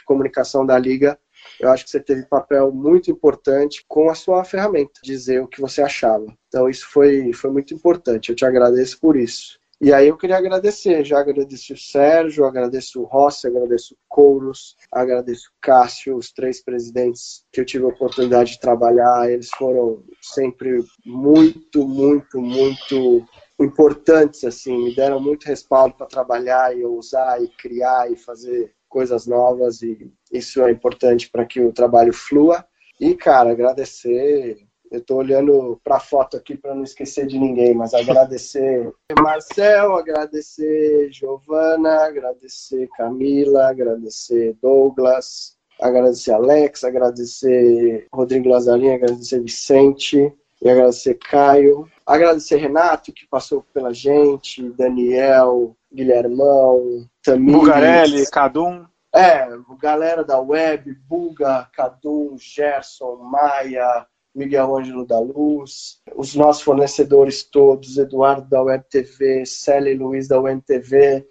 comunicação 0.05 0.65
da 0.65 0.77
Liga. 0.77 1.19
Eu 1.59 1.69
acho 1.69 1.83
que 1.83 1.91
você 1.91 1.99
teve 1.99 2.25
papel 2.25 2.71
muito 2.71 3.11
importante 3.11 3.83
com 3.88 4.09
a 4.09 4.15
sua 4.15 4.43
ferramenta, 4.43 4.99
dizer 5.03 5.41
o 5.41 5.47
que 5.47 5.61
você 5.61 5.81
achava. 5.81 6.25
Então, 6.47 6.69
isso 6.69 6.88
foi, 6.89 7.33
foi 7.33 7.51
muito 7.51 7.73
importante. 7.73 8.29
Eu 8.29 8.35
te 8.35 8.45
agradeço 8.45 8.99
por 8.99 9.15
isso. 9.15 9.59
E 9.80 9.93
aí 9.93 10.07
eu 10.07 10.17
queria 10.17 10.38
agradecer, 10.38 11.05
já 11.05 11.19
agradeço 11.19 11.73
o 11.73 11.78
Sérgio, 11.78 12.45
agradeço 12.45 12.99
o 12.99 13.05
Rossi, 13.05 13.45
agradeço 13.45 13.93
o 13.93 13.97
Couros, 14.09 14.75
agradeço 14.91 15.49
o 15.49 15.53
Cássio, 15.61 16.17
os 16.17 16.32
três 16.32 16.63
presidentes 16.63 17.45
que 17.51 17.61
eu 17.61 17.65
tive 17.65 17.86
a 17.86 17.89
oportunidade 17.89 18.53
de 18.53 18.59
trabalhar, 18.59 19.30
eles 19.30 19.49
foram 19.55 20.03
sempre 20.19 20.84
muito, 21.05 21.88
muito, 21.88 22.41
muito 22.41 23.23
importantes, 23.59 24.43
assim, 24.43 24.86
me 24.86 24.95
deram 24.95 25.19
muito 25.19 25.45
respaldo 25.45 25.93
para 25.95 26.07
trabalhar 26.07 26.75
e 26.75 26.84
usar 26.84 27.39
e 27.39 27.47
criar 27.47 28.11
e 28.11 28.15
fazer 28.15 28.73
coisas 28.89 29.28
novas 29.28 29.84
e 29.84 30.11
isso 30.32 30.61
é 30.63 30.71
importante 30.71 31.30
para 31.30 31.45
que 31.45 31.59
o 31.59 31.71
trabalho 31.71 32.13
flua. 32.13 32.65
E, 32.99 33.13
cara, 33.13 33.51
agradecer 33.51 34.66
eu 34.91 34.99
estou 34.99 35.17
olhando 35.17 35.79
para 35.83 35.97
a 35.97 35.99
foto 35.99 36.38
aqui 36.38 36.55
para 36.55 36.73
não 36.73 36.83
esquecer 36.83 37.27
de 37.27 37.38
ninguém, 37.38 37.73
mas 37.73 37.93
agradecer 37.93 38.91
Marcel, 39.21 39.95
agradecer 39.95 41.11
Giovana, 41.11 42.05
agradecer 42.05 42.88
Camila, 42.95 43.69
agradecer 43.69 44.57
Douglas, 44.61 45.57
agradecer 45.81 46.31
Alex, 46.31 46.83
agradecer 46.83 48.07
Rodrigo 48.13 48.49
Lazarinho, 48.49 48.95
agradecer 48.95 49.41
Vicente 49.41 50.33
e 50.61 50.69
agradecer 50.69 51.15
Caio, 51.15 51.88
agradecer 52.05 52.57
Renato 52.57 53.11
que 53.11 53.27
passou 53.27 53.63
pela 53.73 53.93
gente, 53.93 54.69
Daniel, 54.71 55.75
Guilhermão, 55.93 57.07
Tamires, 57.23 57.59
Bugarelli, 57.59 58.29
Cadum. 58.31 58.85
É, 59.13 59.47
galera 59.79 60.23
da 60.23 60.39
web, 60.39 60.93
Buga, 61.07 61.67
Cadum, 61.73 62.38
Gerson, 62.38 63.15
Maia, 63.15 64.05
Miguel 64.38 64.77
Ângelo 64.77 65.05
da 65.05 65.19
Luz, 65.19 65.99
os 66.15 66.35
nossos 66.35 66.61
fornecedores 66.61 67.43
todos, 67.43 67.97
Eduardo 67.97 68.47
da 68.47 68.61
Web 68.61 68.85
TV, 68.89 69.45
Célia 69.45 69.91
e 69.91 69.97
Luiz 69.97 70.27
da 70.27 70.39
Web 70.39 70.61
TV, 70.61 71.25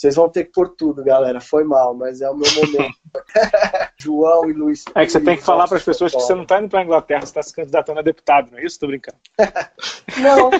vocês 0.00 0.16
vão 0.16 0.30
ter 0.30 0.44
que 0.44 0.52
pôr 0.52 0.70
tudo, 0.70 1.04
galera. 1.04 1.42
Foi 1.42 1.62
mal, 1.62 1.94
mas 1.94 2.22
é 2.22 2.30
o 2.30 2.34
meu 2.34 2.50
momento. 2.54 2.94
João 4.00 4.48
e 4.48 4.54
Luiz. 4.54 4.82
É 4.94 5.04
que 5.04 5.12
você 5.12 5.20
tem 5.20 5.36
que 5.36 5.42
falar 5.42 5.68
para 5.68 5.76
as 5.76 5.84
pessoas 5.84 6.10
que 6.10 6.18
você 6.18 6.34
não 6.34 6.44
está 6.44 6.58
indo 6.58 6.70
para 6.70 6.80
a 6.80 6.84
Inglaterra, 6.84 7.20
você 7.20 7.26
está 7.26 7.42
se 7.42 7.54
candidatando 7.54 7.98
a 7.98 8.02
deputado, 8.02 8.50
não 8.50 8.58
é 8.58 8.64
isso? 8.64 8.76
Estou 8.76 8.88
brincando. 8.88 9.18
não, 10.16 10.50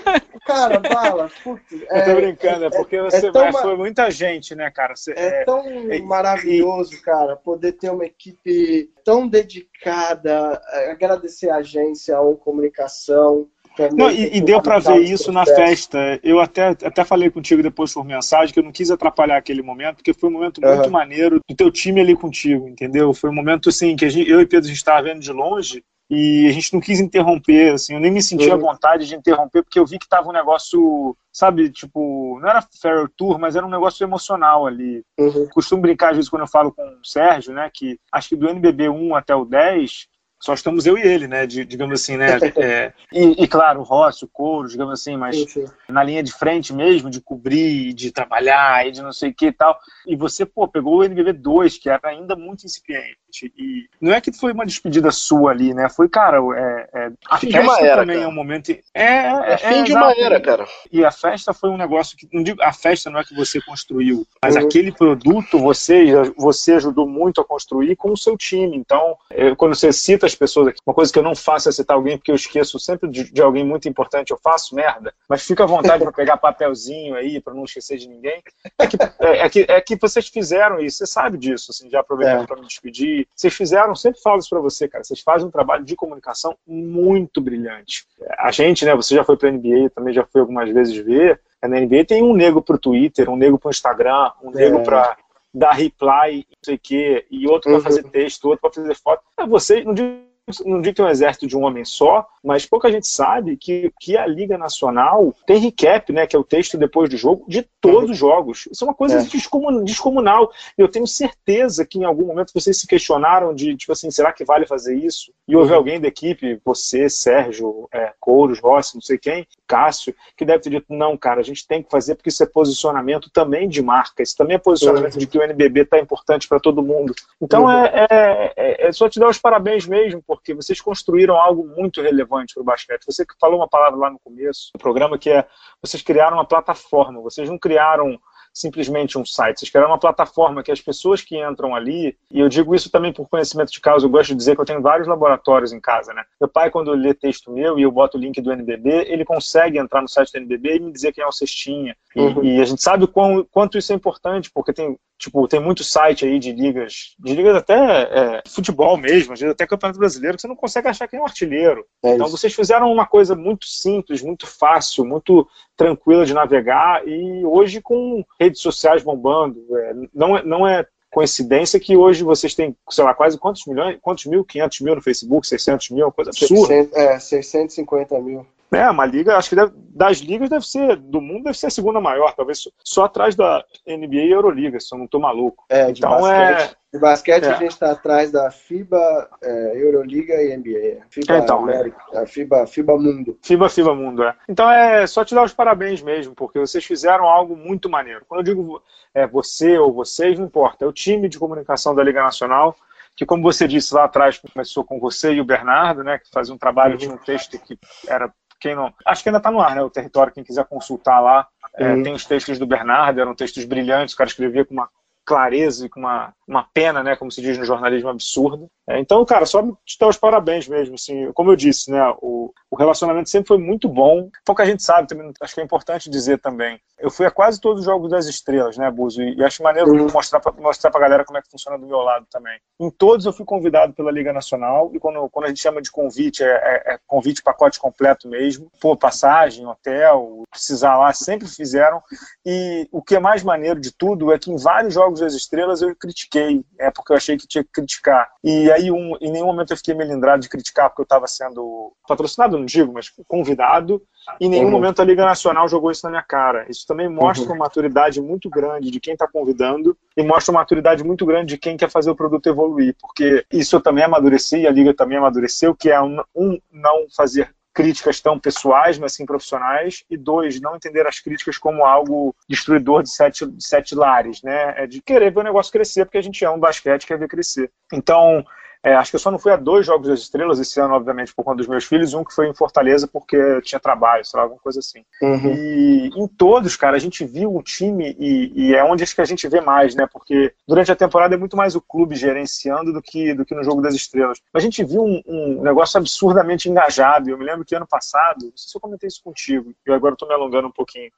cara, 0.46 0.78
bala. 0.78 1.30
Putz, 1.42 1.72
é, 1.88 2.00
Estou 2.00 2.16
brincando, 2.16 2.64
é, 2.64 2.66
é 2.66 2.70
porque 2.70 3.00
você 3.00 3.28
é 3.28 3.32
vai, 3.32 3.50
foi 3.50 3.76
muita 3.78 4.10
gente, 4.10 4.54
né, 4.54 4.70
cara? 4.70 4.94
Você, 4.94 5.12
é, 5.12 5.40
é 5.40 5.44
tão 5.46 5.64
maravilhoso, 6.04 6.92
e... 6.92 7.00
cara, 7.00 7.34
poder 7.34 7.72
ter 7.72 7.88
uma 7.88 8.04
equipe 8.04 8.92
tão 9.02 9.26
dedicada, 9.26 10.60
agradecer 10.90 11.48
a 11.48 11.56
agência, 11.56 12.14
a 12.14 12.36
Comunicação 12.36 13.48
não, 13.92 14.10
e, 14.10 14.36
e 14.36 14.40
deu 14.40 14.60
para 14.60 14.78
ver 14.78 15.00
isso 15.00 15.32
na 15.32 15.44
festa. 15.46 16.18
Eu 16.22 16.40
até, 16.40 16.68
até 16.68 17.04
falei 17.04 17.30
contigo 17.30 17.62
depois 17.62 17.92
por 17.92 18.04
mensagem 18.04 18.52
que 18.52 18.58
eu 18.58 18.64
não 18.64 18.72
quis 18.72 18.90
atrapalhar 18.90 19.36
aquele 19.36 19.62
momento, 19.62 19.96
porque 19.96 20.12
foi 20.12 20.28
um 20.28 20.32
momento 20.32 20.60
muito 20.60 20.84
uhum. 20.84 20.90
maneiro 20.90 21.40
do 21.48 21.54
teu 21.54 21.70
time 21.70 22.00
ali 22.00 22.16
contigo, 22.16 22.68
entendeu? 22.68 23.12
Foi 23.14 23.30
um 23.30 23.34
momento 23.34 23.68
assim 23.68 23.96
que 23.96 24.08
gente, 24.08 24.30
eu 24.30 24.40
e 24.40 24.46
Pedro 24.46 24.66
a 24.66 24.68
gente 24.68 24.76
estava 24.76 25.02
vendo 25.02 25.20
de 25.20 25.32
longe 25.32 25.82
e 26.10 26.48
a 26.48 26.52
gente 26.52 26.74
não 26.74 26.80
quis 26.80 26.98
interromper, 26.98 27.74
assim, 27.74 27.94
eu 27.94 28.00
nem 28.00 28.10
me 28.10 28.20
senti 28.20 28.48
uhum. 28.48 28.54
à 28.54 28.56
vontade 28.56 29.06
de 29.06 29.14
interromper, 29.14 29.62
porque 29.62 29.78
eu 29.78 29.86
vi 29.86 29.96
que 29.96 30.08
tava 30.08 30.28
um 30.28 30.32
negócio, 30.32 31.16
sabe, 31.32 31.70
tipo, 31.70 32.36
não 32.42 32.50
era 32.50 32.60
fair 32.82 33.08
tour, 33.16 33.38
mas 33.38 33.54
era 33.54 33.64
um 33.64 33.70
negócio 33.70 34.02
emocional 34.02 34.66
ali. 34.66 35.04
Uhum. 35.16 35.48
Costumo 35.54 35.82
brincar 35.82 36.10
às 36.10 36.16
vezes 36.16 36.28
quando 36.28 36.42
eu 36.42 36.48
falo 36.48 36.72
com 36.72 36.82
o 36.82 37.06
Sérgio, 37.06 37.54
né, 37.54 37.70
que 37.72 37.96
acho 38.10 38.30
que 38.30 38.36
do 38.36 38.48
NBB 38.48 38.88
1 38.88 39.14
até 39.14 39.36
o 39.36 39.44
10, 39.44 40.08
só 40.40 40.54
estamos 40.54 40.86
eu 40.86 40.96
e 40.96 41.02
ele, 41.02 41.28
né? 41.28 41.46
De, 41.46 41.64
digamos 41.64 42.00
assim, 42.00 42.16
né? 42.16 42.30
É, 42.60 42.92
e, 43.12 43.44
e, 43.44 43.48
claro, 43.48 43.80
o 43.80 43.82
Rossi, 43.82 44.24
o 44.24 44.28
Couro, 44.28 44.68
digamos 44.68 44.92
assim, 44.92 45.16
mas 45.16 45.36
sim, 45.36 45.46
sim. 45.46 45.64
na 45.88 46.02
linha 46.02 46.22
de 46.22 46.32
frente 46.32 46.72
mesmo, 46.72 47.10
de 47.10 47.20
cobrir, 47.20 47.92
de 47.92 48.10
trabalhar 48.10 48.86
e 48.86 48.90
de 48.90 49.02
não 49.02 49.12
sei 49.12 49.30
o 49.30 49.34
que 49.34 49.46
e 49.46 49.52
tal. 49.52 49.78
E 50.06 50.16
você, 50.16 50.44
pô, 50.44 50.66
pegou 50.68 50.98
o 50.98 51.04
NBB 51.04 51.32
2, 51.32 51.78
que 51.78 51.88
era 51.88 52.08
ainda 52.08 52.34
muito 52.36 52.64
incipiente. 52.64 53.16
E 53.56 53.88
não 54.00 54.12
é 54.12 54.20
que 54.20 54.32
foi 54.32 54.52
uma 54.52 54.66
despedida 54.66 55.10
sua 55.10 55.52
ali, 55.52 55.72
né? 55.72 55.88
Foi, 55.88 56.08
cara, 56.08 56.38
é, 56.56 56.88
é 56.92 57.12
a 57.28 57.38
fim 57.38 57.52
festa 57.52 57.84
era, 57.84 58.00
também 58.00 58.16
cara. 58.16 58.26
é 58.26 58.28
um 58.28 58.34
momento. 58.34 58.70
É, 58.70 58.80
é, 58.94 59.52
é 59.52 59.56
fim 59.56 59.84
de 59.84 59.94
uma 59.94 60.12
era, 60.12 60.40
cara. 60.40 60.66
E 60.90 61.04
a 61.04 61.10
festa 61.10 61.52
foi 61.52 61.70
um 61.70 61.76
negócio 61.76 62.16
que. 62.16 62.28
Não 62.32 62.42
digo, 62.42 62.62
a 62.62 62.72
festa 62.72 63.10
não 63.10 63.20
é 63.20 63.24
que 63.24 63.34
você 63.34 63.60
construiu, 63.60 64.26
mas 64.42 64.56
uhum. 64.56 64.64
aquele 64.64 64.92
produto 64.92 65.58
você, 65.58 66.12
você 66.36 66.74
ajudou 66.74 67.06
muito 67.08 67.40
a 67.40 67.44
construir 67.44 67.96
com 67.96 68.12
o 68.12 68.16
seu 68.16 68.36
time. 68.36 68.76
Então, 68.76 69.16
quando 69.56 69.74
você 69.74 69.92
cita 69.92 70.26
as 70.26 70.34
pessoas 70.34 70.68
aqui. 70.68 70.80
Uma 70.86 70.94
coisa 70.94 71.12
que 71.12 71.18
eu 71.18 71.22
não 71.22 71.36
faço 71.36 71.68
é 71.68 71.72
citar 71.72 71.96
alguém, 71.96 72.16
porque 72.16 72.30
eu 72.30 72.34
esqueço 72.34 72.78
sempre 72.78 73.08
de, 73.08 73.30
de 73.30 73.42
alguém 73.42 73.64
muito 73.64 73.88
importante. 73.88 74.30
Eu 74.30 74.38
faço 74.42 74.74
merda, 74.74 75.14
mas 75.28 75.42
fica 75.42 75.64
à 75.64 75.66
vontade 75.66 76.02
para 76.02 76.12
pegar 76.12 76.36
papelzinho 76.36 77.14
aí, 77.14 77.40
para 77.40 77.54
não 77.54 77.64
esquecer 77.64 77.98
de 77.98 78.08
ninguém. 78.08 78.42
É 78.78 78.86
que, 78.86 78.96
é, 79.20 79.38
é, 79.44 79.48
que, 79.48 79.66
é 79.68 79.80
que 79.80 79.96
vocês 79.96 80.28
fizeram 80.28 80.80
isso, 80.80 80.98
você 80.98 81.06
sabe 81.06 81.38
disso, 81.38 81.70
assim, 81.70 81.90
já 81.90 82.00
aproveitando 82.00 82.44
é. 82.44 82.46
para 82.46 82.60
me 82.60 82.66
despedir. 82.66 83.19
Vocês 83.34 83.54
fizeram, 83.54 83.94
sempre 83.94 84.20
falo 84.20 84.38
isso 84.38 84.50
para 84.50 84.60
você, 84.60 84.88
cara, 84.88 85.04
vocês 85.04 85.20
fazem 85.20 85.48
um 85.48 85.50
trabalho 85.50 85.84
de 85.84 85.96
comunicação 85.96 86.56
muito 86.66 87.40
brilhante. 87.40 88.06
A 88.38 88.50
gente, 88.50 88.84
né, 88.84 88.94
você 88.94 89.14
já 89.14 89.24
foi 89.24 89.36
para 89.36 89.48
a 89.48 89.52
NBA, 89.52 89.90
também 89.94 90.14
já 90.14 90.24
foi 90.24 90.40
algumas 90.40 90.70
vezes 90.70 90.96
ver, 90.96 91.40
na 91.62 91.80
NBA 91.80 92.04
tem 92.06 92.22
um 92.22 92.34
nego 92.34 92.62
para 92.62 92.76
o 92.76 92.78
Twitter, 92.78 93.28
um 93.28 93.36
nego 93.36 93.58
para 93.58 93.68
o 93.68 93.70
Instagram, 93.70 94.30
um 94.42 94.50
nego 94.50 94.78
é. 94.78 94.82
para 94.82 95.16
dar 95.52 95.72
reply, 95.72 96.46
não 96.48 96.58
sei 96.64 96.74
o 96.76 96.80
quê, 96.82 97.26
e 97.30 97.46
outro 97.46 97.70
uhum. 97.70 97.80
para 97.80 97.90
fazer 97.90 98.04
texto, 98.04 98.44
outro 98.46 98.60
para 98.60 98.72
fazer 98.72 98.94
foto. 98.94 99.22
É 99.36 99.46
você, 99.46 99.84
não 99.84 99.92
digo 99.92 100.29
não 100.64 100.80
digo 100.80 100.96
que 100.96 101.00
é 101.00 101.04
um 101.04 101.08
exército 101.08 101.46
de 101.46 101.56
um 101.56 101.64
homem 101.64 101.84
só, 101.84 102.26
mas 102.42 102.66
pouca 102.66 102.90
gente 102.90 103.06
sabe 103.06 103.56
que, 103.56 103.92
que 104.00 104.16
a 104.16 104.26
Liga 104.26 104.56
Nacional 104.56 105.34
tem 105.46 105.58
recap, 105.58 106.12
né, 106.12 106.26
que 106.26 106.34
é 106.34 106.38
o 106.38 106.44
texto 106.44 106.78
depois 106.78 107.08
do 107.08 107.16
jogo, 107.16 107.44
de 107.46 107.66
todos 107.80 108.10
os 108.10 108.16
jogos. 108.16 108.68
Isso 108.70 108.84
é 108.84 108.88
uma 108.88 108.94
coisa 108.94 109.20
é. 109.20 109.82
descomunal. 109.84 110.50
E 110.76 110.80
eu 110.80 110.88
tenho 110.88 111.06
certeza 111.06 111.84
que 111.84 111.98
em 111.98 112.04
algum 112.04 112.26
momento 112.26 112.52
vocês 112.54 112.78
se 112.78 112.86
questionaram 112.86 113.54
de, 113.54 113.76
tipo 113.76 113.92
assim, 113.92 114.10
será 114.10 114.32
que 114.32 114.44
vale 114.44 114.66
fazer 114.66 114.96
isso? 114.96 115.32
E 115.46 115.56
houve 115.56 115.72
uhum. 115.72 115.78
alguém 115.78 116.00
da 116.00 116.08
equipe, 116.08 116.60
você, 116.64 117.08
Sérgio, 117.08 117.88
é, 117.92 118.12
Couros, 118.18 118.60
Rossi, 118.60 118.94
não 118.94 119.02
sei 119.02 119.18
quem, 119.18 119.46
Cássio, 119.66 120.14
que 120.36 120.44
deve 120.44 120.62
ter 120.62 120.70
dito, 120.70 120.86
não, 120.90 121.16
cara, 121.16 121.40
a 121.40 121.44
gente 121.44 121.66
tem 121.66 121.82
que 121.82 121.90
fazer 121.90 122.14
porque 122.14 122.28
isso 122.28 122.42
é 122.42 122.46
posicionamento 122.46 123.30
também 123.30 123.68
de 123.68 123.82
marca, 123.82 124.22
isso 124.22 124.36
também 124.36 124.56
é 124.56 124.58
posicionamento 124.58 125.14
uhum. 125.14 125.20
de 125.20 125.26
que 125.26 125.38
o 125.38 125.42
NBB 125.42 125.82
está 125.82 125.98
importante 125.98 126.48
para 126.48 126.60
todo 126.60 126.82
mundo. 126.82 127.14
Então 127.40 127.64
uhum. 127.64 127.70
é, 127.70 128.06
é, 128.10 128.52
é, 128.56 128.88
é, 128.88 128.92
só 128.92 129.08
te 129.08 129.18
dar 129.18 129.28
os 129.28 129.38
parabéns 129.38 129.86
mesmo, 129.86 130.22
porque 130.26 130.39
vocês 130.54 130.80
construíram 130.80 131.36
algo 131.36 131.66
muito 131.66 132.02
relevante 132.02 132.54
para 132.54 132.62
o 132.62 132.64
basquete. 132.64 133.04
Você 133.06 133.24
que 133.24 133.34
falou 133.40 133.58
uma 133.58 133.68
palavra 133.68 133.98
lá 133.98 134.10
no 134.10 134.18
começo 134.18 134.70
do 134.74 134.78
programa 134.78 135.18
que 135.18 135.30
é, 135.30 135.46
vocês 135.82 136.02
criaram 136.02 136.36
uma 136.36 136.44
plataforma, 136.44 137.20
vocês 137.20 137.48
não 137.48 137.58
criaram 137.58 138.18
simplesmente 138.52 139.18
um 139.18 139.24
site. 139.24 139.60
Vocês 139.60 139.70
criaram 139.70 139.90
uma 139.90 139.98
plataforma 139.98 140.62
que 140.62 140.72
as 140.72 140.80
pessoas 140.80 141.22
que 141.22 141.40
entram 141.40 141.74
ali, 141.74 142.16
e 142.30 142.40
eu 142.40 142.48
digo 142.48 142.74
isso 142.74 142.90
também 142.90 143.12
por 143.12 143.28
conhecimento 143.28 143.70
de 143.70 143.80
causa, 143.80 144.06
eu 144.06 144.10
gosto 144.10 144.30
de 144.30 144.36
dizer 144.36 144.54
que 144.54 144.60
eu 144.60 144.64
tenho 144.64 144.82
vários 144.82 145.08
laboratórios 145.08 145.72
em 145.72 145.80
casa, 145.80 146.12
né? 146.12 146.24
Meu 146.40 146.48
pai, 146.48 146.70
quando 146.70 146.92
lê 146.92 147.14
texto 147.14 147.50
meu 147.50 147.78
e 147.78 147.82
eu 147.82 147.92
boto 147.92 148.18
o 148.18 148.20
link 148.20 148.40
do 148.40 148.52
NBB, 148.52 149.06
ele 149.08 149.24
consegue 149.24 149.78
entrar 149.78 150.02
no 150.02 150.08
site 150.08 150.32
do 150.32 150.38
NBB 150.38 150.76
e 150.76 150.80
me 150.80 150.92
dizer 150.92 151.12
quem 151.12 151.22
é 151.22 151.26
o 151.26 151.32
Cestinha. 151.32 151.96
E, 152.14 152.20
uhum. 152.20 152.44
e 152.44 152.60
a 152.60 152.64
gente 152.64 152.82
sabe 152.82 153.06
quão, 153.06 153.46
quanto 153.50 153.78
isso 153.78 153.92
é 153.92 153.96
importante, 153.96 154.50
porque 154.52 154.72
tem, 154.72 154.98
tipo, 155.16 155.46
tem 155.46 155.60
muito 155.60 155.84
site 155.84 156.24
aí 156.24 156.38
de 156.40 156.52
ligas, 156.52 157.14
de 157.18 157.34
ligas 157.34 157.54
até 157.54 157.74
é, 157.74 158.42
futebol 158.48 158.96
mesmo, 158.96 159.32
às 159.32 159.40
vezes 159.40 159.52
até 159.52 159.66
campeonato 159.66 159.98
brasileiro, 159.98 160.36
que 160.36 160.42
você 160.42 160.48
não 160.48 160.56
consegue 160.56 160.88
achar 160.88 161.06
quem 161.06 161.18
é 161.18 161.22
um 161.22 161.26
artilheiro. 161.26 161.84
É 162.02 162.14
então 162.14 162.28
vocês 162.28 162.52
fizeram 162.52 162.92
uma 162.92 163.06
coisa 163.06 163.36
muito 163.36 163.66
simples, 163.66 164.22
muito 164.22 164.46
fácil, 164.46 165.04
muito 165.04 165.46
tranquila 165.76 166.26
de 166.26 166.34
navegar 166.34 167.06
e 167.06 167.44
hoje 167.44 167.80
com 167.80 168.24
redes 168.40 168.60
sociais 168.60 169.04
bombando, 169.04 169.64
é, 169.76 169.94
não, 170.12 170.36
é, 170.36 170.42
não 170.42 170.66
é 170.66 170.84
coincidência 171.10 171.78
que 171.80 171.96
hoje 171.96 172.22
vocês 172.22 172.54
têm, 172.54 172.74
sei 172.88 173.04
lá, 173.04 173.12
quase 173.14 173.38
quantos 173.38 173.66
milhões, 173.66 173.98
quantos 174.00 174.26
mil, 174.26 174.44
500 174.44 174.80
mil 174.80 174.94
no 174.94 175.02
Facebook, 175.02 175.46
600 175.46 175.90
mil, 175.90 176.06
uma 176.06 176.12
coisa 176.12 176.30
absurda. 176.30 176.66
600, 176.66 176.96
é, 176.96 177.18
650 177.18 178.20
mil. 178.20 178.46
É, 178.72 178.88
uma 178.88 179.04
liga, 179.04 179.36
acho 179.36 179.48
que 179.48 179.56
deve, 179.56 179.72
das 179.74 180.18
ligas 180.18 180.48
deve 180.48 180.64
ser, 180.64 180.96
do 180.96 181.20
mundo 181.20 181.44
deve 181.44 181.58
ser 181.58 181.66
a 181.66 181.70
segunda 181.70 182.00
maior, 182.00 182.32
talvez 182.34 182.68
só 182.84 183.04
atrás 183.04 183.34
da 183.34 183.64
NBA 183.86 184.14
e 184.14 184.32
Euroliga, 184.32 184.78
se 184.78 184.94
eu 184.94 184.98
não 184.98 185.08
tô 185.08 185.18
maluco. 185.18 185.64
É, 185.68 185.90
então 185.90 186.10
basquete, 186.10 186.62
é. 186.62 186.76
De 186.92 187.00
basquete 187.00 187.44
é. 187.44 187.50
a 187.50 187.54
gente 187.54 187.72
está 187.72 187.90
atrás 187.90 188.30
da 188.30 188.50
FIBA, 188.50 189.28
é, 189.42 189.72
Euroliga 189.82 190.34
e 190.34 190.56
NBA. 190.56 191.02
FIBA 191.10 191.38
então, 191.38 191.58
América, 191.58 192.00
é. 192.12 192.26
FIBA, 192.26 192.66
FIBA 192.66 192.96
Mundo. 192.96 193.38
FIBA, 193.42 193.68
FIBA 193.68 193.94
Mundo, 193.94 194.22
é. 194.22 194.36
Então 194.48 194.70
é 194.70 195.04
só 195.06 195.24
te 195.24 195.34
dar 195.34 195.42
os 195.42 195.52
parabéns 195.52 196.00
mesmo, 196.00 196.34
porque 196.34 196.58
vocês 196.58 196.84
fizeram 196.84 197.24
algo 197.28 197.56
muito 197.56 197.90
maneiro. 197.90 198.24
Quando 198.28 198.40
eu 198.40 198.54
digo 198.54 198.82
é, 199.12 199.26
você 199.26 199.78
ou 199.78 199.92
vocês, 199.92 200.38
não 200.38 200.46
importa, 200.46 200.84
é 200.84 200.88
o 200.88 200.92
time 200.92 201.28
de 201.28 201.38
comunicação 201.38 201.94
da 201.94 202.04
Liga 202.04 202.22
Nacional 202.22 202.76
que 203.16 203.26
como 203.26 203.42
você 203.42 203.68
disse 203.68 203.92
lá 203.92 204.04
atrás, 204.04 204.38
começou 204.38 204.82
com 204.82 204.98
você 204.98 205.34
e 205.34 205.40
o 205.42 205.44
Bernardo, 205.44 206.02
né, 206.02 206.18
que 206.18 206.30
fazia 206.30 206.54
um 206.54 206.58
trabalho, 206.58 206.96
de 206.96 207.06
um 207.06 207.18
texto 207.18 207.58
que 207.58 207.78
era 208.08 208.32
quem 208.60 208.74
não. 208.74 208.92
Acho 209.06 209.22
que 209.22 209.28
ainda 209.28 209.38
está 209.38 209.50
no 209.50 209.60
ar, 209.60 209.74
né? 209.74 209.82
O 209.82 209.90
território, 209.90 210.32
quem 210.32 210.44
quiser 210.44 210.64
consultar 210.66 211.20
lá. 211.20 211.48
É, 211.74 212.02
tem 212.02 212.12
os 212.12 212.24
textos 212.24 212.58
do 212.58 212.66
Bernardo, 212.66 213.20
eram 213.20 213.34
textos 213.34 213.64
brilhantes, 213.64 214.14
o 214.14 214.18
cara 214.18 214.28
escrevia 214.28 214.64
com 214.64 214.74
uma 214.74 214.88
clareza 215.24 215.86
e 215.86 215.88
com 215.88 216.00
uma, 216.00 216.34
uma 216.46 216.66
pena, 216.74 217.04
né, 217.04 217.14
como 217.14 217.30
se 217.30 217.40
diz 217.40 217.56
no 217.56 217.64
jornalismo, 217.64 218.08
absurda. 218.08 218.66
É, 218.90 218.98
então, 218.98 219.24
cara, 219.24 219.46
só 219.46 219.62
te 219.62 219.96
dar 220.00 220.08
os 220.08 220.16
parabéns 220.16 220.66
mesmo, 220.66 220.96
assim, 220.96 221.30
como 221.32 221.52
eu 221.52 221.56
disse, 221.56 221.92
né, 221.92 222.12
o, 222.20 222.52
o 222.68 222.76
relacionamento 222.76 223.30
sempre 223.30 223.46
foi 223.46 223.58
muito 223.58 223.88
bom. 223.88 224.28
Pouca 224.44 224.66
gente 224.66 224.82
sabe, 224.82 225.06
também, 225.06 225.32
acho 225.40 225.54
que 225.54 225.60
é 225.60 225.64
importante 225.64 226.10
dizer 226.10 226.40
também. 226.40 226.80
Eu 226.98 227.08
fui 227.08 227.24
a 227.24 227.30
quase 227.30 227.60
todos 227.60 227.80
os 227.80 227.86
Jogos 227.86 228.10
das 228.10 228.26
Estrelas, 228.26 228.76
né, 228.76 228.90
Buzo, 228.90 229.22
e, 229.22 229.36
e 229.36 229.44
acho 229.44 229.62
maneiro 229.62 229.92
uhum. 229.92 230.08
mostrar, 230.12 230.40
pra, 230.40 230.52
mostrar 230.52 230.90
pra 230.90 231.00
galera 231.00 231.24
como 231.24 231.38
é 231.38 231.42
que 231.42 231.50
funciona 231.50 231.78
do 231.78 231.86
meu 231.86 231.98
lado 231.98 232.26
também. 232.28 232.58
Em 232.80 232.90
todos 232.90 233.26
eu 233.26 233.32
fui 233.32 233.44
convidado 233.44 233.92
pela 233.92 234.10
Liga 234.10 234.32
Nacional, 234.32 234.90
e 234.92 234.98
quando, 234.98 235.28
quando 235.30 235.44
a 235.44 235.48
gente 235.48 235.60
chama 235.60 235.80
de 235.80 235.90
convite, 235.90 236.42
é, 236.42 236.48
é, 236.48 236.94
é 236.94 236.98
convite 237.06 237.44
pacote 237.44 237.78
completo 237.78 238.28
mesmo, 238.28 238.68
pô, 238.80 238.96
passagem, 238.96 239.64
hotel, 239.66 240.42
precisar 240.50 240.98
lá, 240.98 241.12
sempre 241.12 241.46
fizeram, 241.46 242.02
e 242.44 242.88
o 242.90 243.00
que 243.00 243.14
é 243.14 243.20
mais 243.20 243.44
maneiro 243.44 243.78
de 243.78 243.92
tudo 243.92 244.32
é 244.32 244.38
que 244.38 244.50
em 244.50 244.56
vários 244.56 244.94
Jogos 244.94 245.20
das 245.20 245.34
Estrelas 245.34 245.80
eu 245.80 245.94
critiquei, 245.94 246.64
é 246.76 246.90
porque 246.90 247.12
eu 247.12 247.16
achei 247.16 247.36
que 247.36 247.46
tinha 247.46 247.62
que 247.62 247.70
criticar. 247.70 248.28
E 248.42 248.70
aí 248.72 248.79
um, 248.88 249.16
em 249.20 249.32
nenhum 249.32 249.46
momento 249.46 249.72
eu 249.72 249.76
fiquei 249.76 249.94
melindrado 249.94 250.40
de 250.40 250.48
criticar 250.48 250.88
porque 250.88 251.00
eu 251.00 251.04
estava 251.04 251.26
sendo 251.26 251.92
patrocinado, 252.06 252.56
não 252.56 252.64
digo, 252.64 252.92
mas 252.92 253.10
convidado. 253.26 254.00
E 254.40 254.46
em 254.46 254.48
nenhum 254.48 254.66
uhum. 254.66 254.70
momento 254.70 255.02
a 255.02 255.04
Liga 255.04 255.24
Nacional 255.24 255.68
jogou 255.68 255.90
isso 255.90 256.04
na 256.04 256.10
minha 256.10 256.22
cara. 256.22 256.66
Isso 256.68 256.86
também 256.86 257.08
mostra 257.08 257.44
uhum. 257.44 257.54
uma 257.54 257.64
maturidade 257.64 258.20
muito 258.20 258.48
grande 258.48 258.92
de 258.92 259.00
quem 259.00 259.14
está 259.14 259.26
convidando 259.26 259.96
e 260.16 260.22
mostra 260.22 260.52
uma 260.52 260.60
maturidade 260.60 261.02
muito 261.02 261.26
grande 261.26 261.54
de 261.54 261.58
quem 261.58 261.76
quer 261.76 261.90
fazer 261.90 262.10
o 262.10 262.16
produto 262.16 262.46
evoluir, 262.46 262.94
porque 263.00 263.44
isso 263.50 263.74
eu 263.74 263.80
também 263.80 264.04
amadureci 264.04 264.58
e 264.58 264.66
a 264.68 264.70
Liga 264.70 264.94
também 264.94 265.18
amadureceu, 265.18 265.74
que 265.74 265.90
é 265.90 266.00
um, 266.00 266.22
um 266.34 266.60
não 266.70 267.06
fazer 267.16 267.52
críticas 267.72 268.20
tão 268.20 268.38
pessoais, 268.38 268.98
mas 268.98 269.12
sim 269.14 269.24
profissionais, 269.24 270.04
e 270.10 270.16
dois, 270.16 270.60
não 270.60 270.76
entender 270.76 271.06
as 271.06 271.20
críticas 271.20 271.56
como 271.56 271.84
algo 271.84 272.34
destruidor 272.48 273.02
de 273.02 273.10
sete, 273.10 273.46
de 273.46 273.64
sete 273.64 273.94
lares, 273.94 274.42
né? 274.42 274.74
É 274.76 274.86
de 274.86 275.00
querer 275.00 275.32
ver 275.32 275.40
o 275.40 275.44
negócio 275.44 275.72
crescer, 275.72 276.04
porque 276.04 276.18
a 276.18 276.22
gente 276.22 276.44
ama 276.44 276.56
um 276.56 276.60
basquete 276.60 277.06
quer 277.06 277.18
ver 277.18 277.28
crescer. 277.28 277.70
Então, 277.92 278.44
É, 278.82 278.94
acho 278.94 279.10
que 279.10 279.16
eu 279.16 279.20
só 279.20 279.30
não 279.30 279.38
fui 279.38 279.52
a 279.52 279.56
dois 279.56 279.84
Jogos 279.84 280.08
das 280.08 280.20
Estrelas 280.20 280.58
esse 280.58 280.80
ano, 280.80 280.94
obviamente, 280.94 281.34
por 281.34 281.44
conta 281.44 281.58
dos 281.58 281.68
meus 281.68 281.84
filhos, 281.84 282.14
um 282.14 282.24
que 282.24 282.34
foi 282.34 282.48
em 282.48 282.54
Fortaleza 282.54 283.06
porque 283.06 283.60
tinha 283.62 283.78
trabalho, 283.78 284.24
sei 284.24 284.38
lá, 284.38 284.44
alguma 284.44 284.60
coisa 284.60 284.78
assim. 284.78 285.04
Uhum. 285.20 285.54
E 285.54 286.10
em 286.16 286.26
todos, 286.26 286.76
cara, 286.76 286.96
a 286.96 287.00
gente 287.00 287.24
viu 287.24 287.54
o 287.54 287.62
time 287.62 288.16
e, 288.18 288.52
e, 288.54 288.74
é 288.74 288.82
onde 288.82 289.02
acho 289.02 289.14
que 289.14 289.20
a 289.20 289.26
gente 289.26 289.46
vê 289.48 289.60
mais, 289.60 289.94
né? 289.94 290.06
Porque 290.10 290.54
durante 290.66 290.90
a 290.90 290.96
temporada 290.96 291.34
é 291.34 291.38
muito 291.38 291.56
mais 291.56 291.76
o 291.76 291.80
clube 291.80 292.16
gerenciando 292.16 292.92
do 292.92 293.02
que, 293.02 293.34
do 293.34 293.44
que 293.44 293.54
no 293.54 293.62
Jogo 293.62 293.82
das 293.82 293.94
Estrelas. 293.94 294.40
Mas 294.52 294.62
a 294.62 294.64
gente 294.64 294.82
viu 294.82 295.02
um, 295.02 295.22
um 295.26 295.62
negócio 295.62 295.98
absurdamente 295.98 296.68
engajado. 296.68 297.28
Eu 297.28 297.36
me 297.36 297.44
lembro 297.44 297.64
que 297.64 297.74
ano 297.74 297.86
passado, 297.86 298.46
não 298.46 298.56
sei 298.56 298.70
se 298.70 298.76
eu 298.76 298.80
comentei 298.80 299.08
isso 299.08 299.22
contigo, 299.22 299.74
eu 299.84 299.92
agora 299.92 300.14
estou 300.14 300.26
me 300.26 300.34
alongando 300.34 300.68
um 300.68 300.72
pouquinho 300.72 301.10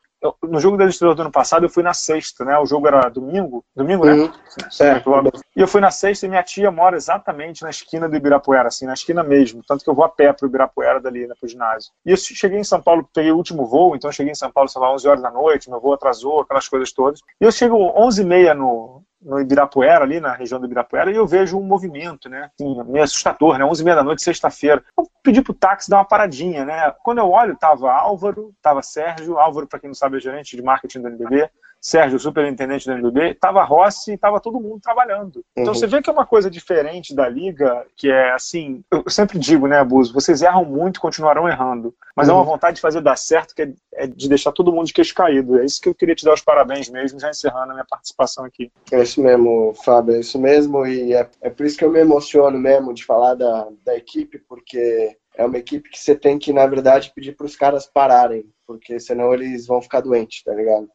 no 0.42 0.60
jogo 0.60 0.76
das 0.76 0.90
estrelas 0.90 1.16
do 1.16 1.22
ano 1.22 1.32
passado 1.32 1.64
eu 1.64 1.70
fui 1.70 1.82
na 1.82 1.92
sexta, 1.92 2.44
né? 2.44 2.58
O 2.58 2.66
jogo 2.66 2.86
era 2.86 3.08
domingo, 3.08 3.64
domingo, 3.74 4.04
né? 4.04 4.12
Uhum. 4.12 4.32
Certo. 4.70 5.10
E 5.56 5.60
eu 5.60 5.66
fui 5.66 5.80
na 5.80 5.90
sexta 5.90 6.26
e 6.26 6.28
minha 6.28 6.42
tia 6.42 6.70
mora 6.70 6.96
exatamente 6.96 7.62
na 7.62 7.70
esquina 7.70 8.08
do 8.08 8.16
Ibirapuera, 8.16 8.68
assim, 8.68 8.86
na 8.86 8.94
esquina 8.94 9.22
mesmo. 9.22 9.62
Tanto 9.66 9.82
que 9.82 9.90
eu 9.90 9.94
vou 9.94 10.04
a 10.04 10.08
pé 10.08 10.32
pro 10.32 10.46
Ibirapuera 10.46 11.00
dali, 11.00 11.26
né, 11.26 11.34
pro 11.38 11.48
ginásio. 11.48 11.90
E 12.06 12.10
eu 12.10 12.16
cheguei 12.16 12.58
em 12.58 12.64
São 12.64 12.80
Paulo, 12.80 13.08
peguei 13.12 13.32
o 13.32 13.36
último 13.36 13.66
voo, 13.66 13.96
então 13.96 14.08
eu 14.08 14.14
cheguei 14.14 14.32
em 14.32 14.36
São 14.36 14.50
Paulo, 14.50 14.68
sei 14.68 14.80
lá, 14.80 14.92
11 14.92 15.08
horas 15.08 15.22
da 15.22 15.30
noite, 15.30 15.68
meu 15.68 15.80
voo 15.80 15.92
atrasou, 15.92 16.40
aquelas 16.40 16.68
coisas 16.68 16.92
todas. 16.92 17.20
E 17.40 17.44
eu 17.44 17.50
chego 17.50 17.76
11h30 17.76 18.54
no, 18.54 19.02
no 19.22 19.40
Ibirapuera, 19.40 20.04
ali 20.04 20.20
na 20.20 20.32
região 20.32 20.58
do 20.58 20.66
Ibirapuera, 20.66 21.10
e 21.10 21.16
eu 21.16 21.26
vejo 21.26 21.58
um 21.58 21.62
movimento, 21.62 22.28
né? 22.28 22.50
Assim, 22.54 22.82
meio 22.84 23.04
assustador, 23.04 23.58
né? 23.58 23.64
11 23.64 23.82
h 23.82 23.94
da 23.94 24.02
noite, 24.02 24.22
sexta-feira. 24.22 24.84
Eu 24.98 25.08
pedi 25.22 25.40
pro 25.40 25.54
táxi 25.54 25.88
dar 25.88 25.98
uma 25.98 26.04
paradinha, 26.04 26.64
né? 26.64 26.92
Quando 27.02 27.18
eu 27.18 27.30
olho, 27.30 27.56
tava 27.56 27.92
Álvaro, 27.92 28.52
tava 28.60 28.82
Sérgio, 28.82 29.38
Álvaro, 29.38 29.66
para 29.66 29.78
quem 29.78 29.88
não 29.88 29.94
sabe, 29.94 30.16
é 30.16 30.20
gerente 30.20 30.56
de 30.56 30.62
marketing 30.62 31.00
do 31.00 31.08
NBB, 31.08 31.48
Sérgio, 31.82 32.16
superintendente 32.20 32.86
do 32.86 32.92
NBB, 32.92 33.34
tava 33.34 33.64
Rossi 33.64 34.12
e 34.12 34.16
tava 34.16 34.38
todo 34.38 34.60
mundo 34.60 34.78
trabalhando. 34.80 35.44
Então 35.56 35.72
uhum. 35.72 35.78
você 35.78 35.88
vê 35.88 36.00
que 36.00 36.08
é 36.08 36.12
uma 36.12 36.24
coisa 36.24 36.48
diferente 36.48 37.12
da 37.12 37.28
liga, 37.28 37.84
que 37.96 38.08
é 38.08 38.32
assim, 38.32 38.84
eu 38.88 39.02
sempre 39.08 39.36
digo, 39.36 39.66
né, 39.66 39.80
Abuso, 39.80 40.14
vocês 40.14 40.42
erram 40.42 40.64
muito 40.64 40.98
e 40.98 41.00
continuarão 41.00 41.48
errando, 41.48 41.92
mas 42.14 42.28
uhum. 42.28 42.34
é 42.34 42.36
uma 42.36 42.44
uhum. 42.44 42.50
vontade 42.52 42.76
de 42.76 42.80
fazer 42.80 43.00
dar 43.00 43.16
certo, 43.16 43.52
que 43.52 43.62
é, 43.62 43.72
é, 43.94 44.06
de 44.06 44.28
deixar 44.28 44.52
todo 44.52 44.72
mundo 44.72 44.86
de 44.86 44.92
queixo 44.92 45.12
caído. 45.12 45.58
É 45.58 45.64
isso 45.64 45.80
que 45.80 45.88
eu 45.88 45.94
queria 45.94 46.14
te 46.14 46.24
dar 46.24 46.34
os 46.34 46.40
parabéns 46.40 46.88
mesmo, 46.88 47.18
já 47.18 47.30
encerrando 47.30 47.72
a 47.72 47.74
minha 47.74 47.86
participação 47.88 48.44
aqui. 48.44 48.70
É 48.92 49.02
isso 49.02 49.20
mesmo, 49.20 49.74
Fábio, 49.84 50.14
é 50.14 50.20
isso 50.20 50.38
mesmo, 50.38 50.86
e 50.86 51.12
é, 51.12 51.28
é 51.40 51.50
por 51.50 51.66
isso 51.66 51.76
que 51.76 51.84
eu 51.84 51.90
me 51.90 51.98
emociono 51.98 52.58
mesmo 52.60 52.94
de 52.94 53.04
falar 53.04 53.34
da, 53.34 53.66
da 53.84 53.96
equipe, 53.96 54.38
porque 54.38 55.16
é 55.34 55.44
uma 55.44 55.58
equipe 55.58 55.90
que 55.90 55.98
você 55.98 56.14
tem 56.14 56.38
que, 56.38 56.52
na 56.52 56.64
verdade, 56.64 57.12
pedir 57.12 57.32
para 57.32 57.46
os 57.46 57.56
caras 57.56 57.86
pararem, 57.86 58.44
porque 58.64 59.00
senão 59.00 59.34
eles 59.34 59.66
vão 59.66 59.82
ficar 59.82 60.00
doentes, 60.00 60.44
tá 60.44 60.54
ligado? 60.54 60.88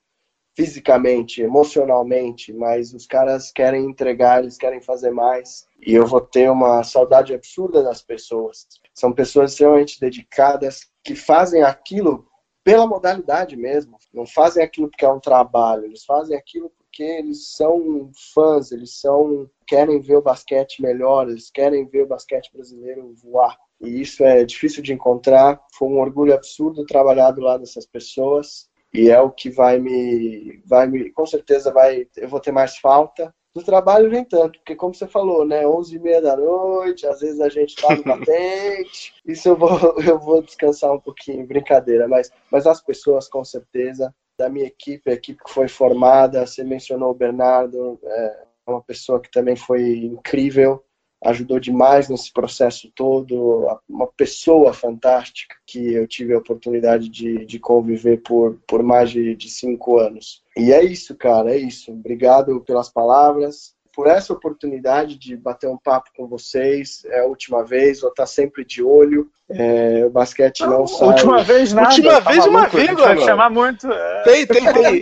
Fisicamente, 0.57 1.39
emocionalmente, 1.39 2.51
mas 2.51 2.91
os 2.91 3.05
caras 3.05 3.51
querem 3.51 3.85
entregar, 3.85 4.41
eles 4.41 4.57
querem 4.57 4.81
fazer 4.81 5.11
mais. 5.11 5.67
E 5.85 5.93
eu 5.93 6.07
vou 6.07 6.19
ter 6.19 6.49
uma 6.49 6.83
saudade 6.83 7.31
absurda 7.31 7.83
das 7.83 8.01
pessoas. 8.01 8.65
São 8.91 9.13
pessoas 9.13 9.51
extremamente 9.51 9.99
dedicadas 9.99 10.79
que 11.03 11.13
fazem 11.15 11.61
aquilo 11.61 12.27
pela 12.63 12.87
modalidade 12.87 13.55
mesmo. 13.55 13.97
Não 14.11 14.25
fazem 14.25 14.63
aquilo 14.63 14.89
porque 14.89 15.05
é 15.05 15.11
um 15.11 15.19
trabalho, 15.19 15.85
eles 15.85 16.03
fazem 16.03 16.35
aquilo 16.35 16.71
porque 16.71 17.03
eles 17.03 17.51
são 17.51 18.09
fãs, 18.33 18.71
eles 18.71 18.99
são 18.99 19.47
querem 19.67 20.01
ver 20.01 20.15
o 20.15 20.23
basquete 20.23 20.81
melhor, 20.81 21.29
eles 21.29 21.51
querem 21.51 21.85
ver 21.85 22.01
o 22.01 22.07
basquete 22.07 22.49
brasileiro 22.51 23.13
voar. 23.21 23.55
E 23.79 24.01
isso 24.01 24.23
é 24.23 24.43
difícil 24.43 24.81
de 24.81 24.91
encontrar. 24.91 25.61
Foi 25.77 25.87
um 25.87 25.99
orgulho 25.99 26.33
absurdo 26.33 26.83
trabalhar 26.83 27.29
do 27.29 27.41
lado 27.41 27.59
dessas 27.59 27.85
pessoas 27.85 28.67
e 28.93 29.09
é 29.09 29.19
o 29.19 29.31
que 29.31 29.49
vai 29.49 29.79
me, 29.79 30.61
vai 30.65 30.87
me, 30.87 31.11
com 31.11 31.25
certeza 31.25 31.71
vai, 31.71 32.07
eu 32.15 32.29
vou 32.29 32.39
ter 32.39 32.51
mais 32.51 32.77
falta. 32.77 33.33
Do 33.53 33.63
trabalho 33.63 34.09
nem 34.09 34.23
tanto, 34.23 34.59
porque 34.59 34.75
como 34.75 34.93
você 34.93 35.07
falou, 35.07 35.43
né, 35.43 35.67
11 35.67 35.95
e 35.95 35.99
meia 35.99 36.21
da 36.21 36.37
noite, 36.37 37.07
às 37.07 37.19
vezes 37.19 37.41
a 37.41 37.49
gente 37.49 37.75
tá 37.75 37.95
no 37.95 38.03
batente, 38.05 39.15
isso 39.25 39.49
eu 39.49 39.57
vou, 39.57 39.69
eu 40.05 40.19
vou 40.19 40.43
descansar 40.43 40.93
um 40.93 40.99
pouquinho, 40.99 41.47
brincadeira, 41.47 42.07
mas, 42.07 42.31
mas 42.51 42.67
as 42.67 42.81
pessoas 42.81 43.27
com 43.27 43.43
certeza, 43.43 44.13
da 44.37 44.47
minha 44.47 44.67
equipe, 44.67 45.09
a 45.09 45.13
equipe 45.13 45.43
que 45.43 45.51
foi 45.51 45.67
formada, 45.67 46.45
você 46.45 46.63
mencionou 46.63 47.09
o 47.09 47.15
Bernardo, 47.15 47.99
é 48.03 48.47
uma 48.67 48.81
pessoa 48.83 49.19
que 49.19 49.31
também 49.31 49.55
foi 49.55 49.81
incrível, 50.05 50.83
ajudou 51.23 51.59
demais 51.59 52.09
nesse 52.09 52.31
processo 52.31 52.91
todo, 52.95 53.67
uma 53.89 54.07
pessoa 54.07 54.73
fantástica 54.73 55.55
que 55.65 55.93
eu 55.93 56.07
tive 56.07 56.33
a 56.33 56.37
oportunidade 56.37 57.09
de, 57.09 57.45
de 57.45 57.59
conviver 57.59 58.21
por, 58.21 58.59
por 58.67 58.83
mais 58.83 59.09
de, 59.09 59.35
de 59.35 59.49
cinco 59.49 59.97
anos. 59.97 60.43
E 60.55 60.71
é 60.71 60.83
isso, 60.83 61.15
cara, 61.15 61.53
é 61.53 61.57
isso. 61.57 61.91
Obrigado 61.91 62.61
pelas 62.61 62.89
palavras, 62.89 63.75
por 63.97 64.05
essa 64.05 64.31
oportunidade 64.31 65.17
de 65.17 65.35
bater 65.35 65.67
um 65.67 65.75
papo 65.75 66.11
com 66.15 66.27
vocês. 66.27 67.03
É 67.05 67.21
a 67.21 67.25
última 67.25 67.63
vez, 67.63 68.01
vou 68.01 68.11
estar 68.11 68.27
sempre 68.27 68.63
de 68.63 68.83
olho. 68.83 69.27
É, 69.49 70.05
o 70.05 70.11
basquete 70.11 70.59
não, 70.59 70.79
não 70.79 70.87
sai. 70.87 71.07
Última 71.07 71.43
vez, 71.43 71.73
nada. 71.73 71.89
Última 71.89 72.21
tá 72.21 72.29
vez, 72.29 72.45
maluco, 72.45 72.57
uma 72.57 72.67
vírgula. 72.67 73.07
Vai 73.07 73.17
chamar 73.25 73.49
muito. 73.49 73.91
É... 73.91 74.21
Tem, 74.21 74.45
tem, 74.45 74.61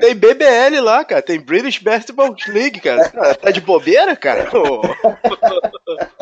tem 0.00 0.14
BBL 0.14 0.80
lá, 0.80 1.04
cara. 1.04 1.22
Tem 1.22 1.38
British 1.38 1.78
Basketball 1.78 2.34
League, 2.48 2.80
cara. 2.80 3.34
Tá 3.34 3.50
de 3.50 3.60
bobeira, 3.60 4.16
cara? 4.16 4.50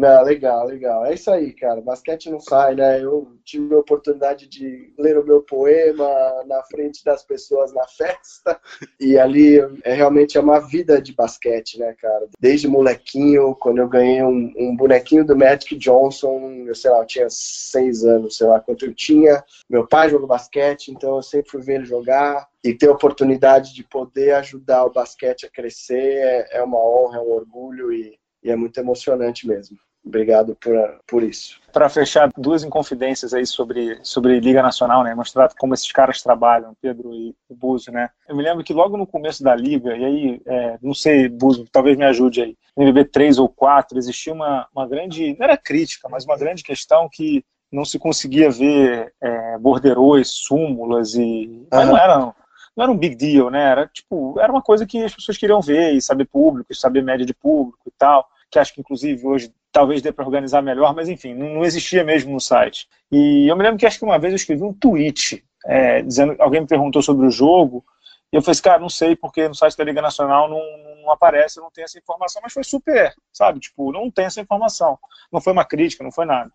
Não, 0.00 0.22
legal, 0.22 0.66
legal. 0.66 1.04
É 1.04 1.12
isso 1.12 1.30
aí, 1.30 1.52
cara. 1.52 1.82
Basquete 1.82 2.30
não 2.30 2.40
sai, 2.40 2.74
né? 2.74 3.04
Eu 3.04 3.36
tive 3.44 3.74
a 3.74 3.80
oportunidade 3.80 4.48
de 4.48 4.94
ler 4.98 5.18
o 5.18 5.26
meu 5.26 5.42
poema 5.42 6.08
na 6.46 6.62
frente 6.62 7.04
das 7.04 7.22
pessoas 7.22 7.70
na 7.74 7.86
festa. 7.86 8.58
E 8.98 9.18
ali 9.18 9.58
é 9.84 9.92
realmente 9.92 10.38
é 10.38 10.40
uma 10.40 10.58
vida 10.58 11.02
de 11.02 11.12
basquete, 11.12 11.78
né, 11.78 11.94
cara? 12.00 12.28
Desde 12.40 12.66
molequinho, 12.66 13.54
quando 13.56 13.76
eu 13.76 13.88
ganhei 13.88 14.22
um, 14.22 14.50
um 14.56 14.74
bonequinho 14.74 15.22
do 15.22 15.36
Magic 15.36 15.76
Johnson, 15.76 16.64
eu 16.66 16.74
sei 16.74 16.90
lá, 16.90 17.00
eu 17.00 17.06
tinha 17.06 17.26
seis 17.28 18.02
anos, 18.02 18.38
sei 18.38 18.46
lá 18.46 18.58
quanto 18.58 18.86
eu 18.86 18.94
tinha. 18.94 19.44
Meu 19.68 19.86
pai 19.86 20.08
jogou 20.08 20.26
basquete, 20.26 20.88
então 20.88 21.16
eu 21.16 21.22
sempre 21.22 21.50
fui 21.50 21.60
ver 21.60 21.74
ele 21.74 21.84
jogar 21.84 22.48
e 22.64 22.72
ter 22.72 22.88
a 22.88 22.92
oportunidade 22.92 23.74
de 23.74 23.84
poder 23.84 24.32
ajudar 24.36 24.86
o 24.86 24.92
basquete 24.92 25.44
a 25.44 25.50
crescer 25.50 26.22
é, 26.22 26.58
é 26.58 26.62
uma 26.62 26.78
honra, 26.78 27.18
é 27.18 27.20
um 27.20 27.32
orgulho 27.32 27.92
e, 27.92 28.18
e 28.42 28.50
é 28.50 28.56
muito 28.56 28.80
emocionante 28.80 29.46
mesmo. 29.46 29.76
Obrigado 30.04 30.56
por, 30.56 30.74
por 31.06 31.22
isso. 31.22 31.60
Para 31.72 31.88
fechar, 31.88 32.30
duas 32.36 32.64
inconfidências 32.64 33.34
aí 33.34 33.46
sobre, 33.46 33.98
sobre 34.02 34.40
Liga 34.40 34.62
Nacional, 34.62 35.04
né? 35.04 35.14
Mostrar 35.14 35.50
como 35.58 35.74
esses 35.74 35.92
caras 35.92 36.22
trabalham, 36.22 36.74
Pedro 36.80 37.14
e 37.14 37.34
o 37.48 37.54
Buzo, 37.54 37.92
né? 37.92 38.08
Eu 38.26 38.34
me 38.34 38.42
lembro 38.42 38.64
que 38.64 38.72
logo 38.72 38.96
no 38.96 39.06
começo 39.06 39.42
da 39.42 39.54
Liga, 39.54 39.94
e 39.96 40.04
aí, 40.04 40.42
é, 40.46 40.78
não 40.82 40.94
sei, 40.94 41.28
Buzo, 41.28 41.66
talvez 41.70 41.98
me 41.98 42.04
ajude 42.04 42.42
aí, 42.42 42.56
no 42.76 42.82
NBB 42.82 43.10
3 43.10 43.38
ou 43.38 43.48
4, 43.48 43.98
existia 43.98 44.32
uma, 44.32 44.66
uma 44.74 44.88
grande, 44.88 45.36
não 45.38 45.44
era 45.44 45.56
crítica, 45.56 46.08
mas 46.08 46.24
uma 46.24 46.36
grande 46.36 46.62
questão 46.62 47.08
que 47.10 47.44
não 47.70 47.84
se 47.84 47.98
conseguia 47.98 48.50
ver 48.50 49.12
é, 49.22 49.58
borderôs, 49.58 50.28
súmulas 50.28 51.14
e... 51.14 51.66
Mas 51.70 51.86
não 51.86 51.96
era, 51.96 52.18
não 52.18 52.34
não 52.76 52.84
era 52.84 52.92
um 52.92 52.96
big 52.96 53.16
deal, 53.16 53.50
né? 53.50 53.62
Era 53.62 53.86
tipo, 53.86 54.38
era 54.40 54.50
uma 54.50 54.62
coisa 54.62 54.86
que 54.86 55.02
as 55.02 55.14
pessoas 55.14 55.36
queriam 55.36 55.60
ver 55.60 55.92
e 55.92 56.00
saber 56.00 56.24
público, 56.24 56.74
saber 56.74 57.02
média 57.02 57.26
de 57.26 57.34
público 57.34 57.82
e 57.86 57.90
tal 57.98 58.26
que 58.50 58.58
acho 58.58 58.74
que 58.74 58.80
inclusive 58.80 59.26
hoje 59.26 59.52
talvez 59.72 60.02
dê 60.02 60.12
para 60.12 60.24
organizar 60.24 60.62
melhor, 60.62 60.94
mas 60.94 61.08
enfim, 61.08 61.34
não, 61.34 61.64
existia 61.64 62.02
mesmo 62.02 62.32
no 62.32 62.40
site. 62.40 62.88
E 63.10 63.46
eu 63.50 63.56
me 63.56 63.62
lembro 63.62 63.78
que 63.78 63.86
acho 63.86 63.98
que 63.98 64.04
uma 64.04 64.18
vez 64.18 64.32
eu 64.32 64.36
escrevi 64.36 64.62
um 64.62 64.72
tweet, 64.72 65.44
é, 65.64 66.02
dizendo, 66.02 66.34
alguém 66.38 66.60
me 66.60 66.66
perguntou 66.66 67.02
sobre 67.02 67.26
o 67.26 67.30
jogo, 67.30 67.84
e 68.32 68.36
eu 68.36 68.42
falei 68.42 68.52
assim, 68.52 68.62
cara, 68.62 68.78
não 68.78 68.88
sei, 68.88 69.16
porque 69.16 69.48
no 69.48 69.54
site 69.54 69.76
da 69.76 69.84
Liga 69.84 70.00
Nacional 70.00 70.48
não, 70.48 70.60
não 71.02 71.10
aparece, 71.10 71.60
não 71.60 71.70
tem 71.70 71.84
essa 71.84 71.98
informação, 71.98 72.40
mas 72.42 72.52
foi 72.52 72.62
super, 72.62 73.12
sabe, 73.32 73.60
tipo, 73.60 73.92
não 73.92 74.10
tem 74.10 74.26
essa 74.26 74.40
informação. 74.40 74.98
Não 75.32 75.40
foi 75.40 75.52
uma 75.52 75.64
crítica, 75.64 76.04
não 76.04 76.12
foi 76.12 76.26
nada. 76.26 76.50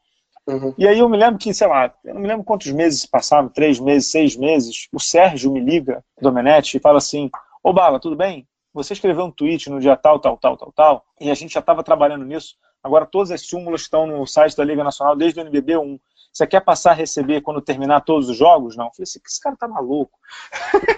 Uhum. 0.47 0.73
E 0.77 0.88
aí 0.88 0.99
eu 0.99 1.09
me 1.09 1.17
lembro 1.17 1.39
que, 1.39 1.53
sei 1.53 1.67
lá, 1.67 1.93
eu 2.03 2.13
não 2.13 2.22
me 2.22 2.27
lembro 2.27 2.43
quantos 2.43 2.72
meses 2.72 3.05
passaram, 3.05 3.49
três 3.49 3.80
meses, 3.80 4.09
seis 4.09 4.38
meses, 4.38 4.88
o 4.93 4.99
Sérgio 4.99 5.51
me 5.51 5.59
liga, 5.59 6.03
Domenech, 6.22 6.77
e 6.77 6.80
fala 6.80 6.99
assim, 6.99 7.30
ô 7.63 7.73
Bala, 7.73 7.99
tudo 7.99 8.15
bem? 8.15 8.47
Você 8.76 8.91
escreveu 8.91 9.23
um 9.23 9.31
tweet 9.31 9.69
no 9.69 9.80
dia 9.80 9.95
tal, 9.95 10.19
tal, 10.19 10.38
tal, 10.38 10.57
tal, 10.57 10.72
tal, 10.73 11.06
e 11.19 11.31
a 11.31 11.34
gente 11.34 11.53
já 11.53 11.61
estava 11.61 11.81
trabalhando 11.81 12.26
nisso. 12.26 12.56
Agora 12.84 13.06
todas 13.06 13.31
as 13.31 13.47
súmulas 13.47 13.81
estão 13.81 14.06
no 14.06 14.27
site 14.27 14.56
da 14.56 14.65
Liga 14.65 14.84
Nacional 14.84 15.15
desde 15.15 15.39
o 15.39 15.41
NBB 15.41 15.77
1. 15.77 15.99
Você 16.31 16.45
quer 16.45 16.60
passar 16.60 16.91
a 16.91 16.93
receber 16.93 17.39
quando 17.39 17.61
terminar 17.61 18.02
todos 18.02 18.27
os 18.30 18.35
jogos? 18.35 18.76
Não. 18.76 18.88
Eu 18.88 18.91
falei 18.91 19.03
assim, 19.03 19.19
esse 19.26 19.39
cara 19.39 19.56
tá 19.56 19.65
maluco. 19.69 20.11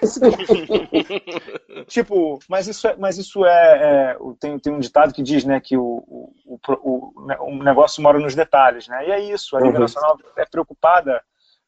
tipo, 1.87 2.39
mas 2.49 2.67
isso 2.67 2.87
é, 2.87 2.95
mas 2.97 3.19
isso 3.19 3.45
é, 3.45 3.51
é, 3.51 4.17
tem, 4.39 4.57
tem 4.57 4.73
um 4.73 4.79
ditado 4.79 5.13
que 5.13 5.21
diz, 5.21 5.45
né, 5.45 5.59
que 5.59 5.77
o, 5.77 6.03
o, 6.43 6.59
o, 6.67 7.13
o 7.41 7.63
negócio 7.63 8.01
mora 8.01 8.17
nos 8.19 8.33
detalhes, 8.33 8.87
né? 8.87 9.07
E 9.07 9.11
é 9.11 9.19
isso, 9.19 9.55
a 9.55 9.61
Liga 9.61 9.75
uhum. 9.75 9.81
Nacional 9.81 10.17
é 10.35 10.45
preocupada 10.45 11.21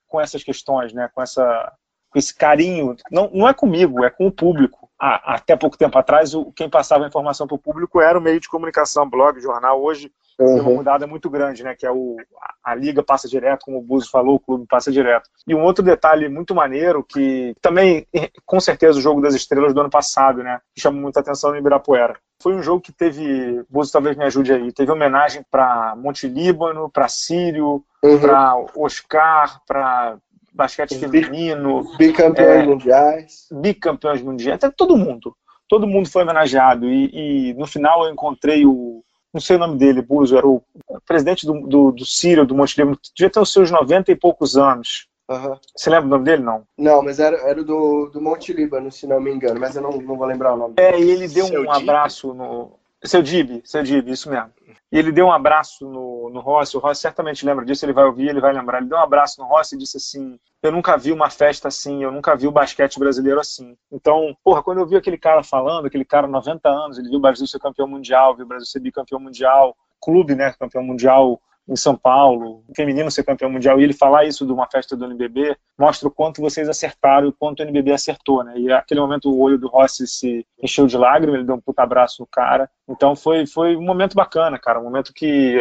com 0.07 0.19
essas 0.19 0.43
questões, 0.43 0.91
né, 0.91 1.07
com 1.13 1.21
essa 1.21 1.71
com 2.09 2.17
esse 2.17 2.35
carinho, 2.35 2.95
não, 3.11 3.29
não 3.31 3.47
é 3.47 3.53
comigo, 3.53 4.03
é 4.03 4.09
com 4.09 4.27
o 4.27 4.31
público. 4.31 4.78
Ah, 5.01 5.35
até 5.35 5.55
pouco 5.55 5.77
tempo 5.77 5.97
atrás, 5.97 6.35
o, 6.35 6.51
quem 6.51 6.69
passava 6.69 7.05
a 7.05 7.07
informação 7.07 7.47
para 7.47 7.55
o 7.55 7.59
público 7.59 8.01
era 8.01 8.19
o 8.19 8.21
meio 8.21 8.39
de 8.39 8.49
comunicação, 8.49 9.09
blog, 9.09 9.39
jornal. 9.39 9.81
Hoje 9.81 10.11
uhum. 10.37 10.45
tem 10.45 10.59
uma 10.59 10.71
mudada 10.71 11.07
muito 11.07 11.29
grande, 11.29 11.63
né? 11.63 11.73
Que 11.73 11.85
é 11.85 11.91
o 11.91 12.17
a, 12.65 12.71
a 12.71 12.75
liga 12.75 13.01
passa 13.01 13.25
direto, 13.25 13.63
como 13.63 13.77
o 13.77 13.81
Buzo 13.81 14.09
falou, 14.09 14.35
o 14.35 14.39
clube 14.39 14.65
passa 14.67 14.91
direto. 14.91 15.29
E 15.47 15.55
um 15.55 15.63
outro 15.63 15.83
detalhe 15.83 16.27
muito 16.27 16.53
maneiro 16.53 17.01
que 17.01 17.55
também, 17.61 18.05
com 18.45 18.59
certeza, 18.59 18.99
o 18.99 19.01
jogo 19.01 19.21
das 19.21 19.33
estrelas 19.33 19.73
do 19.73 19.79
ano 19.79 19.89
passado, 19.89 20.43
né? 20.43 20.59
Que 20.75 20.81
chamou 20.81 21.01
muita 21.01 21.21
atenção 21.21 21.51
no 21.51 21.57
Ibirapuera. 21.57 22.19
Foi 22.41 22.53
um 22.53 22.61
jogo 22.61 22.81
que 22.81 22.91
teve, 22.91 23.63
Buzo 23.69 23.91
talvez 23.93 24.17
me 24.17 24.25
ajude 24.25 24.53
aí, 24.53 24.71
teve 24.71 24.91
homenagem 24.91 25.45
para 25.49 25.93
Monte 25.97 26.27
Líbano, 26.27 26.89
para 26.89 27.07
Sírio, 27.07 27.83
uhum. 28.03 28.19
para 28.19 28.55
Oscar, 28.75 29.61
para 29.65 30.17
basquete 30.59 30.99
feminino. 30.99 31.83
Bicampeões 31.97 32.63
é, 32.63 32.65
mundiais. 32.65 33.47
Bicampeões 33.51 34.21
mundiais, 34.21 34.57
até 34.57 34.69
todo 34.69 34.97
mundo. 34.97 35.35
Todo 35.67 35.87
mundo 35.87 36.09
foi 36.09 36.23
homenageado. 36.23 36.87
E, 36.87 37.51
e, 37.51 37.53
no 37.53 37.65
final 37.65 38.05
eu 38.05 38.11
encontrei 38.11 38.65
o. 38.65 39.03
Não 39.31 39.39
sei 39.39 39.55
o 39.57 39.59
nome 39.59 39.77
dele, 39.77 40.01
Buzo, 40.01 40.35
era 40.35 40.47
o 40.47 40.63
presidente 41.05 41.45
do, 41.45 41.61
do, 41.61 41.91
do 41.91 42.03
Sírio, 42.03 42.47
do 42.47 42.55
Monte 42.55 42.75
Líbano, 42.75 42.97
devia 43.15 43.29
ter 43.29 43.39
os 43.39 43.53
seus 43.53 43.69
90 43.69 44.11
e 44.11 44.15
poucos 44.15 44.57
anos. 44.57 45.07
Uhum. 45.29 45.55
Você 45.75 45.91
lembra 45.91 46.07
o 46.07 46.09
nome 46.09 46.25
dele? 46.25 46.41
Não. 46.41 46.63
Não, 46.75 47.03
mas 47.03 47.19
era, 47.19 47.37
era 47.47 47.63
do, 47.63 48.09
do 48.11 48.19
Monte 48.19 48.51
Líbano, 48.51 48.91
se 48.91 49.05
não 49.05 49.21
me 49.21 49.31
engano, 49.31 49.59
mas 49.59 49.75
eu 49.75 49.83
não, 49.83 49.91
não 49.91 50.17
vou 50.17 50.25
lembrar 50.25 50.55
o 50.55 50.57
nome. 50.57 50.73
É, 50.77 50.99
e 50.99 51.11
ele 51.11 51.27
deu 51.27 51.45
Seu 51.45 51.61
um 51.61 51.71
abraço 51.71 52.33
no. 52.33 52.78
Seu 53.03 53.21
Dib, 53.21 53.61
seu 53.63 53.81
Dib, 53.81 54.09
isso 54.09 54.29
mesmo. 54.29 54.51
E 54.91 54.97
ele 54.97 55.11
deu 55.11 55.27
um 55.27 55.31
abraço 55.31 55.87
no, 55.87 56.29
no 56.29 56.39
Rossi, 56.39 56.75
o 56.75 56.79
Rossi 56.79 57.01
certamente 57.01 57.45
lembra 57.45 57.63
disso, 57.63 57.85
ele 57.85 57.93
vai 57.93 58.05
ouvir, 58.05 58.27
ele 58.27 58.41
vai 58.41 58.51
lembrar. 58.51 58.79
Ele 58.79 58.89
deu 58.89 58.97
um 58.97 59.01
abraço 59.01 59.39
no 59.39 59.47
Rossi 59.47 59.75
e 59.75 59.77
disse 59.77 59.97
assim: 59.97 60.39
Eu 60.61 60.71
nunca 60.71 60.97
vi 60.97 61.11
uma 61.11 61.29
festa 61.29 61.67
assim, 61.67 62.03
eu 62.03 62.11
nunca 62.11 62.35
vi 62.35 62.47
o 62.47 62.51
basquete 62.51 62.99
brasileiro 62.99 63.39
assim. 63.39 63.77
Então, 63.91 64.35
porra, 64.43 64.63
quando 64.63 64.79
eu 64.79 64.87
vi 64.87 64.97
aquele 64.97 65.17
cara 65.17 65.43
falando, 65.43 65.85
aquele 65.85 66.03
cara 66.03 66.27
90 66.27 66.67
anos, 66.67 66.97
ele 66.97 67.07
viu 67.07 67.19
o 67.19 67.21
Brasil 67.21 67.45
ser 67.47 67.59
campeão 67.59 67.87
mundial, 67.87 68.35
viu 68.35 68.45
o 68.45 68.47
Brasil 68.47 68.65
ser 68.65 68.79
bicampeão 68.79 69.19
mundial, 69.19 69.77
clube, 70.01 70.35
né, 70.35 70.53
campeão 70.59 70.83
mundial 70.83 71.39
em 71.69 71.75
São 71.75 71.95
Paulo, 71.95 72.63
o 72.67 72.75
feminino 72.75 73.11
ser 73.11 73.23
campeão 73.23 73.49
mundial, 73.49 73.79
e 73.79 73.83
ele 73.83 73.93
falar 73.93 74.25
isso 74.25 74.45
de 74.45 74.51
uma 74.51 74.67
festa 74.67 74.95
do 74.95 75.05
NBB, 75.05 75.55
mostra 75.77 76.07
o 76.07 76.11
quanto 76.11 76.41
vocês 76.41 76.67
acertaram 76.67 77.27
e 77.27 77.29
o 77.29 77.33
quanto 77.33 77.59
o 77.59 77.63
NBB 77.63 77.91
acertou, 77.91 78.43
né? 78.43 78.57
E 78.57 78.65
naquele 78.65 78.99
momento 78.99 79.31
o 79.31 79.39
olho 79.39 79.57
do 79.57 79.67
Rossi 79.67 80.07
se 80.07 80.45
encheu 80.61 80.87
de 80.87 80.97
lágrimas, 80.97 81.35
ele 81.35 81.45
deu 81.45 81.55
um 81.55 81.61
puta 81.61 81.83
abraço 81.83 82.21
no 82.21 82.27
cara. 82.27 82.69
Então 82.87 83.15
foi, 83.15 83.45
foi 83.45 83.75
um 83.75 83.83
momento 83.83 84.15
bacana, 84.15 84.57
cara, 84.57 84.79
um 84.79 84.83
momento 84.83 85.13
que, 85.13 85.57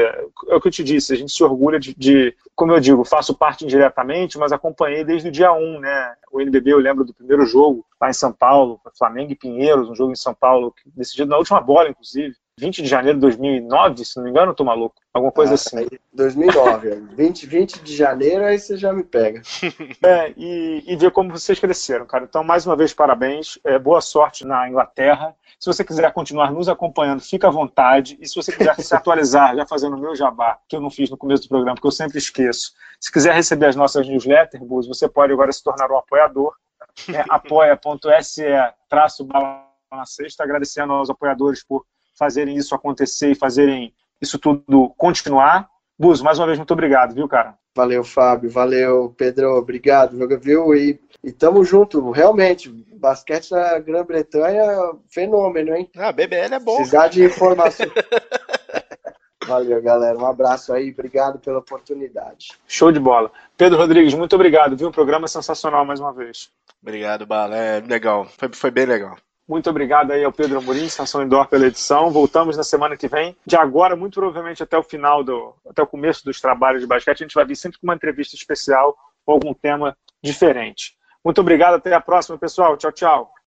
é 0.48 0.54
o 0.54 0.60
que 0.60 0.68
eu 0.68 0.72
te 0.72 0.82
disse, 0.82 1.12
a 1.12 1.16
gente 1.16 1.32
se 1.32 1.44
orgulha 1.44 1.78
de, 1.78 1.94
de 1.94 2.34
como 2.56 2.72
eu 2.72 2.80
digo, 2.80 3.04
faço 3.04 3.34
parte 3.34 3.64
indiretamente, 3.64 4.38
mas 4.38 4.50
acompanhei 4.50 5.04
desde 5.04 5.28
o 5.28 5.32
dia 5.32 5.52
1, 5.52 5.80
né? 5.80 6.14
O 6.32 6.40
NBB, 6.40 6.72
eu 6.72 6.78
lembro 6.78 7.04
do 7.04 7.14
primeiro 7.14 7.44
jogo 7.44 7.86
lá 8.00 8.08
em 8.08 8.14
São 8.14 8.32
Paulo, 8.32 8.80
Flamengo 8.96 9.32
e 9.32 9.36
Pinheiros, 9.36 9.88
um 9.88 9.94
jogo 9.94 10.12
em 10.12 10.16
São 10.16 10.34
Paulo, 10.34 10.74
decidido 10.86 11.30
na 11.30 11.36
última 11.36 11.60
bola, 11.60 11.90
inclusive. 11.90 12.34
20 12.58 12.82
de 12.82 12.88
janeiro 12.88 13.16
de 13.16 13.22
2009, 13.22 14.04
se 14.04 14.16
não 14.16 14.24
me 14.24 14.30
engano, 14.30 14.50
eu 14.50 14.54
tô 14.54 14.64
maluco. 14.64 14.96
Alguma 15.14 15.32
coisa 15.32 15.52
ah, 15.52 15.54
assim. 15.54 15.86
2009, 16.12 17.06
20, 17.14 17.46
20 17.46 17.82
de 17.82 17.96
janeiro, 17.96 18.44
aí 18.44 18.58
você 18.58 18.76
já 18.76 18.92
me 18.92 19.04
pega. 19.04 19.40
É, 20.04 20.32
e, 20.36 20.84
e 20.86 20.96
ver 20.96 21.10
como 21.10 21.30
vocês 21.30 21.58
cresceram, 21.58 22.06
cara. 22.06 22.24
Então, 22.24 22.42
mais 22.44 22.64
uma 22.66 22.76
vez, 22.76 22.92
parabéns. 22.92 23.58
É, 23.64 23.78
boa 23.78 24.00
sorte 24.00 24.46
na 24.46 24.68
Inglaterra. 24.68 25.34
Se 25.58 25.66
você 25.66 25.84
quiser 25.84 26.12
continuar 26.12 26.52
nos 26.52 26.68
acompanhando, 26.68 27.20
fica 27.20 27.48
à 27.48 27.50
vontade. 27.50 28.16
E 28.20 28.28
se 28.28 28.34
você 28.34 28.52
quiser 28.52 28.74
se 28.80 28.94
atualizar, 28.94 29.54
já 29.56 29.66
fazendo 29.66 29.96
o 29.96 30.00
meu 30.00 30.14
jabá, 30.14 30.58
que 30.68 30.76
eu 30.76 30.80
não 30.80 30.90
fiz 30.90 31.10
no 31.10 31.16
começo 31.16 31.42
do 31.44 31.48
programa, 31.48 31.74
porque 31.74 31.86
eu 31.86 31.92
sempre 31.92 32.18
esqueço. 32.18 32.72
Se 33.00 33.12
quiser 33.12 33.34
receber 33.34 33.66
as 33.66 33.76
nossas 33.76 34.06
newsletters, 34.06 34.62
você 34.86 35.08
pode 35.08 35.32
agora 35.32 35.52
se 35.52 35.62
tornar 35.62 35.90
um 35.90 35.98
apoiador. 35.98 36.54
É 37.14 37.24
apoia.se 37.28 38.44
traço 38.88 39.24
bala 39.24 39.68
na 39.90 40.04
sexta, 40.04 40.42
agradecendo 40.42 40.92
aos 40.92 41.08
apoiadores 41.08 41.64
por 41.64 41.84
fazerem 42.18 42.56
isso 42.56 42.74
acontecer 42.74 43.30
e 43.30 43.34
fazerem 43.34 43.94
isso 44.20 44.38
tudo 44.38 44.92
continuar. 44.96 45.68
Buzo, 45.98 46.24
mais 46.24 46.38
uma 46.38 46.46
vez, 46.46 46.58
muito 46.58 46.72
obrigado, 46.72 47.14
viu, 47.14 47.28
cara? 47.28 47.56
Valeu, 47.74 48.02
Fábio. 48.02 48.50
Valeu, 48.50 49.14
Pedro. 49.16 49.56
Obrigado, 49.56 50.18
viu? 50.40 50.74
E, 50.74 51.00
e 51.22 51.32
tamo 51.32 51.64
junto, 51.64 52.10
realmente. 52.10 52.68
Basquete 52.68 53.52
na 53.52 53.78
Grã-Bretanha, 53.78 54.66
fenômeno, 55.08 55.74
hein? 55.74 55.88
Ah, 55.96 56.10
BBL 56.10 56.54
é 56.54 56.58
bom. 56.58 56.76
Precisar 56.76 57.08
de 57.08 57.24
informação. 57.24 57.86
Valeu, 59.46 59.80
galera. 59.80 60.18
Um 60.18 60.26
abraço 60.26 60.72
aí. 60.72 60.90
Obrigado 60.90 61.38
pela 61.38 61.60
oportunidade. 61.60 62.48
Show 62.66 62.92
de 62.92 63.00
bola. 63.00 63.30
Pedro 63.56 63.78
Rodrigues, 63.78 64.12
muito 64.12 64.34
obrigado, 64.34 64.76
viu? 64.76 64.88
O 64.88 64.92
programa 64.92 65.24
é 65.24 65.28
sensacional 65.28 65.84
mais 65.84 66.00
uma 66.00 66.12
vez. 66.12 66.50
Obrigado, 66.82 67.26
Bala. 67.26 67.56
É 67.56 67.80
legal. 67.80 68.26
Foi, 68.26 68.50
foi 68.52 68.70
bem 68.70 68.86
legal. 68.86 69.16
Muito 69.48 69.70
obrigado 69.70 70.10
aí 70.10 70.22
ao 70.22 70.30
Pedro 70.30 70.58
Amorim, 70.58 70.84
Estação 70.84 71.22
Indoor, 71.22 71.48
pela 71.48 71.66
edição. 71.66 72.10
Voltamos 72.10 72.54
na 72.54 72.62
semana 72.62 72.98
que 72.98 73.08
vem. 73.08 73.34
De 73.46 73.56
agora, 73.56 73.96
muito 73.96 74.20
provavelmente 74.20 74.62
até 74.62 74.76
o 74.76 74.82
final, 74.82 75.24
do, 75.24 75.54
até 75.66 75.82
o 75.82 75.86
começo 75.86 76.22
dos 76.22 76.38
trabalhos 76.38 76.82
de 76.82 76.86
basquete, 76.86 77.22
a 77.22 77.24
gente 77.24 77.34
vai 77.34 77.46
vir 77.46 77.56
sempre 77.56 77.78
com 77.78 77.86
uma 77.86 77.94
entrevista 77.94 78.36
especial 78.36 78.94
ou 79.24 79.34
algum 79.34 79.54
tema 79.54 79.96
diferente. 80.22 80.98
Muito 81.24 81.40
obrigado, 81.40 81.74
até 81.74 81.94
a 81.94 82.00
próxima, 82.00 82.36
pessoal. 82.36 82.76
Tchau, 82.76 82.92
tchau. 82.92 83.32